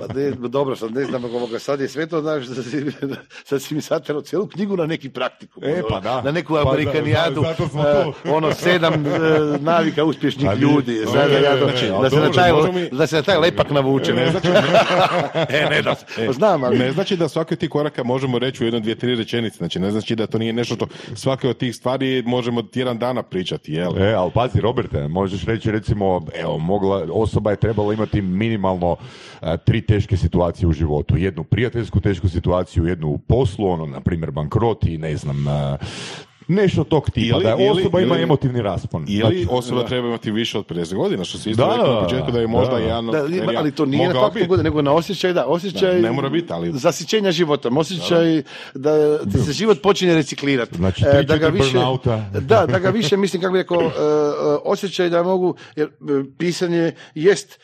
Pa 0.00 0.14
ne, 0.14 0.30
dobro, 0.30 0.76
sad 0.76 0.92
ne 0.92 1.04
znam 1.04 1.24
ovoga, 1.24 1.58
sad 1.58 1.80
je 1.80 1.88
sve 1.88 2.06
to, 2.06 2.20
znaš, 2.20 2.46
da 2.46 2.62
si, 2.62 2.84
sad 3.44 3.62
si 3.62 3.74
mi 3.74 3.80
saterao 3.80 4.22
cijelu 4.22 4.46
knjigu 4.46 4.76
na 4.76 4.86
neki 4.86 5.10
praktikum. 5.10 5.64
E, 5.64 5.82
pa 5.88 6.00
da. 6.00 6.22
Na 6.22 6.30
neku 6.32 6.54
Pa 6.54 6.64
da, 6.64 6.70
amerikanijadu, 6.70 7.44
e, 7.44 7.56
tu. 7.56 7.68
ono, 8.24 8.52
sedam 8.54 9.06
e, 9.06 9.08
navika 9.60 10.04
uspješnih 10.04 10.50
ljudi. 10.58 11.00
Sad, 11.12 11.30
da, 11.30 11.38
ja 11.38 11.56
znači, 11.58 11.86
da, 12.02 12.10
se 12.10 12.16
na 12.16 12.32
taj, 12.32 12.52
možemo 12.52 12.72
mi- 12.72 12.88
da 12.92 13.06
se 13.06 13.16
na 13.16 13.22
taj 13.22 13.38
lepak 13.38 13.70
navuče. 13.70 14.12
Ne 14.12 14.30
znači, 14.30 14.48
e, 15.66 15.70
ne 15.70 15.82
da, 15.82 15.94
se- 15.94 16.32
znam, 16.38 16.64
ali... 16.64 16.78
ne 16.78 16.92
znači 16.92 17.16
da 17.16 17.28
svaki 17.28 17.54
od 17.54 17.60
tih 17.60 17.70
koraka 17.70 18.04
možemo 18.04 18.38
reći 18.38 18.64
u 18.64 18.66
jedno, 18.66 18.80
dvije, 18.80 18.94
tri 18.94 19.14
rečenice. 19.14 19.56
Znači, 19.56 19.78
ne 19.78 19.90
znači 19.90 20.16
da 20.16 20.26
to 20.26 20.38
nije 20.38 20.52
nešto 20.52 20.74
što 20.74 20.86
svake 21.14 21.48
od 21.48 21.56
tih 21.56 21.76
stvari 21.76 22.22
možemo 22.26 22.62
tjedan 22.62 22.98
dana 22.98 23.22
pričati, 23.22 23.72
jel? 23.72 23.98
E, 23.98 24.12
ali 24.12 24.30
pazi, 24.30 24.60
Roberte, 24.60 25.08
možeš 25.08 25.44
reći 25.44 25.70
recimo, 25.70 26.22
evo, 26.34 26.58
mogla, 26.58 27.06
osoba 27.12 27.50
je 27.50 27.56
trebala 27.56 27.94
imati 27.94 28.22
minimalno 28.22 28.96
e, 29.42 29.56
tri 29.66 29.80
teške 29.80 30.16
situacije 30.16 30.68
u 30.68 30.72
životu. 30.72 31.16
Jednu 31.16 31.44
prijateljsku 31.44 32.00
tešku 32.00 32.28
situaciju, 32.28 32.86
jednu 32.86 33.08
u 33.08 33.18
poslu, 33.18 33.68
ono, 33.68 33.86
na 33.86 34.00
primjer, 34.00 34.30
bankrot 34.30 34.84
i 34.84 34.98
ne 34.98 35.16
znam, 35.16 35.48
e, 35.48 35.78
nešto 36.48 36.84
tog 36.84 37.10
tipa. 37.10 37.36
Ili- 37.36 37.44
da 37.44 37.50
ili- 37.50 37.68
osoba 37.70 38.00
ima 38.00 38.14
ili- 38.14 38.22
emotivni 38.22 38.62
raspon. 38.62 39.04
Ili 39.08 39.18
Znači, 39.20 39.46
osoba 39.50 39.84
treba 39.84 40.08
imati 40.08 40.30
više 40.30 40.58
od 40.58 40.66
50 40.66 40.94
godina, 40.94 41.24
što 41.24 41.38
se 41.38 41.50
isto 41.50 41.66
Da, 41.66 41.72
rekao 41.72 41.86
na 41.86 41.94
da, 41.94 42.02
početku 42.02 42.30
da 42.30 42.40
je 42.40 42.46
možda 42.46 42.74
da. 42.74 42.80
jedan 42.80 43.08
od 43.08 43.12
Da, 43.12 43.20
ali- 43.20 43.56
ali 43.56 43.72
to 43.72 43.86
nije 43.86 44.08
na 44.08 44.14
faktu 44.14 44.34
biti. 44.34 44.46
godine, 44.46 44.64
nego 44.64 44.82
na 44.82 44.92
osjećaj, 44.92 45.32
da, 45.32 45.46
osjećaj 45.46 45.94
Da, 45.94 46.00
ne 46.00 46.12
mora 46.12 46.28
biti, 46.28 46.52
ali- 46.52 46.72
zasićenja 46.72 47.32
životom, 47.32 47.76
osjećaj 47.76 48.42
da 48.74 49.18
ti 49.18 49.38
se 49.38 49.52
život 49.52 49.82
počinje 49.82 50.14
reciklirati. 50.14 50.76
Znači, 50.76 51.04
E, 51.04 51.10
tri, 51.12 51.24
da 51.24 51.36
ga 51.36 51.48
više, 51.48 51.72
burnouta. 51.72 52.30
da, 52.32 52.66
da 52.66 52.78
ga 52.78 52.90
više, 52.90 53.16
mislim, 53.16 53.42
kako 53.42 53.52
bi 53.52 53.58
rekao, 53.58 53.82
e, 53.82 53.84
e, 53.84 53.90
osjećaj 54.64 55.08
da 55.08 55.22
mogu, 55.22 55.54
jer 55.76 55.88
pisanje 56.38 56.92
jest 57.14 57.60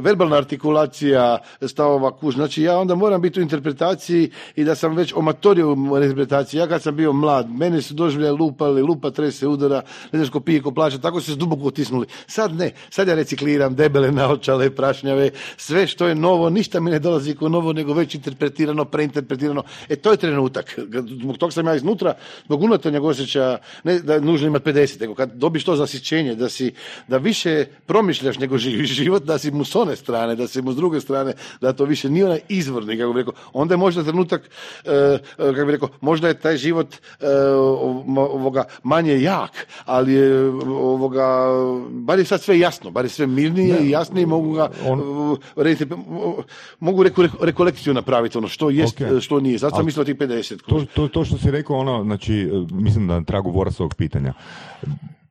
verbalna 0.00 0.36
artikulacija 0.36 1.38
stavova 1.62 2.10
kuž, 2.12 2.34
znači 2.34 2.62
ja 2.62 2.78
onda 2.78 2.94
moram 2.94 3.20
biti 3.20 3.40
u 3.40 3.42
interpretaciji 3.42 4.30
i 4.56 4.64
da 4.64 4.74
sam 4.74 4.96
već 4.96 5.12
omatorio 5.14 5.68
u 5.68 5.76
interpretaciji. 5.96 6.58
Ja 6.58 6.66
kad 6.66 6.82
sam 6.82 6.96
bio 6.96 7.12
mlad, 7.12 7.50
mene 7.50 7.82
su 7.82 7.93
doživljali 7.94 8.38
lupali, 8.38 8.82
lupa 8.82 9.10
trese 9.10 9.46
udara, 9.46 9.82
ne 10.12 10.18
znaš 10.18 10.30
ko 10.30 10.40
pije, 10.40 10.62
ko 10.62 10.70
plaća, 10.70 10.98
tako 10.98 11.20
su 11.20 11.30
se 11.30 11.36
duboko 11.36 11.66
otisnuli. 11.66 12.06
Sad 12.26 12.54
ne, 12.54 12.72
sad 12.90 13.08
ja 13.08 13.14
recikliram 13.14 13.74
debele 13.74 14.12
naočale, 14.12 14.70
prašnjave, 14.70 15.30
sve 15.56 15.86
što 15.86 16.06
je 16.06 16.14
novo, 16.14 16.50
ništa 16.50 16.80
mi 16.80 16.90
ne 16.90 16.98
dolazi 16.98 17.34
kao 17.34 17.48
novo, 17.48 17.72
nego 17.72 17.92
već 17.94 18.14
interpretirano, 18.14 18.84
preinterpretirano. 18.84 19.62
E, 19.88 19.96
to 19.96 20.10
je 20.10 20.16
trenutak. 20.16 20.78
Zbog 21.20 21.38
tog 21.38 21.52
sam 21.52 21.66
ja 21.66 21.74
iznutra, 21.74 22.14
zbog 22.44 22.62
unutarnjeg 22.62 23.04
osjećaja, 23.04 23.58
ne 23.84 23.98
da 23.98 24.14
je 24.14 24.20
nužno 24.20 24.46
imati 24.46 24.70
50, 24.70 25.00
nego 25.00 25.14
kad 25.14 25.32
dobiš 25.32 25.64
to 25.64 25.76
zasićenje, 25.76 26.34
da 26.34 26.48
si, 26.48 26.72
da 27.08 27.16
više 27.16 27.64
promišljaš 27.86 28.38
nego 28.38 28.58
živiš 28.58 28.90
život, 29.02 29.22
da 29.22 29.38
si 29.38 29.50
mu 29.50 29.64
s 29.64 29.74
one 29.74 29.96
strane, 29.96 30.36
da 30.36 30.48
si 30.48 30.62
mu 30.62 30.72
s 30.72 30.76
druge 30.76 31.00
strane, 31.00 31.32
da 31.60 31.72
to 31.72 31.84
više 31.84 32.10
nije 32.10 32.24
onaj 32.24 32.40
izvorni, 32.48 32.98
kako 32.98 33.12
bi 33.12 33.18
rekao, 33.18 33.34
onda 33.52 33.74
je 33.74 33.78
možda 33.78 34.02
trenutak, 34.02 34.50
e, 34.84 34.90
e, 34.90 35.18
kako 35.36 35.66
bi 35.66 35.72
rekao, 35.72 35.88
možda 36.00 36.28
je 36.28 36.40
taj 36.40 36.56
život 36.56 36.94
e, 37.20 37.26
o- 37.56 37.83
ovoga 38.16 38.64
manje 38.82 39.22
jak, 39.22 39.50
ali 39.84 40.12
je 40.12 40.48
ovoga, 40.68 41.46
bar 41.90 42.18
je 42.18 42.24
sad 42.24 42.40
sve 42.42 42.58
jasno, 42.58 42.90
bar 42.90 43.04
je 43.04 43.08
sve 43.08 43.26
mirnije 43.26 43.78
i 43.80 43.90
jasnije, 43.90 44.26
mogu 44.26 44.52
ga, 44.52 44.68
On- 44.86 45.00
e, 45.00 45.36
reinterpre- 45.56 46.42
mogu 46.80 47.02
reku, 47.02 47.22
rekolekciju 47.40 47.94
napraviti, 47.94 48.38
ono 48.38 48.48
što 48.48 48.70
jest, 48.70 49.00
Ok. 49.00 49.20
što 49.20 49.40
nije. 49.40 49.58
Sad 49.58 49.72
sam 49.72 49.84
mislio 49.84 50.04
tih 50.04 50.16
50. 50.16 50.62
To, 50.66 50.84
to, 50.94 51.08
to 51.08 51.24
što 51.24 51.38
si 51.38 51.50
rekao, 51.50 51.76
ono, 51.76 52.04
znači, 52.04 52.34
e, 52.34 52.48
mislim 52.72 53.06
da 53.06 53.14
na 53.14 53.24
tragu 53.24 53.50
Vorasovog 53.50 53.94
pitanja. 53.94 54.32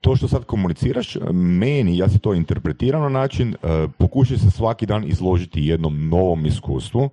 To 0.02 0.16
što 0.16 0.28
sad 0.28 0.44
komuniciraš, 0.46 1.16
e, 1.16 1.20
meni, 1.34 1.98
ja 1.98 2.10
se 2.10 2.20
to 2.20 2.34
interpretiram 2.34 3.02
na 3.02 3.10
način, 3.10 3.54
e, 3.54 3.68
pokušaj 3.98 4.38
se 4.38 4.52
svaki 4.52 4.86
dan 4.86 5.04
izložiti 5.08 5.66
jednom 5.66 6.10
novom 6.10 6.46
iskustvu, 6.46 7.10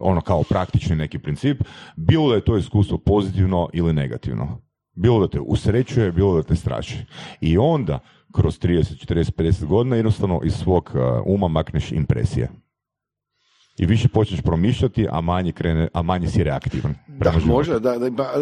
ono 0.00 0.20
kao 0.20 0.42
praktični 0.42 0.96
neki 0.96 1.18
princip, 1.18 1.62
bilo 1.96 2.28
da 2.28 2.34
je 2.34 2.44
to 2.44 2.56
iskustvo 2.56 2.98
pozitivno 2.98 3.68
ili 3.72 3.92
negativno. 3.92 4.60
Bilo 4.94 5.20
da 5.20 5.28
te 5.28 5.40
usrećuje, 5.40 6.12
bilo 6.12 6.34
da 6.34 6.42
te 6.42 6.56
straši. 6.56 6.98
I 7.40 7.58
onda, 7.58 7.98
kroz 8.32 8.58
30, 8.58 9.06
40, 9.06 9.32
50 9.32 9.64
godina, 9.64 9.96
jednostavno 9.96 10.40
iz 10.44 10.52
svog 10.52 10.92
e, 10.94 10.98
uma 11.26 11.48
makneš 11.48 11.92
impresije. 11.92 12.48
I 13.80 13.86
više 13.86 14.08
počneš 14.08 14.40
promišljati, 14.42 15.06
a 15.10 15.20
manje, 15.20 15.52
krene, 15.52 15.88
a 15.92 16.02
manje 16.02 16.28
si 16.28 16.44
reaktivan. 16.44 16.94
Da, 17.08 17.30
životu. 17.30 17.46
može, 17.46 17.80
da, 17.80 17.98
da, 17.98 18.10
ba, 18.10 18.32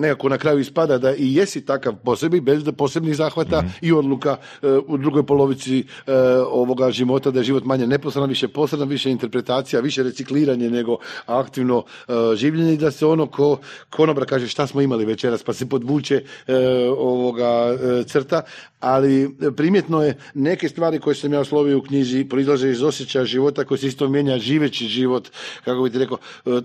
nekako 0.00 0.28
na 0.28 0.38
kraju 0.38 0.58
ispada 0.58 0.98
da 0.98 1.14
i 1.14 1.34
jesi 1.34 1.64
takav 1.64 1.96
posebi, 2.04 2.40
bez 2.40 2.64
da 2.64 2.72
posebnih 2.72 3.16
zahvata 3.16 3.60
Mhm. 3.62 3.68
i 3.80 3.92
odluka 3.92 4.36
e, 4.62 4.68
u 4.86 4.96
drugoj 4.96 5.26
polovici 5.26 5.78
e, 6.06 6.12
ovoga 6.50 6.90
života, 6.90 7.30
da 7.30 7.40
je 7.40 7.44
život 7.44 7.64
manje 7.64 7.86
neposredan, 7.86 8.28
više 8.28 8.48
posredan, 8.48 8.88
više 8.88 9.10
interpretacija, 9.10 9.80
više 9.80 10.02
recikliranje 10.02 10.70
nego 10.70 10.96
aktivno 11.26 11.84
e, 12.08 12.12
življenje 12.36 12.72
i 12.74 12.76
da 12.76 12.90
se 12.90 13.06
ono 13.06 13.26
ko 13.26 13.58
konobra 13.90 14.24
kaže 14.24 14.48
šta 14.48 14.66
smo 14.66 14.80
imali 14.80 15.04
večeras, 15.04 15.42
pa 15.42 15.52
se 15.52 15.68
podvuče 15.68 16.22
e, 16.46 16.54
ovoga 16.98 17.76
e, 18.00 18.04
crta, 18.04 18.42
ali 18.80 19.36
primjetno 19.56 20.02
je 20.02 20.18
neke 20.34 20.68
stvari 20.68 20.98
koje 21.00 21.14
sam 21.14 21.32
ja 21.32 21.40
oslovio 21.40 21.78
u 21.78 21.82
knjizi 21.82 22.24
proizlaze 22.24 22.70
iz 22.70 22.82
osjećaja 22.82 23.24
života 23.24 23.64
koji 23.64 23.78
se 23.78 23.86
isto 23.86 24.08
mijenja 24.08 24.38
živeći 24.38 24.86
život, 24.86 25.28
kako 25.64 25.82
bi 25.82 25.90
ti 25.90 25.98
rekao, 25.98 26.18
e, 26.46 26.60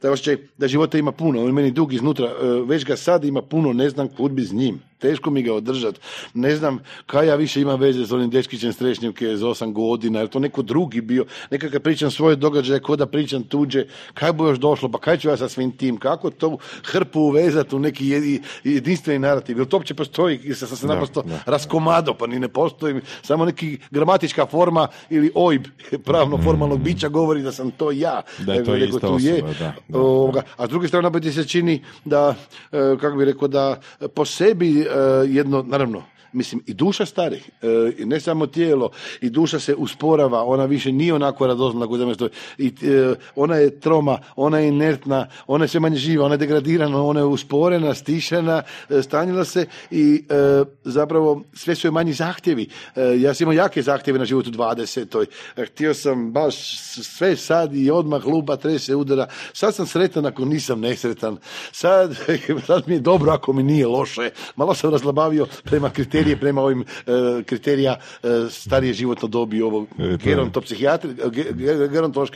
taj, 0.00 0.10
osjećaj 0.10 0.36
da 0.58 0.68
života 0.68 0.98
ima 0.98 1.12
puno, 1.12 1.44
on 1.44 1.52
meni 1.52 1.70
dug 1.70 1.92
iznutra, 1.92 2.26
e, 2.26 2.46
već 2.66 2.84
ga 2.84 2.96
sad 2.96 3.24
ima 3.24 3.42
puno, 3.42 3.72
ne 3.72 3.90
znam 3.90 4.08
kud 4.08 4.32
bi 4.32 4.42
s 4.42 4.52
njim. 4.52 4.80
Teško 5.04 5.30
mi 5.30 5.42
ga 5.42 5.54
održat. 5.54 6.00
Ne 6.34 6.56
znam 6.56 6.78
kaj 7.06 7.26
ja 7.28 7.34
više 7.34 7.60
imam 7.60 7.80
veze 7.80 8.06
s 8.06 8.12
onim 8.12 8.30
dečkićem 8.30 8.72
Strešnjevke 8.72 9.36
za 9.36 9.48
osam 9.48 9.74
godina, 9.74 10.20
je 10.20 10.28
to 10.28 10.38
neko 10.38 10.62
drugi 10.62 11.00
bio, 11.00 11.24
nekak 11.50 11.72
kad 11.72 11.82
pričam 11.82 12.10
svoje 12.10 12.36
događaje, 12.36 12.80
ko 12.80 12.96
da 12.96 13.06
pričam 13.06 13.42
tuđe, 13.42 13.84
kaj 14.14 14.32
bo 14.32 14.48
još 14.48 14.58
došlo, 14.58 14.88
pa 14.88 14.98
kaj 14.98 15.18
ću 15.18 15.28
ja 15.28 15.36
sa 15.36 15.48
svim 15.48 15.72
tim, 15.76 15.96
kako 15.96 16.30
to 16.30 16.56
hrpu 16.84 17.20
uvezati 17.20 17.76
u 17.76 17.78
neki 17.78 18.06
jedi- 18.06 18.40
jedinstveni 18.64 19.18
narativ, 19.18 19.58
jel 19.58 19.66
to 19.66 19.76
uopće 19.76 19.94
postoji, 19.94 20.40
jer 20.44 20.56
sam 20.56 20.68
se 20.68 20.86
naprosto 20.86 21.22
da. 21.22 21.40
raskomado, 21.46 22.14
pa 22.14 22.26
ni 22.26 22.38
ne 22.38 22.48
postoji, 22.48 23.00
samo 23.22 23.44
neki 23.44 23.78
gramatička 23.90 24.46
forma 24.46 24.88
ili 25.10 25.30
OIB 25.34 25.64
pravno 26.04 26.38
formalnog 26.44 26.80
bića 26.80 27.08
govori 27.08 27.42
da 27.42 27.52
sam 27.52 27.70
to 27.70 27.90
ja. 27.90 28.22
Da 28.38 28.54
je 28.54 28.64
to 28.64 28.76
ista 28.76 28.98
tu 28.98 29.18
je, 29.20 29.34
osoba, 29.34 29.52
da, 29.58 29.74
da, 29.88 30.42
a 30.56 30.66
s 30.66 30.70
druge 30.70 30.88
strane 30.88 31.08
opet 31.08 31.34
se 31.34 31.44
čini 31.48 31.82
da, 32.04 32.34
e, 32.72 32.96
kako 33.00 33.16
bi 33.16 33.24
rekao, 33.24 33.48
da 33.48 33.80
po 34.14 34.24
sebi 34.24 34.80
e, 34.80 34.86
jedno, 35.28 35.62
naravno, 35.62 36.02
mislim, 36.34 36.62
i 36.66 36.74
duša 36.74 37.06
stari, 37.06 37.42
e, 37.62 38.04
ne 38.04 38.20
samo 38.20 38.46
tijelo, 38.46 38.90
i 39.20 39.30
duša 39.30 39.60
se 39.60 39.74
usporava, 39.74 40.44
ona 40.44 40.64
više 40.64 40.92
nije 40.92 41.14
onako 41.14 41.46
radozna 41.46 41.80
kako 41.80 42.14
stoji. 42.14 42.30
I, 42.58 42.66
e, 42.66 43.14
ona 43.36 43.56
je 43.56 43.80
troma, 43.80 44.18
ona 44.36 44.58
je 44.58 44.68
inertna, 44.68 45.26
ona 45.46 45.64
je 45.64 45.68
sve 45.68 45.80
manje 45.80 45.96
živa, 45.96 46.24
ona 46.24 46.34
je 46.34 46.38
degradirana, 46.38 47.04
ona 47.04 47.20
je 47.20 47.26
usporena, 47.26 47.94
stišena, 47.94 48.62
e, 48.90 49.02
stanjila 49.02 49.44
se 49.44 49.66
i 49.90 50.24
e, 50.28 50.64
zapravo 50.84 51.42
sve 51.52 51.74
su 51.74 51.86
joj 51.86 51.92
manji 51.92 52.12
zahtjevi. 52.12 52.68
E, 52.96 53.20
ja 53.20 53.34
sam 53.34 53.44
imao 53.44 53.52
jake 53.52 53.82
zahtjeve 53.82 54.18
na 54.18 54.24
životu 54.24 54.50
20. 54.50 55.26
E, 55.56 55.66
Htio 55.66 55.94
sam 55.94 56.32
baš 56.32 56.78
sve 57.04 57.36
sad 57.36 57.76
i 57.76 57.90
odmah 57.90 58.26
lupa, 58.26 58.56
trese, 58.56 58.94
udara. 58.94 59.26
Sad 59.52 59.74
sam 59.74 59.86
sretan 59.86 60.26
ako 60.26 60.44
nisam 60.44 60.80
nesretan. 60.80 61.36
Sad, 61.72 62.16
sad 62.66 62.82
mi 62.86 62.94
je 62.94 63.00
dobro 63.00 63.32
ako 63.32 63.52
mi 63.52 63.62
nije 63.62 63.86
loše. 63.86 64.30
Malo 64.56 64.74
sam 64.74 64.90
razlabavio 64.90 65.46
prema 65.64 65.90
kriterijima 65.90 66.23
kriterije 66.24 66.40
prema 66.40 66.62
ovim 66.62 66.80
e, 67.06 67.12
kriterija 67.42 67.96
e, 68.22 68.28
starije 68.50 68.92
životno 68.94 69.28
dobi 69.28 69.62
ovog 69.62 69.88
E, 69.98 70.16
gerontopsihijatri, 70.16 71.10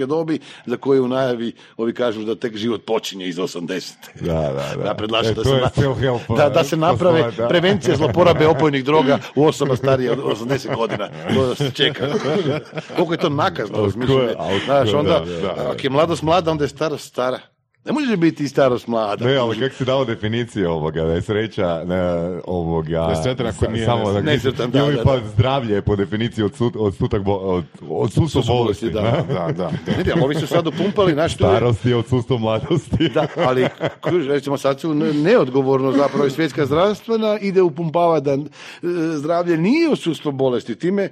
dobi 0.07 0.39
za 0.67 0.77
koju 0.77 1.05
u 1.05 1.09
najavi 1.09 1.53
ovi 1.77 1.95
kažu 1.95 2.25
da 2.25 2.35
tek 2.35 2.57
život 2.57 2.85
počinje 2.85 3.27
iz 3.27 3.37
80. 3.37 3.93
Da, 4.21 4.33
da, 4.33 4.75
da. 4.77 4.85
Ja 4.85 4.95
predlažem 4.95 5.33
E, 5.33 5.35
da, 5.35 5.45
se, 5.45 5.51
na- 5.51 6.37
da, 6.37 6.49
da 6.49 6.65
se 6.65 6.77
naprave 6.77 7.31
da. 7.37 7.49
prevencija 7.49 7.97
zloporabe 7.97 8.47
opojnih 8.47 8.85
droga 8.85 9.19
u 9.35 9.47
osoba 9.47 9.77
starije 9.77 10.13
od 10.13 10.19
80 10.19 10.77
godina. 10.77 11.09
To 11.35 11.55
se 11.55 11.71
čeka. 11.71 12.07
Koliko 12.97 13.13
je 13.15 13.19
to 13.19 13.29
nakazno 13.29 13.83
razmišljanje. 13.85 14.35
Znaš, 14.65 14.93
onda, 14.95 15.19
da, 15.21 15.41
da. 15.43 15.71
ako 15.71 15.81
je 15.83 15.91
mladost 15.91 16.23
mlada, 16.23 16.51
onda 16.51 16.65
je 16.65 16.69
starost 16.69 17.09
stara. 17.09 17.39
Ne 17.85 17.93
može 17.93 18.17
biti 18.17 18.45
i 18.45 18.49
starost 18.49 18.87
mlada. 18.87 19.25
Ne, 19.25 19.37
ali 19.37 19.59
kako 19.59 19.75
si 19.75 19.85
dao 19.85 20.05
definiciju 20.05 20.71
ovoga, 20.71 21.05
da 21.05 21.13
je 21.13 21.23
sreća 21.23 21.85
ne, 21.87 22.01
ovoga... 22.47 22.91
Da 22.91 23.11
je 23.11 23.23
sretan 23.23 23.47
ako 23.47 23.57
sa- 23.57 23.71
nije 23.71 23.85
samo 23.87 24.13
da, 24.13 24.21
Nesretan, 24.23 24.71
da, 24.71 24.83
da, 24.83 25.03
pa 25.05 25.17
da. 25.17 25.27
zdravlje 25.29 25.75
je 25.75 25.83
po 25.83 25.97
definiciji 25.97 26.45
od, 26.45 26.55
sut, 26.55 26.75
od, 26.77 26.97
sutak 26.97 27.23
bo, 27.23 27.35
od, 27.35 27.65
od 27.83 28.11
bolesti. 28.47 28.91
da. 28.91 29.01
Da, 29.01 29.25
da, 29.29 29.53
da. 29.53 29.71
Ne, 29.89 30.05
ne, 30.07 30.23
ovi 30.23 30.35
su 30.35 30.47
sad 30.47 30.67
upumpali, 30.67 31.13
znaš, 31.13 31.37
tu 31.37 31.45
je- 31.45 31.51
Starost 31.51 31.85
je 31.85 31.97
od 31.97 32.07
sustva 32.07 32.39
mladosti. 32.39 33.09
Da, 33.09 33.27
ali 33.39 33.67
recimo 34.29 34.59
sad 34.59 34.81
su 34.81 34.95
ne- 34.95 35.13
neodgovorno 35.15 35.93
zapravo 35.93 36.27
i 36.27 36.31
svjetska 36.31 36.67
zdravstvena 36.67 37.39
ide 37.39 37.63
upumpava 37.63 38.21
da 38.21 38.33
e, 38.33 38.39
zdravlje 39.13 39.57
nije 39.57 39.91
odsustvo 39.91 40.33
bolesti. 40.33 40.75
Time, 40.77 41.03
e, 41.03 41.11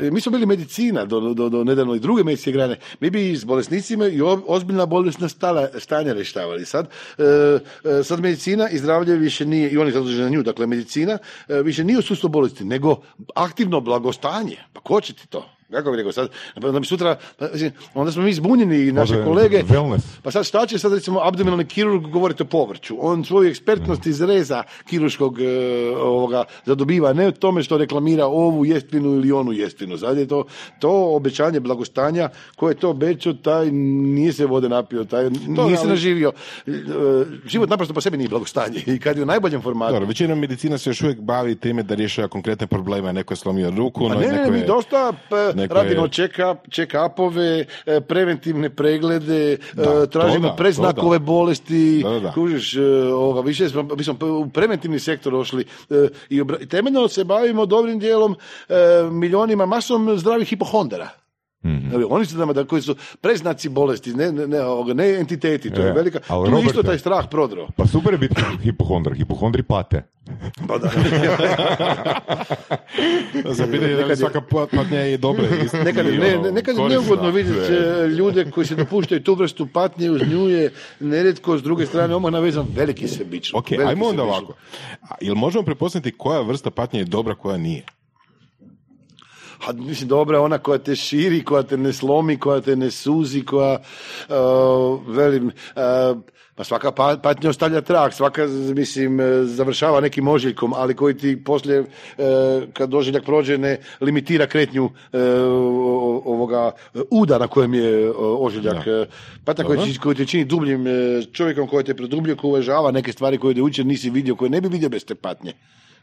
e, 0.00 0.10
mi 0.10 0.20
smo 0.20 0.32
bili 0.32 0.46
medicina 0.46 1.04
do, 1.04 1.20
do, 1.20 1.48
do 1.48 1.64
nedavno 1.64 1.94
i 1.94 2.00
druge 2.00 2.24
medicinske 2.24 2.52
grane. 2.52 2.76
Mi 3.00 3.10
bi 3.10 3.36
s 3.36 3.44
bolesnicima 3.44 4.06
i 4.06 4.20
ozbiljna 4.46 4.86
bolesna 4.86 5.28
stala, 5.40 5.68
stanja 5.78 6.12
rještavali. 6.12 6.64
Sad, 6.64 6.88
e, 7.18 7.22
e, 7.24 8.02
sad 8.04 8.20
medicina 8.20 8.68
i 8.68 8.78
zdravlje 8.78 9.16
više 9.16 9.46
nije, 9.46 9.70
i 9.70 9.78
oni 9.78 9.92
zaduženi 9.92 10.22
na 10.22 10.28
nju, 10.28 10.42
dakle 10.42 10.66
medicina 10.66 11.18
e, 11.48 11.62
više 11.62 11.84
nije 11.84 11.98
odsustvo 11.98 12.28
bolesti, 12.28 12.64
nego 12.64 13.00
aktivno 13.34 13.80
blagostanje. 13.80 14.56
Pa 14.72 14.80
ko 14.80 15.00
će 15.00 15.14
ti 15.14 15.26
to? 15.26 15.59
Kako 15.70 15.90
bi 15.90 15.96
rekao 15.96 16.12
sad, 16.12 16.28
da 16.56 16.80
mi 16.80 16.86
sutra, 16.86 17.16
pa, 17.38 17.46
onda 17.94 18.12
smo 18.12 18.22
mi 18.22 18.32
zbunjeni 18.32 18.76
i 18.78 18.92
naše 18.92 19.24
kolege, 19.24 19.62
wellness. 19.62 20.00
pa 20.22 20.30
sad 20.30 20.44
šta 20.44 20.66
će 20.66 20.78
sad 20.78 20.92
recimo 20.92 21.20
abdominalni 21.20 21.64
kirurg 21.64 22.02
govoriti 22.02 22.42
o 22.42 22.46
povrću? 22.46 22.96
On 23.00 23.24
svoju 23.24 23.48
ekspertnost 23.50 24.06
iz 24.06 24.20
reza 24.20 24.62
kirurškog 24.86 25.40
e, 25.40 25.44
ovoga 25.96 26.44
zadobiva, 26.64 27.12
ne 27.12 27.26
o 27.26 27.30
tome 27.30 27.62
što 27.62 27.78
reklamira 27.78 28.26
ovu 28.26 28.64
jestinu 28.64 29.08
ili 29.08 29.32
onu 29.32 29.52
jestinu. 29.52 29.98
Sad 29.98 30.18
je 30.18 30.28
to, 30.28 30.44
to 30.78 31.16
obećanje 31.16 31.60
blagostanja, 31.60 32.28
ko 32.56 32.68
je 32.68 32.74
to 32.74 32.90
obećao, 32.90 33.32
taj 33.32 33.70
nije 33.70 34.32
se 34.32 34.46
vode 34.46 34.68
napio, 34.68 35.04
taj 35.04 35.30
nije 35.30 35.76
se 35.76 35.82
ali- 35.82 35.88
naživio. 35.88 36.32
E, 36.66 36.70
život 37.46 37.70
naprosto 37.70 37.94
po 37.94 38.00
sebi 38.00 38.16
nije 38.16 38.28
blagostanje 38.28 38.78
i 38.86 38.98
kad 38.98 39.16
je 39.16 39.22
u 39.22 39.26
najboljem 39.26 39.62
formatu. 39.62 39.92
Dobro, 39.92 40.08
većina 40.08 40.34
medicina 40.34 40.78
se 40.78 40.90
još 40.90 41.02
uvijek 41.02 41.20
bavi 41.20 41.54
time 41.54 41.82
da 41.82 41.94
rješava 41.94 42.28
konkretne 42.28 42.66
probleme. 42.66 43.12
Neko 43.12 43.32
je 43.32 43.38
slomio 43.38 43.70
ruku, 43.70 44.08
Pa 44.08 44.14
no, 44.14 44.20
ne, 44.20 44.26
ne, 44.26 44.32
neko 44.32 44.50
mi 44.50 44.58
je- 44.58 44.66
dosta 44.66 45.12
pa, 45.30 45.52
neko 45.60 45.74
radimo 45.74 46.08
check-upove, 46.70 47.64
e, 47.86 48.00
preventivne 48.00 48.70
preglede, 48.70 49.58
Da, 49.72 49.82
e, 49.82 49.84
to 49.84 50.06
tražimo 50.06 50.48
da, 50.48 50.56
preznakove 50.56 51.18
da. 51.18 51.24
bolesti, 51.24 52.02
Da, 52.02 52.10
da, 52.10 52.20
da. 52.20 52.32
kužiš, 52.32 52.76
e, 52.76 52.82
ovoga, 53.12 53.40
više 53.40 53.68
smo, 53.68 53.82
mi 53.82 54.04
smo 54.04 54.16
u 54.20 54.48
preventivni 54.48 54.98
sektor 54.98 55.32
došli 55.32 55.64
i 56.30 56.42
temeljno 56.68 57.08
se 57.08 57.24
bavimo 57.24 57.66
dobrim 57.66 57.98
dijelom 57.98 58.36
milionima, 59.10 59.66
masom 59.66 60.18
zdravih 60.18 60.48
hipohondera. 60.48 61.19
Mhm. 61.64 61.94
Evo, 61.94 62.06
Oni 62.10 62.26
su 62.26 62.36
nama 62.36 62.52
da 62.52 62.64
koji 62.64 62.82
su 62.82 62.96
preznaci 63.20 63.68
bolesti, 63.68 64.12
ne, 64.12 64.32
ne, 64.32 64.46
ne, 64.46 64.58
ne 64.94 65.08
entiteti, 65.10 65.70
to 65.70 65.82
je 65.82 65.88
E, 65.88 65.92
velika, 65.92 66.18
ali 66.28 66.50
tu 66.50 66.56
je 66.56 66.62
isto 66.62 66.82
taj 66.82 66.98
strah 66.98 67.26
prodro. 67.30 67.68
Pa 67.76 67.86
super 67.86 68.14
je 68.14 68.18
biti 68.18 68.34
hipohondar. 68.62 69.14
Hipohondri 69.14 69.62
pate. 69.62 70.02
Pa 70.68 70.78
da. 70.78 70.90
Za 73.46 73.66
pitanje 73.66 73.90
da 73.90 73.96
li 73.98 74.10
je- 74.10 74.16
svaka 74.16 74.40
patnja 74.68 75.00
je 75.00 75.16
dobra. 75.16 75.44
Nekad, 75.84 76.06
je- 76.06 76.12
ne, 76.14 76.38
ne, 76.38 76.52
nekad 76.52 76.76
je 76.76 76.84
neugodno 76.84 77.30
vidjeti 77.30 77.72
e, 77.72 78.06
ljude 78.08 78.44
koji 78.44 78.66
se 78.66 78.74
dopuštaju 78.74 79.22
tu 79.22 79.34
vrstu 79.34 79.66
patnje, 79.66 80.10
uz 80.10 80.22
nju 80.22 80.40
je 80.40 80.70
nerijetko 81.00 81.58
s 81.58 81.62
druge 81.62 81.86
strane 81.86 82.14
odmah 82.14 82.32
navezan 82.32 82.66
veliki 82.70 83.08
sebičnik. 83.08 83.56
Ok, 83.56 83.70
veliki 83.70 83.86
ajmo 83.86 84.06
onda 84.06 84.22
ovako. 84.22 84.54
A, 85.02 85.14
jel 85.20 85.34
možemo 85.34 85.64
prepoznati 85.64 86.12
koja 86.12 86.40
vrsta 86.40 86.70
patnje 86.70 87.00
je 87.00 87.04
dobra, 87.04 87.34
koja 87.34 87.56
nije? 87.56 87.82
A, 89.66 89.72
mislim, 89.72 90.08
dobra 90.08 90.36
je 90.36 90.40
ona 90.40 90.58
koja 90.58 90.78
te 90.78 90.96
širi, 90.96 91.44
koja 91.44 91.62
te 91.62 91.76
ne 91.76 91.92
slomi, 91.92 92.36
koja 92.38 92.60
te 92.60 92.76
ne 92.76 92.90
suzi, 92.90 93.44
koja, 93.44 93.78
uh, 94.28 95.16
velim, 95.16 95.46
uh, 95.46 96.18
pa 96.60 96.64
svaka 96.64 96.92
pa- 96.92 97.16
patnja 97.22 97.50
ostavlja 97.50 97.80
trag, 97.80 98.12
svaka, 98.12 98.46
mislim, 98.76 99.20
e, 99.20 99.44
završava 99.44 100.00
nekim 100.00 100.28
ožiljkom, 100.28 100.74
ali 100.76 100.94
koji 100.94 101.16
ti 101.16 101.44
poslije, 101.44 101.84
kad 102.72 102.90
dožiljak 102.90 103.24
prođe, 103.24 103.58
ne 103.58 103.78
limitira 104.00 104.46
kretnju 104.46 104.90
ovoga 106.24 106.72
uda 107.10 107.38
na 107.38 107.48
kojem 107.48 107.74
je 107.74 108.12
ožiljak. 108.18 108.84
Da. 108.84 109.06
Patnja 109.44 109.64
koja, 109.64 109.86
koja 110.02 110.14
te 110.14 110.26
čini 110.26 110.44
dubljim 110.44 110.84
čovjekom, 111.32 111.68
koja 111.68 111.82
te 111.82 111.94
predubljuje, 111.96 112.36
koja 112.36 112.48
uvažava 112.48 112.90
neke 112.90 113.12
stvari 113.12 113.38
koje 113.38 113.54
do 113.54 113.60
jučer 113.60 113.86
nisi 113.86 114.10
vidio, 114.10 114.36
koje 114.36 114.50
ne 114.50 114.60
bi 114.60 114.68
vidio 114.68 114.88
bez 114.88 115.04
te 115.04 115.14
patnje. 115.14 115.54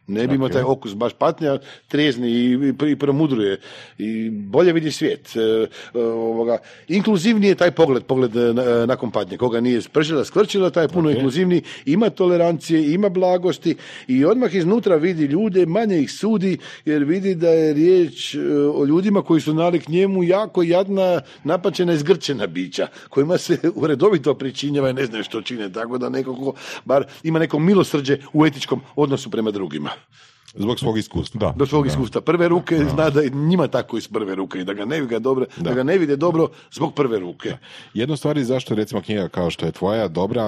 Ne 0.08 0.28
bi 0.28 0.36
imao 0.36 0.50
taj 0.50 0.62
okus 0.62 0.96
baš 0.96 1.14
patnja, 1.14 1.60
trijezni 1.88 2.30
i, 2.30 2.74
i, 2.88 2.92
i 2.92 2.96
promudruje. 2.96 3.60
I 3.98 4.30
bolje 4.30 4.74
vidi 4.74 4.92
svijet. 4.92 5.36
E, 5.36 5.40
e, 6.00 6.00
ovoga. 6.04 6.58
Inkluzivniji 6.88 7.50
je 7.50 7.56
taj 7.56 7.72
pogled, 7.72 8.04
pogled 8.04 8.36
e, 8.36 8.54
na- 8.54 8.86
nakon 8.86 9.12
patnje. 9.12 9.38
Koga 9.38 9.60
nije 9.62 9.82
spržila, 9.82 10.26
skrčila, 10.26 10.70
taj 10.70 10.84
je 10.84 10.88
puno 10.88 11.10
inkluzivniji. 11.12 11.62
Ima 11.86 12.10
tolerancije, 12.10 12.94
ima 12.94 13.10
blagosti 13.10 13.76
i 14.08 14.26
odmah 14.26 14.56
iznutra 14.56 14.96
vidi 14.96 15.24
ljude, 15.26 15.66
manje 15.66 16.00
ih 16.00 16.12
sudi, 16.12 16.58
jer 16.86 17.04
vidi 17.04 17.36
da 17.36 17.50
je 17.50 17.74
riječ 17.74 18.36
e, 18.36 18.40
o 18.74 18.86
ljudima 18.86 19.22
koji 19.22 19.42
su 19.42 19.54
nalik 19.54 19.88
njemu 19.90 20.24
jako 20.24 20.64
jadna, 20.64 21.22
napačena 21.44 21.94
i 21.94 21.98
zgrčena 21.98 22.48
bića, 22.48 22.88
kojima 23.10 23.38
se 23.38 23.58
redovito 23.88 24.34
pričinjava 24.34 24.90
i 24.90 24.94
ne 24.94 25.06
znaju 25.06 25.24
što 25.24 25.42
čine. 25.42 25.72
Tako 25.72 25.98
da 25.98 26.10
neko 26.10 26.36
ko 26.36 26.54
bar 26.86 27.06
ima 27.24 27.40
neko 27.40 27.60
milosrđe 27.60 28.18
u 28.34 28.46
etičkom 28.46 28.82
odnosu 28.96 29.32
prema 29.32 29.52
drugima. 29.52 29.97
Zbog 30.56 30.80
svog 30.80 30.98
iskustva. 30.98 31.40
Da. 31.40 31.54
Do 31.58 31.66
svog 31.66 31.88
iskustva. 31.88 32.22
Prve 32.22 32.48
ruke 32.48 32.78
zna 32.94 33.10
da 33.10 33.22
je 33.22 33.30
njima 33.30 33.68
tako 33.68 33.98
iz 33.98 34.08
prve 34.08 34.36
ruke 34.36 34.60
i 34.60 34.64
da 34.64 34.74
ga 34.74 34.86
ne 34.86 35.02
vide 35.02 35.20
dobro, 35.20 35.46
da. 35.58 35.74
ga 35.74 35.84
ne 35.84 35.98
vide 35.98 36.16
dobro 36.16 36.50
zbog 36.72 36.94
prve 36.94 37.20
ruke. 37.20 37.58
Jedna 37.94 38.18
stvar 38.18 38.38
i 38.38 38.44
zašto 38.44 38.74
je 38.74 38.76
recimo 38.76 39.02
knjiga 39.02 39.28
kao 39.28 39.50
što 39.50 39.66
je 39.66 39.72
tvoja 39.72 40.08
dobra 40.08 40.44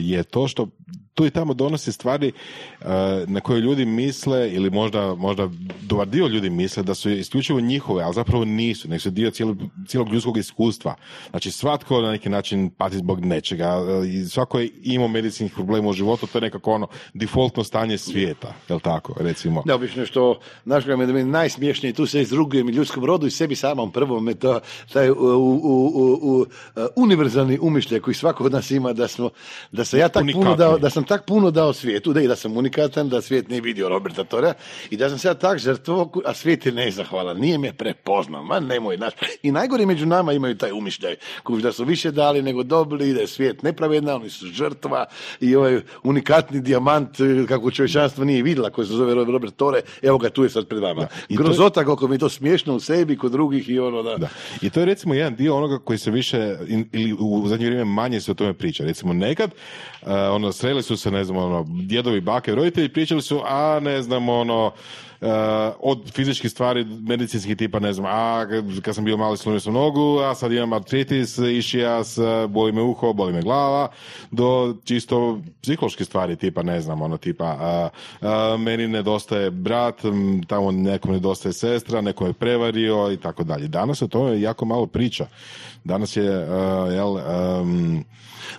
je 0.00 0.22
to 0.22 0.48
što 0.48 0.68
tu 1.14 1.26
i 1.26 1.30
tamo 1.30 1.54
donosi 1.54 1.92
stvari 1.92 2.32
uh, 2.80 2.86
na 3.26 3.40
koje 3.40 3.60
ljudi 3.60 3.84
misle 3.84 4.50
ili 4.50 4.70
možda, 4.70 5.14
možda 5.14 5.48
dobar 5.82 6.08
dio 6.08 6.26
ljudi 6.26 6.50
misle 6.50 6.82
da 6.82 6.94
su 6.94 7.10
isključivo 7.10 7.60
njihove, 7.60 8.04
ali 8.04 8.14
zapravo 8.14 8.44
nisu, 8.44 8.88
nego 8.88 9.00
su 9.00 9.10
dio 9.10 9.30
cijelog, 9.30 9.56
cijelog 9.86 10.12
ljudskog 10.12 10.36
iskustva. 10.36 10.94
Znači 11.30 11.50
svatko 11.50 12.00
na 12.00 12.10
neki 12.10 12.28
način 12.28 12.70
pati 12.70 12.96
zbog 12.96 13.24
nečega 13.24 13.80
uh, 13.80 14.08
i 14.08 14.24
svako 14.24 14.58
je 14.58 14.70
imao 14.82 15.08
medicinskih 15.08 15.54
problema 15.54 15.88
u 15.88 15.92
životu, 15.92 16.26
to 16.26 16.38
je 16.38 16.42
nekako 16.42 16.72
ono 16.72 16.86
defaultno 17.14 17.64
stanje 17.64 17.98
svijeta, 17.98 18.54
jel 18.68 18.80
tako, 18.80 19.14
recimo. 19.18 19.62
Neobično 19.66 20.06
što, 20.06 20.40
znaš 20.64 20.86
je 20.86 20.96
da 20.96 21.12
mi 21.12 21.20
je 21.20 21.24
najsmiješnije, 21.24 21.92
tu 21.92 22.06
se 22.06 22.20
izrugujem 22.22 22.68
i 22.68 22.72
ljudskom 22.72 23.04
rodu 23.04 23.26
i 23.26 23.30
sebi 23.30 23.54
samom 23.54 23.92
prvom, 23.92 24.28
je 24.28 24.34
to 24.34 24.60
taj 24.92 25.10
u, 25.10 25.14
u, 25.14 25.60
u, 25.62 25.90
u, 25.94 26.18
u, 26.22 26.46
univerzalni 26.96 27.58
umišljaj 27.62 28.00
koji 28.00 28.14
svako 28.14 28.44
od 28.44 28.52
nas 28.52 28.70
ima 28.70 28.92
da 28.92 29.08
smo, 29.08 29.30
da 29.72 29.84
sam 29.84 30.00
ja 30.00 30.08
tak 30.08 30.24
puno 30.32 30.56
dao, 30.56 30.78
da 30.78 30.90
sam 30.90 31.01
tak 31.04 31.26
puno 31.26 31.50
dao 31.50 31.72
svijetu, 31.72 32.12
da 32.12 32.20
i 32.20 32.28
da 32.28 32.36
sam 32.36 32.56
unikatan, 32.56 33.08
da 33.08 33.22
svijet 33.22 33.48
nije 33.48 33.60
vidio 33.60 33.88
Roberta 33.88 34.24
Tora 34.24 34.54
i 34.90 34.96
da 34.96 35.08
sam 35.08 35.18
se 35.18 35.28
ja 35.28 35.34
tak 35.34 35.58
žrtvovao, 35.58 36.10
a 36.24 36.34
svijet 36.34 36.66
je 36.66 36.72
nezahvalan, 36.72 37.36
nije 37.38 37.58
me 37.58 37.72
prepoznao, 37.72 38.42
ma 38.42 38.60
nemoj, 38.60 38.96
naš. 38.96 39.12
I 39.42 39.52
najgori 39.52 39.86
među 39.86 40.06
nama 40.06 40.32
imaju 40.32 40.56
taj 40.56 40.72
umišljaj, 40.72 41.14
kuž 41.42 41.62
da 41.62 41.72
su 41.72 41.84
više 41.84 42.10
dali 42.10 42.42
nego 42.42 42.62
dobili, 42.62 43.12
da 43.14 43.20
je 43.20 43.26
svijet 43.26 43.62
nepravedan, 43.62 44.16
oni 44.16 44.30
su 44.30 44.46
žrtva 44.46 45.06
i 45.40 45.56
ovaj 45.56 45.80
unikatni 46.02 46.60
dijamant 46.60 47.20
eh, 47.20 47.24
kako 47.48 47.70
čovječanstvo 47.70 48.24
nije 48.24 48.42
vidjela 48.42 48.70
koji 48.70 48.86
se 48.86 48.92
zove 48.92 49.14
Robert 49.14 49.56
Tore, 49.56 49.80
evo 50.02 50.18
ga 50.18 50.30
tu 50.30 50.42
je 50.42 50.50
sad 50.50 50.66
pred 50.68 50.82
vama. 50.82 51.02
I 51.28 51.36
to 51.36 51.42
je- 51.42 51.44
Grozota 51.44 51.84
koliko 51.84 52.08
mi 52.08 52.14
je 52.14 52.18
to 52.18 52.28
smiješno 52.28 52.74
u 52.74 52.80
sebi, 52.80 53.16
kod 53.16 53.32
drugih 53.32 53.68
i 53.68 53.78
ono 53.78 54.02
da... 54.02 54.16
Da. 54.16 54.28
I 54.62 54.70
to 54.70 54.80
je 54.80 54.86
recimo 54.86 55.14
jedan 55.14 55.36
dio 55.36 55.56
onoga 55.56 55.78
koji 55.78 55.98
se 55.98 56.10
više 56.10 56.56
ili 56.92 57.16
u 57.20 57.48
zadnje 57.48 57.66
vrijeme 57.66 57.84
manje 57.84 58.20
se 58.20 58.30
o 58.30 58.34
tome 58.34 58.52
priča. 58.54 58.84
Recimo 58.84 59.12
nekad 59.12 59.50
ono 60.06 60.52
sreli 60.52 60.82
su 60.82 60.96
se 60.96 61.10
ne 61.10 61.24
znam 61.24 61.36
ono 61.36 61.66
djedovi, 61.68 62.20
bake, 62.20 62.54
roditelji 62.54 62.88
pričali 62.88 63.22
su 63.22 63.40
a 63.44 63.80
ne 63.82 64.02
znam 64.02 64.28
ono 64.28 64.66
uh, 64.66 65.28
od 65.80 66.12
fizičkih 66.12 66.50
stvari 66.50 66.84
medicinskih 66.84 67.56
tipa 67.56 67.78
ne 67.78 67.92
znam 67.92 68.06
a 68.06 68.46
kad 68.82 68.94
sam 68.94 69.04
bio 69.04 69.16
mali 69.16 69.36
slomio 69.36 69.60
sam 69.60 69.72
nogu 69.72 70.18
a 70.18 70.34
sad 70.34 70.52
imam 70.52 70.72
artritis, 70.72 71.38
išijas, 71.38 72.18
boli 72.48 72.72
me 72.72 72.82
uho, 72.82 73.12
boli 73.12 73.32
me 73.32 73.42
glava 73.42 73.88
do 74.30 74.76
čisto 74.84 75.40
psihološke 75.62 76.04
stvari 76.04 76.36
tipa 76.36 76.62
ne 76.62 76.80
znam 76.80 77.02
ono 77.02 77.16
tipa 77.16 77.44
a, 77.44 77.88
a, 78.20 78.56
meni 78.58 78.88
nedostaje 78.88 79.50
brat, 79.50 80.00
tamo 80.46 80.70
nekom 80.70 81.12
nedostaje 81.12 81.52
sestra, 81.52 82.00
neko 82.00 82.26
je 82.26 82.32
prevario 82.32 83.12
i 83.12 83.16
tako 83.16 83.44
dalje. 83.44 83.68
Danas 83.68 84.02
o 84.02 84.08
tome 84.08 84.40
jako 84.40 84.64
malo 84.64 84.86
priča. 84.86 85.26
Danas 85.84 86.16
je, 86.16 86.38
uh, 86.38 86.92
jel, 86.92 87.10
um, 87.10 88.04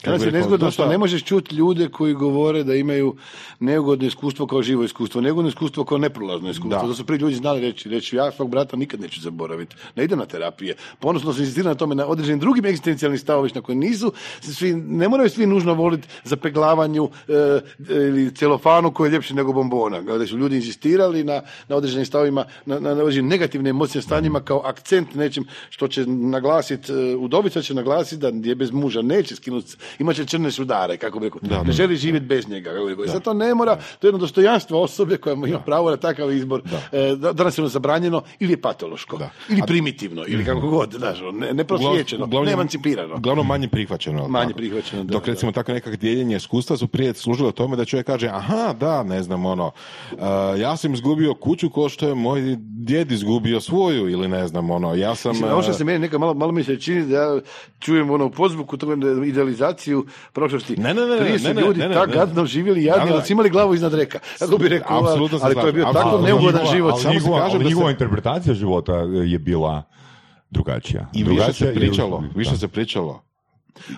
je 0.04 0.12
rekao, 0.12 0.32
nezgodno 0.32 0.72
što 0.72 0.88
ne 0.88 0.98
možeš 0.98 1.24
čuti 1.24 1.56
ljude 1.56 1.88
koji 1.88 2.14
govore 2.14 2.64
da 2.64 2.76
imaju 2.76 3.16
neugodno 3.60 4.08
iskustvo 4.08 4.48
kao 4.48 4.62
živo 4.62 4.84
iskustvo, 4.84 5.22
neugodno 5.22 5.50
iskustvo 5.50 5.84
kao 5.84 5.98
neprolazno 5.98 6.50
iskustvo. 6.50 6.82
Da. 6.82 6.88
Da 6.88 6.94
su 6.94 7.06
prije 7.06 7.20
ljudi 7.20 7.36
znali 7.36 7.62
reći, 7.62 7.90
reći 7.90 8.16
ja 8.16 8.32
svog 8.32 8.50
brata 8.50 8.78
nikad 8.78 9.02
neću 9.02 9.22
zaboraviti, 9.22 9.76
ne 9.96 10.04
idem 10.04 10.20
na 10.20 10.26
terapije. 10.26 10.76
Ponosno 11.00 11.34
se 11.34 11.40
inzistira 11.40 11.70
na 11.70 11.76
tome 11.76 11.96
na 11.96 12.08
određenim 12.08 12.40
drugim 12.40 12.66
egzistencijalnim 12.66 13.20
stavovima 13.20 13.44
na 13.56 13.62
koje 13.62 13.76
nisu, 13.76 14.14
svi, 14.42 14.74
ne 14.74 15.10
moraju 15.10 15.30
svi 15.30 15.46
nužno 15.46 15.74
voliti 15.74 16.08
za 16.24 16.36
peglavanju 16.36 17.10
e, 17.28 17.60
ili 17.90 18.36
celofanu 18.36 18.94
koji 18.94 19.10
je 19.10 19.12
ljepši 19.12 19.34
nego 19.34 19.54
bombona. 19.54 20.02
Da 20.02 20.28
su 20.28 20.38
ljudi 20.38 20.56
inzistirali 20.56 21.24
na, 21.24 21.42
na 21.68 21.76
određenim 21.76 22.06
stavovima, 22.06 22.46
na, 22.66 22.80
na, 22.80 22.96
na 22.96 23.02
određenim 23.02 23.30
negativnim 23.30 23.68
emocijnim 23.68 24.04
stanjima 24.04 24.40
kao 24.40 24.62
akcent 24.66 25.16
nečim 25.16 25.46
što 25.70 25.88
će 25.88 26.06
naglasiti, 26.06 26.92
e, 26.92 27.16
udovica 27.16 27.62
će 27.62 27.74
naglasiti 27.74 28.22
da 28.22 28.50
je 28.50 28.56
bez 28.56 28.72
muža, 28.72 29.02
neće 29.02 29.36
skinuti, 29.36 29.76
imat 30.00 30.16
će 30.16 30.26
crne 30.26 30.52
sudare, 30.52 30.98
kako 30.98 31.20
bi 31.20 31.26
rekao, 31.26 31.40
Da. 31.42 31.64
ne 31.64 31.72
želi 31.72 31.96
živjeti 31.96 32.26
bez 32.26 32.50
njega. 32.50 32.70
Kako 32.70 32.86
bi 32.86 32.90
rekao. 32.90 33.06
I 33.06 33.08
sad 33.08 33.24
to 33.24 33.34
ne 33.34 33.54
mora, 33.56 33.76
to 33.76 34.08
je 34.08 34.10
jedno 34.10 34.20
dostojanstvo 34.20 34.82
osobe 34.82 35.18
koja 35.18 35.34
ima 35.34 35.60
pravo 35.60 35.90
na 35.90 35.98
takav 35.98 36.32
izbor. 36.32 36.62
E, 36.92 37.16
da, 37.16 37.34
danas 37.34 37.58
je 37.58 37.62
ono 37.62 37.70
zabranjeno 37.70 38.22
ili 38.40 38.54
je 38.54 38.62
patološko, 38.62 39.18
Da. 39.18 39.30
ili 39.50 39.62
primitivno, 39.68 40.24
ili 40.28 40.46
kako 40.46 40.68
god, 40.68 40.94
znaš, 40.94 41.22
ono, 41.22 41.32
ne, 41.32 41.54
ne 41.54 41.64
ne 42.46 42.52
emancipirano. 42.52 43.16
Uglavnom 43.16 43.48
manje 43.48 43.68
prihvaćeno. 43.68 44.28
Manje 44.28 44.54
prihvaćeno, 44.54 45.04
da, 45.04 45.14
Dok 45.14 45.28
recimo 45.28 45.52
tako 45.52 45.72
nekak 45.72 45.96
dijeljenje 45.96 46.36
iskustva 46.36 46.78
su 46.78 46.88
prije 46.88 47.14
služilo 47.14 47.52
tome 47.52 47.76
da 47.76 47.86
čovjek 47.86 48.06
kaže 48.08 48.28
aha, 48.28 48.74
da, 48.80 49.04
ne 49.04 49.24
znam, 49.24 49.46
ono, 49.46 49.72
uh, 50.12 50.20
ja 50.60 50.78
sam 50.78 50.94
izgubio 50.94 51.34
kuću 51.34 51.70
ko 51.70 51.90
što 51.90 52.08
je 52.08 52.16
moj 52.16 52.56
djed 52.60 53.12
izgubio 53.12 53.62
svoju 53.62 54.10
ili 54.10 54.28
ne 54.28 54.48
znam, 54.48 54.70
ono, 54.70 54.96
ja 54.96 55.16
sam... 55.16 55.32
Mislim, 55.32 55.52
ono 55.52 55.62
što 55.62 55.72
uh, 55.72 55.78
se 55.78 55.84
meni 55.84 56.00
neka 56.00 56.18
malo, 56.18 56.34
malo 56.34 56.52
mi 56.52 56.64
se 56.64 56.80
čini 56.80 57.06
da 57.06 57.16
ja 57.16 57.40
čujem 57.80 58.10
ono 58.10 58.26
u 58.26 58.30
podzvuku 58.30 58.78
toga 58.78 58.96
idealizaciju 59.64 60.06
prošlosti. 60.34 60.78
Ne, 60.78 60.94
ne, 60.94 61.02
ne, 61.02 61.08
ne, 61.08 61.20
Prije 61.20 61.40
su 61.40 61.48
ne, 61.48 61.54
ne, 61.54 61.62
ljudi 61.62 61.80
ne, 61.80 61.88
ne, 61.88 61.94
tak 61.96 62.14
gadno 62.14 62.46
živjeli 62.46 62.84
jadni, 62.84 63.12
ali 63.12 63.22
su 63.26 63.34
imali 63.34 63.50
glavu 63.50 63.74
iznad 63.74 63.94
reka. 63.94 64.20
Kako 64.40 64.58
bi 64.58 64.70
rekao, 64.70 65.08
se 65.08 65.40
ali 65.42 65.56
to 65.56 65.68
je 65.68 65.74
bio 65.74 65.86
tako 65.94 66.22
neugodan 66.22 66.66
život. 66.72 66.92
ali 66.92 67.02
Samo 67.02 67.20
se 67.20 67.30
ali 67.30 67.64
da 67.64 67.70
njihova 67.70 67.92
interpretacija 67.92 68.54
života 68.54 68.94
je 69.26 69.40
bila 69.40 69.84
drugačija. 70.50 71.10
I 71.14 71.24
više 71.24 71.54
se 71.54 71.74
pričalo, 71.74 72.24
više 72.36 72.58
se 72.58 72.68
pričalo. 72.68 73.24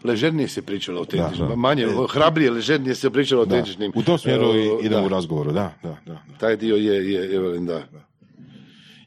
Ležernije 0.04 0.48
se 0.48 0.62
pričalo 0.62 1.02
o 1.02 1.06
da. 1.06 1.56
manje, 1.56 1.88
hrabrije, 2.10 2.52
ležernije 2.52 2.96
se 2.96 3.10
pričalo 3.10 3.42
o 3.42 3.44
autentičnim. 3.44 3.92
U 3.96 4.04
tom 4.04 4.18
smjeru 4.18 4.46
E, 4.46 4.86
idemo 4.86 5.06
u 5.06 5.10
razgovoru, 5.10 5.52
da, 5.52 5.74
da, 5.84 5.90
da. 6.06 6.14
da. 6.14 6.38
Taj 6.40 6.56
dio 6.58 6.76
je, 6.76 7.12
je, 7.12 7.36
Evelin, 7.36 7.66
da. 7.66 7.84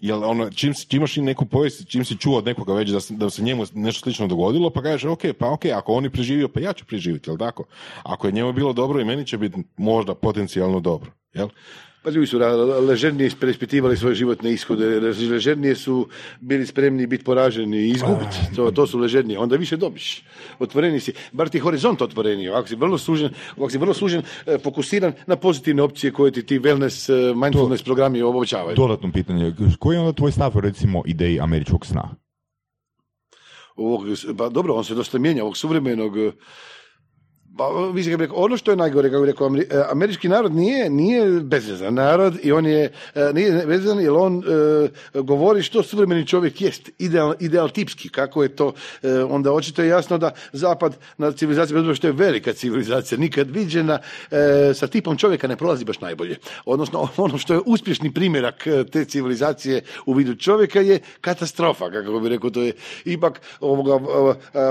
Jel 0.00 0.24
ono, 0.24 0.50
čim, 0.50 0.74
čim 0.88 0.96
imaš 0.96 1.16
neku 1.16 1.46
povijest, 1.46 1.88
čim 1.88 2.04
si 2.04 2.16
čuo 2.16 2.38
od 2.38 2.46
nekoga 2.46 2.74
već 2.74 2.90
da, 2.90 2.98
da 3.10 3.30
se 3.30 3.42
njemu 3.42 3.64
nešto 3.74 4.00
slično 4.00 4.26
dogodilo, 4.26 4.70
pa 4.70 4.82
kažeš, 4.82 5.04
ok, 5.04 5.22
pa 5.38 5.50
ok, 5.50 5.64
ako 5.64 5.92
on 5.92 6.04
je 6.04 6.10
preživio, 6.10 6.48
pa 6.48 6.60
ja 6.60 6.72
ću 6.72 6.84
preživjeti, 6.84 7.30
jel 7.30 7.38
tako? 7.38 7.64
Ako 8.02 8.26
je 8.26 8.32
njemu 8.32 8.52
bilo 8.52 8.72
dobro 8.72 9.00
i 9.00 9.04
meni 9.04 9.26
će 9.26 9.38
biti 9.38 9.62
možda 9.76 10.14
potencijalno 10.14 10.80
dobro, 10.80 11.10
jel? 11.32 11.48
Pa 12.08 12.12
ljudi 12.12 12.26
su 12.26 12.38
ležernije 12.88 13.30
preispitivali 13.40 13.96
svoje 13.96 14.14
životne 14.14 14.52
ishode, 14.52 15.00
ležernije 15.30 15.74
su 15.74 16.08
bili 16.40 16.66
spremni 16.66 17.06
biti 17.06 17.24
poraženi 17.24 17.76
i 17.76 17.90
izgubiti. 17.90 18.36
To, 18.56 18.70
to 18.70 18.86
su 18.86 18.98
ležernije. 18.98 19.38
Onda 19.38 19.56
više 19.56 19.76
dobiš. 19.76 20.22
Otvoreni 20.58 21.00
si. 21.00 21.12
Bar 21.32 21.48
ti 21.48 21.58
horizont 21.58 22.02
otvoreniji. 22.02 22.48
Ako 22.48 22.68
si 22.68 22.76
vrlo 22.76 22.98
sužen, 22.98 23.30
ako 23.56 23.70
si 23.70 23.78
vrlo 23.78 23.94
sužen, 23.94 24.22
eh, 24.46 24.58
fokusiran 24.58 25.12
na 25.26 25.36
pozitivne 25.36 25.82
opcije 25.82 26.12
koje 26.12 26.32
ti 26.32 26.46
ti 26.46 26.58
wellness, 26.58 27.12
eh, 27.12 27.34
mindfulness 27.34 27.84
programi 27.84 28.22
omogućavaju. 28.22 28.76
Dodatno 28.76 29.12
pitanje, 29.12 29.52
koji 29.78 29.96
je 29.96 30.00
onda 30.00 30.12
tvoj 30.12 30.32
stav 30.32 30.56
recimo 30.56 31.02
ideji 31.06 31.40
američkog 31.40 31.86
sna? 31.86 32.08
ovog, 33.76 34.06
pa 34.38 34.48
dobro, 34.48 34.74
on 34.74 34.84
se 34.84 34.94
dosta 34.94 35.18
mijenja, 35.18 35.42
ovog 35.42 35.56
suvremenog 35.56 36.12
pa, 37.58 37.90
vi 37.94 38.04
kako 38.04 38.20
rekao, 38.20 38.36
ono 38.36 38.56
što 38.56 38.70
je 38.70 38.76
najgore, 38.76 39.10
kako 39.10 39.24
rekao, 39.24 39.50
eh, 39.56 39.82
američki 39.90 40.28
narod 40.28 40.54
nije, 40.54 40.90
nije 40.90 41.40
bezvezan 41.40 41.94
narod 41.94 42.38
i 42.42 42.52
on 42.52 42.66
je, 42.66 42.92
eh, 43.14 43.30
nije 43.34 43.66
bezvezan 43.66 44.00
jer 44.00 44.12
on 44.12 44.42
eh, 45.14 45.20
govori 45.20 45.62
što 45.62 45.82
suvremeni 45.82 46.26
čovjek 46.26 46.60
jest, 46.60 46.90
ideal, 46.98 47.34
ideal 47.40 47.68
tipski, 47.68 48.08
kako 48.08 48.42
je 48.42 48.48
to, 48.48 48.72
eh, 49.02 49.24
onda 49.28 49.52
očito 49.52 49.82
je 49.82 49.88
jasno 49.88 50.18
da 50.18 50.30
zapad 50.52 50.96
na 51.18 51.32
civilizaciju, 51.32 51.82
bez 51.82 51.96
što 51.96 52.06
je 52.06 52.12
velika 52.12 52.52
civilizacija, 52.52 53.18
nikad 53.18 53.50
viđena, 53.50 53.98
eh, 54.30 54.74
sa 54.74 54.86
tipom 54.86 55.16
čovjeka 55.16 55.48
ne 55.48 55.56
prolazi 55.56 55.84
baš 55.84 56.00
najbolje. 56.00 56.36
Odnosno, 56.64 57.08
ono 57.16 57.38
što 57.38 57.54
je 57.54 57.60
uspješni 57.66 58.14
primjerak 58.14 58.66
eh, 58.66 58.84
te 58.84 59.04
civilizacije 59.04 59.82
u 60.06 60.14
vidu 60.14 60.34
čovjeka 60.34 60.80
je 60.80 61.00
katastrofa, 61.20 61.90
kako 61.90 62.20
bi 62.20 62.28
rekao, 62.28 62.50
to 62.50 62.62
je 62.62 62.72
ipak 63.04 63.40
ovoga, 63.60 63.98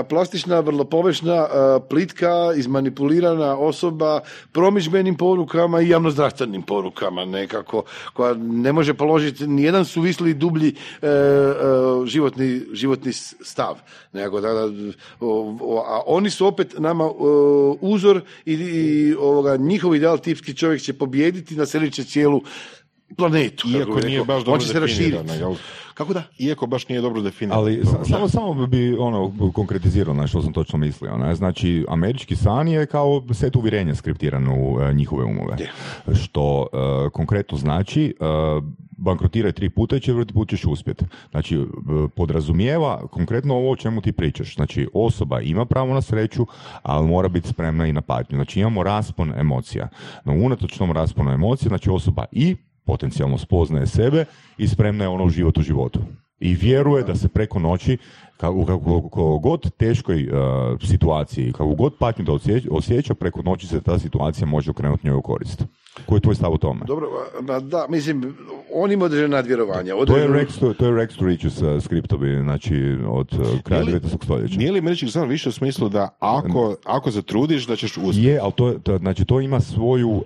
plastična, 0.08 0.60
vrlo 0.60 0.84
površna, 0.84 1.34
a, 1.34 1.80
plitka, 1.88 2.52
izmanipulirana 2.78 3.56
osoba 3.56 4.20
promidžbenim 4.52 5.16
porukama 5.16 5.80
i 5.80 5.88
javnozdravstvenim 5.88 6.62
porukama 6.62 7.24
nekako, 7.24 7.82
koja 8.12 8.34
ne 8.34 8.72
može 8.72 8.94
položiti 8.94 9.46
nijedan 9.46 9.84
suvisli 9.84 10.34
dublji 10.34 10.68
e, 11.02 11.06
e, 11.06 11.12
životni, 12.06 12.62
životni 12.72 13.12
stav. 13.12 13.74
Nekako, 14.12 14.40
da, 14.40 14.52
da, 14.52 14.64
o- 15.20 15.58
o- 15.60 15.84
a 15.86 16.00
oni 16.06 16.30
su 16.30 16.46
opet 16.46 16.74
nama 16.78 17.04
o, 17.04 17.12
uzor 17.80 18.20
i, 18.46 18.52
i 18.54 19.14
ovoga, 19.14 19.56
njihov 19.56 19.94
ideal 19.94 20.18
tipski 20.18 20.54
čovjek 20.54 20.82
će 20.82 20.92
pobijediti, 20.92 21.56
naselit 21.56 21.94
će 21.94 22.04
cijelu 22.04 22.42
planetu. 23.16 23.68
Iako 23.68 24.00
nije 24.00 24.24
baš 24.24 24.38
dobro 24.38 24.52
On 24.52 24.60
će 24.60 24.66
se 24.68 24.80
raširiti. 24.80 25.16
Kako 25.98 26.12
da? 26.14 26.22
Iako 26.38 26.66
baš 26.66 26.88
nije 26.88 27.00
dobro 27.00 27.22
definirano. 27.22 27.60
Ali 27.62 27.76
Dobro, 27.76 28.04
sa- 28.04 28.10
samo, 28.10 28.28
samo 28.28 28.66
bi 28.66 28.96
ono 28.98 29.32
konkretizirao 29.54 30.14
na 30.14 30.26
što 30.26 30.42
sam 30.42 30.52
točno 30.52 30.78
mislio. 30.78 31.16
Ne? 31.16 31.34
Znači, 31.34 31.84
američki 31.88 32.36
san 32.36 32.68
je 32.68 32.86
kao 32.86 33.22
set 33.32 33.56
uvjerenja 33.56 33.94
skriptiran 33.94 34.48
u 34.48 34.80
e, 34.80 34.94
njihove 34.94 35.24
umove. 35.24 35.56
Što 36.14 36.66
e, 36.72 37.10
konkretno 37.10 37.58
znači 37.58 38.14
e, 38.20 38.24
bankrotiraj 38.90 39.52
tri 39.52 39.70
puta 39.70 39.96
i 39.96 40.00
četvrti 40.00 40.34
put 40.34 40.48
ćeš 40.48 40.64
uspjeti. 40.64 41.04
Znači, 41.30 41.56
e, 41.56 41.64
podrazumijeva 42.16 43.06
konkretno 43.06 43.54
ovo 43.54 43.70
o 43.70 43.76
čemu 43.76 44.00
ti 44.00 44.12
pričaš. 44.12 44.54
Znači, 44.54 44.88
osoba 44.94 45.40
ima 45.40 45.64
pravo 45.64 45.94
na 45.94 46.02
sreću, 46.02 46.46
ali 46.82 47.08
mora 47.08 47.28
biti 47.28 47.48
spremna 47.48 47.86
i 47.86 47.92
na 47.92 48.00
patnju. 48.00 48.36
Znači, 48.36 48.60
imamo 48.60 48.82
raspon 48.82 49.32
emocija. 49.36 49.88
No, 50.24 50.32
unatoč 50.32 50.78
tom 50.78 50.92
rasponu 50.92 51.30
emocija, 51.30 51.68
znači 51.68 51.90
osoba 51.90 52.24
i 52.32 52.56
potencijalno 52.88 53.38
spoznaje 53.38 53.86
sebe 53.86 54.24
i 54.58 54.68
spremna 54.68 55.04
je 55.04 55.08
ono 55.08 55.24
uživati 55.24 55.60
u 55.60 55.62
životu. 55.62 56.00
I 56.40 56.54
vjeruje 56.54 57.04
da 57.04 57.14
se 57.14 57.28
preko 57.28 57.58
noći, 57.58 57.98
kako, 58.36 58.66
kako, 58.66 59.38
god 59.38 59.70
teškoj 59.76 60.28
uh, 60.28 60.32
situaciji, 60.82 61.52
kako 61.52 61.74
god 61.74 61.98
patnju 61.98 62.24
da 62.24 62.32
osjeća, 62.32 62.68
osjeća, 62.70 63.14
preko 63.14 63.42
noći 63.42 63.66
se 63.66 63.80
ta 63.80 63.98
situacija 63.98 64.46
može 64.46 64.70
okrenuti 64.70 65.06
njoj 65.06 65.16
u 65.16 65.22
korist. 65.22 65.64
Koji 66.06 66.16
je 66.16 66.22
tvoj 66.22 66.34
stav 66.34 66.52
o 66.52 66.58
tome? 66.58 66.80
Dobro, 66.86 67.08
ma 67.40 67.60
da, 67.60 67.86
mislim, 67.88 68.36
on 68.74 68.92
ima 68.92 69.04
određena 69.04 69.28
nadvjerovanja. 69.28 69.94
To 70.06 70.16
je 70.16 70.28
Rex 70.28 70.58
to, 70.60 70.74
to, 70.74 70.86
je 70.86 70.92
Rex 70.92 71.18
to 71.18 71.26
Riches 71.26 71.62
uh, 71.62 71.82
skriptovi, 71.82 72.36
znači 72.36 72.76
od 73.08 73.28
uh, 73.32 73.60
kraja 73.62 73.82
Nije 73.82 73.94
li- 73.94 74.00
19. 74.00 74.24
stoljeća. 74.24 74.58
Nije 74.58 74.72
li 74.72 74.78
američki 74.78 75.08
san 75.08 75.28
više 75.28 75.48
u 75.48 75.52
smislu 75.52 75.88
da 75.88 76.08
ako, 76.18 76.76
ako 76.84 77.10
se 77.10 77.22
trudiš 77.22 77.66
da 77.66 77.76
ćeš 77.76 77.96
uspjeti? 77.96 78.22
Je, 78.22 78.38
ali 78.38 78.52
to, 78.52 78.72
to, 78.72 78.98
znači 78.98 79.24
to 79.24 79.40
ima 79.40 79.60
svoju 79.60 80.10
uh, 80.10 80.22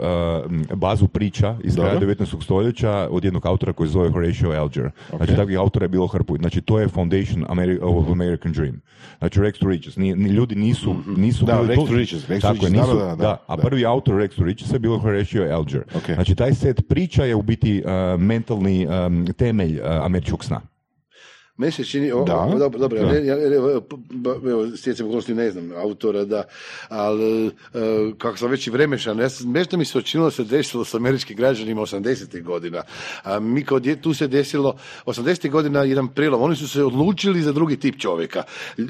bazu 0.74 1.08
priča 1.08 1.56
iz 1.64 1.74
kraja 1.74 1.94
Dobro. 1.94 2.08
19. 2.08 2.44
stoljeća 2.44 3.08
od 3.10 3.24
jednog 3.24 3.46
autora 3.46 3.72
koji 3.72 3.88
zove 3.88 4.10
Horatio 4.10 4.50
Alger. 4.50 4.90
Znači 5.16 5.36
takvih 5.36 5.58
autora 5.58 5.84
je 5.84 5.88
bilo 5.88 6.06
hrpu. 6.06 6.36
Znači 6.36 6.60
to 6.60 6.78
je 6.78 6.88
Foundation 6.88 7.44
Ameri- 7.44 7.78
of 7.82 8.10
American 8.10 8.52
Dream. 8.52 8.80
Znači 9.18 9.40
Rex 9.40 9.58
to 9.58 9.68
Riches. 9.68 9.96
Ni, 9.96 10.14
ni- 10.14 10.28
ljudi 10.28 10.54
nisu, 10.54 10.94
nisu 11.08 11.44
Da, 11.44 11.56
bili 11.56 11.76
Rex 11.76 11.90
Riches, 11.90 12.28
Rex 12.28 12.40
to 12.40 12.48
Tako 12.48 12.54
je, 12.56 12.70
Riches, 12.70 12.72
da, 12.72 12.80
nisu, 12.82 12.98
da, 12.98 13.16
da, 13.16 13.44
a 13.46 13.56
da. 13.56 13.62
prvi 13.62 13.86
autor 13.86 14.14
Rex 14.14 14.36
to 14.36 14.44
Riches 14.44 14.72
je 14.72 14.78
bilo 14.78 14.98
Horatio 14.98 15.42
Alger. 15.44 15.61
Ok. 15.94 16.14
Znači 16.14 16.34
taj 16.34 16.54
set 16.54 16.88
priča 16.88 17.24
je 17.24 17.34
u 17.34 17.42
biti 17.42 17.82
uh, 17.84 18.20
mentalni 18.20 18.86
um, 18.86 19.26
temelj 19.36 19.80
uh, 19.80 19.86
američkog 19.86 20.44
sna. 20.44 20.71
Meni 21.62 21.72
se 21.72 21.84
čini, 21.84 22.12
o, 22.12 22.24
Da. 22.24 22.36
o, 22.36 22.58
dobro, 22.58 22.78
dobro, 22.78 23.00
Da. 23.00 23.12
ja, 23.12 23.36
ja, 23.36 23.46
evo, 23.46 24.76
stjecam 24.76 25.06
okolnosti 25.06 25.34
ne 25.34 25.50
znam 25.50 25.70
autora, 25.76 26.24
da, 26.24 26.42
ali 26.88 27.46
e, 27.46 27.50
kako 28.18 28.36
sam 28.36 28.50
već 28.50 28.66
i 28.66 28.70
vremešan, 28.70 29.18
ja 29.18 29.28
nešto 29.44 29.76
mi 29.76 29.84
se 29.84 29.98
učinilo 29.98 30.26
da 30.26 30.30
se 30.30 30.44
desilo 30.44 30.84
s 30.84 30.94
američkim 30.94 31.36
građanima 31.36 31.82
80. 31.82 32.42
godina, 32.42 32.82
a 33.22 33.40
mi 33.40 33.64
kao 33.64 33.78
dje, 33.78 33.96
tu 34.02 34.14
se 34.14 34.28
desilo 34.28 34.76
80. 35.06 35.50
godina 35.50 35.82
jedan 35.82 36.08
prilom, 36.08 36.42
oni 36.42 36.56
su 36.56 36.68
se 36.68 36.84
odlučili 36.84 37.42
za 37.42 37.52
drugi 37.52 37.76
tip 37.76 37.98
čovjeka, 37.98 38.42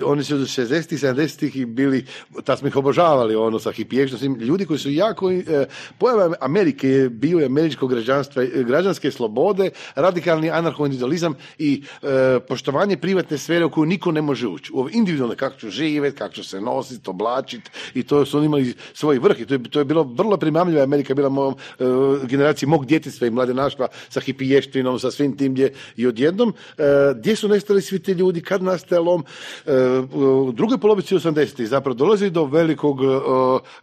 oni 0.05 0.25
su 0.25 0.35
60. 0.35 0.93
70. 0.93 1.57
i 1.57 1.65
bili, 1.67 2.07
tad 2.45 2.59
smo 2.59 2.69
ih 2.69 2.77
obožavali, 2.77 3.37
ono, 3.37 3.59
sa 3.59 3.73
hipiještom, 3.73 4.37
ljudi 4.41 4.67
koji 4.67 4.79
su 4.79 4.91
jako, 4.91 5.31
e, 5.31 5.67
pojava 5.99 6.35
Amerike 6.41 6.89
je 6.89 7.09
bio 7.09 7.41
i 7.41 7.45
američkog 7.45 7.91
građanstva, 7.91 8.43
e, 8.43 8.49
građanske 8.67 9.11
slobode, 9.11 9.71
radikalni 9.95 10.51
anarcho-individualizam 10.51 11.35
i 11.59 11.83
e, 12.03 12.41
poštovanje 12.63 12.97
privatne 12.97 13.39
sfere 13.39 13.65
u 13.65 13.71
koju 13.71 13.87
niko 13.87 14.13
ne 14.13 14.23
može 14.23 14.47
ući. 14.47 14.73
U 14.75 14.89
individualne 14.93 15.37
kako 15.37 15.57
ću 15.57 15.71
živjeti, 15.71 16.19
kako 16.19 16.35
ću 16.35 16.45
se 16.45 16.61
nositi, 16.61 17.11
oblačiti 17.11 17.71
i 17.95 18.03
to 18.03 18.25
su 18.27 18.39
oni 18.39 18.47
imali 18.47 18.75
svoj 18.95 19.19
vrh 19.19 19.41
i 19.41 19.47
to 19.47 19.55
je, 19.55 19.63
to 19.63 19.79
je 19.79 19.85
bilo 19.85 20.03
vrlo 20.03 20.37
primamljivo. 20.37 20.83
Amerika 20.83 21.11
je 21.11 21.15
bila 21.15 21.29
mojom 21.29 21.55
e, 21.55 21.85
generaciji 22.27 22.69
mog 22.69 22.87
djetinstva 22.87 23.27
i 23.27 23.31
mladenaštva 23.31 23.89
sa 24.09 24.21
hipiještinom, 24.21 24.99
sa 24.99 25.11
svim 25.11 25.37
tim 25.37 25.53
gdje 25.53 25.73
i 25.97 26.07
odjednom 26.07 26.55
e, 26.79 26.83
gdje 27.17 27.37
su 27.37 27.49
nestali 27.49 27.83
svi 27.83 27.99
ti 27.99 28.13
ljudi, 28.13 28.41
kad 28.41 28.63
nastaje 28.63 29.01
lom 29.01 29.25
e, 29.67 29.73
u 30.15 30.53
drugoj 30.53 30.79
polovici 30.79 31.15
80. 31.15 31.65
zapravo 31.65 31.95
dolazi 31.95 32.31
do 32.31 32.45
velikog 32.45 33.01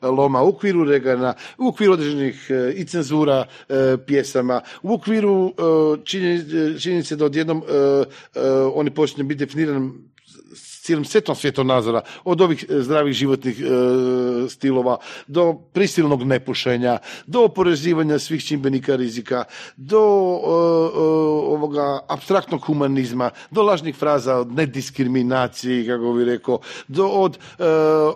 loma 0.01 0.43
u 0.43 0.49
okviru 0.49 0.83
Regana, 0.83 1.33
u 1.57 1.67
okviru 1.67 1.93
određenih 1.93 2.51
i 2.75 2.85
cenzura 2.85 3.45
pjesama, 4.05 4.61
u 4.83 4.93
okviru 4.93 5.53
činjenice, 6.03 6.79
činjenice 6.79 7.15
da 7.15 7.25
odjednom 7.25 7.63
oni 8.73 8.93
počinju 8.93 9.27
biti 9.27 9.45
definirani 9.45 9.91
s 10.55 10.68
cijelim 10.89 11.05
setom 11.05 11.35
svjetonazora, 11.35 12.01
od 12.23 12.41
ovih 12.41 12.65
e, 12.69 12.81
zdravih 12.81 13.13
životnih 13.13 13.61
e, 13.61 13.65
stilova, 14.49 14.97
do 15.27 15.53
prisilnog 15.73 16.23
nepušenja, 16.23 16.97
do 17.27 17.43
oporezivanja 17.45 18.19
svih 18.19 18.43
čimbenika 18.45 18.95
rizika, 18.95 19.43
do 19.77 20.01
e, 20.01 20.01
e, 20.01 21.01
ovoga 21.53 21.99
abstraktnog 22.07 22.65
humanizma, 22.65 23.29
do 23.51 23.61
lažnih 23.63 23.95
fraza 23.95 24.35
od 24.35 24.55
nediskriminaciji, 24.55 25.85
kako 25.87 26.13
bi 26.13 26.25
rekao, 26.25 26.59
do 26.87 27.05
od 27.07 27.37
e, 27.37 27.65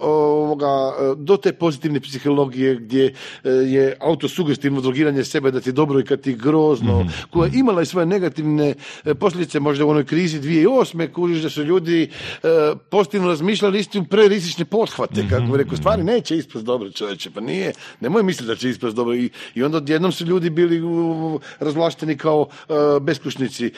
ovoga, 0.01 0.93
e, 0.99 1.13
do 1.17 1.37
te 1.37 1.53
pozitivne 1.53 1.99
psihologije 1.99 2.75
gdje 2.75 3.13
je 3.43 3.97
autosugestivno 4.01 4.81
drogiranje 4.81 5.23
sebe 5.23 5.51
da 5.51 5.61
ti 5.61 5.69
je 5.69 5.73
dobro 5.73 5.99
i 5.99 6.05
kad 6.05 6.21
ti 6.21 6.29
je 6.29 6.35
grozno, 6.35 7.05
koja 7.29 7.47
je 7.47 7.59
imala 7.59 7.81
i 7.81 7.85
svoje 7.85 8.05
negativne 8.05 8.73
posljedice 9.19 9.59
možda 9.59 9.85
u 9.85 9.89
onoj 9.89 10.05
krizi 10.05 10.39
2008. 10.39 11.11
kužiš 11.11 11.41
da 11.43 11.49
su 11.49 11.63
ljudi 11.63 12.03
e, 12.03 12.07
pozitivno 12.90 13.27
razmišljali 13.27 13.80
isti 13.80 13.99
u 13.99 14.03
prerizične 14.03 14.65
pothvate, 14.65 15.26
kako 15.30 15.44
bi 15.44 15.57
rekao, 15.57 15.77
stvari 15.77 16.03
neće 16.03 16.38
ispast 16.38 16.65
dobro 16.65 16.91
čovječe, 16.91 17.30
pa 17.31 17.41
nije, 17.41 17.73
nemoj 17.99 18.23
misliti 18.23 18.48
da 18.48 18.56
će 18.56 18.69
ispast 18.69 18.95
dobro 18.95 19.15
i, 19.15 19.30
i 19.56 19.64
onda 19.64 19.77
odjednom 19.77 20.11
su 20.11 20.26
ljudi 20.26 20.49
bili 20.49 20.81
u, 20.81 21.40
razvlašteni 21.60 22.18
kao 22.18 22.48
e, 22.69 22.73
beskućnici, 23.02 23.65
e, 23.65 23.72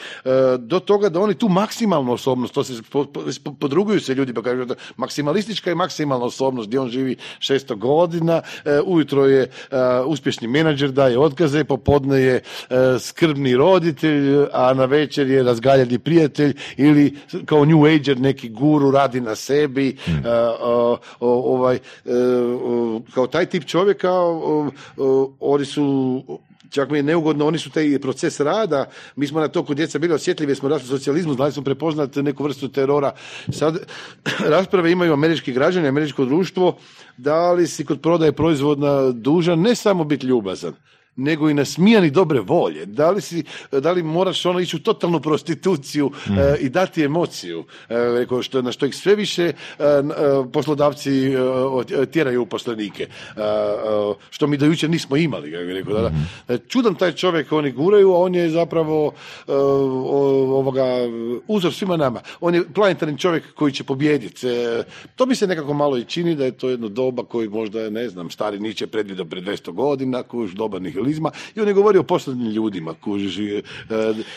do 0.58 0.80
toga 0.80 1.08
da 1.08 1.20
oni 1.20 1.34
tu 1.34 1.48
maksimalnu 1.48 2.12
osobnost, 2.12 2.54
to 2.54 2.64
se 2.64 2.82
po- 2.90 3.04
po- 3.04 3.54
podruguju 3.60 4.00
se 4.00 4.14
ljudi 4.14 4.34
pa 4.34 4.42
kažu 4.42 4.64
da 4.64 4.74
maksimalistička 4.96 5.70
i 5.70 5.74
maksimalna 5.74 6.24
osobnost 6.24 6.68
gdje 6.68 6.80
on 6.80 6.88
živi 6.88 7.16
600 7.38 7.74
godina, 7.74 8.42
e, 8.64 8.80
ujutro 8.80 9.26
je 9.26 9.50
uspješni 10.06 10.48
menadžer, 10.48 10.90
daje 10.90 11.18
otkaze, 11.18 11.64
popodne 11.64 12.20
je 12.20 12.40
skrbni 13.00 13.56
roditelj, 13.56 14.46
a 14.52 14.74
na 14.74 14.84
večer 14.84 15.30
je 15.30 15.42
razgaljeni 15.42 15.98
prijatelj 15.98 16.54
ili 16.76 17.16
kao 17.44 17.64
new 17.64 17.84
ager 17.84 18.20
neki 18.20 18.48
guru 18.76 18.90
radi 18.90 19.20
na 19.20 19.34
sebi, 19.34 19.96
o, 20.60 20.98
ovaj, 21.20 21.76
e, 21.76 21.80
kao 23.14 23.26
taj 23.26 23.46
tip 23.46 23.64
čovjeka 23.64 24.12
oni 25.40 25.64
su 25.64 26.22
čak 26.70 26.90
mi 26.90 26.98
je 26.98 27.02
neugodno, 27.02 27.46
oni 27.46 27.58
su 27.58 27.70
taj 27.70 27.98
proces 27.98 28.40
rada, 28.40 28.84
mi 29.16 29.26
smo 29.26 29.40
na 29.40 29.48
to 29.48 29.64
kod 29.64 29.76
djeca 29.76 29.98
bili 29.98 30.14
osjetljivi, 30.14 30.54
smo 30.54 30.68
rasli 30.68 30.84
u 30.84 30.98
socijalizmu, 30.98 31.34
znali 31.34 31.52
smo 31.52 31.62
prepoznati 31.62 32.22
neku 32.22 32.44
vrstu 32.44 32.68
terora. 32.68 33.12
Sad 33.52 33.78
rasprave 34.54 34.92
imaju 34.92 35.12
američki 35.12 35.52
građani, 35.52 35.88
američko 35.88 36.24
društvo, 36.24 36.76
da 37.16 37.52
li 37.52 37.66
si 37.66 37.84
kod 37.84 38.00
prodaje 38.00 38.32
proizvodna 38.32 39.10
dužan 39.10 39.60
ne 39.60 39.74
samo 39.74 40.04
biti 40.04 40.26
ljubazan, 40.26 40.74
nego 41.16 41.50
i 41.50 41.54
nasmijani 41.54 42.10
dobre 42.10 42.40
volje. 42.40 42.86
Da 42.86 43.10
li, 43.10 43.20
si, 43.20 43.44
da 43.72 43.92
li 43.92 44.02
moraš 44.02 44.46
ono 44.46 44.60
ići 44.60 44.76
u 44.76 44.80
totalnu 44.80 45.20
prostituciju 45.20 46.10
e, 46.28 46.56
i 46.56 46.68
dati 46.68 47.02
emociju, 47.02 47.64
e, 47.88 47.94
što, 48.42 48.62
na 48.62 48.72
što 48.72 48.86
ih 48.86 48.94
sve 48.94 49.14
više 49.14 49.44
e, 49.44 49.52
e, 49.78 50.02
poslodavci 50.52 51.10
e, 51.24 51.40
od- 51.42 52.10
tjeraju 52.10 52.42
uposlenike, 52.42 53.02
e, 53.02 53.08
e, 53.36 53.42
što 54.30 54.46
mi 54.46 54.56
do 54.56 54.66
jučer 54.66 54.90
nismo 54.90 55.16
imali. 55.16 55.52
Kako 55.52 55.64
rekao, 55.64 55.94
da, 55.94 56.00
da. 56.00 56.12
E, 56.48 56.58
Čudan 56.58 56.94
taj 56.94 57.12
čovjek, 57.12 57.52
oni 57.52 57.72
guraju, 57.72 58.12
a 58.12 58.18
on 58.18 58.34
je 58.34 58.50
zapravo 58.50 59.12
e, 59.48 59.52
ovoga, 59.52 60.84
uzor 61.48 61.72
svima 61.72 61.96
nama. 61.96 62.20
On 62.40 62.54
je 62.54 62.64
planetarni 62.66 63.18
čovjek 63.18 63.54
koji 63.54 63.72
će 63.72 63.84
pobijediti. 63.84 64.48
E, 64.48 64.82
To 65.16 65.26
mi 65.26 65.34
se 65.34 65.46
nekako 65.46 65.74
malo 65.74 65.98
i 65.98 66.04
čini 66.04 66.34
da 66.34 66.44
je 66.44 66.50
to 66.52 66.68
jedno 66.68 66.88
doba 66.88 67.24
koji 67.24 67.48
možda, 67.48 67.90
ne 67.90 68.08
znam, 68.08 68.30
stari 68.30 68.58
Nietzsche 68.58 68.86
predvidio 68.86 69.24
pred 69.24 69.44
200 69.44 69.72
godina, 69.72 70.22
kuž, 70.22 70.52
doba 70.52 70.78
nihilizma, 71.06 71.30
i 71.54 71.60
on 71.60 71.68
je 71.68 71.74
govorio 71.74 72.00
o 72.00 72.04
posljednjim 72.04 72.52
ljudima, 72.52 72.94
kužiš, 72.94 73.38
e, 73.38 73.62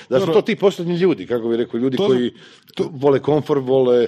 da 0.10 0.20
su 0.20 0.26
to 0.26 0.41
ti 0.41 0.56
posljednji 0.56 0.96
ljudi, 0.96 1.28
kako 1.28 1.50
bi 1.50 1.58
rekao, 1.58 1.78
ljudi 1.78 1.98
To- 1.98 2.08
koji 2.08 2.32
vole 2.91 3.20
komfort, 3.20 3.62
vole 3.64 4.04
e, 4.04 4.08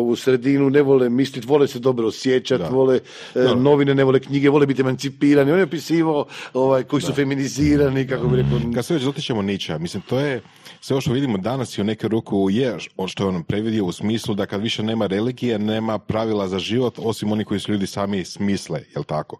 u 0.00 0.16
sredinu, 0.16 0.70
ne 0.70 0.82
vole 0.82 1.08
misliti, 1.08 1.46
vole 1.46 1.68
se 1.68 1.78
dobro 1.78 2.06
osjećati, 2.06 2.64
vole 2.70 3.00
e, 3.34 3.40
novine, 3.56 3.94
ne 3.94 4.04
vole 4.04 4.20
knjige, 4.20 4.48
vole 4.48 4.66
biti 4.66 4.82
emancipirani. 4.82 5.52
On 5.52 5.58
je 5.58 5.64
opisivao 5.64 6.26
ovaj, 6.52 6.82
koji 6.82 7.02
su 7.02 7.12
feminizirani, 7.12 8.06
kako 8.06 8.28
bi 8.28 8.36
rekao, 8.36 8.60
Kad 8.74 8.86
se 8.86 8.94
već 8.94 9.02
dotičemo 9.02 9.42
Niča, 9.42 9.78
mislim, 9.78 10.02
to 10.08 10.18
je 10.18 10.42
sve 10.80 10.94
ovo 10.94 11.00
što 11.00 11.12
vidimo 11.12 11.38
danas 11.38 11.78
i 11.78 11.80
u 11.80 11.84
neku 11.84 12.08
ruku 12.08 12.48
je 12.50 12.76
ono 12.96 13.08
što 13.08 13.24
je 13.24 13.28
on 13.28 13.42
previdio 13.42 13.84
u 13.84 13.92
smislu 13.92 14.34
da 14.34 14.46
kad 14.46 14.60
više 14.60 14.82
nema 14.82 15.06
religije, 15.06 15.58
nema 15.58 15.98
pravila 15.98 16.48
za 16.48 16.58
život, 16.58 16.98
osim 16.98 17.32
oni 17.32 17.44
koji 17.44 17.60
su 17.60 17.72
ljudi 17.72 17.86
sami 17.86 18.24
smisle, 18.24 18.82
jel 18.94 19.04
tako? 19.04 19.38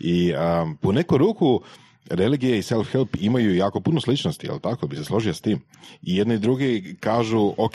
I 0.00 0.32
um, 0.32 0.76
po 0.76 0.92
neku 0.92 1.18
ruku 1.18 1.39
후 1.40 1.62
religije 2.10 2.58
i 2.58 2.62
self-help 2.62 3.06
imaju 3.20 3.54
jako 3.54 3.80
puno 3.80 4.00
sličnosti, 4.00 4.46
jel 4.46 4.58
tako? 4.58 4.86
Bi 4.86 4.96
se 4.96 5.04
složio 5.04 5.34
s 5.34 5.40
tim. 5.40 5.60
I 6.02 6.16
jedni 6.16 6.34
i 6.34 6.38
drugi 6.38 6.96
kažu, 7.00 7.52
ok, 7.56 7.74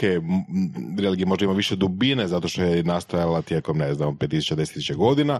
religija 1.00 1.28
možda 1.28 1.46
ima 1.46 1.54
više 1.54 1.76
dubine 1.76 2.28
zato 2.28 2.48
što 2.48 2.62
je 2.62 2.84
nastajala 2.84 3.42
tijekom, 3.42 3.78
ne 3.78 3.94
znam, 3.94 4.18
5000, 4.18 4.56
10.000 4.56 4.96
godina, 4.96 5.40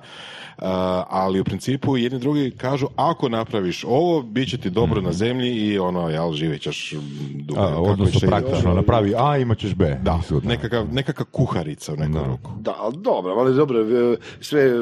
ali 1.10 1.40
u 1.40 1.44
principu 1.44 1.98
jedni 1.98 2.18
i 2.18 2.22
drugi 2.22 2.52
kažu, 2.52 2.88
ako 2.96 3.30
napraviš 3.30 3.84
ovo, 3.88 4.22
bit 4.22 4.50
će 4.50 4.58
ti 4.58 4.70
dobro 4.70 5.02
na 5.02 5.12
zemlji 5.12 5.50
i 5.52 5.80
ono, 5.80 6.10
jel, 6.10 6.34
živjet 6.34 6.62
ćeš 6.62 6.94
dugo. 7.36 7.62
A, 7.62 7.82
odnosno 7.82 8.18
ide. 8.18 8.28
praktično 8.28 8.74
napravi 8.74 9.14
A, 9.18 9.38
imat 9.38 9.58
ćeš 9.58 9.74
B. 9.76 10.00
Da, 10.04 10.22
nekakav, 10.44 10.94
nekakva 10.94 11.26
kuharica 11.26 11.94
u 11.94 11.98
neku 11.98 12.14
Da. 12.14 12.24
ruku. 12.24 12.52
Da, 12.60 12.76
ali 12.80 12.98
dobro, 12.98 13.34
ali 13.34 13.56
dobro, 13.56 13.80
e, 13.82 14.18
sve 14.42 14.62
e, 14.62 14.74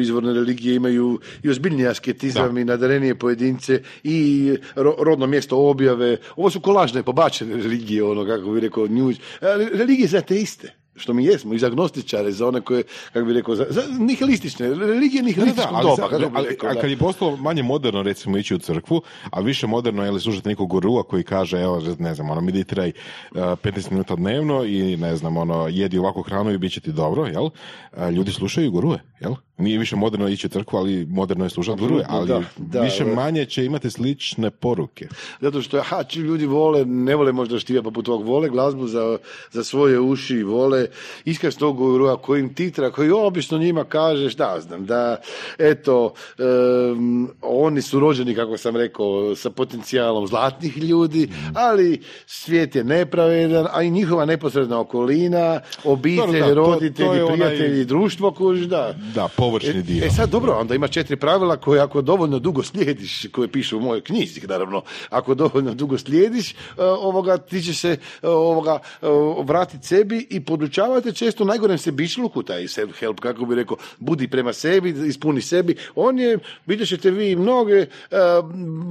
izvorne 0.00 0.32
religije 0.32 0.74
imaju 0.76 1.20
i 1.42 1.50
ozbiljniji 1.50 1.86
asketizam 1.86 2.54
Da. 2.54 2.60
i 2.60 2.64
nadarenije 2.64 3.14
pojedince 3.52 3.82
i 4.04 4.50
ro- 4.76 4.94
rodno 4.98 5.26
mjesto 5.26 5.58
objave. 5.60 6.16
Ovo 6.36 6.50
su 6.50 6.60
kolažne, 6.60 7.02
pobačene 7.02 7.56
religije, 7.56 8.04
ono, 8.04 8.26
kako 8.26 8.50
bi 8.50 8.60
rekao, 8.60 8.86
news. 8.86 9.16
Ali 9.42 9.68
religije 9.68 10.08
za 10.08 10.18
ateiste 10.18 10.72
što 10.96 11.12
mi 11.12 11.24
jesmo, 11.24 11.54
i 11.54 11.58
za 11.58 11.66
agnostičare, 11.66 12.32
za 12.32 12.48
one 12.48 12.60
koje, 12.60 12.82
kako 13.12 13.26
bi 13.26 13.32
rekao, 13.32 13.54
za, 13.56 13.66
za 13.70 13.82
nihilistične, 13.98 14.68
religije 14.68 15.22
nihilističkog 15.22 15.76
doba, 15.82 15.96
sad- 15.96 16.10
kako 16.10 16.18
bi 16.20 16.36
ali- 16.36 16.48
rekao, 16.48 16.70
a 16.70 16.74
da. 16.74 16.80
kad 16.80 16.90
je 16.90 16.96
postalo 16.96 17.36
manje 17.36 17.62
moderno 17.62 18.02
recimo 18.02 18.38
ići 18.38 18.54
u 18.54 18.58
crkvu, 18.58 19.02
a 19.30 19.40
više 19.40 19.66
moderno 19.66 20.04
je 20.04 20.10
li 20.10 20.20
slušati 20.20 20.48
nekog 20.48 20.68
gurua 20.68 21.02
koji 21.02 21.22
kaže 21.22 21.60
evo 21.60 21.82
ne 21.98 22.14
znam 22.14 22.30
ono 22.30 22.40
meditiraj 22.40 22.88
uh, 23.30 23.36
15 23.38 23.90
minuta 23.90 24.16
dnevno 24.16 24.64
i 24.64 24.96
ne 24.96 25.16
znam 25.16 25.36
ono 25.36 25.68
jedi 25.68 25.98
ovakvu 25.98 26.22
hranu 26.22 26.52
i 26.52 26.58
bit 26.58 26.72
će 26.72 26.80
ti 26.80 26.92
dobro, 26.92 27.26
jel? 27.26 27.48
A, 27.92 28.10
ljudi 28.10 28.32
slušaju 28.32 28.70
gurue, 28.70 28.98
jel? 29.20 29.34
Nije 29.62 29.78
više 29.78 29.96
moderno 29.96 30.28
ići 30.28 30.46
u 30.46 30.50
crkvu, 30.50 30.76
ali 30.76 31.06
moderno 31.10 31.44
je 31.44 31.50
slušati 31.50 31.80
gurue, 31.80 32.04
ali 32.08 32.28
da, 32.28 32.42
da, 32.56 32.80
više 32.80 33.04
da. 33.04 33.14
manje 33.14 33.44
će 33.44 33.64
imati 33.64 33.90
slične 33.90 34.50
poruke. 34.50 35.08
Zato 35.40 35.62
što 35.62 35.76
aha, 35.78 36.02
či 36.04 36.20
ljudi 36.20 36.46
vole, 36.46 36.84
ne 36.84 37.14
vole 37.16 37.32
možda 37.32 37.58
štiva 37.58 37.82
poput 37.82 38.08
ovog, 38.08 38.24
vole 38.24 38.48
glazbu 38.48 38.86
za, 38.86 39.18
za 39.50 39.64
svoje 39.64 40.00
uši, 40.00 40.42
vole 40.42 40.86
iskaz 41.24 41.56
tog 41.56 41.76
gurua 41.76 42.16
koji 42.16 42.40
im 42.40 42.54
titra, 42.54 42.90
koji 42.90 43.10
obično 43.10 43.58
njima 43.58 43.84
kaže, 43.84 44.30
šta 44.30 44.60
znam, 44.60 44.86
da 44.86 45.16
eto, 45.58 46.12
em, 46.38 47.28
oni 47.42 47.82
su 47.82 48.00
rođeni, 48.00 48.34
kako 48.34 48.56
sam 48.56 48.76
rekao, 48.76 49.34
sa 49.36 49.50
potencijalom 49.50 50.26
zlatnih 50.26 50.78
ljudi, 50.78 51.28
ali 51.54 52.00
svijet 52.26 52.76
je 52.76 52.84
nepravedan, 52.84 53.66
a 53.72 53.82
i 53.82 53.90
njihova 53.90 54.24
neposredna 54.24 54.80
okolina, 54.80 55.60
obitelj, 55.84 56.40
da, 56.40 56.46
to- 56.46 56.54
roditelji, 56.54 57.08
to 57.08 57.14
je 57.14 57.24
onaj- 57.24 57.32
prijatelji, 57.32 57.84
društvo, 57.84 58.30
kužiš, 58.30 58.66
da. 58.66 58.94
Da, 59.14 59.28
površni 59.36 59.51
E, 59.62 59.82
dio. 59.82 60.04
E 60.04 60.10
sad 60.10 60.30
dobro, 60.30 60.52
onda 60.52 60.74
ima 60.74 60.88
četiri 60.88 61.16
pravila 61.16 61.56
koje 61.56 61.80
ako 61.80 62.02
dovoljno 62.02 62.38
dugo 62.38 62.62
slijediš, 62.62 63.26
koje 63.32 63.48
pišu 63.48 63.78
u 63.78 63.80
mojoj 63.80 64.00
knjizi, 64.00 64.40
naravno, 64.46 64.82
ako 65.10 65.34
dovoljno 65.34 65.74
dugo 65.74 65.98
slijediš, 65.98 66.50
e, 66.50 66.54
ovoga, 66.78 67.38
ti 67.38 67.62
će 67.62 67.74
se 67.74 67.96
e, 68.22 68.28
ovoga, 68.28 68.78
e, 69.02 69.06
vratiti 69.44 69.86
sebi 69.86 70.26
i 70.30 70.40
podučavate 70.40 71.12
često 71.12 71.44
najgorem 71.44 71.78
sebičluku, 71.78 72.42
taj 72.42 72.62
self-help, 72.62 73.20
kako 73.20 73.44
bi 73.44 73.54
rekao, 73.54 73.76
budi 73.98 74.28
prema 74.28 74.52
sebi, 74.52 74.94
ispuni 75.08 75.40
sebi. 75.40 75.76
On 75.94 76.18
je, 76.18 76.38
vidjet 76.66 76.88
ćete 76.88 77.10
vi 77.10 77.36
mnoge 77.36 77.74
e, 77.74 77.86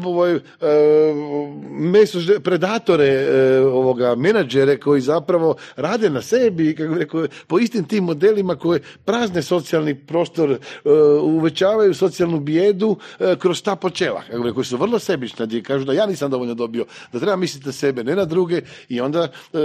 ovaj, 0.06 0.36
e, 0.36 0.40
meso 1.70 2.20
predatore, 2.44 3.08
e, 3.08 3.60
ovoga, 3.60 4.16
menadžere 4.16 4.78
koji 4.78 5.02
zapravo 5.02 5.56
rade 5.76 6.10
na 6.10 6.22
sebi, 6.22 6.76
kako 6.76 6.94
bi 6.94 7.00
rekao, 7.00 7.28
po 7.48 7.60
istim 7.60 7.84
tim 7.84 8.04
modelima 8.04 8.56
koje 8.56 8.82
prazne 9.06 9.42
socijalni 9.42 9.96
prostor 9.96 10.41
faktor, 10.42 10.52
e, 10.52 10.90
uvećavaju 11.22 11.94
socijalnu 11.94 12.40
bijedu 12.40 12.98
e, 13.20 13.36
kroz 13.40 13.62
ta 13.64 13.76
počela, 13.76 14.24
rekao, 14.30 14.54
koji 14.54 14.66
su 14.66 14.78
vrlo 14.78 15.00
sebični, 15.00 15.46
gdje 15.46 15.64
kažu 15.64 15.86
da 15.86 15.94
ja 15.94 16.06
nisam 16.06 16.32
dovoljno 16.32 16.54
dobio, 16.54 16.86
da 17.14 17.20
treba 17.20 17.36
misliti 17.36 17.66
na 17.66 17.72
sebe, 17.72 18.04
ne 18.04 18.16
na 18.16 18.26
druge 18.26 18.62
i 18.90 19.02
onda 19.02 19.28
e, 19.54 19.58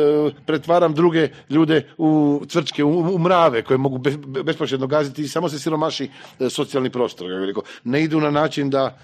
pretvaram 0.46 0.94
druge 0.94 1.28
ljude 1.50 1.88
u 1.98 2.42
cvrčke, 2.48 2.84
u, 2.84 3.18
mrave 3.18 3.62
koje 3.62 3.78
mogu 3.78 3.98
be, 3.98 4.16
gaziti 4.88 5.22
i 5.22 5.28
samo 5.28 5.48
se 5.48 5.58
siromaši 5.58 6.10
e, 6.40 6.50
socijalni 6.50 6.90
prostor. 6.90 7.26
Ne 7.84 8.04
idu 8.04 8.20
na 8.20 8.30
način 8.30 8.70
da 8.70 8.98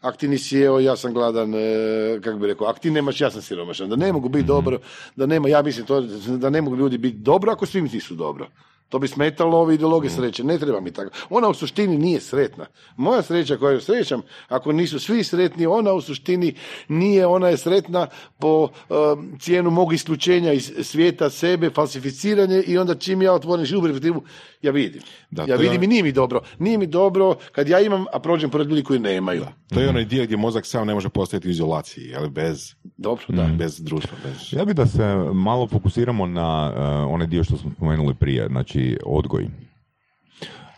ak 0.00 0.16
ti 0.16 0.28
nisi 0.28 0.56
jeo, 0.56 0.80
ja 0.80 0.96
sam 0.96 1.12
gladan, 1.12 1.54
e, 1.54 2.20
kako 2.24 2.38
bi 2.38 2.46
rekao, 2.46 2.66
ak 2.66 2.78
ti 2.78 2.90
nemaš, 2.90 3.20
ja 3.20 3.30
sam 3.30 3.42
siromašan, 3.42 3.88
da 3.88 3.96
ne 3.96 4.12
mogu 4.12 4.28
biti 4.28 4.46
dobro, 4.46 4.78
da 5.16 5.26
nema, 5.26 5.48
ja 5.48 5.62
mislim 5.62 5.86
to, 5.86 6.00
da 6.38 6.50
ne 6.50 6.62
mogu 6.62 6.76
ljudi 6.76 6.98
biti 6.98 7.18
dobro 7.18 7.52
ako 7.52 7.66
svim 7.66 7.84
nisu 7.92 8.14
dobro. 8.14 8.48
To 8.90 8.98
bi 8.98 9.08
smetalo 9.08 9.58
ove 9.58 9.74
ideologije 9.74 10.10
sreće, 10.10 10.44
ne 10.44 10.58
treba 10.58 10.80
mi 10.80 10.90
tako. 10.90 11.10
Ona 11.30 11.48
u 11.48 11.54
suštini 11.54 11.98
nije 11.98 12.20
sretna. 12.20 12.66
Moja 12.96 13.22
sreća 13.22 13.56
koju 13.56 13.80
srećam, 13.80 14.22
ako 14.48 14.72
nisu 14.72 15.00
svi 15.00 15.24
sretni, 15.24 15.66
ona 15.66 15.92
u 15.92 16.00
suštini 16.00 16.54
nije, 16.88 17.26
ona 17.26 17.48
je 17.48 17.56
sretna 17.56 18.06
po 18.38 18.68
e, 18.90 18.94
cijenu 19.40 19.70
mog 19.70 19.92
isključenja 19.92 20.52
iz 20.52 20.72
svijeta 20.82 21.30
sebe, 21.30 21.70
falsificiranje 21.70 22.62
i 22.66 22.78
onda 22.78 22.94
čim 22.94 23.22
ja 23.22 23.32
otvorim 23.32 23.64
živu 23.66 23.82
perspektivu, 23.82 24.22
ja 24.62 24.70
vidim. 24.72 25.02
Da, 25.30 25.42
ja 25.42 25.46
to 25.46 25.52
je 25.52 25.58
vidim 25.58 25.76
ono- 25.80 25.84
i 25.84 25.86
nije 25.86 26.02
mi 26.02 26.12
dobro. 26.12 26.40
Nije 26.58 26.78
mi 26.78 26.86
dobro 26.86 27.34
kad 27.52 27.68
ja 27.68 27.80
imam, 27.80 28.04
a 28.12 28.18
prođem 28.18 28.50
pored 28.50 28.68
ljudi 28.68 28.82
koji 28.82 28.98
nemaju. 28.98 29.44
To 29.74 29.80
je 29.80 29.88
onaj 29.88 30.04
dio 30.04 30.24
gdje 30.24 30.36
mozak 30.36 30.66
sam 30.66 30.86
ne 30.86 30.94
može 30.94 31.08
postojati 31.08 31.48
u 31.48 31.50
izolaciji, 31.50 32.14
ali 32.16 32.30
bez, 32.30 32.74
Dobro, 32.96 33.24
da, 33.28 33.50
bez 33.58 33.80
društva. 33.80 34.18
Bez... 34.24 34.52
Ja 34.52 34.64
bi 34.64 34.74
da 34.74 34.86
se 34.86 35.04
malo 35.32 35.66
fokusiramo 35.66 36.26
na 36.26 36.72
uh, 36.74 37.14
onaj 37.14 37.26
dio 37.26 37.44
što 37.44 37.56
smo 37.56 37.70
spomenuli 37.76 38.14
prije, 38.14 38.46
znači 38.48 38.79
odgoj. 39.06 39.48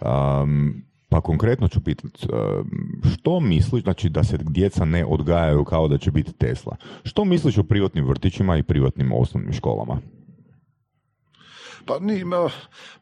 Um, 0.01 0.85
pa 1.09 1.21
konkretno 1.21 1.69
ću 1.69 1.81
pitati, 1.81 2.27
što 3.15 3.41
misliš, 3.41 3.83
znači 3.83 4.09
da 4.09 4.25
se 4.25 4.39
djeca 4.41 4.85
ne 4.85 5.05
odgajaju 5.05 5.65
kao 5.65 5.89
da 5.89 5.99
će 5.99 6.11
biti 6.11 6.33
Tesla? 6.33 6.77
Što 7.05 7.25
misliš 7.25 7.59
o 7.59 7.63
privatnim 7.63 8.05
vrtićima 8.05 8.57
i 8.57 8.63
privatnim 8.63 9.13
osnovnim 9.13 9.53
školama? 9.53 9.99
Pa, 11.87 11.99
ni, 12.01 12.25
ma, 12.25 12.51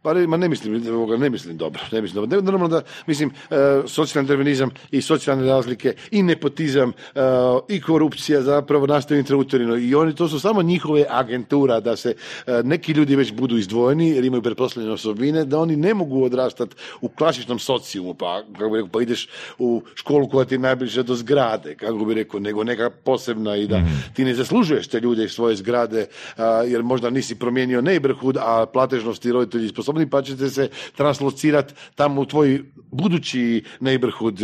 pa 0.02 0.14
ne, 0.14 0.26
ma 0.26 0.36
ne 0.36 0.48
mislim, 0.48 0.94
ovoga, 0.94 1.16
ne 1.16 1.30
mislim 1.30 1.56
dobro. 1.56 1.82
Ne 1.92 2.02
mislim 2.02 2.22
dobro. 2.22 2.36
Ne- 2.36 2.42
Normalno 2.42 2.68
da, 2.68 2.82
mislim, 3.06 3.30
e, 3.50 3.82
socijalni 3.86 4.28
determinizam 4.28 4.70
i 4.90 5.02
socijalne 5.02 5.46
razlike 5.46 5.94
i 6.10 6.22
nepotizam 6.22 6.92
e, 7.14 7.20
i 7.68 7.80
korupcija 7.80 8.42
zapravo 8.42 8.86
nastaju 8.86 9.18
intrauterino 9.18 9.76
i 9.76 9.94
oni, 9.94 10.14
to 10.14 10.28
su 10.28 10.40
samo 10.40 10.62
njihove 10.62 11.06
agentura 11.08 11.80
da 11.80 11.96
se 11.96 12.14
e, 12.46 12.62
neki 12.64 12.92
ljudi 12.92 13.16
već 13.16 13.32
budu 13.32 13.58
izdvojeni 13.58 14.10
jer 14.10 14.24
imaju 14.24 14.42
pretpostavljene 14.42 14.92
osobine, 14.94 15.44
da 15.44 15.58
oni 15.58 15.76
ne 15.76 15.94
mogu 15.94 16.24
odrastati 16.24 16.76
u 17.00 17.08
klasičnom 17.08 17.58
socijumu, 17.58 18.14
pa, 18.14 18.42
kako 18.58 18.70
bi 18.70 18.76
rekao, 18.76 18.90
pa 18.92 19.02
ideš 19.02 19.28
u 19.58 19.82
školu 19.94 20.28
koja 20.28 20.44
ti 20.44 20.54
je 20.54 20.58
najbliže 20.58 21.02
do 21.02 21.14
zgrade, 21.14 21.74
kako 21.74 22.04
bi 22.04 22.14
rekao, 22.14 22.40
nego 22.40 22.64
neka 22.64 22.90
posebna 22.90 23.56
i 23.56 23.66
da 23.66 23.82
ti 24.14 24.24
ne 24.24 24.34
zaslužuješ 24.34 24.88
te 24.88 25.00
ljude 25.00 25.24
iz 25.24 25.30
svoje 25.30 25.56
zgrade, 25.56 26.06
a, 26.36 26.62
jer 26.66 26.82
možda 26.82 27.10
nisi 27.10 27.34
promijenio 27.38 27.80
neighborhood, 27.80 28.36
a 28.36 28.66
platežnost 28.72 29.24
i 29.24 29.32
roditelji 29.32 29.68
sposobni, 29.68 30.10
pa 30.10 30.22
ćete 30.22 30.48
se 30.50 30.68
translocirati 30.96 31.74
tamo 31.94 32.20
u 32.20 32.26
tvoj 32.26 32.62
budući 32.90 33.64
neighborhood. 33.80 34.40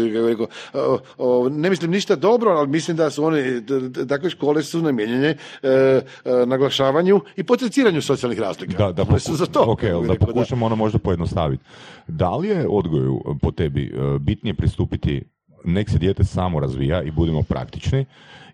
ne 1.51 1.71
mislim 1.71 1.91
ništa 1.91 2.17
dobro, 2.17 2.51
ali 2.51 2.69
mislim 2.69 2.97
da 2.97 3.11
su 3.11 3.25
one, 3.25 3.63
takve 4.09 4.31
škole 4.31 4.63
su 4.63 4.83
namijenjene 4.83 5.29
e, 5.29 5.69
e, 5.69 6.01
naglašavanju 6.47 7.21
i 7.37 7.43
potenciranju 7.43 8.03
socijalnih 8.03 8.39
razlika. 8.39 8.93
Da, 8.93 9.05
da, 9.05 9.19
su 9.19 9.35
za 9.35 9.47
to. 9.47 9.65
Ok, 9.67 9.81
kako 9.81 10.01
bi 10.01 10.07
da 10.07 10.13
rekao, 10.13 10.27
pokušamo 10.27 10.67
ono 10.67 10.77
možda 10.77 10.99
pojednostaviti. 10.99 11.65
Da 12.07 12.37
li 12.37 12.49
je 12.49 12.67
odgoju 12.69 13.21
po 13.43 13.51
tebi 13.51 13.85
e, 13.85 14.19
bitnije 14.19 14.55
pristupiti 14.55 15.23
nek 15.65 15.91
se 15.91 15.99
dijete 15.99 16.25
samo 16.25 16.61
razvija 16.61 17.03
i 17.03 17.11
budemo 17.11 17.43
praktični 17.43 18.05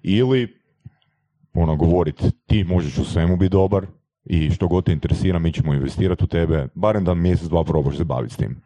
ili 0.03 0.63
ono 1.55 1.77
govoriti 1.77 2.25
ti 2.47 2.65
možeš 2.65 2.99
u 2.99 3.05
svemu 3.05 3.37
biti 3.37 3.53
dobar 3.53 3.87
i 4.25 4.51
što 4.51 4.69
god 4.69 4.85
te 4.85 4.93
interesira 4.93 5.39
mi 5.39 5.53
ćemo 5.53 5.75
investirati 5.75 6.25
u 6.25 6.27
tebe, 6.27 6.69
barem 6.75 7.05
da 7.05 7.15
mjesec, 7.15 7.49
dva 7.49 7.65
probaš 7.65 7.97
se 7.97 8.05
baviti 8.05 8.35
s 8.35 8.37
tim. 8.37 8.63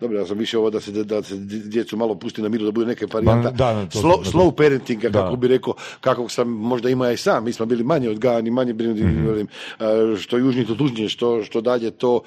Dobro, 0.00 0.18
ja 0.18 0.26
sam 0.26 0.38
više 0.38 0.58
ovo 0.58 0.70
da 0.70 0.80
se, 0.80 0.92
da 0.92 1.22
se 1.22 1.36
djecu 1.64 1.96
malo 1.96 2.14
pusti 2.14 2.42
na 2.42 2.48
miru, 2.48 2.64
da 2.64 2.70
bude 2.70 2.86
neke 2.86 3.06
varijanta. 3.12 3.50
Da, 3.50 3.72
da, 3.72 3.86
to 3.86 3.98
slow, 4.32 4.54
parentinga, 4.56 5.10
kako 5.10 5.36
bi 5.36 5.48
rekao, 5.48 5.74
kako 6.00 6.28
sam 6.28 6.48
možda 6.48 6.90
imao 6.90 7.06
ja 7.06 7.12
i 7.12 7.16
sam. 7.16 7.44
Mi 7.44 7.52
smo 7.52 7.66
bili 7.66 7.84
manje 7.84 8.10
odgajani, 8.10 8.50
manje 8.50 8.72
brinuti, 8.72 9.04
Mhm. 9.04 9.40
a, 9.78 10.16
što 10.18 10.38
južnije 10.38 10.66
to 10.66 10.74
tužnije, 10.74 11.08
što, 11.08 11.44
što 11.44 11.60
dalje 11.60 11.90
to 11.90 12.20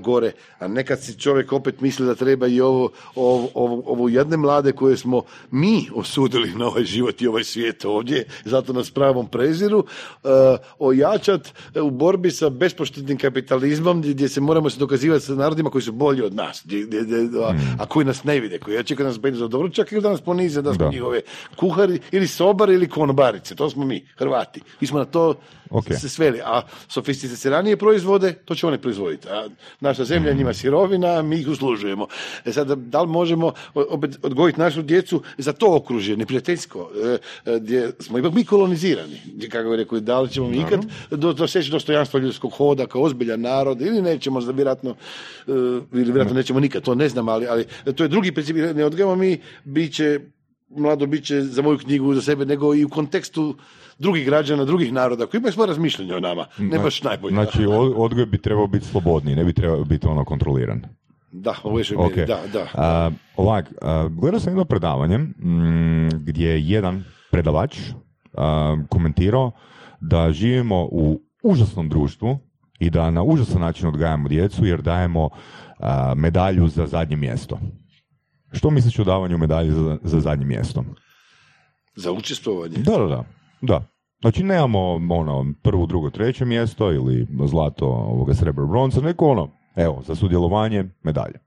gore. 0.00 0.32
A 0.58 0.68
nekad 0.68 1.02
si 1.02 1.18
čovjek 1.18 1.52
opet 1.52 1.80
misli 1.80 2.06
da 2.06 2.14
treba 2.14 2.46
i 2.46 2.60
ovo, 2.60 2.90
ovo, 3.14 3.48
ovo, 3.54 3.82
ovo 3.86 4.08
jedne 4.08 4.36
mlade 4.36 4.72
koje 4.72 4.96
smo 4.96 5.22
mi 5.50 5.88
osudili 5.94 6.52
na 6.56 6.66
ovaj 6.66 6.84
život 6.84 7.22
i 7.22 7.26
ovaj 7.26 7.44
svijet 7.44 7.84
ovdje, 7.84 8.24
zato 8.44 8.72
nas 8.72 8.90
pravom 8.90 9.28
preziru, 9.28 9.84
a, 10.24 10.56
ojačat 10.78 11.48
u 11.82 11.90
borbi 11.90 12.30
sa 12.30 12.50
bespoštetnim 12.50 13.18
kapitalizmom 13.18 14.00
gdje, 14.00 14.12
gdje 14.14 14.28
se 14.28 14.40
moramo 14.40 14.70
se 14.70 14.78
dokazivati 14.78 15.24
sa 15.24 15.34
narodima 15.34 15.70
koji 15.70 15.82
su 15.82 15.92
bolji 15.92 16.22
od 16.22 16.34
nas, 16.34 16.62
gdje, 16.64 16.86
gdje- 17.00 17.24
gdje- 17.24 17.44
a, 17.44 17.52
a 17.78 17.86
koji 17.86 18.06
nas 18.06 18.24
ne 18.24 18.40
vide, 18.40 18.58
koji 18.58 18.78
očekuju 18.78 19.06
nas 19.06 19.18
penju 19.18 19.36
za 19.36 19.48
dobro, 19.48 19.68
čak 19.68 19.92
i 19.92 20.00
da 20.00 20.10
nas 20.10 20.20
ponize, 20.20 20.62
da 20.62 20.74
smo 20.74 20.84
Da. 20.84 20.90
njihove 20.90 21.20
kuhari 21.56 22.00
ili 22.10 22.26
sobari 22.26 22.74
ili 22.74 22.88
konobarice, 22.88 23.54
to 23.54 23.70
smo 23.70 23.84
mi, 23.84 24.06
Hrvati. 24.16 24.60
Mi 24.80 24.86
smo 24.86 24.98
na 24.98 25.04
to 25.04 25.34
Ok. 25.70 25.84
se 25.92 26.08
sveli, 26.08 26.40
a 26.40 26.62
sofisticiranije 26.88 27.76
proizvode, 27.76 28.32
to 28.34 28.54
će 28.54 28.66
oni 28.66 28.78
proizvoditi. 28.78 29.28
A 29.28 29.48
naša 29.80 30.04
zemlja 30.04 30.28
je 30.28 30.34
njima 30.34 30.54
sirovina, 30.54 31.22
mi 31.22 31.36
ih 31.36 31.48
uslužujemo. 31.48 32.06
E 32.44 32.52
sad, 32.52 32.68
da 32.68 33.02
li 33.02 33.08
možemo 33.08 33.52
opet 33.74 34.18
odgojiti 34.22 34.60
našu 34.60 34.82
djecu 34.82 35.22
za 35.38 35.52
to 35.52 35.76
okružje, 35.76 36.16
neprijateljsko, 36.16 36.90
e, 37.04 37.18
e, 37.46 37.58
gdje 37.60 37.90
smo 38.00 38.18
ipak 38.18 38.32
mi 38.32 38.44
kolonizirani, 38.44 39.20
gdje, 39.26 39.48
kako 39.48 39.70
bi 39.70 39.76
rekao, 39.76 40.00
da 40.00 40.20
li 40.20 40.28
ćemo 40.30 40.48
mi 40.48 40.56
ikad 40.58 40.80
do, 41.10 41.32
doseći 41.32 41.70
dostojanstvo 41.70 42.20
ljudskog 42.20 42.52
hoda 42.52 42.86
kao 42.86 43.02
ozbiljan 43.02 43.40
narod 43.40 43.80
ili 43.80 44.02
nećemo, 44.02 44.40
vjerojatno, 44.40 44.90
e, 44.90 45.52
ili 45.92 46.04
vjerojatno 46.04 46.34
nećemo 46.34 46.60
nikad, 46.60 46.82
to 46.88 46.94
ne 46.94 47.08
znam, 47.08 47.28
ali, 47.28 47.46
ali 47.46 47.64
to 47.94 48.04
je 48.04 48.08
drugi 48.08 48.32
princip, 48.32 48.56
ne 48.74 48.84
odgajamo 48.84 49.16
mi, 49.16 49.38
bit 49.64 49.94
će 49.94 50.20
mlado 50.70 51.06
bit 51.06 51.24
će 51.24 51.42
za 51.42 51.62
moju 51.62 51.78
knjigu 51.78 52.14
za 52.14 52.22
sebe, 52.22 52.44
nego 52.44 52.74
i 52.74 52.84
u 52.84 52.88
kontekstu 52.88 53.54
drugih 53.98 54.26
građana, 54.26 54.64
drugih 54.64 54.92
naroda 54.92 55.26
koji 55.26 55.38
imaju 55.38 55.52
svoje 55.52 55.66
razmišljanje 55.66 56.14
o 56.14 56.20
nama. 56.20 56.46
Ne 56.58 56.78
baš 56.78 57.02
najbolje. 57.02 57.34
Znači 57.34 57.66
od- 57.66 57.94
odgoj 57.96 58.26
bi 58.26 58.38
trebao 58.38 58.66
biti 58.66 58.86
slobodniji, 58.86 59.36
ne 59.36 59.44
bi 59.44 59.52
trebao 59.52 59.84
biti 59.84 60.06
ono 60.06 60.24
kontroliran. 60.24 60.82
Da, 61.32 61.54
u 61.64 61.74
većoj 61.74 61.96
Ok. 61.96 62.16
mjeri, 62.16 62.26
da, 62.26 62.40
da. 62.52 62.66
A, 62.74 63.10
ovak, 63.36 63.72
a, 63.82 64.08
gledao 64.10 64.40
sam 64.40 64.50
jedno 64.52 64.64
predavanje 64.64 65.18
mm, 65.18 66.08
gdje 66.12 66.48
je 66.48 66.68
jedan 66.68 67.04
predavač 67.30 67.78
a, 68.34 68.76
komentirao 68.90 69.50
da 70.00 70.32
živimo 70.32 70.84
u 70.84 71.20
užasnom 71.42 71.88
društvu 71.88 72.38
i 72.78 72.90
da 72.90 73.10
na 73.10 73.22
užasan 73.22 73.60
način 73.60 73.88
odgajamo 73.88 74.28
djecu 74.28 74.66
jer 74.66 74.82
dajemo 74.82 75.28
medalju 76.16 76.68
za 76.68 76.86
zadnje 76.86 77.16
mjesto. 77.16 77.58
Što 78.52 78.70
misliš 78.70 78.98
o 78.98 79.04
davanju 79.04 79.38
medalje 79.38 79.72
za, 79.72 79.98
za 80.02 80.20
zadnje 80.20 80.46
mjesto? 80.46 80.84
Za 81.96 82.12
učestvovanje. 82.12 82.76
Da, 82.76 82.98
da, 82.98 83.06
da. 83.06 83.24
da. 83.60 83.86
Znači 84.20 84.42
nemamo 84.42 84.78
ono 85.10 85.54
prvo, 85.62 85.86
drugo, 85.86 86.10
treće 86.10 86.44
mjesto 86.44 86.92
ili 86.92 87.26
zlato 87.46 87.86
ovoga 87.86 88.34
srebro 88.34 88.66
bronza, 88.66 89.00
nego 89.00 89.26
ono, 89.26 89.50
evo, 89.76 90.02
za 90.06 90.14
sudjelovanje 90.14 90.84
medalje. 91.02 91.38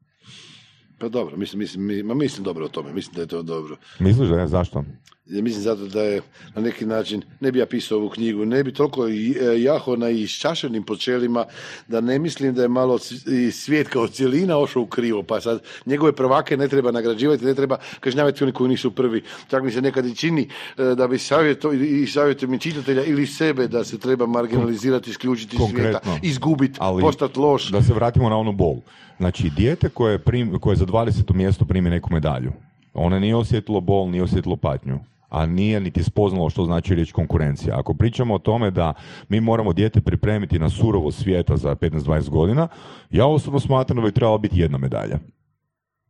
Pa 0.99 1.09
dobro, 1.09 1.37
mislim, 1.37 1.59
mislim, 1.59 1.85
mi- 1.85 2.03
ma 2.03 2.13
mislim 2.13 2.43
dobro 2.43 2.65
o 2.65 2.69
tome, 2.69 2.93
mislim 2.93 3.15
da 3.15 3.21
je 3.21 3.27
to 3.27 3.43
dobro. 3.43 3.77
Misliš 3.99 4.29
da 4.29 4.39
je? 4.39 4.47
Zašto? 4.47 4.83
Ja 5.31 5.41
mislim 5.41 5.63
zato 5.63 5.85
da 5.87 6.01
je 6.01 6.21
na 6.55 6.61
neki 6.61 6.85
način, 6.85 7.21
ne 7.39 7.51
bi 7.51 7.59
ja 7.59 7.65
pisao 7.65 7.97
ovu 7.97 8.09
knjigu, 8.09 8.45
ne 8.45 8.63
bi 8.63 8.73
toliko 8.73 9.07
i- 9.07 9.37
e, 9.41 9.61
jaho 9.61 9.95
na 9.95 10.09
iščašenim 10.09 10.83
počelima, 10.83 11.45
da 11.87 12.01
ne 12.01 12.19
mislim 12.19 12.53
da 12.53 12.61
je 12.61 12.67
malo 12.69 12.99
i 13.29 13.51
svijet 13.51 13.87
kao 13.87 14.07
cijelina 14.07 14.57
ošao 14.57 14.81
u 14.81 14.87
krivo, 14.87 15.23
pa 15.23 15.41
sad 15.41 15.61
njegove 15.85 16.11
prvake 16.11 16.57
ne 16.57 16.67
treba 16.67 16.91
nagrađivati, 16.91 17.45
ne 17.45 17.55
treba 17.55 17.77
kažnjavati 17.99 18.43
oni 18.43 18.53
koji 18.53 18.69
nisu 18.69 18.91
prvi. 18.91 19.21
Čak 19.49 19.63
mi 19.63 19.71
se 19.71 19.81
nekad 19.81 20.05
i 20.05 20.15
čini 20.15 20.47
e, 20.77 20.83
da 20.95 21.07
bi 21.07 21.17
savjeto, 21.17 21.71
i 21.73 22.07
savjetujem 22.07 22.59
čitatelja 22.59 23.03
ili 23.03 23.27
sebe 23.27 23.67
da 23.67 23.83
se 23.83 23.97
treba 23.99 24.25
marginalizirati, 24.27 25.09
isključiti 25.09 25.55
iz 25.55 25.61
svijeta, 25.71 25.99
izgubiti, 26.21 26.79
postati 27.01 27.39
loš. 27.39 27.69
Da 27.69 27.81
se 27.81 27.93
vratimo 27.93 28.29
na 28.29 28.37
onu 28.37 28.51
bol. 28.51 28.75
Znači, 29.17 29.49
dijete 29.49 29.89
koje, 29.89 30.17
prim, 30.19 30.59
koje 30.59 30.75
za 30.75 30.85
20. 30.85 31.33
mjesto 31.33 31.65
primi 31.65 31.89
neku 31.89 32.13
medalju, 32.13 32.51
ona 32.93 33.19
nije 33.19 33.35
osjetilo 33.35 33.81
bol, 33.81 34.09
nije 34.09 34.23
osjetilo 34.23 34.55
patnju 34.55 34.99
a 35.31 35.45
nije 35.45 35.79
niti 35.79 36.03
spoznalo 36.03 36.49
što 36.49 36.65
znači 36.65 36.95
riječ 36.95 37.11
konkurencija. 37.11 37.79
Ako 37.79 37.93
pričamo 37.93 38.33
o 38.33 38.39
tome 38.39 38.71
da 38.71 38.93
mi 39.29 39.41
moramo 39.41 39.73
dijete 39.73 40.01
pripremiti 40.01 40.59
na 40.59 40.69
surovo 40.69 41.11
svijeta 41.11 41.57
za 41.57 41.75
15-20 41.75 42.29
godina, 42.29 42.67
ja 43.09 43.25
osobno 43.27 43.59
smatram 43.59 43.95
da 43.95 44.01
bi 44.01 44.11
trebala 44.11 44.37
biti 44.37 44.59
jedna 44.59 44.77
medalja. 44.77 45.19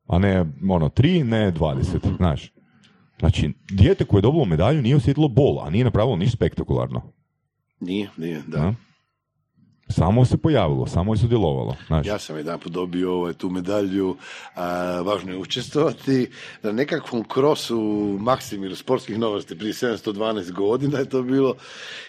A 0.08 0.20
ne, 0.20 0.46
ono, 0.70 0.90
tri, 0.90 1.24
ne 1.24 1.52
20, 1.52 2.18
znaš. 2.18 2.54
Znači, 3.20 3.54
dijete 3.72 4.06
koje 4.06 4.18
je 4.18 4.22
dobilo 4.22 4.46
medalju 4.46 4.82
nije 4.82 4.96
osjetilo 4.96 5.28
bol, 5.28 5.60
a 5.60 5.70
nije 5.70 5.86
napravilo 5.86 6.16
ništa 6.16 6.36
spektakularno. 6.36 7.02
Nije, 7.80 8.10
nije, 8.18 8.42
da. 8.48 8.58
Da. 8.58 8.74
Samo 9.92 10.26
se 10.26 10.38
pojavilo, 10.38 10.88
samo 10.88 11.14
je 11.14 11.18
sudjelovalo. 11.18 11.76
Znači, 11.88 12.10
Ja 12.10 12.20
sam 12.20 12.38
jedan 12.38 12.60
dobio 12.66 13.14
ovaj, 13.14 13.34
tu 13.34 13.50
medalju, 13.50 14.16
a, 14.56 15.02
važno 15.02 15.32
je 15.32 15.38
učestvovati 15.38 16.30
na 16.64 16.72
nekakvom 16.72 17.24
krosu 17.24 17.78
Maksimiru 18.20 18.76
sportskih 18.76 19.20
novosti 19.20 19.58
prije 19.58 19.74
712 19.74 20.52
godina 20.52 21.00
je 21.00 21.10
to 21.10 21.24
bilo 21.24 21.56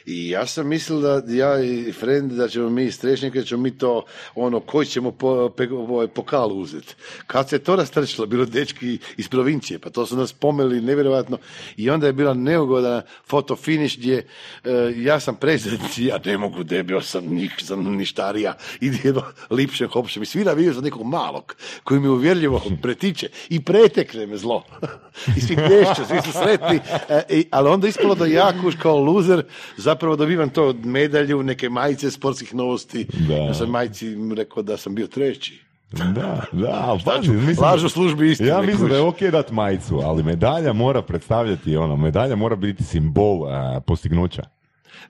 i 0.07 0.29
ja 0.29 0.47
sam 0.47 0.69
mislil 0.69 1.01
da 1.01 1.23
ja 1.29 1.65
i 1.65 1.93
friend 1.93 2.33
da 2.33 2.49
ćemo 2.49 2.71
mi 2.71 2.85
iz 2.85 3.01
Trešnjaka, 3.01 3.39
da 3.39 3.45
ćemo 3.45 3.63
mi 3.63 3.79
to 3.79 4.05
ono 4.35 4.61
koji 4.61 4.87
ćemo 4.87 5.11
po, 5.11 5.49
pe, 5.57 5.69
ovaj, 5.73 6.09
pokal 6.09 6.53
uzeti. 6.53 6.95
Kad 7.27 7.49
se 7.49 7.59
to 7.59 7.77
rastrčilo, 7.77 8.27
bilo 8.27 8.45
dečki 8.45 8.99
iz 9.17 9.29
provincije, 9.29 9.79
pa 9.79 9.91
to 9.91 10.07
su 10.07 10.17
nas 10.17 10.33
pomeli 10.33 10.81
nevjerojatno 10.81 11.39
i 11.77 11.91
onda 11.91 12.07
je 12.07 12.13
bila 12.13 12.35
neugodan 12.35 13.03
foto 13.27 13.57
finish 13.57 13.99
gdje 13.99 14.27
e, 14.65 14.71
ja 14.97 15.21
sam 15.21 15.37
predsjednik, 15.37 15.99
ja 16.11 16.19
ne 16.25 16.39
mogu 16.39 16.63
debio 16.65 17.01
sam 17.01 17.25
nik, 17.27 17.53
sam 17.75 17.97
ništarija, 17.97 18.53
ide 18.81 18.99
jedno 19.05 19.23
lipšem 19.51 19.89
hopšem 19.89 20.23
i 20.23 20.27
svi 20.33 20.45
naviju 20.45 20.73
za 20.73 20.81
nekog 20.81 21.03
malog 21.03 21.55
koji 21.85 22.01
mi 22.01 22.09
uvjerljivo 22.09 22.63
pretiče 22.83 23.29
i 23.49 23.61
pretekne 23.61 24.27
me 24.27 24.37
zlo. 24.37 24.65
I 25.37 25.41
svi 25.41 25.57
plješću, 25.57 26.05
svi 26.05 26.21
su 26.23 26.33
sretni, 26.33 26.81
e, 27.09 27.23
i- 27.31 27.47
ali 27.51 27.69
onda 27.69 27.89
ispalo 27.89 28.15
da 28.15 28.27
ja 28.27 28.53
kuš 28.63 28.75
kao 28.77 28.97
luzer 28.99 29.45
zapravo 29.77 30.17
dobivam 30.17 30.51
to 30.51 30.75
medalju, 30.75 31.43
neke 31.43 31.69
majice 31.69 32.11
sportskih 32.11 32.55
novosti. 32.55 33.07
Da. 33.29 33.35
Ja 33.37 33.55
sam 33.55 33.71
majici 33.71 34.07
rekao 34.37 34.63
da 34.63 34.77
sam 34.77 34.95
bio 34.95 35.07
treći. 35.07 35.61
Da, 35.91 36.05
da, 36.53 36.99
pazi, 37.05 37.27
ću? 37.27 37.33
mislim, 37.33 37.57
Laž 37.61 37.85
u 37.85 37.89
službi 37.89 38.31
istine, 38.31 38.49
Ja 38.49 38.63
mislim 38.63 38.89
da 38.89 38.95
je 38.95 39.03
ok 39.03 39.21
dat 39.23 39.51
majicu, 39.51 40.01
ali 40.05 40.23
medalja 40.23 40.73
mora 40.73 41.03
predstavljati 41.03 41.77
ono, 41.77 41.97
medalja 41.97 42.37
mora 42.37 42.57
biti 42.57 42.85
simbol 42.85 43.47
a, 43.47 43.81
postignuća. 43.81 44.43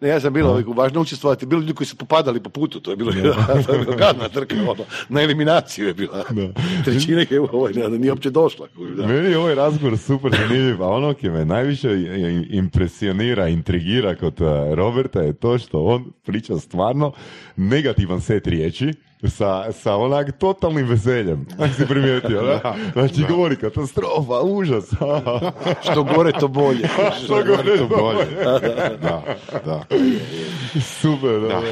Ne, 0.01 0.09
ja 0.09 0.21
sam 0.21 0.33
bilo 0.33 0.63
važno 0.67 1.01
učestvovati, 1.01 1.47
bilo 1.47 1.61
ljudi 1.61 1.75
koji 1.75 1.87
su 1.87 1.97
popadali 1.97 2.41
po 2.41 2.51
putu, 2.51 2.81
to 2.81 2.91
je 2.91 2.97
bilo, 2.97 3.13
gadna 3.99 4.29
trka, 4.29 4.55
ono, 4.69 4.85
na 5.09 5.23
eliminaciju 5.23 5.87
je 5.87 5.95
bila. 5.95 6.25
Trećina 6.85 7.25
je 7.31 7.41
ovaj, 7.53 7.73
ne, 7.73 7.89
nije 7.89 8.13
uopće 8.13 8.31
došla. 8.31 8.69
Da. 8.97 9.07
Meni 9.07 9.31
je 9.31 9.39
ovaj 9.39 9.55
razgovor 9.55 9.99
super 9.99 10.33
zanimljiv, 10.37 10.83
a 10.83 10.89
ono 10.89 11.15
ki 11.15 11.31
me 11.31 11.45
najviše 11.45 11.89
impresionira, 12.51 13.49
intrigira 13.49 14.15
kod 14.15 14.43
a, 14.43 14.75
Roberta 14.75 15.21
je 15.21 15.33
to 15.33 15.59
što 15.59 15.85
on 15.85 16.13
priča 16.25 16.59
stvarno 16.59 17.13
negativan 17.57 18.21
set 18.21 18.47
riječi, 18.47 18.93
sa, 19.29 19.73
sa 19.73 19.97
onak 19.97 20.39
totalnim 20.39 20.87
veseljem, 20.87 21.47
ako 21.59 21.75
si 21.75 21.87
primijetio, 21.87 22.43
da? 22.43 22.75
Znači 22.93 23.25
govori 23.29 23.57
katastrofa, 23.57 24.41
užas. 24.43 24.85
Što 25.91 26.05
gore, 26.05 26.33
to 26.33 26.49
bolje. 26.49 26.89
Što 27.25 27.35
gore, 27.35 27.79
To 27.79 27.87
bolje. 27.87 28.27
Da, 29.03 29.23
da. 29.65 29.85
Super, 30.81 31.41
da. 31.41 31.63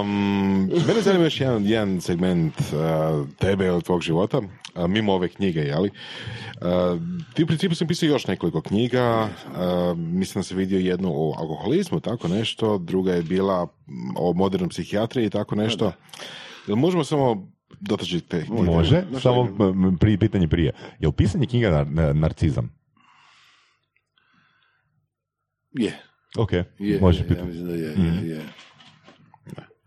Um, 0.00 0.66
mene 0.66 1.02
zanima 1.02 1.24
još 1.24 1.40
jedan, 1.40 1.64
jedan 1.66 2.00
segment 2.00 2.54
uh, 2.60 3.28
tebe 3.38 3.66
ili 3.66 3.82
tvog 3.82 4.00
života, 4.00 4.38
uh, 4.38 4.86
mimo 4.88 5.12
ove 5.12 5.28
knjige, 5.28 5.60
jeli? 5.60 5.90
Uh, 6.60 6.66
ti 7.34 7.42
u 7.42 7.46
principu 7.46 7.74
sam 7.74 7.88
pisao 7.88 8.06
još 8.06 8.26
nekoliko 8.26 8.60
knjiga, 8.60 9.22
uh, 9.22 9.98
mislim 9.98 10.40
da 10.40 10.42
sam 10.42 10.56
vidio 10.56 10.78
jednu 10.78 11.10
o 11.14 11.34
alkoholizmu, 11.38 12.00
tako 12.00 12.28
nešto, 12.28 12.78
druga 12.78 13.12
je 13.12 13.22
bila 13.22 13.66
o 14.16 14.32
modernoj 14.32 14.68
psihijatriji 14.68 15.26
i 15.26 15.30
tako 15.30 15.54
nešto. 15.54 15.92
Jel 16.66 16.76
možemo 16.76 17.04
samo 17.04 17.48
dotaći 17.80 18.20
te 18.20 18.44
knjige? 18.44 18.62
Može, 18.62 19.02
samo 19.22 19.48
m, 19.60 19.98
prije 19.98 20.18
pitanje 20.18 20.48
prije. 20.48 20.72
Je 20.98 21.08
li 21.08 21.14
pisanje 21.14 21.46
knjiga 21.46 21.68
nar- 21.68 21.88
na- 21.88 22.12
narcizam? 22.12 22.70
Je, 25.72 25.92
Ok, 26.36 26.52
je, 26.52 27.00
može 27.00 27.18
je, 27.18 27.22
ja 27.22 27.28
pitati. 27.28 27.46
mislim 27.46 27.66
da 27.68 27.74
je, 27.74 27.90
Mhm. 27.90 28.26
je, 28.26 28.42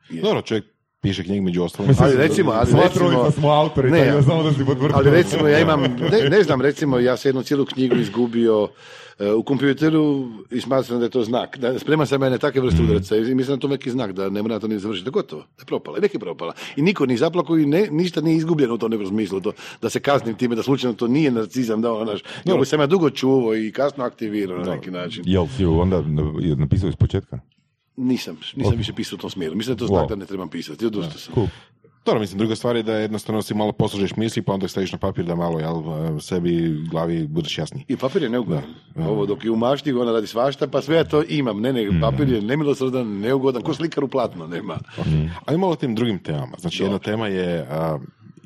je. 0.10 0.22
Dobro, 0.22 0.42
čovjek 0.42 0.66
piše 1.02 1.24
knjige 1.24 1.42
među 1.42 1.64
ostalim. 1.64 1.90
Mislim, 1.90 2.08
Ali 2.08 2.18
recimo, 2.18 2.52
ali 2.52 2.72
recimo- 2.74 3.32
smo 3.32 3.50
autori, 3.50 3.92
Ne, 3.92 4.06
da 4.06 4.22
samo 4.22 4.44
da 4.44 4.52
si 4.52 4.66
potvrdio. 4.66 4.92
Ali 4.94 5.12
recimo 5.12 5.48
ja 5.48 5.60
imam, 5.60 5.82
ne, 6.12 6.30
ne 6.30 6.44
znam, 6.44 6.62
recimo 6.62 7.00
ja 7.00 7.18
sam 7.18 7.30
jednu 7.30 7.44
cijelu 7.44 7.66
knjigu 7.66 7.96
izgubio 7.96 8.70
u 9.38 9.44
kompjuteru 9.44 10.30
i 10.52 10.62
smatram 10.62 11.00
da 11.00 11.06
je 11.06 11.10
to 11.10 11.24
znak. 11.24 11.58
Da, 11.58 11.80
spreman 11.80 12.08
sam 12.08 12.24
ja 12.24 12.30
na 12.30 12.38
takve 12.38 12.62
vrste 12.62 12.84
udaraca 12.84 13.16
i 13.18 13.36
mislim 13.36 13.58
da 13.58 13.62
to 13.62 13.68
neki 13.68 13.92
znak 13.92 14.12
da 14.12 14.30
ne 14.30 14.42
mora 14.42 14.60
to 14.60 14.68
ni 14.68 14.80
završiti. 14.80 15.10
Gotovo, 15.10 15.42
da 15.42 15.62
je 15.62 15.66
propala. 15.66 15.98
I 15.98 16.02
neki 16.02 16.16
je 16.16 16.20
propala. 16.20 16.54
I 16.76 16.82
niko 16.82 17.06
ni 17.06 17.18
zaplako 17.18 17.58
i 17.58 17.66
ne, 17.66 17.88
ništa 17.92 18.22
nije 18.22 18.38
izgubljeno 18.38 18.74
u 18.74 18.78
tom 18.78 18.92
nekom 18.92 19.08
smislu. 19.08 19.42
To, 19.42 19.52
da 19.82 19.90
se 19.90 20.00
kaznim 20.00 20.36
time, 20.36 20.56
da 20.56 20.64
slučajno 20.64 20.94
to 20.94 21.08
nije 21.08 21.32
narcizam, 21.32 21.82
da 21.82 21.94
ono, 21.94 22.12
naš, 22.12 22.22
ovo 22.54 22.66
sam 22.66 22.80
ja 22.80 22.88
dugo 22.88 23.10
čuvao 23.10 23.56
i 23.56 23.72
kasno 23.72 24.04
aktivirao 24.04 24.58
na 24.58 24.76
neki 24.76 24.92
način. 24.92 25.24
Jel 25.28 25.48
si 25.58 25.66
onda 25.66 26.04
napisao 26.58 26.90
iz 26.90 26.96
početka? 26.96 27.40
Nisam, 27.98 28.38
nisam 28.56 28.78
više 28.78 28.94
pisao 28.94 29.16
u 29.16 29.20
tom 29.20 29.30
smjeru. 29.30 29.56
Mislim 29.56 29.76
da 29.76 29.84
je 29.84 29.88
to 29.88 29.88
znak 29.88 30.04
Wow. 30.06 30.10
da 30.10 30.16
ne 30.16 30.26
trebam 30.26 30.50
pisati. 30.50 30.86
Odustao 30.86 31.18
sam. 31.20 31.34
Cool. 31.34 31.48
Dobro, 32.06 32.20
mislim, 32.20 32.38
druga 32.38 32.56
stvar 32.56 32.76
je 32.76 32.84
da 32.84 32.94
jednostavno 32.94 33.42
si 33.42 33.54
malo 33.54 33.72
poslužeš 33.72 34.16
misli, 34.16 34.42
pa 34.42 34.54
onda 34.54 34.68
staviš 34.68 34.92
na 34.92 34.98
papir 34.98 35.26
da 35.26 35.36
malo, 35.36 35.60
jel, 35.60 35.84
sebi 36.20 36.78
u 36.78 36.90
glavi 36.90 37.28
budeš 37.28 37.58
jasniji. 37.58 37.86
I 37.88 37.98
papir 37.98 38.24
je 38.24 38.30
neugodan. 38.30 38.64
Ovo 38.96 39.26
dok 39.26 39.46
je 39.46 39.52
u 39.52 39.56
mašti, 39.56 39.94
ona 39.94 40.12
radi 40.12 40.28
svašta, 40.28 40.68
pa 40.68 40.82
sve 40.82 40.96
ja 40.96 41.04
to 41.04 41.24
imam. 41.30 41.62
Ne, 41.62 41.74
ne, 41.74 42.02
papir 42.02 42.30
je 42.30 42.42
nemilosrdan, 42.42 43.20
neugodan, 43.20 43.62
ko 43.62 43.74
slikar 43.74 44.04
u 44.04 44.08
platno 44.08 44.48
nema. 44.48 44.78
Ali 45.46 45.58
malo 45.58 45.72
o 45.72 45.76
tim 45.76 45.96
drugim 45.96 46.20
temama. 46.20 46.58
Znači, 46.60 46.84
jedna 46.84 47.00
tema 47.00 47.28
je, 47.28 47.68
a, 47.70 48.00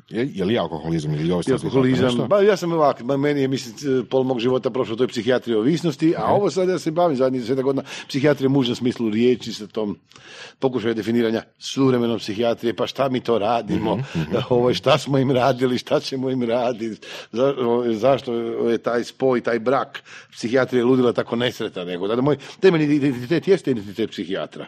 je, 0.08 0.30
je 0.34 0.44
li 0.44 0.58
alkoholizam 0.58 1.14
ili 1.14 1.32
ovisnost? 1.32 1.64
alkoholizam, 1.64 1.98
ba, 2.28 2.40
ja 2.40 2.56
sam 2.56 2.72
ovak, 2.72 3.02
ma, 3.02 3.16
meni 3.16 3.40
je, 3.40 3.48
mislim, 3.48 3.74
pol 4.06 4.22
mog 4.22 4.40
života 4.40 4.70
prošlo 4.70 4.96
toj 4.96 5.06
psihijatriji 5.08 5.56
ovisnosti, 5.56 6.14
a 6.16 6.24
ovo 6.26 6.50
sad 6.50 6.68
ja 6.68 6.78
se 6.78 6.90
bavim 6.90 7.16
zadnjih 7.16 7.42
desetak 7.42 7.64
godina 7.64 7.82
psihijatrije 8.08 8.46
u 8.46 8.50
mužnom 8.50 8.76
smislu 8.76 9.10
riječi 9.10 9.52
sa 9.52 9.66
tom 9.66 9.98
pokušaju 10.58 10.94
definiranja 10.94 11.42
suvremenom 11.58 12.18
psihijatrije, 12.18 12.74
pa 12.74 12.86
šta 12.86 13.08
mi 13.08 13.20
to 13.20 13.38
radimo, 13.38 13.98
ovo, 14.50 14.74
šta 14.74 14.98
smo 14.98 15.18
im 15.18 15.30
radili, 15.30 15.78
šta 15.78 16.00
ćemo 16.00 16.30
im 16.30 16.42
raditi, 16.42 17.00
za- 17.32 17.54
zašto 17.92 18.34
je 18.68 18.78
taj 18.78 19.04
spoj, 19.04 19.40
taj 19.40 19.58
brak 19.58 20.02
psihijatrije 20.32 20.84
ludila 20.84 21.12
tako 21.12 21.36
nesretan, 21.36 21.86
nego 21.86 22.08
da 22.08 22.20
moj 22.22 22.36
temeljni 22.60 22.94
identitet 22.94 23.48
jeste 23.48 23.70
identitet 23.70 24.10
psihijatra. 24.10 24.66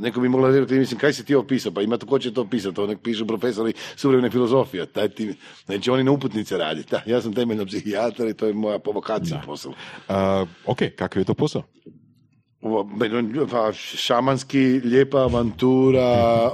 Neko 0.00 0.20
bi 0.20 0.28
mogla 0.28 0.50
reći, 0.50 0.74
mislim, 0.74 1.00
kaj 1.00 1.12
si 1.12 1.24
ti 1.24 1.34
opisao, 1.34 1.72
pa 1.72 1.82
ima 1.82 1.96
to 1.96 2.06
ko 2.06 2.18
će 2.18 2.34
to 2.34 2.44
pisati, 2.44 2.74
to 2.74 2.86
nek 2.86 2.98
pišu 2.98 3.26
profesori 3.26 3.72
suvremene 3.96 4.30
filozofije, 4.38 4.86
taj 4.86 5.08
ti, 5.08 5.34
neće 5.68 5.92
oni 5.92 6.04
na 6.04 6.10
uputnice 6.12 6.58
raditi, 6.58 6.90
da, 6.90 7.02
ja 7.06 7.20
sam 7.20 7.34
temeljno 7.34 7.66
psihijatar 7.66 8.28
i 8.28 8.34
to 8.34 8.46
je 8.46 8.52
moja 8.52 8.78
vokacija 8.84 9.42
posao. 9.46 9.72
Ok, 10.66 10.78
kakav 10.96 11.20
je 11.20 11.24
to 11.24 11.34
posao? 11.34 11.62
Pa, 13.50 13.72
šamanski, 13.72 14.80
lijepa 14.84 15.18
avantura, 15.18 16.50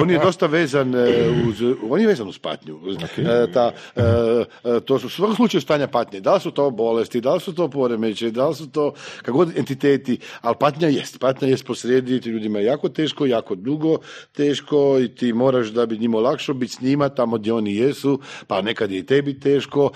on 0.00 0.10
je 0.10 0.18
dosta 0.18 0.46
vezan 0.46 0.94
e, 0.94 1.06
uz, 1.48 1.62
on 1.90 2.00
je 2.00 2.06
vezan 2.06 2.28
uz 2.28 2.38
patnju. 2.38 2.78
Uz, 2.82 2.96
e, 2.96 3.52
ta, 3.52 3.72
e, 3.96 4.80
to 4.84 4.98
su 4.98 5.08
svakom 5.10 5.36
slučaju 5.36 5.60
stanja 5.60 5.86
patnje. 5.86 6.20
Da 6.20 6.34
li 6.34 6.40
su 6.40 6.50
to 6.50 6.70
bolesti, 6.70 7.20
da 7.20 7.34
li 7.34 7.40
su 7.40 7.54
to 7.54 7.68
poremeće, 7.68 8.30
da 8.30 8.48
li 8.48 8.54
su 8.54 8.70
to 8.70 8.92
kako 9.22 9.38
god 9.38 9.56
entiteti, 9.58 10.18
ali 10.40 10.56
patnja 10.60 10.88
jest. 10.88 11.20
Patnja 11.20 11.48
jest 11.48 11.66
posrijedi, 11.66 12.20
ti 12.20 12.28
ljudima 12.28 12.58
je 12.58 12.64
jako 12.64 12.88
teško, 12.88 13.26
jako 13.26 13.54
dugo 13.54 13.98
teško 14.32 14.98
i 14.98 15.08
ti 15.08 15.32
moraš 15.32 15.66
da 15.68 15.86
bi 15.86 15.98
njima 15.98 16.18
lakšo 16.20 16.54
biti 16.54 16.72
s 16.72 16.80
njima 16.80 17.08
tamo 17.08 17.38
gdje 17.38 17.52
oni 17.52 17.76
jesu, 17.76 18.20
pa 18.46 18.62
nekad 18.62 18.90
je 18.90 18.98
i 18.98 19.06
tebi 19.06 19.40
teško, 19.40 19.90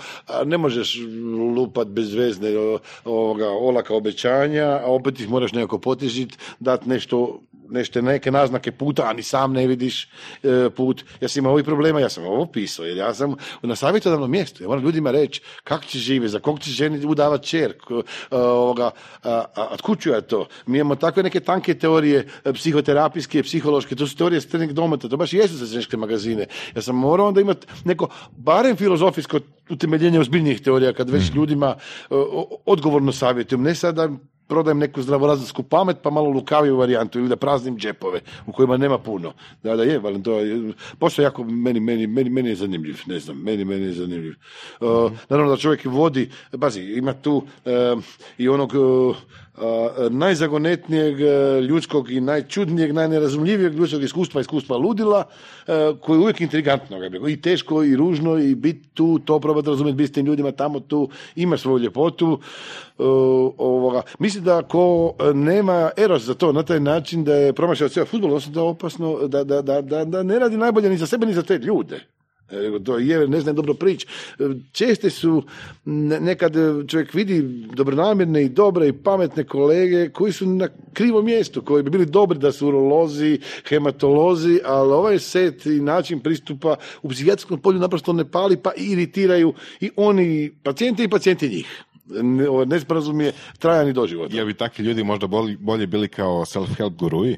ne 0.45 0.57
možeš 0.57 0.97
lupat 1.55 1.87
bezvezne 1.87 2.57
o- 2.57 2.79
ovoga, 3.05 3.49
olaka 3.49 3.93
obećanja, 3.95 4.65
a 4.65 4.85
opet 4.85 5.19
ih 5.19 5.29
moraš 5.29 5.50
nekako 5.53 5.79
potežiti, 5.79 6.37
dati 6.59 6.89
nešto, 6.89 7.39
nešto, 7.69 8.01
neke 8.01 8.31
naznake 8.31 8.71
puta, 8.71 9.03
a 9.03 9.13
ni 9.13 9.23
sam 9.23 9.53
ne 9.53 9.67
vidiš 9.67 10.07
e, 10.43 10.69
put. 10.69 11.03
Ja 11.21 11.27
sam 11.27 11.39
imao 11.41 11.51
ovih 11.53 11.65
problema, 11.65 11.99
ja 11.99 12.09
sam 12.09 12.25
ovo 12.25 12.45
pisao, 12.45 12.85
jer 12.85 12.97
ja 12.97 13.13
sam 13.13 13.35
na 13.61 13.75
savjetodavnom 13.75 14.31
mjestu. 14.31 14.63
Ja 14.63 14.67
moram 14.67 14.83
ljudima 14.83 15.11
reći 15.11 15.41
kako 15.63 15.85
će 15.85 15.99
žive, 15.99 16.27
za 16.27 16.39
kog 16.39 16.59
će 16.59 16.71
ženi 16.71 17.05
udavat 17.05 17.43
čer, 17.43 17.73
k- 17.73 17.91
e, 18.31 18.35
ovoga, 18.35 18.91
a, 19.23 19.29
a, 19.55 19.75
a 19.85 20.09
ja 20.09 20.21
to? 20.21 20.47
Mi 20.65 20.77
imamo 20.77 20.95
takve 20.95 21.23
neke 21.23 21.39
tanke 21.39 21.73
teorije, 21.73 22.27
e, 22.45 22.53
psihoterapijske, 22.53 23.43
psihološke, 23.43 23.95
to 23.95 24.07
su 24.07 24.17
teorije 24.17 24.41
stranih 24.41 24.71
domata, 24.73 25.09
to 25.09 25.17
baš 25.17 25.33
jesu 25.33 25.55
za 25.55 25.65
ženske 25.65 25.97
magazine. 25.97 26.45
Ja 26.75 26.81
sam 26.81 26.95
morao 26.95 27.27
onda 27.27 27.41
imati 27.41 27.67
neko, 27.85 28.07
barem 28.31 28.75
filozofijsko 28.75 29.39
utemeljenje 29.69 30.19
ozbiljnijih 30.19 30.61
teorija, 30.61 30.93
kad 30.93 31.09
već 31.09 31.31
ljudima 31.35 31.75
e, 31.75 31.75
o- 32.09 32.57
odgovorno 32.65 33.11
savjetujem, 33.11 33.63
ne 33.63 33.75
sada 33.75 34.09
prodajem 34.51 34.79
neku 34.83 35.01
zdravorazumsku 35.01 35.63
pamet, 35.63 36.01
pa 36.03 36.09
malo 36.09 36.29
lukaviju 36.29 36.77
varijantu 36.77 37.19
ili 37.19 37.29
da 37.29 37.35
praznim 37.35 37.77
džepove 37.77 38.19
u 38.45 38.51
kojima 38.51 38.77
nema 38.77 38.97
puno. 38.97 39.31
Da, 39.63 39.75
da 39.75 39.83
je, 39.83 39.99
valjda 39.99 40.23
to 40.23 40.39
je, 40.39 40.73
posao 40.99 41.23
jako 41.23 41.43
meni, 41.43 41.79
meni, 41.79 42.07
meni, 42.07 42.29
meni 42.29 42.49
je 42.49 42.55
zanimljiv, 42.55 42.99
ne 43.05 43.19
znam, 43.19 43.37
meni, 43.43 43.65
meni 43.65 43.85
je 43.85 43.93
zanimljiv. 43.93 44.33
Uh, 44.81 45.11
naravno 45.29 45.51
da 45.51 45.57
čovjek 45.57 45.85
vodi, 45.85 46.29
bazi, 46.51 46.81
ima 46.81 47.13
tu 47.13 47.35
uh, 47.37 48.03
i 48.37 48.49
onog 48.49 48.73
uh, 48.73 49.15
najzagonetnijeg 50.09 51.21
e, 51.21 51.61
ljudskog 51.61 52.11
i 52.11 52.21
najčudnijeg, 52.21 52.93
najnerazumljivijeg 52.93 53.73
ljudskog 53.73 54.03
iskustva, 54.03 54.41
iskustva 54.41 54.77
ludila, 54.77 55.23
e, 55.67 55.93
koji 56.01 56.17
je 56.17 56.21
uvijek 56.21 56.41
intrigantno, 56.41 56.97
i 57.29 57.41
teško 57.41 57.83
i 57.83 57.95
ružno 57.95 58.37
i 58.37 58.55
biti 58.55 58.89
tu, 58.93 59.19
to 59.19 59.39
probati 59.39 59.67
razumjeti, 59.67 59.95
biti 59.95 60.07
s 60.07 60.13
tim 60.13 60.25
ljudima 60.25 60.51
tamo 60.51 60.79
tu, 60.79 61.09
ima 61.35 61.57
svoju 61.57 61.77
ljepotu. 61.77 62.39
E, 62.99 63.03
ovoga. 63.57 64.01
Mislim 64.19 64.43
da 64.43 64.57
ako 64.57 65.13
nema 65.33 65.89
eros 65.97 66.23
za 66.23 66.33
to 66.33 66.51
na 66.51 66.63
taj 66.63 66.79
način 66.79 67.23
da 67.23 67.35
je 67.35 67.53
promašao 67.53 67.89
cijel 67.89 68.05
futbol, 68.05 68.29
odnosno 68.29 68.53
da 68.53 68.59
je 68.59 68.65
opasno, 68.65 69.27
da, 69.27 69.43
da, 69.43 69.61
da, 69.61 70.05
da 70.05 70.23
ne 70.23 70.39
radi 70.39 70.57
najbolje 70.57 70.89
ni 70.89 70.97
za 70.97 71.07
sebe 71.07 71.25
ni 71.25 71.33
za 71.33 71.41
te 71.41 71.57
ljude. 71.57 71.99
E, 72.51 72.83
To 72.83 72.97
je, 72.97 73.27
ne 73.27 73.41
znam 73.41 73.55
dobro 73.55 73.73
prič. 73.73 74.05
Česte 74.71 75.09
su, 75.09 75.43
ne- 75.85 76.19
nekad 76.19 76.53
čovjek 76.87 77.13
vidi 77.13 77.41
dobronamjerne 77.75 78.43
i 78.43 78.49
dobre 78.49 78.87
i 78.87 78.93
pametne 78.93 79.43
kolege 79.43 80.09
koji 80.09 80.31
su 80.31 80.45
na 80.45 80.67
krivom 80.93 81.25
mjestu, 81.25 81.61
koji 81.61 81.83
bi 81.83 81.89
bili 81.89 82.05
dobri 82.05 82.39
da 82.39 82.51
su 82.51 82.67
urolozi, 82.67 83.39
hematolozi, 83.69 84.59
ali 84.65 84.93
ovaj 84.93 85.19
set 85.19 85.65
i 85.65 85.69
način 85.81 86.19
pristupa 86.19 86.75
u 87.01 87.09
psihijatrijskom 87.09 87.59
polju 87.61 87.79
naprosto 87.79 88.13
ne 88.13 88.31
pali 88.31 88.57
pa 88.57 88.71
iritiraju 88.77 89.53
i 89.79 89.89
oni 89.95 90.51
pacijenti 90.63 91.03
i 91.03 91.07
pacijenti 91.09 91.49
njih. 91.49 91.83
Nesporazum 92.65 93.21
je 93.21 93.31
trajan 93.59 93.87
i 93.89 93.93
doživot. 93.93 94.33
Jel 94.33 94.45
bi 94.45 94.53
takvi 94.53 94.83
ljudi 94.85 95.03
možda 95.03 95.27
bolje 95.59 95.87
bili 95.87 96.07
kao 96.07 96.45
self-help 96.45 96.97
guruji? 96.97 97.37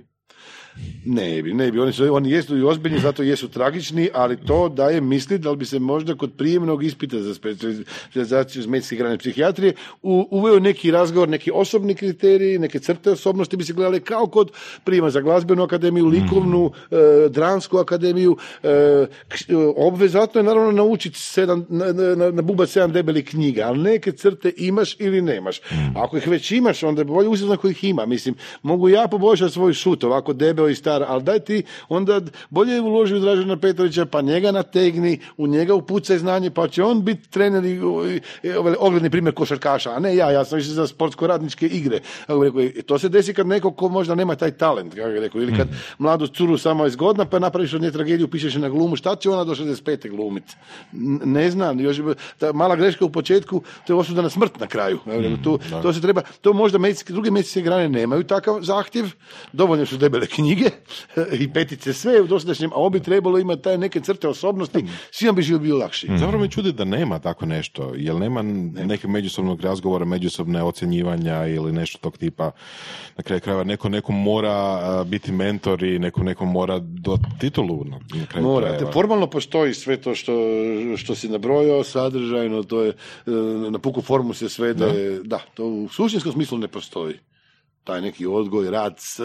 Ne 1.05 1.41
bi, 1.43 1.53
ne 1.53 1.71
bi. 1.71 1.79
Oni, 1.79 1.93
su, 1.93 2.15
oni 2.15 2.31
jesu 2.31 2.57
i 2.57 2.63
ozbiljni, 2.63 2.99
zato 2.99 3.23
jesu 3.23 3.47
tragični, 3.47 4.09
ali 4.13 4.37
to 4.37 4.69
daje 4.69 5.01
misli 5.01 5.37
da 5.37 5.51
li 5.51 5.57
bi 5.57 5.65
se 5.65 5.79
možda 5.79 6.15
kod 6.15 6.31
prijemnog 6.37 6.83
ispita 6.83 7.19
za 7.19 7.33
specijalizaciju 7.33 8.59
iz 8.59 8.67
medicinske 8.67 8.95
grane 8.95 9.17
psihijatrije 9.17 9.73
u- 10.01 10.27
uveo 10.31 10.59
neki 10.59 10.91
razgovor, 10.91 11.29
neki 11.29 11.51
osobni 11.53 11.95
kriteriji, 11.95 12.59
neke 12.59 12.79
crte 12.79 13.11
osobnosti 13.11 13.57
bi 13.57 13.63
se 13.63 13.73
gledali 13.73 13.99
kao 13.99 14.27
kod 14.27 14.51
prijema 14.83 15.09
za 15.09 15.21
glazbenu 15.21 15.63
akademiju, 15.63 16.05
likovnu, 16.07 16.71
e, 16.91 16.95
dramsku 17.29 17.77
akademiju. 17.77 18.37
E, 18.63 18.69
e, 18.69 19.05
obvezatno 19.77 20.39
je 20.39 20.45
naravno 20.45 20.71
naučiti 20.71 21.19
sedam, 21.19 21.65
na, 21.69 21.85
na, 21.93 22.31
na, 22.31 22.41
bubat 22.41 22.69
sedam 22.69 22.91
debelih 22.91 23.25
knjiga, 23.25 23.63
ali 23.65 23.79
neke 23.79 24.11
crte 24.11 24.51
imaš 24.57 24.95
ili 24.99 25.21
nemaš. 25.21 25.61
Ako 25.95 26.17
ih 26.17 26.27
već 26.27 26.51
imaš, 26.51 26.83
onda 26.83 27.01
je 27.01 27.05
bolje 27.05 27.27
uzeti 27.29 27.49
na 27.49 27.57
kojih 27.57 27.83
ima. 27.83 28.05
Mislim, 28.05 28.35
mogu 28.61 28.89
ja 28.89 29.07
poboljšati 29.07 29.53
svoj 29.53 29.73
šut, 29.73 30.03
ovako 30.03 30.33
debeo 30.33 30.62
i 30.69 30.75
star, 30.75 31.05
ali 31.07 31.23
daj 31.23 31.39
ti 31.39 31.63
onda 31.89 32.21
bolje 32.49 32.81
uloži 32.81 33.15
u 33.15 33.19
Dražena 33.19 33.57
Petrovića, 33.57 34.05
pa 34.05 34.21
njega 34.21 34.51
nategni, 34.51 35.19
u 35.37 35.47
njega 35.47 35.73
upucaj 35.73 36.17
znanje, 36.17 36.49
pa 36.49 36.67
će 36.67 36.83
on 36.83 37.03
biti 37.03 37.29
trener 37.29 37.65
i, 37.65 37.79
ovaj 38.57 38.75
ogledni 38.79 39.09
primjer 39.09 39.35
košarkaša, 39.35 39.91
a 39.91 39.99
ne 39.99 40.15
ja, 40.15 40.31
ja 40.31 40.45
sam 40.45 40.57
više 40.57 40.69
za 40.69 40.87
sportsko-radničke 40.87 41.67
igre. 41.67 41.99
I 42.75 42.81
to 42.81 42.99
se 42.99 43.09
desi 43.09 43.33
kad 43.33 43.47
neko 43.47 43.71
ko 43.71 43.89
možda 43.89 44.15
nema 44.15 44.35
taj 44.35 44.51
talent, 44.51 44.95
kako 44.95 45.09
rekao, 45.09 45.41
ili 45.41 45.57
kad 45.57 45.67
mladu 45.97 46.27
curu 46.27 46.57
samo 46.57 46.83
je 46.83 46.89
zgodna, 46.89 47.25
pa 47.25 47.39
napraviš 47.39 47.73
od 47.73 47.81
nje 47.81 47.91
tragediju, 47.91 48.27
pišeš 48.27 48.55
na 48.55 48.69
glumu, 48.69 48.95
šta 48.95 49.15
će 49.15 49.29
ona 49.29 49.43
do 49.43 49.55
65. 49.55 50.09
glumit? 50.09 50.43
Ne 51.25 51.51
znam, 51.51 51.79
još, 51.79 51.97
ta 52.37 52.53
mala 52.53 52.75
greška 52.75 53.05
u 53.05 53.09
početku, 53.09 53.61
to 53.87 53.93
je 53.93 53.97
osuda 53.97 54.21
na 54.21 54.29
smrt 54.29 54.59
na 54.59 54.67
kraju. 54.67 54.99
Rekao, 55.05 55.37
tu, 55.43 55.59
to 55.81 55.93
se 55.93 56.01
treba, 56.01 56.21
to 56.41 56.53
možda 56.53 56.77
medicinske, 56.77 57.13
druge 57.13 57.31
medicinske 57.31 57.61
grane 57.61 57.89
nemaju 57.89 58.23
takav 58.23 58.61
zahtjev, 58.61 59.05
dovoljno 59.53 59.85
su 59.85 59.97
debele 59.97 60.27
knjige 60.27 60.52
i 61.41 61.53
petice 61.53 61.93
sve 61.93 62.21
u 62.21 62.27
dosadašnjem, 62.27 62.71
a 62.73 62.75
ovo 62.75 62.89
bi 62.89 62.99
trebalo 62.99 63.39
imati 63.39 63.61
taj 63.61 63.77
neke 63.77 64.01
crte 64.01 64.27
osobnosti, 64.27 64.85
svima 65.11 65.33
bi 65.33 65.41
život 65.41 65.61
bio 65.61 65.77
lakši. 65.77 66.07
Zapravo 66.17 66.43
me 66.43 66.49
čudi 66.49 66.71
da 66.71 66.83
nema 66.85 67.19
tako 67.19 67.45
nešto, 67.45 67.91
jel 67.95 68.19
nema 68.19 68.41
nekog 68.85 69.11
međusobnog 69.11 69.61
razgovora, 69.61 70.05
međusobne 70.05 70.63
ocjenjivanja 70.63 71.47
ili 71.47 71.71
nešto 71.71 71.97
tog 71.97 72.17
tipa. 72.17 72.51
Na 73.17 73.23
kraju 73.23 73.41
krajeva 73.41 73.63
neko 73.63 73.89
neko 73.89 74.11
mora 74.11 75.03
biti 75.03 75.31
mentor 75.31 75.83
i 75.83 75.99
neko 75.99 76.23
neko 76.23 76.45
mora 76.45 76.79
do 76.79 77.17
titulu 77.39 77.83
na, 77.85 77.99
kraju 78.27 78.47
Mora, 78.47 78.67
krajeva. 78.67 78.85
te 78.85 78.93
formalno 78.93 79.27
postoji 79.27 79.73
sve 79.73 79.97
to 79.97 80.15
što, 80.15 80.33
što 80.97 81.15
si 81.15 81.29
nabrojao, 81.29 81.83
sadržajno, 81.83 82.63
to 82.63 82.81
je, 82.81 82.89
e, 82.89 83.31
na 83.69 83.79
puku 83.79 84.01
formu 84.01 84.33
se 84.33 84.49
svede, 84.49 85.19
da, 85.23 85.39
to 85.53 85.65
u 85.65 85.89
suštinskom 85.89 86.31
smislu 86.31 86.57
ne 86.57 86.67
postoji. 86.67 87.15
Taj 87.83 88.01
neki 88.01 88.25
odgoj, 88.25 88.71
rad 88.71 88.95
s, 88.97 89.19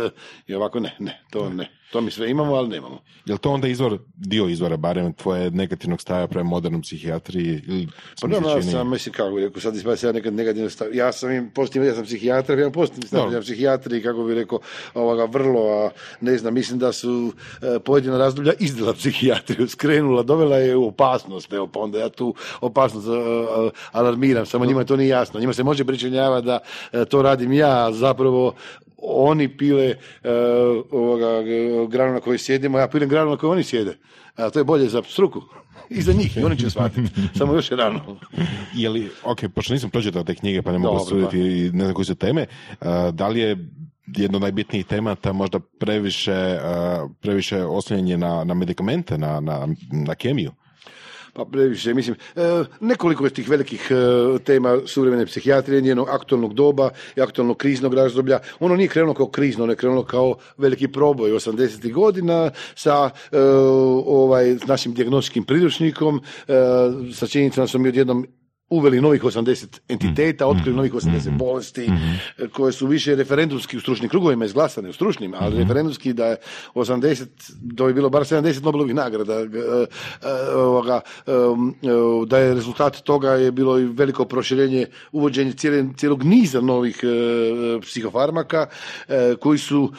i 0.47 0.55
ovako 0.55 0.81
ne, 0.81 0.97
ne, 0.99 1.21
to 1.31 1.49
ne. 1.51 1.71
To 1.93 2.01
mi 2.01 2.11
sve 2.11 2.31
imamo, 2.31 2.55
ali 2.55 2.69
nemamo. 2.69 2.99
Jel 3.27 3.39
to 3.39 3.51
onda 3.51 3.69
izvor, 3.69 3.99
dio 4.17 4.49
izvora 4.49 4.77
barem 4.77 5.13
tvoje 5.13 5.51
negativnog 5.51 6.01
staja 6.01 6.27
prema 6.27 6.49
modernoj 6.51 6.83
psihijatriji? 6.83 7.63
Ili 7.67 7.87
Pa 8.21 8.29
se 8.29 8.29
dobro, 8.29 8.51
ja 8.51 8.63
sam, 8.63 8.91
mislim, 8.91 9.13
kako 9.13 9.35
bi 9.35 9.41
rekao, 9.41 9.61
sad 9.61 9.77
ispada 9.77 9.97
se 9.97 10.07
ja 10.07 10.13
nekad 10.13 10.35
negativno 10.35 10.71
stav, 10.71 10.95
ja 10.95 11.13
sam 11.13 11.31
im 11.31 11.51
pozitivno, 11.51 11.89
ja 11.89 11.95
sam 11.95 12.05
psihijatar, 12.05 12.59
ja 12.59 12.71
pozitivni 12.71 13.07
stav, 13.07 13.21
Dobro. 13.21 13.37
ja 13.37 13.41
psihijatriji, 13.41 14.03
kako 14.03 14.25
bi 14.25 14.35
rekao, 14.35 14.59
ovoga, 14.95 15.25
vrlo, 15.25 15.85
a 15.87 15.91
ne 16.21 16.39
znam, 16.39 16.55
mislim 16.55 16.79
da 16.79 16.93
su 16.93 17.33
e, 17.63 17.79
pojedina 17.79 18.19
razdoblja 18.19 18.53
izdala 18.59 18.93
psihijatriju, 18.93 19.69
skrenula, 19.69 20.23
dovela 20.23 20.57
je 20.57 20.77
u 20.77 20.87
opasnost, 20.87 21.53
evo, 21.53 21.67
pa 21.67 21.81
onda 21.81 21.99
ja 21.99 22.09
tu 22.09 22.35
opasnost 22.61 23.07
e, 23.09 23.11
e, 23.11 23.71
alarmiram, 23.93 24.47
samo 24.47 24.67
njima 24.67 24.85
to 24.85 24.97
nije 24.97 25.09
jasno, 25.09 25.41
njima 25.41 25.53
se 25.53 25.65
može 25.65 25.85
pričinjavati 25.85 26.47
da 26.47 26.59
e, 26.93 27.05
to 27.05 27.23
radim 27.23 27.53
ja, 27.53 27.87
a 27.87 27.93
zapravo 27.93 28.55
oni 29.03 29.57
pile 29.57 29.85
e, 29.85 29.97
ovoga, 30.91 31.27
e, 31.27 31.87
granu 31.89 32.13
na 32.13 32.21
kojoj 32.21 32.39
sjedimo, 32.39 32.79
ja 32.79 32.89
pilem 32.89 33.09
granu 33.09 33.31
na 33.31 33.37
kojoj 33.37 33.53
oni 33.53 33.65
sjede. 33.65 33.97
A 34.37 34.51
to 34.51 34.61
je 34.61 34.65
bolje 34.65 34.89
za 34.89 35.03
struku. 35.03 35.43
I 35.91 36.03
za 36.03 36.13
njih, 36.13 36.37
i 36.37 36.45
oni 36.45 36.59
će 36.59 36.71
shvatiti. 36.71 37.11
Samo 37.39 37.55
još 37.55 37.71
je 37.71 37.77
rano. 37.77 38.17
Je 38.75 38.89
li, 38.89 39.11
ok, 39.25 39.39
pošto 39.55 39.73
nisam 39.73 39.91
pročitao 39.91 40.25
te 40.25 40.35
knjige 40.35 40.63
pa 40.63 40.73
ne 40.73 40.79
mogu 40.79 40.99
suditi 41.09 41.39
i 41.39 41.71
ne 41.73 41.85
znam 41.85 41.95
koje 41.95 42.05
su 42.05 42.15
teme, 42.15 42.47
a, 42.81 43.11
da 43.11 43.29
li 43.29 43.41
je 43.41 43.69
jedno 44.17 44.37
od 44.37 44.43
najbitnijih 44.43 44.87
temata 44.87 45.33
možda 45.33 45.61
previše, 45.79 46.59
previše 47.21 47.65
oslanjanje 47.65 48.17
na, 48.17 48.45
na 48.45 48.55
medikamente, 48.55 49.19
na, 49.19 49.41
na, 49.41 49.69
na 49.93 50.15
kemiju? 50.15 50.53
Pa 51.39 51.45
previše, 51.45 51.95
mislim, 51.95 52.17
e, 52.37 52.65
nekoliko 52.81 53.25
je 53.25 53.31
tih 53.31 53.49
velikih 53.49 53.91
e, 53.91 53.95
tema 54.45 54.79
suvremene 54.87 55.27
psihijatrije, 55.27 55.81
njenog 55.81 56.09
aktualnog 56.09 56.55
doba 56.55 56.91
i 57.17 57.21
aktualnog 57.21 57.57
kriznog 57.57 57.95
razdoblja. 57.95 58.39
Ono 58.61 58.77
nije 58.77 58.89
krenulo 58.89 59.15
kao 59.15 59.27
krizno, 59.27 59.65
ono 59.65 59.73
je 59.73 59.77
krenulo 59.77 60.03
kao 60.03 60.35
veliki 60.57 60.89
proboj 60.89 61.31
80. 61.31 61.93
godina 61.93 62.51
sa 62.75 63.11
e, 63.33 63.39
ovaj, 64.07 64.57
našim 64.67 64.95
dijagnostičkim 64.95 65.45
priručnikom, 65.45 66.21
sa 67.15 67.27
činjenicom 67.27 67.63
da 67.63 67.69
smo 67.69 67.81
mi 67.81 67.89
odjednom 67.89 68.27
uveli 68.71 69.01
novih 69.01 69.23
80 69.25 69.67
entiteta, 69.89 70.47
otkrili 70.47 70.77
novih 70.77 70.93
80 70.95 71.37
bolesti, 71.39 71.91
e, 72.39 72.49
koje 72.49 72.73
su 72.73 72.87
više 72.87 73.15
referendumski 73.15 73.77
u 73.77 73.81
stručnim 73.81 74.11
krugovima 74.11 74.45
izglasane 74.45 74.89
u 74.89 74.93
stručnim, 74.93 75.35
ali 75.39 75.59
referendumski 75.59 76.13
da 76.13 76.27
je 76.27 76.37
80, 76.75 77.27
to 77.77 77.87
bi 77.87 77.95
bilo 77.95 78.09
bar 78.11 78.23
70 78.23 78.65
Nobelovih 78.65 78.95
nagrada, 78.95 79.45
g- 79.45 79.59
e, 79.59 79.87
e, 80.53 80.55
ovoga, 80.55 81.01
em, 81.27 81.69
e, 81.69 81.73
da 82.27 82.39
je 82.39 82.55
rezultat 82.55 83.01
toga 83.01 83.31
je 83.31 83.53
bilo 83.53 83.79
i 83.79 83.85
veliko 83.85 84.25
proširenje, 84.25 84.87
uvođenje 85.13 85.53
cijelog 85.97 86.23
niza 86.23 86.61
novih 86.61 87.01
psihofarmaka, 87.83 88.67
koji 89.41 89.59
su 89.59 89.93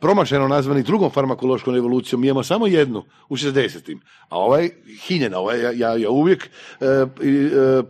promašeno 0.00 0.48
nazvani 0.48 0.82
drugom 0.82 1.10
farmakološkom 1.10 1.74
revolucijom. 1.74 2.20
Mi 2.20 2.26
imamo 2.26 2.42
samo 2.42 2.66
jednu 2.66 3.04
u 3.28 3.36
60-im, 3.36 4.00
a 4.28 4.38
ovaj 4.38 4.70
hinjena, 5.06 5.38
ovaj, 5.38 5.78
ja, 5.78 5.96
ja, 5.96 6.10
uvijek 6.10 6.50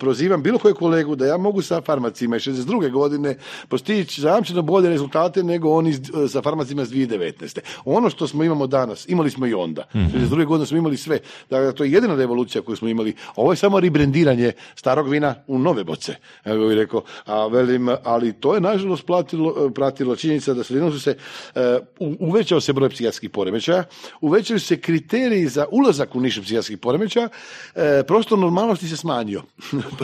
prozivam 0.08 0.42
bilo 0.42 0.58
kojeg 0.58 0.76
kolegu 0.76 1.16
da 1.16 1.26
ja 1.26 1.36
mogu 1.38 1.62
sa 1.62 1.80
farmacima 1.80 2.36
iz 2.36 2.42
62. 2.42 2.90
godine 2.90 3.36
postići 3.68 4.20
zajamčeno 4.20 4.62
bolje 4.62 4.88
rezultate 4.88 5.42
nego 5.42 5.70
oni 5.70 5.90
iz- 5.90 6.00
sa 6.28 6.42
farmacima 6.42 6.82
iz 6.82 6.88
2019. 6.88 7.58
Ono 7.86 8.10
što 8.10 8.26
smo 8.26 8.44
imamo 8.44 8.66
danas, 8.66 9.08
imali 9.08 9.30
smo 9.30 9.46
i 9.46 9.54
onda. 9.54 9.84
62. 9.94 10.44
godine 10.44 10.66
smo 10.66 10.78
imali 10.78 10.96
sve. 10.96 11.18
Dakle, 11.50 11.74
to 11.74 11.84
je 11.84 11.92
jedina 11.92 12.14
revolucija 12.14 12.62
koju 12.62 12.76
smo 12.76 12.88
imali. 12.88 13.14
Ovo 13.36 13.52
je 13.52 13.56
samo 13.56 13.80
ribrendiranje 13.80 14.52
starog 14.74 15.08
vina 15.08 15.34
u 15.46 15.58
nove 15.58 15.84
boce. 15.84 16.14
Evo 16.44 16.68
bih 16.68 16.76
rekao, 16.76 17.02
a 17.26 17.46
velim, 17.46 17.88
ali 18.04 18.32
to 18.32 18.54
je 18.54 18.60
nažalost 18.60 19.06
platilo, 19.06 19.28
pratilo 19.70 20.16
činjenica 20.16 20.54
da 20.54 20.64
sredinom 20.64 20.92
su 20.92 21.00
se 21.00 21.16
e, 21.54 21.60
u- 21.98 22.16
uvećao 22.20 22.60
se 22.60 22.72
broj 22.72 22.88
psihijatskih 22.88 23.30
poremećaja, 23.30 23.84
uvećaju 24.20 24.60
se 24.60 24.76
kriteriji 24.78 25.46
za 25.48 25.66
ulazak 25.70 26.14
u 26.14 26.20
nišu 26.20 26.42
psihijatskih 26.42 26.78
poremećaja, 26.78 27.28
e, 27.74 28.02
prostor 28.04 28.38
normalnosti 28.38 28.88
se 28.88 28.96
smanjio. 28.96 29.42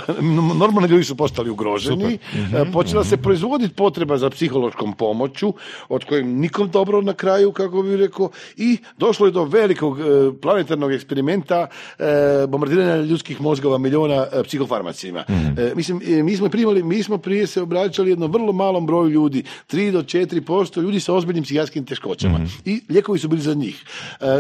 Normalni 0.59 0.89
ljudi 0.89 1.05
su 1.05 1.17
postali 1.17 1.51
ugroženi, 1.51 2.19
e, 2.35 2.73
počela 2.73 3.05
se 3.05 3.17
proizvoditi 3.17 3.75
potreba 3.75 4.19
za 4.19 4.31
psihološkom 4.31 4.93
pomoću, 4.93 5.55
od 5.89 6.05
kojeg 6.05 6.27
nikom 6.27 6.71
dobro 6.71 7.03
na 7.03 7.13
kraju, 7.13 7.53
kako 7.53 7.83
bih 7.83 7.95
rekao, 7.95 8.31
i 8.57 8.79
došlo 8.99 9.27
je 9.27 9.33
do 9.33 9.45
velikog 9.45 10.01
e, 10.01 10.03
planetarnog 10.43 10.93
eksperimenta 10.93 11.67
e, 11.99 12.05
bombardiranja 12.49 12.97
ljudskih 12.97 13.41
mozgova 13.41 13.79
miliona 13.79 14.27
psihofarmacima. 14.45 15.25
E, 15.29 15.73
mislim, 15.77 16.01
mi 16.25 16.37
smo 16.37 16.49
primali, 16.49 16.83
mi 16.83 17.03
smo 17.03 17.19
prije 17.19 17.47
se 17.47 17.63
obraćali 17.63 18.11
jednom 18.11 18.33
vrlo 18.33 18.53
malom 18.53 18.87
broju 18.87 19.09
ljudi, 19.09 19.43
3 19.73 19.93
do 19.93 20.03
4% 20.03 20.83
ljudi 20.83 21.01
sa 21.01 21.15
ozbiljnim 21.15 21.45
psihijatrskim 21.45 21.87
teškoćama. 21.87 22.41
I 22.65 22.81
lijekovi 22.89 23.19
su 23.19 23.29
bili 23.29 23.43
za 23.43 23.55
njih. 23.55 23.85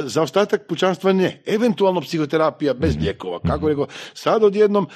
Za 0.04 0.22
ostatak 0.22 0.66
pučanstva 0.68 1.12
ne. 1.12 1.42
Eventualno 1.46 2.00
psihoterapija 2.00 2.74
bez 2.74 2.96
lijekova. 2.96 3.38
Kako 3.38 3.68
rekao, 3.68 3.86
sad 4.14 4.44
odjednom 4.44 4.86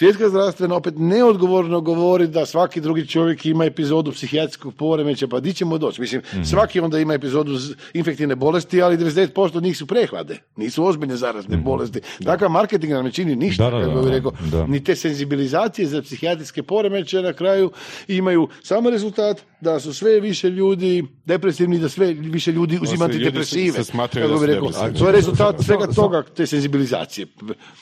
Svjetska 0.00 0.28
zdravstvena 0.28 0.74
opet 0.76 0.94
neodgovorno 0.98 1.80
govori 1.80 2.26
da 2.26 2.46
svaki 2.46 2.80
drugi 2.80 3.06
čovjek 3.06 3.46
ima 3.46 3.64
epizodu 3.64 4.12
psihijatrijskog 4.12 4.74
poremeća, 4.74 5.28
pa 5.28 5.40
di 5.40 5.52
ćemo 5.52 5.78
doći? 5.78 6.00
Mislim, 6.00 6.22
Mhm. 6.34 6.42
svaki 6.42 6.80
onda 6.80 6.98
ima 6.98 7.14
epizodu 7.14 7.58
infektivne 7.94 8.34
bolesti, 8.36 8.82
ali 8.82 8.96
99% 8.96 9.56
od 9.56 9.62
njih 9.62 9.76
su 9.76 9.86
prehlade, 9.86 10.38
nisu 10.56 10.84
ozbiljne 10.84 11.16
zarazne 11.16 11.56
bolesti. 11.56 12.00
Takav 12.24 12.50
marketing 12.50 12.92
nam 12.92 13.04
ne 13.04 13.12
čini 13.12 13.36
ništa. 13.36 13.70
Da, 13.70 13.78
da, 13.78 13.84
kako 13.84 13.94
da, 13.94 14.02
bi 14.02 14.10
rekao, 14.10 14.32
da. 14.50 14.66
ni 14.66 14.84
te 14.84 14.96
senzibilizacije 14.96 15.88
za 15.88 16.02
psihijatrijske 16.02 16.62
poremeće 16.62 17.22
na 17.22 17.32
kraju 17.32 17.70
imaju 18.08 18.48
samo 18.62 18.90
rezultat 18.90 19.40
da 19.60 19.80
su 19.80 19.94
sve 19.94 20.20
više 20.20 20.50
ljudi 20.50 21.04
depresivni, 21.24 21.78
da 21.78 21.88
sve 21.88 22.12
više 22.12 22.52
ljudi 22.52 22.78
uzima 22.82 23.04
antidepresive. 23.04 23.78
kako 24.22 24.46
rekao. 24.46 24.70
To 24.98 25.06
je 25.06 25.12
rezultat 25.12 25.64
svega 25.64 25.86
toga, 25.86 26.22
te 26.36 26.46
senzibilizacije. 26.46 27.26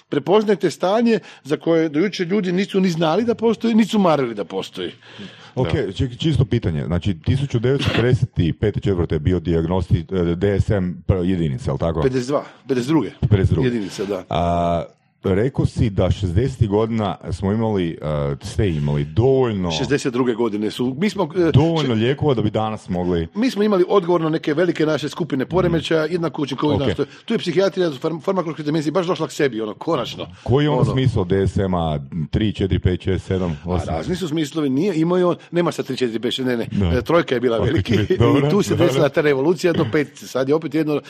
Prepoznajte 0.09 0.70
stanje 0.70 1.19
za 1.45 1.57
koje 1.57 1.89
do 1.89 2.07
jučer 2.09 2.26
ljudi 2.26 2.52
nisu 2.52 2.80
ni 2.80 2.90
znali 2.90 3.24
da 3.24 3.35
postoji, 3.35 3.74
niti 3.74 3.90
su 3.90 3.98
marili 3.98 4.35
da 4.35 4.44
postoji. 4.44 4.93
Ok, 5.55 5.68
či- 5.94 6.18
čisto 6.18 6.44
pitanje. 6.44 6.85
Znači, 6.85 7.14
1955. 7.16 8.80
četvrte 8.80 9.14
je 9.14 9.18
bio 9.18 9.40
dijagnosti 9.40 9.98
eh, 10.02 10.35
DSM 10.36 10.90
prva 11.06 11.24
jedinica, 11.24 11.70
jel 11.70 11.78
tako? 11.78 12.01
52, 12.01 12.40
52. 12.68 13.10
52. 13.22 13.64
Jedinice, 13.64 14.06
da. 14.06 14.24
A, 14.30 14.85
rekao 15.24 15.66
si 15.66 15.90
da 15.90 16.05
60. 16.05 16.69
godina 16.69 17.16
smo 17.31 17.53
imali, 17.53 17.99
ste 18.43 18.69
imali 18.69 19.05
dovoljno, 19.05 19.69
62. 19.70 20.36
godine 20.36 20.70
su, 20.70 20.97
mi 20.99 21.11
smo, 21.11 21.28
e, 21.49 21.51
dovoljno 21.53 21.95
lijekova 21.95 22.35
da 22.35 22.43
bi 22.43 22.51
danas 22.51 22.89
mogli... 22.89 23.28
mi 23.35 23.51
smo 23.51 23.62
imali 23.62 23.85
odgovor 23.89 24.20
na 24.20 24.28
neke 24.28 24.55
velike 24.55 24.86
naše 24.86 25.09
skupine 25.09 25.47
poremećaja, 25.47 26.05
jednako 26.05 26.43
učinkovito. 26.43 26.85
Ok. 27.03 27.09
Tu, 27.24 27.35
je 27.35 27.39
psihijatrija 27.39 27.90
farm, 28.01 28.19
farmakološke 28.20 28.62
dimenzije 28.62 28.93
baš 28.93 29.07
došla 29.07 29.27
k 29.27 29.32
sebi, 29.32 29.61
ono, 29.61 29.74
konačno. 29.74 30.27
Koji 30.43 30.65
je 30.65 30.70
onda 30.70 30.82
Ono, 30.82 30.93
smisao 30.93 31.24
DSM-a 31.24 31.99
3, 32.11 32.28
4, 32.32 32.78
5, 32.81 33.09
6, 33.11 33.35
7, 33.35 33.53
A 33.65 33.69
8? 33.69 33.86
razni 33.86 34.16
su 34.16 34.28
smislovi, 34.28 34.69
nije, 34.70 35.01
imao 35.01 35.28
on, 35.28 35.36
nema 35.51 35.73
sad 35.73 35.86
3, 35.89 36.07
4, 36.07 36.19
5, 36.19 36.43
6, 36.43 36.45
ne, 36.45 36.57
ne, 36.57 36.66
Da. 36.73 36.99
e, 36.99 37.03
trojka 37.03 37.35
je 37.35 37.40
bila 37.40 37.59
veliki 37.59 37.97
dobro, 38.19 38.47
i 38.47 38.51
tu 38.51 38.62
se 38.62 38.70
dobro. 38.70 38.86
desila 38.86 39.09
ta 39.09 39.20
revolucija 39.20 39.73
do 39.73 39.86
pet, 39.93 40.09
sad 40.15 40.49
je 40.49 40.55
opet 40.55 40.74
jedno 40.74 40.95
e, 40.95 41.01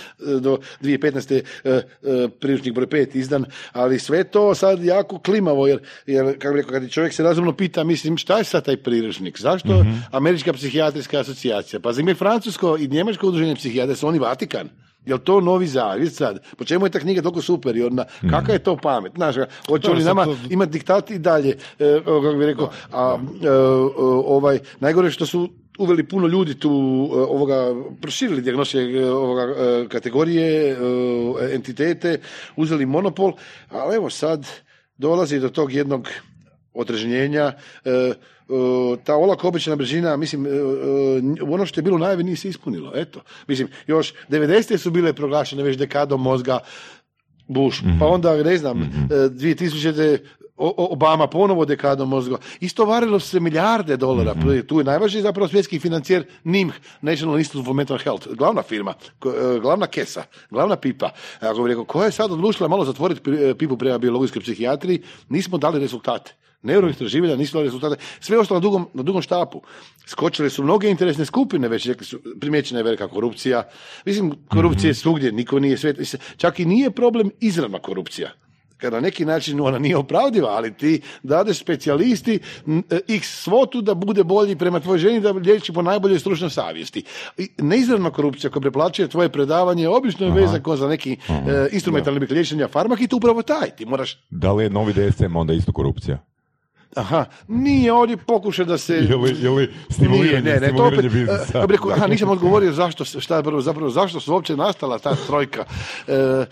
do 0.41 0.59
2015. 0.83 1.43
e, 1.65 1.71
e, 2.03 2.29
priručnik 2.41 2.75
broj 2.75 2.87
5 2.87 3.17
izdan, 3.17 3.45
ali 3.73 3.98
sve 3.99 4.25
to 4.25 4.55
sad 4.55 4.85
jako 4.85 5.19
klimavo, 5.19 5.67
jer, 5.67 5.79
jer 6.07 6.39
kako 6.39 6.55
rekao, 6.55 6.73
kad 6.73 6.91
čovjek 6.91 7.13
se 7.13 7.23
razumno 7.23 7.53
pita, 7.53 7.85
mislim, 7.85 8.17
šta 8.17 8.39
je 8.39 8.45
sad 8.45 8.65
taj 8.65 8.77
priručnik, 8.77 9.41
zašto 9.41 9.69
Mhm. 9.75 9.91
Američka 10.11 10.53
psihijatrijska 10.53 11.21
asocijacija, 11.21 11.81
pa 11.81 11.93
zime 11.93 12.15
Francusko 12.15 12.77
i 12.77 12.89
Njemačko 12.89 13.27
udruženje 13.27 13.55
psihijatra, 13.57 13.97
su 13.97 14.09
oni 14.09 14.19
Vatikan, 14.19 14.69
Jel 15.07 15.19
to 15.19 15.41
novi 15.41 15.67
zavjet 15.67 16.15
sad? 16.15 16.39
Po 16.57 16.65
čemu 16.65 16.87
je 16.87 16.91
ta 16.91 16.99
knjiga 16.99 17.23
toliko 17.23 17.43
superiorna? 17.43 18.05
Kakva 18.31 18.55
je 18.55 18.59
to 18.59 18.77
pamet? 18.77 19.13
Znaš, 19.15 19.35
hoće 19.69 19.91
oni 19.91 20.05
nama 20.05 20.25
to- 20.25 20.37
imati 20.51 20.73
diktat 20.73 21.11
i 21.11 21.19
dalje, 21.19 21.49
e, 21.79 22.01
kako 22.05 22.35
bi 22.39 22.47
rekao, 22.47 22.71
a 22.93 23.19
e, 23.43 23.49
ovaj, 24.27 24.59
najgore 24.81 25.11
što 25.11 25.27
su 25.27 25.49
uveli 25.79 26.09
puno 26.09 26.27
ljudi 26.27 26.55
tu 26.55 26.71
e, 26.71 27.17
ovoga, 27.17 27.75
proširili 28.01 28.43
dijagnose 28.43 28.79
e, 28.79 29.11
ovoga, 29.11 29.43
e, 29.43 29.89
kategorije, 29.89 30.77
entitete, 31.53 32.21
uzeli 32.57 32.87
monopol, 32.87 33.33
ali 33.69 33.97
evo 33.97 34.11
sad 34.11 34.47
dolazi 34.97 35.41
do 35.41 35.49
tog 35.49 35.73
jednog 35.73 36.09
odrežnjenja, 36.75 37.53
e, 37.85 38.13
ta 39.05 39.15
olako 39.17 39.49
obična 39.49 39.77
brzina, 39.77 40.17
mislim, 40.17 40.47
ono 41.53 41.67
što 41.67 41.81
je 41.81 41.83
bilo 41.83 41.99
najavi 41.99 42.25
nije 42.25 42.37
se 42.37 42.49
ispunilo, 42.49 42.93
eto. 42.95 43.21
Mislim, 43.47 43.69
još 43.87 44.15
90. 44.29 44.77
su 44.77 44.91
bile 44.91 45.13
proglašene 45.13 45.63
već 45.63 45.77
dekadom 45.77 46.23
mozga, 46.23 46.59
Bush, 47.49 47.83
pa 48.01 48.07
onda, 48.07 48.43
ne 48.43 48.57
znam, 48.57 49.09
2000. 49.11 50.19
Obama 50.59 51.27
ponovo 51.27 51.65
dekadom 51.65 52.09
mozga. 52.09 52.37
Isto 52.61 52.85
varilo 52.85 53.21
se 53.21 53.41
milijarde 53.41 53.97
dolara. 53.97 54.35
Tu 54.67 54.79
je 54.79 54.85
najvažniji 54.85 55.23
zapravo 55.23 55.49
svjetski 55.49 55.79
financijer 55.79 56.25
NIMH, 56.45 56.75
National 57.01 57.39
Institute 57.39 57.67
for 57.67 57.75
Mental 57.75 57.99
Health, 57.99 58.29
glavna 58.29 58.63
firma, 58.63 58.95
e, 59.25 59.61
glavna 59.61 59.87
kesa, 59.87 60.25
glavna 60.51 60.77
pipa. 60.77 61.11
Ako 61.41 61.63
bi 61.63 61.69
rekao, 61.69 61.85
koja 61.85 62.07
je 62.07 62.13
sad 62.13 62.33
odlučila 62.33 62.69
malo 62.69 62.85
zatvoriti 62.85 63.31
e, 63.31 63.55
pipu 63.55 63.77
prema 63.77 63.99
biologijskoj 63.99 64.43
psihijatriji, 64.43 65.03
nismo 65.29 65.59
dali 65.59 65.81
rezultate. 65.81 66.35
Neuroistraživanja 66.63 67.37
nisu 67.37 67.53
dali 67.53 67.65
rezultate. 67.65 68.03
Sve 68.21 68.39
ostalo 68.39 68.61
na 68.61 68.63
dugom, 68.63 68.89
na 68.95 69.03
dugom 69.03 69.23
štapu. 69.23 69.63
Skočile 70.07 70.51
su 70.51 70.63
mnoge 70.63 70.91
interesne 70.91 71.25
skupine, 71.25 71.69
već 71.69 71.87
rekli 71.87 72.07
su, 72.07 72.19
primjećena 72.41 72.81
je 72.81 72.85
velika 72.85 73.09
korupcija. 73.09 73.69
Mislim, 74.05 74.33
korupcija 74.49 74.91
je 74.91 74.95
svugdje, 74.95 75.33
niko 75.33 75.61
nije 75.61 75.79
svet. 75.79 76.17
Čak 76.37 76.61
i 76.61 76.65
nije 76.65 76.91
problem 76.91 77.31
izravna 77.41 77.79
korupcija 77.79 78.33
kad 78.79 78.93
na 78.93 79.01
neki 79.01 79.25
način 79.25 79.61
ona 79.61 79.79
nije 79.79 79.97
opravdiva, 79.97 80.49
ali 80.49 80.75
ti 80.75 81.01
dadeš 81.23 81.59
specijalisti 81.59 82.39
n- 82.67 82.83
e, 82.91 83.01
x 83.09 83.43
svotu 83.43 83.81
da 83.81 83.95
bude 83.95 84.25
bolji 84.25 84.57
prema 84.57 84.81
tvojoj 84.81 84.99
ženi, 84.99 85.21
da 85.21 85.31
liječi 85.31 85.73
po 85.73 85.83
najboljoj 85.83 86.19
stručnoj 86.19 86.51
savjesti. 86.51 87.03
Neizravna 87.59 88.11
korupcija 88.11 88.51
koja 88.51 88.61
preplaćuje 88.61 89.09
tvoje 89.09 89.29
predavanje 89.29 89.89
obično 89.89 90.27
je 90.27 90.33
vezan 90.33 90.63
za 90.77 90.89
neki 90.89 91.13
e, 91.29 91.69
instrumentalni 91.73 92.27
liječenja 92.27 92.69
farmak 92.69 93.01
i 93.01 93.09
to 93.09 93.17
upravo 93.17 93.43
taj. 93.43 93.71
Ti 93.71 93.87
moraš 93.87 94.19
Da 94.31 94.53
li 94.53 94.65
je 94.65 94.71
novi 94.71 94.93
DSM 94.93 95.37
onda 95.37 95.53
isto 95.53 95.73
korupcija? 95.73 96.19
Aha, 96.95 97.25
nije 97.49 97.93
ovdje 97.93 98.17
pokušaj 98.17 98.65
da 98.65 98.79
se... 98.79 98.95
Je 98.95 99.17
li, 99.17 99.37
je 99.43 99.51
li 99.51 99.71
stimuliranje, 99.91 100.43
Nije, 100.43 100.61
ne, 100.61 100.61
ne, 100.61 100.77
to 100.77 100.91
stimuliranje 100.91 101.23
opet, 101.23 101.55
e, 101.55 101.67
bih 101.67 101.77
rekao, 101.77 101.91
aha, 101.91 102.07
nisam 102.07 102.31
odgovorio 102.31 102.73
zašto, 102.73 103.05
šta 103.05 103.37
je 103.37 103.43
prvo, 103.43 103.61
zapravo, 103.61 103.91
zašto 103.91 104.21
su 104.21 104.33
uopće 104.33 104.57
nastala 104.57 104.99
ta 104.99 105.15
trojka. 105.27 105.65
E, 106.09 106.13
e, 106.13 106.47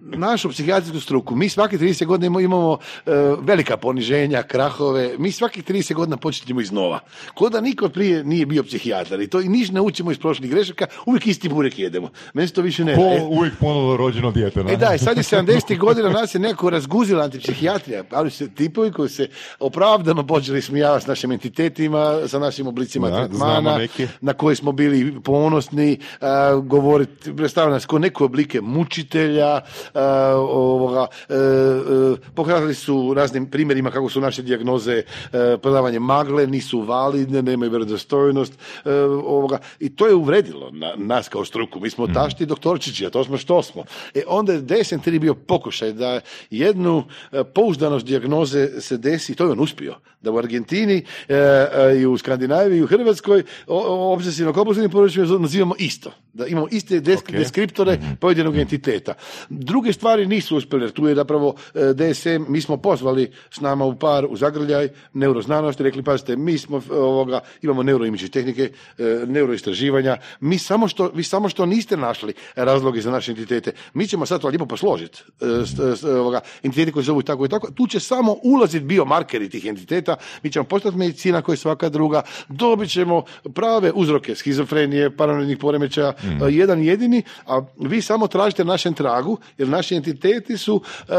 našu 0.00 0.50
psihijatrijsku 0.50 1.00
struku, 1.00 1.36
mi 1.36 1.48
svaki 1.48 1.78
30 1.78 2.06
godina 2.06 2.40
imamo, 2.40 2.78
e, 3.06 3.10
velika 3.40 3.76
poniženja, 3.76 4.42
krahove, 4.42 5.14
mi 5.18 5.32
svakih 5.32 5.64
30 5.64 5.94
godina 5.94 6.16
počinjemo 6.16 6.60
iznova. 6.60 7.00
Ko 7.34 7.48
da 7.48 7.60
niko 7.60 7.88
prije 7.88 8.24
nije 8.24 8.46
bio 8.46 8.62
psihijatar 8.62 9.20
i 9.20 9.26
to 9.26 9.40
i 9.40 9.48
niš 9.48 9.70
ne 9.70 9.80
učimo 9.80 10.10
iz 10.12 10.18
prošlih 10.18 10.50
grešaka, 10.50 10.86
uvijek 11.06 11.26
isti 11.26 11.48
burek 11.48 11.78
jedemo. 11.78 12.10
Meni 12.34 12.48
se 12.48 12.54
to 12.54 12.62
više 12.62 12.84
ne... 12.84 12.94
Po, 12.94 13.02
e, 13.02 13.22
uvijek 13.22 13.54
ponovno 13.60 13.96
rođeno 13.96 14.30
dijete. 14.30 14.60
E 14.60 14.76
da, 14.76 14.94
i 14.94 14.98
sad 14.98 15.16
je 15.16 15.22
70. 15.22 15.78
godina 15.78 16.08
nas 16.08 16.34
je 16.34 16.40
nekako 16.40 16.70
razguzila 16.70 17.24
antipsihijatrija, 17.24 18.04
ali 18.10 18.30
se 18.30 18.54
tipovi 18.54 18.92
koji 18.92 19.08
se 19.08 19.28
opravdano 19.58 20.26
počeli 20.26 20.62
smijavati 20.62 21.04
s 21.04 21.06
našim 21.06 21.32
entitetima, 21.32 22.28
sa 22.28 22.38
našim 22.38 22.66
oblicima 22.66 23.10
Da, 23.10 23.28
tretmana, 23.28 23.78
na 24.20 24.32
koje 24.32 24.56
smo 24.56 24.72
bili 24.72 25.20
ponosni, 25.24 25.98
a, 26.20 26.54
govoriti, 26.64 27.36
predstavljati 27.36 27.72
nas 27.72 27.86
kao 27.86 27.98
neke 27.98 28.24
oblike 28.24 28.60
mučitelja, 28.60 29.60
a, 29.94 30.32
ovoga, 30.36 31.06
e, 31.28 31.34
pokazali 32.34 32.74
su 32.74 33.14
raznim 33.14 33.46
primjerima 33.46 33.90
kako 33.90 34.08
su 34.08 34.20
naše 34.20 34.42
dijagnoze 34.42 35.02
prodavanje 35.62 35.98
magle, 35.98 36.46
nisu 36.46 36.80
validne, 36.80 37.42
nemaju 37.42 37.70
vjerodostojnost, 37.70 38.52
ovoga, 39.24 39.58
i 39.80 39.96
to 39.96 40.06
je 40.06 40.14
uvredilo 40.14 40.70
na, 40.70 40.92
nas 40.96 41.28
kao 41.28 41.44
struku. 41.44 41.80
Mi 41.80 41.90
smo 41.90 42.06
tašti 42.06 42.46
doktorčići, 42.46 43.06
a 43.06 43.10
to 43.10 43.24
smo 43.24 43.36
što 43.36 43.62
smo. 43.62 43.84
E, 44.14 44.22
onda 44.26 44.52
je 44.52 44.62
DSM-3 44.62 45.18
bio 45.18 45.34
pokušaj 45.34 45.92
da 45.92 46.20
jednu 46.50 47.04
pouzdanost 47.54 48.06
dijagnoze 48.06 48.80
se 48.80 48.96
desi, 48.96 49.31
to 49.34 49.44
je 49.44 49.50
on 49.50 49.60
uspio, 49.60 49.94
da 50.20 50.30
u 50.30 50.38
Argentini 50.38 51.04
e, 51.28 51.34
e, 51.34 51.98
i 52.00 52.06
u 52.06 52.18
Skandinaviji 52.18 52.78
i 52.78 52.82
u 52.82 52.86
Hrvatskoj 52.86 53.42
obsesivno 53.66 54.52
kompulsivnim 54.52 54.90
područjima 54.90 55.38
nazivamo 55.38 55.74
isto. 55.78 56.10
Da 56.32 56.46
imamo 56.46 56.68
iste 56.70 57.00
desk- 57.00 57.28
Ok. 57.28 57.38
deskriptore 57.38 57.98
pojedinog 58.20 58.56
entiteta. 58.56 59.14
Druge 59.48 59.92
stvari 59.92 60.26
nisu 60.26 60.56
uspjele, 60.56 60.90
tu 60.90 61.06
je 61.08 61.14
zapravo 61.14 61.54
e, 61.74 61.92
DSM, 61.94 62.44
mi 62.48 62.60
smo 62.60 62.76
pozvali 62.76 63.32
s 63.50 63.60
nama 63.60 63.84
u 63.84 63.94
par 63.98 64.26
u 64.26 64.36
zagrljaj 64.36 64.88
neuroznanosti, 65.12 65.82
rekli 65.82 66.02
pazite, 66.02 66.36
mi 66.36 66.58
smo 66.58 66.82
ovoga, 66.90 67.40
imamo 67.62 67.82
neuroimične 67.82 68.28
tehnike, 68.28 68.70
e, 68.98 69.04
neuroistraživanja, 69.26 70.16
mi 70.40 70.58
samo 70.58 70.88
što, 70.88 71.10
vi 71.14 71.22
samo 71.22 71.48
što 71.48 71.66
niste 71.66 71.96
našli 71.96 72.34
razloge 72.56 73.00
za 73.00 73.10
naše 73.10 73.30
entitete, 73.32 73.72
mi 73.94 74.06
ćemo 74.06 74.26
sad 74.26 74.40
to 74.40 74.48
lijepo 74.48 74.66
posložiti. 74.66 75.22
E, 75.40 75.44
entiteti 76.62 76.92
koji 76.92 77.04
zovu 77.04 77.22
tako 77.22 77.44
i 77.44 77.48
tako, 77.48 77.70
tu 77.70 77.86
će 77.86 78.00
samo 78.00 78.36
ulaziti 78.42 78.84
biomarkeri 79.22 79.48
tih 79.48 79.66
entiteta, 79.66 80.16
mi 80.42 80.50
ćemo 80.50 80.64
postati 80.64 80.96
medicina 80.96 81.42
koja 81.42 81.52
je 81.52 81.56
svaka 81.56 81.88
druga, 81.88 82.22
dobit 82.48 82.90
ćemo 82.90 83.24
prave 83.54 83.92
uzroke 83.94 84.34
schizofrenije, 84.34 85.16
paranoidnih 85.16 85.58
poremećaja, 85.58 86.12
e, 86.22 86.50
jedan 86.50 86.82
jedini, 86.82 87.22
a 87.46 87.60
vi 87.80 88.02
samo 88.02 88.26
tražite 88.26 88.64
na 88.64 88.72
našem 88.72 88.94
tragu, 88.94 89.38
jer 89.58 89.68
naši 89.68 89.96
entiteti 89.96 90.56
su 90.56 90.82
e, 91.08 91.14
e, 91.14 91.16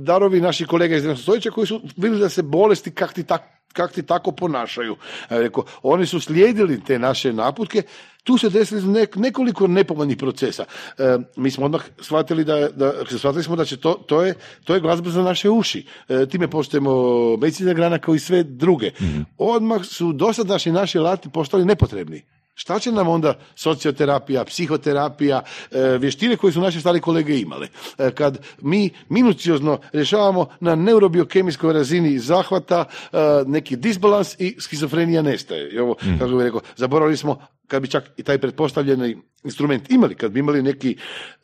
darovi 0.00 0.40
naših 0.40 0.66
kolega 0.66 0.96
iz 0.96 1.04
stoljeća 1.22 1.50
koji 1.50 1.66
su 1.66 1.80
vidjeli 1.96 2.20
da 2.20 2.28
se 2.28 2.42
bolesti 2.42 2.90
kak 2.90 3.12
ti 3.12 3.22
tak, 3.22 3.42
kak 3.72 3.92
ti 3.92 4.02
tako 4.02 4.32
ponašaju. 4.32 4.96
Rekao, 5.28 5.64
oni 5.82 6.06
su 6.06 6.20
slijedili 6.20 6.84
te 6.84 6.98
naše 6.98 7.32
naputke, 7.32 7.82
tu 8.26 8.38
se 8.38 8.50
desili 8.50 8.82
nek- 8.82 9.16
nekoliko 9.16 9.66
nepovoljnih 9.66 10.16
procesa. 10.16 10.64
E, 10.98 11.18
mi 11.36 11.50
smo 11.50 11.64
odmah 11.66 11.82
shvatili 12.00 12.44
da, 12.44 12.68
da 12.68 12.92
shvatili 13.18 13.44
smo 13.44 13.56
da 13.56 13.64
će 13.64 13.76
to, 13.76 13.92
to 14.06 14.22
je, 14.22 14.34
to 14.64 14.74
je 14.74 14.80
glazba 14.80 15.10
za 15.10 15.22
naše 15.22 15.50
uši. 15.50 15.86
E, 16.08 16.26
time 16.26 16.50
postajemo 16.50 16.92
medicinska 17.36 17.74
grana 17.74 17.98
kao 17.98 18.14
i 18.14 18.18
sve 18.18 18.42
druge. 18.42 18.90
Odmah 19.38 19.84
su 19.84 20.12
dosadašnji 20.12 20.72
naši 20.72 20.98
alati 20.98 21.28
postali 21.30 21.64
nepotrebni. 21.64 22.22
Šta 22.58 22.78
će 22.78 22.92
nam 22.92 23.08
onda 23.08 23.38
socioterapija, 23.54 24.44
psihoterapija, 24.44 25.42
e, 25.72 25.98
vještine 25.98 26.36
koje 26.36 26.52
su 26.52 26.60
naše 26.60 26.80
stari 26.80 27.00
kolege 27.00 27.38
imale? 27.38 27.68
E, 27.98 28.10
kad 28.10 28.38
mi 28.62 28.90
minuciozno 29.08 29.78
rješavamo 29.92 30.46
na 30.60 30.74
neurobiokemijskoj 30.74 31.72
razini 31.72 32.18
zahvata 32.18 32.84
e, 33.12 33.18
neki 33.46 33.76
disbalans 33.76 34.34
i 34.38 34.56
skizofrenija 34.60 35.22
nestaje. 35.22 35.70
I 35.70 35.78
ovo, 35.78 35.94
kako 36.18 36.36
bih 36.36 36.44
rekao, 36.44 36.60
zaboravili 36.76 37.16
smo 37.16 37.38
kad 37.66 37.82
bi 37.82 37.88
čak 37.88 38.04
i 38.16 38.22
taj 38.22 38.38
pretpostavljeni 38.38 39.16
instrument 39.46 39.90
imali, 39.90 40.14
kad 40.14 40.32
bi 40.32 40.40
imali 40.40 40.62
neki 40.62 40.96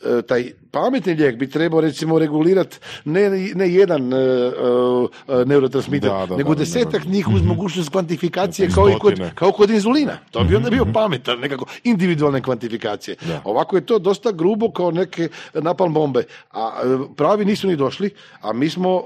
e, 0.04 0.22
taj 0.22 0.52
pametni 0.70 1.14
lijek 1.14 1.36
bi 1.36 1.50
trebao 1.50 1.80
recimo 1.80 2.18
regulirati 2.18 2.78
ne, 3.04 3.30
ne 3.54 3.72
jedan 3.74 4.12
e, 4.12 4.16
e, 4.16 5.44
neurotransmiter, 5.44 6.10
Da, 6.10 6.26
da, 6.26 6.36
nego 6.36 6.54
da, 6.54 6.58
desetak 6.58 7.04
njih 7.04 7.28
uz 7.28 7.42
mogućnost 7.42 7.90
kvantifikacije 7.90 8.70
kao 8.74 8.90
i 8.90 8.94
kod, 9.00 9.20
kao 9.34 9.52
kod 9.52 9.70
inzulina. 9.70 10.18
To 10.30 10.44
bi 10.44 10.56
onda 10.56 10.70
bio 10.70 10.86
pametan, 10.94 11.38
nekako 11.38 11.66
individualne 11.84 12.42
kvantifikacije. 12.42 13.16
Ovako 13.44 13.76
je 13.76 13.86
to 13.86 13.98
dosta 13.98 14.32
grubo 14.32 14.70
kao 14.70 14.90
neke 14.90 15.28
napalm 15.54 15.94
bombe. 15.94 16.24
A 16.50 16.82
e, 16.84 17.14
pravi 17.16 17.44
nisu 17.44 17.68
ni 17.68 17.76
došli, 17.76 18.10
a 18.40 18.52
mi 18.52 18.70
smo 18.70 18.96
e, 18.96 19.02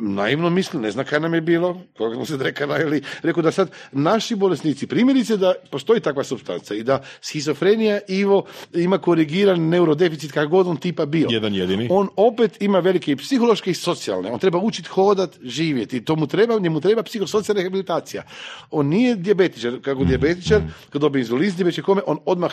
naivno 0.00 0.50
mislili, 0.50 0.82
ne 0.82 0.90
znam 0.90 1.04
kaj 1.04 1.20
nam 1.20 1.34
je 1.34 1.40
bilo, 1.40 1.80
koga 1.98 2.14
smo 2.14 2.24
se 2.24 2.36
drekana 2.36 2.78
ili 2.78 3.02
rekao 3.22 3.42
da 3.42 3.50
sad 3.50 3.70
naši 3.92 4.34
bolesnici, 4.34 4.86
primjerice 4.86 5.36
da 5.36 5.54
postoji 5.70 6.00
takva 6.00 6.19
substanca 6.24 6.74
i 6.74 6.82
da 6.82 7.02
schizofrenija 7.20 8.00
Ivo 8.08 8.44
ima 8.74 8.98
korigiran 8.98 9.68
neurodeficit 9.68 10.32
kakav 10.32 10.48
god 10.48 10.66
on 10.66 10.76
tipa 10.76 11.06
bio. 11.06 11.26
Jedan 11.30 11.54
jedini. 11.54 11.88
On 11.90 12.08
opet 12.16 12.62
ima 12.62 12.78
velike 12.78 13.12
i 13.12 13.16
psihološke 13.16 13.70
i 13.70 13.74
socijalne. 13.74 14.32
On 14.32 14.38
treba 14.38 14.58
učiti 14.58 14.88
hodat, 14.88 15.38
živjeti. 15.42 16.04
To 16.04 16.16
mu 16.16 16.26
treba, 16.26 16.58
njemu 16.58 16.80
treba 16.80 17.02
psihosocijalna 17.02 17.60
rehabilitacija. 17.60 18.22
On 18.70 18.86
nije 18.86 19.14
dijabetičar. 19.16 19.80
Kako 19.82 20.04
dijabetičar, 20.04 20.60
kad 20.90 21.00
dobije 21.00 21.20
inzulin, 21.20 21.52
kome, 21.84 22.02
on 22.06 22.18
odmah 22.24 22.52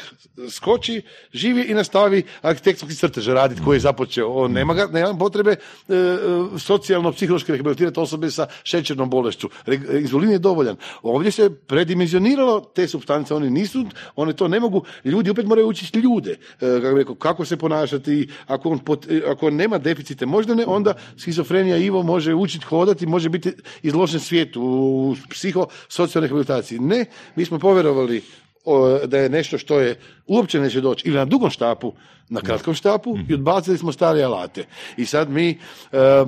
skoči, 0.50 1.02
živi 1.34 1.62
i 1.62 1.74
nastavi 1.74 2.24
arhitektonski 2.42 2.98
crtež 2.98 3.28
raditi 3.28 3.62
koji 3.66 3.76
je 3.76 3.80
započeo. 3.80 4.28
On 4.28 4.52
nema, 4.52 4.74
ga, 4.74 4.88
nema 4.88 5.18
potrebe 5.18 5.52
e, 5.52 5.96
e, 5.96 6.60
socijalno, 6.60 7.12
psihološki 7.12 7.52
rehabilitirati 7.52 8.00
osobe 8.00 8.32
sa 8.32 8.48
šećernom 8.64 9.10
bolešću. 9.10 9.50
Re- 9.66 10.00
inzulin 10.00 10.32
je 10.32 10.40
dovoljan. 10.40 10.76
Ovdje 11.02 11.32
se 11.32 11.50
predimenzioniralo 11.68 12.60
te 12.60 12.88
substance, 12.88 13.34
oni 13.34 13.50
nisu, 13.58 13.86
one 14.16 14.34
to 14.34 14.48
ne 14.48 14.60
mogu, 14.60 14.84
ljudi 15.06 15.30
opet 15.30 15.46
moraju 15.46 15.68
učiti 15.68 16.00
ljude, 16.00 16.32
e, 16.62 16.82
kako, 16.82 17.16
kako 17.16 17.46
se 17.46 17.58
ponašati, 17.58 18.30
ako 18.48 18.70
on, 18.70 18.80
pot- 18.80 19.12
e, 19.12 19.22
ako 19.32 19.48
on 19.48 19.56
nema 19.56 19.78
deficite 19.78 20.26
moždane, 20.26 20.66
onda 20.68 20.94
schizofrenija 21.18 21.78
Ivo 21.78 22.04
može 22.04 22.34
učiti 22.34 22.66
hodati, 22.66 23.06
može 23.06 23.30
biti 23.30 23.54
izložen 23.84 24.20
svijetu 24.20 24.62
u 24.62 25.16
psihosocijalnoj 25.30 26.28
rehabilitaciji. 26.28 26.80
Ne, 26.80 27.06
mi 27.36 27.46
smo 27.46 27.60
povjerovali 27.60 28.22
da 29.06 29.18
je 29.18 29.30
nešto 29.30 29.58
što 29.58 29.80
je 29.80 30.00
uopće 30.28 30.60
neće 30.60 30.82
doći 30.82 31.08
ili 31.08 31.18
na 31.18 31.26
dugom 31.26 31.50
štapu, 31.50 31.94
na 32.30 32.42
kratkom 32.42 32.74
štapu 32.74 33.18
i 33.30 33.34
odbacili 33.34 33.78
smo 33.78 33.92
stare 33.92 34.24
alate. 34.24 34.66
I 34.98 35.06
sad 35.06 35.30
mi 35.30 35.50
e, 35.50 36.26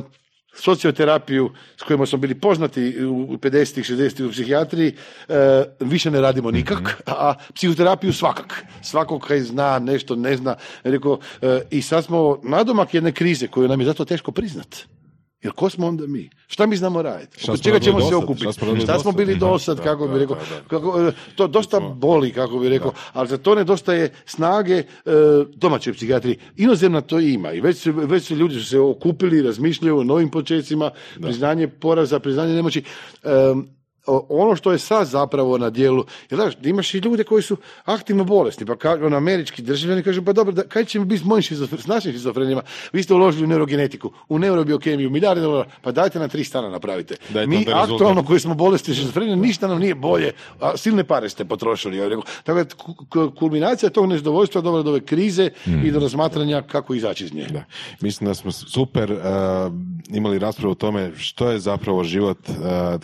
socioterapiju 0.60 1.52
s 1.77 1.84
kojima 1.84 2.06
smo 2.06 2.18
bili 2.18 2.36
poznati 2.36 3.06
u 3.06 3.38
50-ih, 3.38 3.86
60-ih 3.86 4.26
u 4.26 4.31
psihijatriji, 4.31 4.94
e, 5.30 5.64
više 5.80 6.11
ne 6.11 6.22
radimo 6.22 6.52
nikak, 6.52 7.02
a 7.06 7.34
psihoterapiju 7.53 8.14
svakak. 8.14 8.64
Svakog 8.81 9.22
kaj 9.22 9.40
zna, 9.40 9.80
nešto 9.80 10.15
ne 10.15 10.38
zna. 10.38 10.56
Rekao, 10.84 11.19
e, 11.41 11.61
I 11.72 11.81
sad 11.81 12.06
smo 12.06 12.40
nadomak 12.44 12.94
jedne 12.94 13.11
krize 13.11 13.48
koju 13.48 13.68
nam 13.68 13.80
je 13.81 13.86
zato 13.86 14.06
teško 14.06 14.31
priznat. 14.31 14.76
Jer 15.44 15.53
ko 15.53 15.70
smo 15.70 15.88
onda 15.88 16.07
mi? 16.07 16.30
Šta 16.48 16.66
mi 16.66 16.76
znamo 16.76 17.02
raditi? 17.02 17.52
Oko 17.52 17.57
čega 17.57 17.80
ćemo 17.80 18.02
se 18.02 18.16
okupiti? 18.16 18.52
Šta 18.52 18.66
Šta 18.84 18.99
smo 18.99 19.11
bili 19.11 19.36
Da, 19.36 19.40
dosad, 19.40 19.78
da, 19.78 19.84
kako 19.84 20.07
bi 20.07 20.20
rekao. 20.20 20.38
Kako, 20.68 21.02
e, 21.02 21.11
to 21.36 21.48
dosta 21.48 21.80
boli, 21.80 22.32
kako 22.32 22.60
bi 22.60 22.70
rekao, 22.70 22.94
ali 23.14 23.28
za 23.28 23.38
to 23.38 23.56
nedostaje 23.56 24.14
snage 24.26 24.74
e, 24.76 24.86
domaće 25.56 25.94
psihijatrije. 25.94 26.38
Inozemna 26.57 27.02
to 27.02 27.20
ima 27.20 27.52
i 27.52 27.61
već 27.61 27.78
su, 27.78 27.91
već 27.91 28.24
su 28.24 28.36
ljudi 28.36 28.56
su 28.56 28.66
se 28.66 28.80
okupili, 28.80 29.41
razmišljaju 29.41 29.98
o 29.98 30.03
novim 30.03 30.30
počecima, 30.30 30.91
priznanje 31.22 31.68
poraza, 31.68 32.20
priznanje 32.20 32.53
nemoći. 32.53 32.84
Ono 34.30 34.56
što 34.56 34.72
je 34.72 34.80
sad 34.80 35.07
zapravo 35.07 35.57
na 35.57 35.69
dijelu, 35.69 36.03
jer 36.30 36.40
znaš, 36.40 36.53
imaš 36.64 36.94
i 36.94 36.98
ljude 36.98 37.23
koji 37.23 37.44
su 37.44 37.57
aktivno 37.86 38.23
bolesni, 38.23 38.65
pa 38.65 38.76
kažu, 38.76 39.06
on 39.06 39.14
američki 39.14 39.61
državljani 39.61 40.03
kažu, 40.03 40.23
pa 40.26 40.34
dobro, 40.34 40.53
da, 40.53 40.64
kaj 40.64 40.86
ćemo 40.86 41.06
biti 41.06 41.22
s 41.22 41.26
mojim 41.26 41.41
šizofre- 41.44 41.81
s 41.81 41.88
našim 41.88 42.11
šizofrenijama? 42.11 42.61
Vi 42.94 43.03
ste 43.03 43.14
uložili 43.14 43.44
u 43.44 43.48
neurogenetiku, 43.48 44.11
u 44.30 44.40
neurobiokemiju, 44.40 45.10
milijarde 45.10 45.41
dolara, 45.41 45.69
pa 45.81 45.91
dajte 45.91 46.19
nam 46.19 46.30
tri 46.30 46.44
stana 46.44 46.69
napravite. 46.69 47.15
Dajte 47.30 47.48
Mi 47.48 47.65
aktualno 47.73 48.23
koji 48.26 48.40
smo 48.40 48.53
bolesti 48.56 48.94
šizofrenije, 48.94 49.36
ništa 49.36 49.68
nam 49.68 49.80
nije 49.80 49.95
bolje, 49.95 50.31
a 50.60 50.77
silne 50.77 51.03
pare 51.03 51.30
ste 51.30 51.45
potrošili. 51.45 51.98
Ja 51.98 52.07
rekao. 52.07 52.23
Tako 52.44 52.64
da 52.64 52.76
ku- 52.76 53.06
ku- 53.10 53.31
kulminacija 53.40 53.90
tog 53.90 54.06
nezadovoljstva 54.06 54.61
dovela 54.61 54.84
do 54.84 54.90
ove 54.90 54.99
krize 55.06 55.49
i 55.86 55.91
do 55.91 55.99
razmatranja 55.99 56.61
kako 56.61 56.94
izaći 56.94 57.23
iz 57.26 57.34
nje. 57.34 57.45
Da. 57.49 57.64
Mislim 58.02 58.27
da 58.27 58.34
smo 58.34 58.52
super 58.52 59.11
uh, 59.11 59.18
imali 60.10 60.40
raspravu 60.40 60.72
o 60.72 60.76
tome 60.76 61.11
što 61.18 61.49
je 61.49 61.60
zapravo 61.60 62.03
život, 62.03 62.38
uh, 62.49 62.56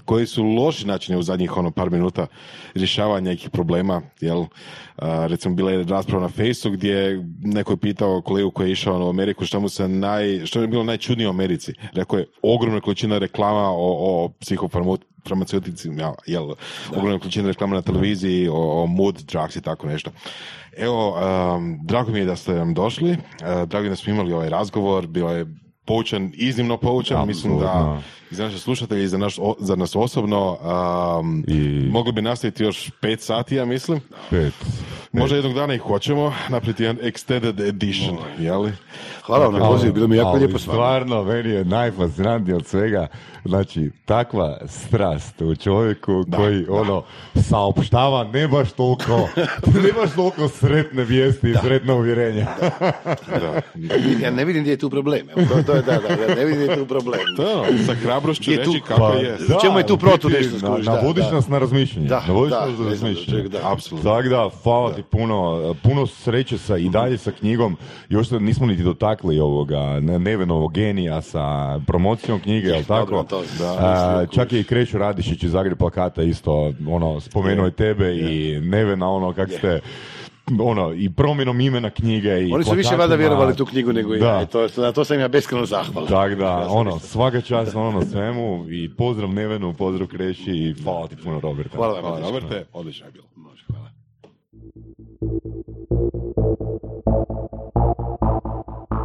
koji 0.05 0.25
su 0.27 0.43
loši 0.43 0.87
načini 0.95 1.19
u 1.19 1.23
zadnjih 1.23 1.57
ono 1.57 1.71
par 1.71 1.91
minuta 1.91 2.27
rješavanja 2.75 3.31
nekih 3.31 3.49
problema, 3.49 4.01
jel? 4.21 4.39
Uh, 4.39 4.47
recimo 5.27 5.55
bila 5.55 5.71
je 5.71 5.83
rasprava 5.83 6.23
na 6.23 6.29
Facebooku 6.29 6.77
gdje 6.77 7.23
neko 7.43 7.73
je 7.73 7.77
pitao 7.77 8.21
kolegu 8.21 8.51
koji 8.51 8.67
je 8.67 8.71
išao 8.71 9.05
u 9.05 9.09
Ameriku 9.09 9.45
što 9.45 9.59
mu 9.59 9.69
se 9.69 9.87
naj, 9.87 10.45
što 10.45 10.61
je 10.61 10.67
bilo 10.67 10.83
najčudnije 10.83 11.27
u 11.27 11.35
Americi. 11.35 11.73
Rekao 11.93 12.19
je 12.19 12.27
ogromna 12.41 12.81
količina 12.81 13.17
reklama 13.17 13.69
o, 13.69 13.97
o 13.99 14.29
psihofarmaceuticima, 14.39 16.13
jel? 16.27 16.53
Ogromna 16.89 17.19
količina 17.19 17.47
reklama 17.47 17.75
na 17.75 17.81
televiziji 17.81 18.47
o, 18.47 18.83
o 18.83 18.85
mood 18.85 19.15
drugs 19.15 19.55
i 19.55 19.61
tako 19.61 19.87
nešto. 19.87 20.11
Evo, 20.77 21.09
um, 21.09 21.79
drago 21.83 22.11
mi 22.11 22.19
je 22.19 22.25
da 22.25 22.35
ste 22.35 22.53
nam 22.53 22.73
došli, 22.73 23.11
uh, 23.11 23.17
drago 23.67 23.81
mi 23.81 23.85
je 23.85 23.89
da 23.89 23.95
smo 23.95 24.13
imali 24.13 24.33
ovaj 24.33 24.49
razgovor, 24.49 25.07
bio 25.07 25.27
je 25.27 25.45
poučan, 25.85 26.31
iznimno 26.35 26.77
poučan, 26.77 27.27
mislim 27.27 27.59
da 27.59 28.01
i 28.31 28.35
za 28.35 28.43
naše 28.43 28.59
slušatelje 28.59 29.03
i 29.03 29.07
za, 29.07 29.17
naš, 29.17 29.35
o- 29.39 29.55
za 29.59 29.75
nas 29.75 29.95
osobno 29.95 30.57
um, 31.19 31.45
I- 31.47 31.89
mogli 31.89 32.11
bi 32.13 32.21
nastaviti 32.21 32.63
još 32.63 32.91
pet 32.91 33.21
sati, 33.21 33.55
ja 33.55 33.65
mislim. 33.65 33.99
Pet. 34.29 34.53
Možda 35.13 35.35
jednog 35.35 35.53
dana 35.53 35.73
i 35.73 35.77
hoćemo 35.77 36.33
napraviti 36.49 36.83
jedan 36.83 36.97
extended 36.97 37.67
edition, 37.69 38.17
jeli? 38.39 38.71
Hvala 39.25 39.45
vam 39.45 39.53
na 39.53 39.59
pozivu, 39.59 39.93
bilo 39.93 40.07
mi 40.07 40.15
jako 40.15 40.29
Ali 40.29 40.39
lijepo 40.39 40.59
s 40.59 40.67
vama. 40.67 40.73
Stvarno, 40.75 41.23
meni 41.23 41.49
je 41.49 41.65
najfascinantnije 41.65 42.55
od 42.55 42.65
svega, 42.65 43.07
znači, 43.45 43.91
takva 44.05 44.57
strast 44.67 45.41
u 45.41 45.55
čovjeku 45.55 46.25
koji, 46.35 46.65
ono, 46.69 47.03
saopštava 47.35 48.23
ne 48.23 48.47
baš 48.47 48.71
toliko, 48.71 49.29
ne 49.83 49.91
baš 49.95 50.11
toliko 50.15 50.47
sretne 50.47 51.03
vijesti 51.03 51.49
i 51.49 51.55
sretna 51.55 51.93
uvjerenja. 51.95 52.47
Da. 53.29 53.61
Ja 54.21 54.31
ne 54.31 54.45
vidim 54.45 54.61
gdje 54.61 54.71
je 54.71 54.77
tu 54.77 54.89
problem. 54.89 55.29
Evo, 55.29 55.47
to, 55.47 55.63
to 55.63 55.73
je, 55.73 55.81
da, 55.81 55.91
da, 55.93 56.15
da, 56.17 56.35
ne 56.35 56.45
vidim 56.45 56.61
gdje 56.61 56.71
je 56.71 56.77
tu 56.77 56.85
problem. 56.85 57.19
To 57.37 57.43
je 57.43 57.55
ono, 57.55 57.83
sa 57.85 57.93
hrabrošću 57.95 58.51
Je 58.51 58.63
tu- 58.63 58.71
reći 58.71 58.81
kako 58.81 58.99
Pa, 59.01 59.13
je. 59.13 59.33
U 59.35 59.61
čemu 59.61 59.79
je 59.79 59.87
tu 59.87 59.97
protu 59.97 60.29
nešto 60.29 60.51
na- 60.51 60.59
skužiš, 60.59 60.85
da, 60.85 60.93
Navodiš 60.93 61.25
da. 61.25 61.31
nas 61.31 61.47
na 61.47 61.57
razmišljanje. 61.59 62.07
Da, 62.07 62.23
navodiš 62.27 62.51
da, 62.51 62.65
nas 62.65 62.79
na 62.79 62.89
razmišljanje. 62.89 63.43
da. 63.43 63.59
Apsolutno. 63.63 64.11
Tako 64.11 64.29
da, 64.29 64.49
hvala 64.63 64.93
ti 64.93 65.03
puno, 65.03 65.75
puno 65.83 66.07
sreće 66.07 66.57
sa, 66.57 66.77
i 66.77 66.89
dalje 66.89 67.17
sa 67.17 67.31
knjigom. 67.31 67.77
Još 68.09 68.31
nismo 68.31 68.65
niti 68.65 68.83
dotakli 68.83 69.14
ovoga 69.23 69.99
ne- 69.99 70.19
Nevenovog 70.19 70.73
genija 70.73 71.21
sa 71.21 71.45
promocijom 71.79 72.39
knjige, 72.39 72.67
jel 72.67 72.83
tako? 72.87 73.05
dobro, 73.05 73.23
to- 73.23 73.43
da, 73.59 73.75
A, 73.79 74.25
čak 74.25 74.53
je 74.53 74.59
i 74.59 74.63
Krešo 74.63 74.97
Radišić 74.97 75.43
iz 75.43 75.51
Zagreb 75.51 75.77
plakata 75.77 76.23
isto, 76.23 76.73
ono, 76.87 77.19
spomenuo 77.19 77.65
je 77.65 77.71
tebe 77.71 78.15
i 78.15 78.59
Nevena, 78.61 79.09
ono, 79.09 79.33
kak 79.33 79.49
ste 79.51 79.79
ono, 80.59 80.93
i 80.93 81.09
promjenom 81.11 81.61
imena 81.61 81.89
knjige 81.89 82.29
i 82.39 82.53
Oni 82.53 82.63
su 82.63 82.73
više 82.73 82.95
valjda 82.95 83.15
vjerovali 83.15 83.55
tu 83.55 83.65
knjigu 83.65 83.93
nego 83.93 84.15
i 84.15 84.19
Da. 84.19 84.25
ja. 84.27 84.41
I 84.41 84.47
to, 84.47 84.67
na 84.77 84.91
to 84.91 85.05
sam 85.05 85.19
ja 85.19 85.27
beskreno 85.27 85.65
zahvalan. 85.65 86.09
Tako 86.09 86.35
da, 86.43 86.67
ono, 86.69 86.99
svaka 86.99 87.41
čast 87.41 87.75
ono 87.75 87.91
na 87.91 88.05
svemu 88.05 88.65
i 88.69 88.89
pozdrav 88.89 89.29
Nevenu, 89.29 89.73
pozdrav 89.73 90.07
Kreši 90.07 90.51
i 90.51 90.75
hvala 90.83 91.07
ti 91.07 91.15
puno 91.15 91.39
Roberta. 91.39 91.77
Hvala. 91.77 92.01
Hvala, 92.01 92.15
dečko. 92.17 92.31
Roberte, 92.31 92.65
odlično 92.73 93.05
je 93.05 93.11
bilo. 93.11 93.25
Može, 93.35 93.63
hvala. 93.67 93.89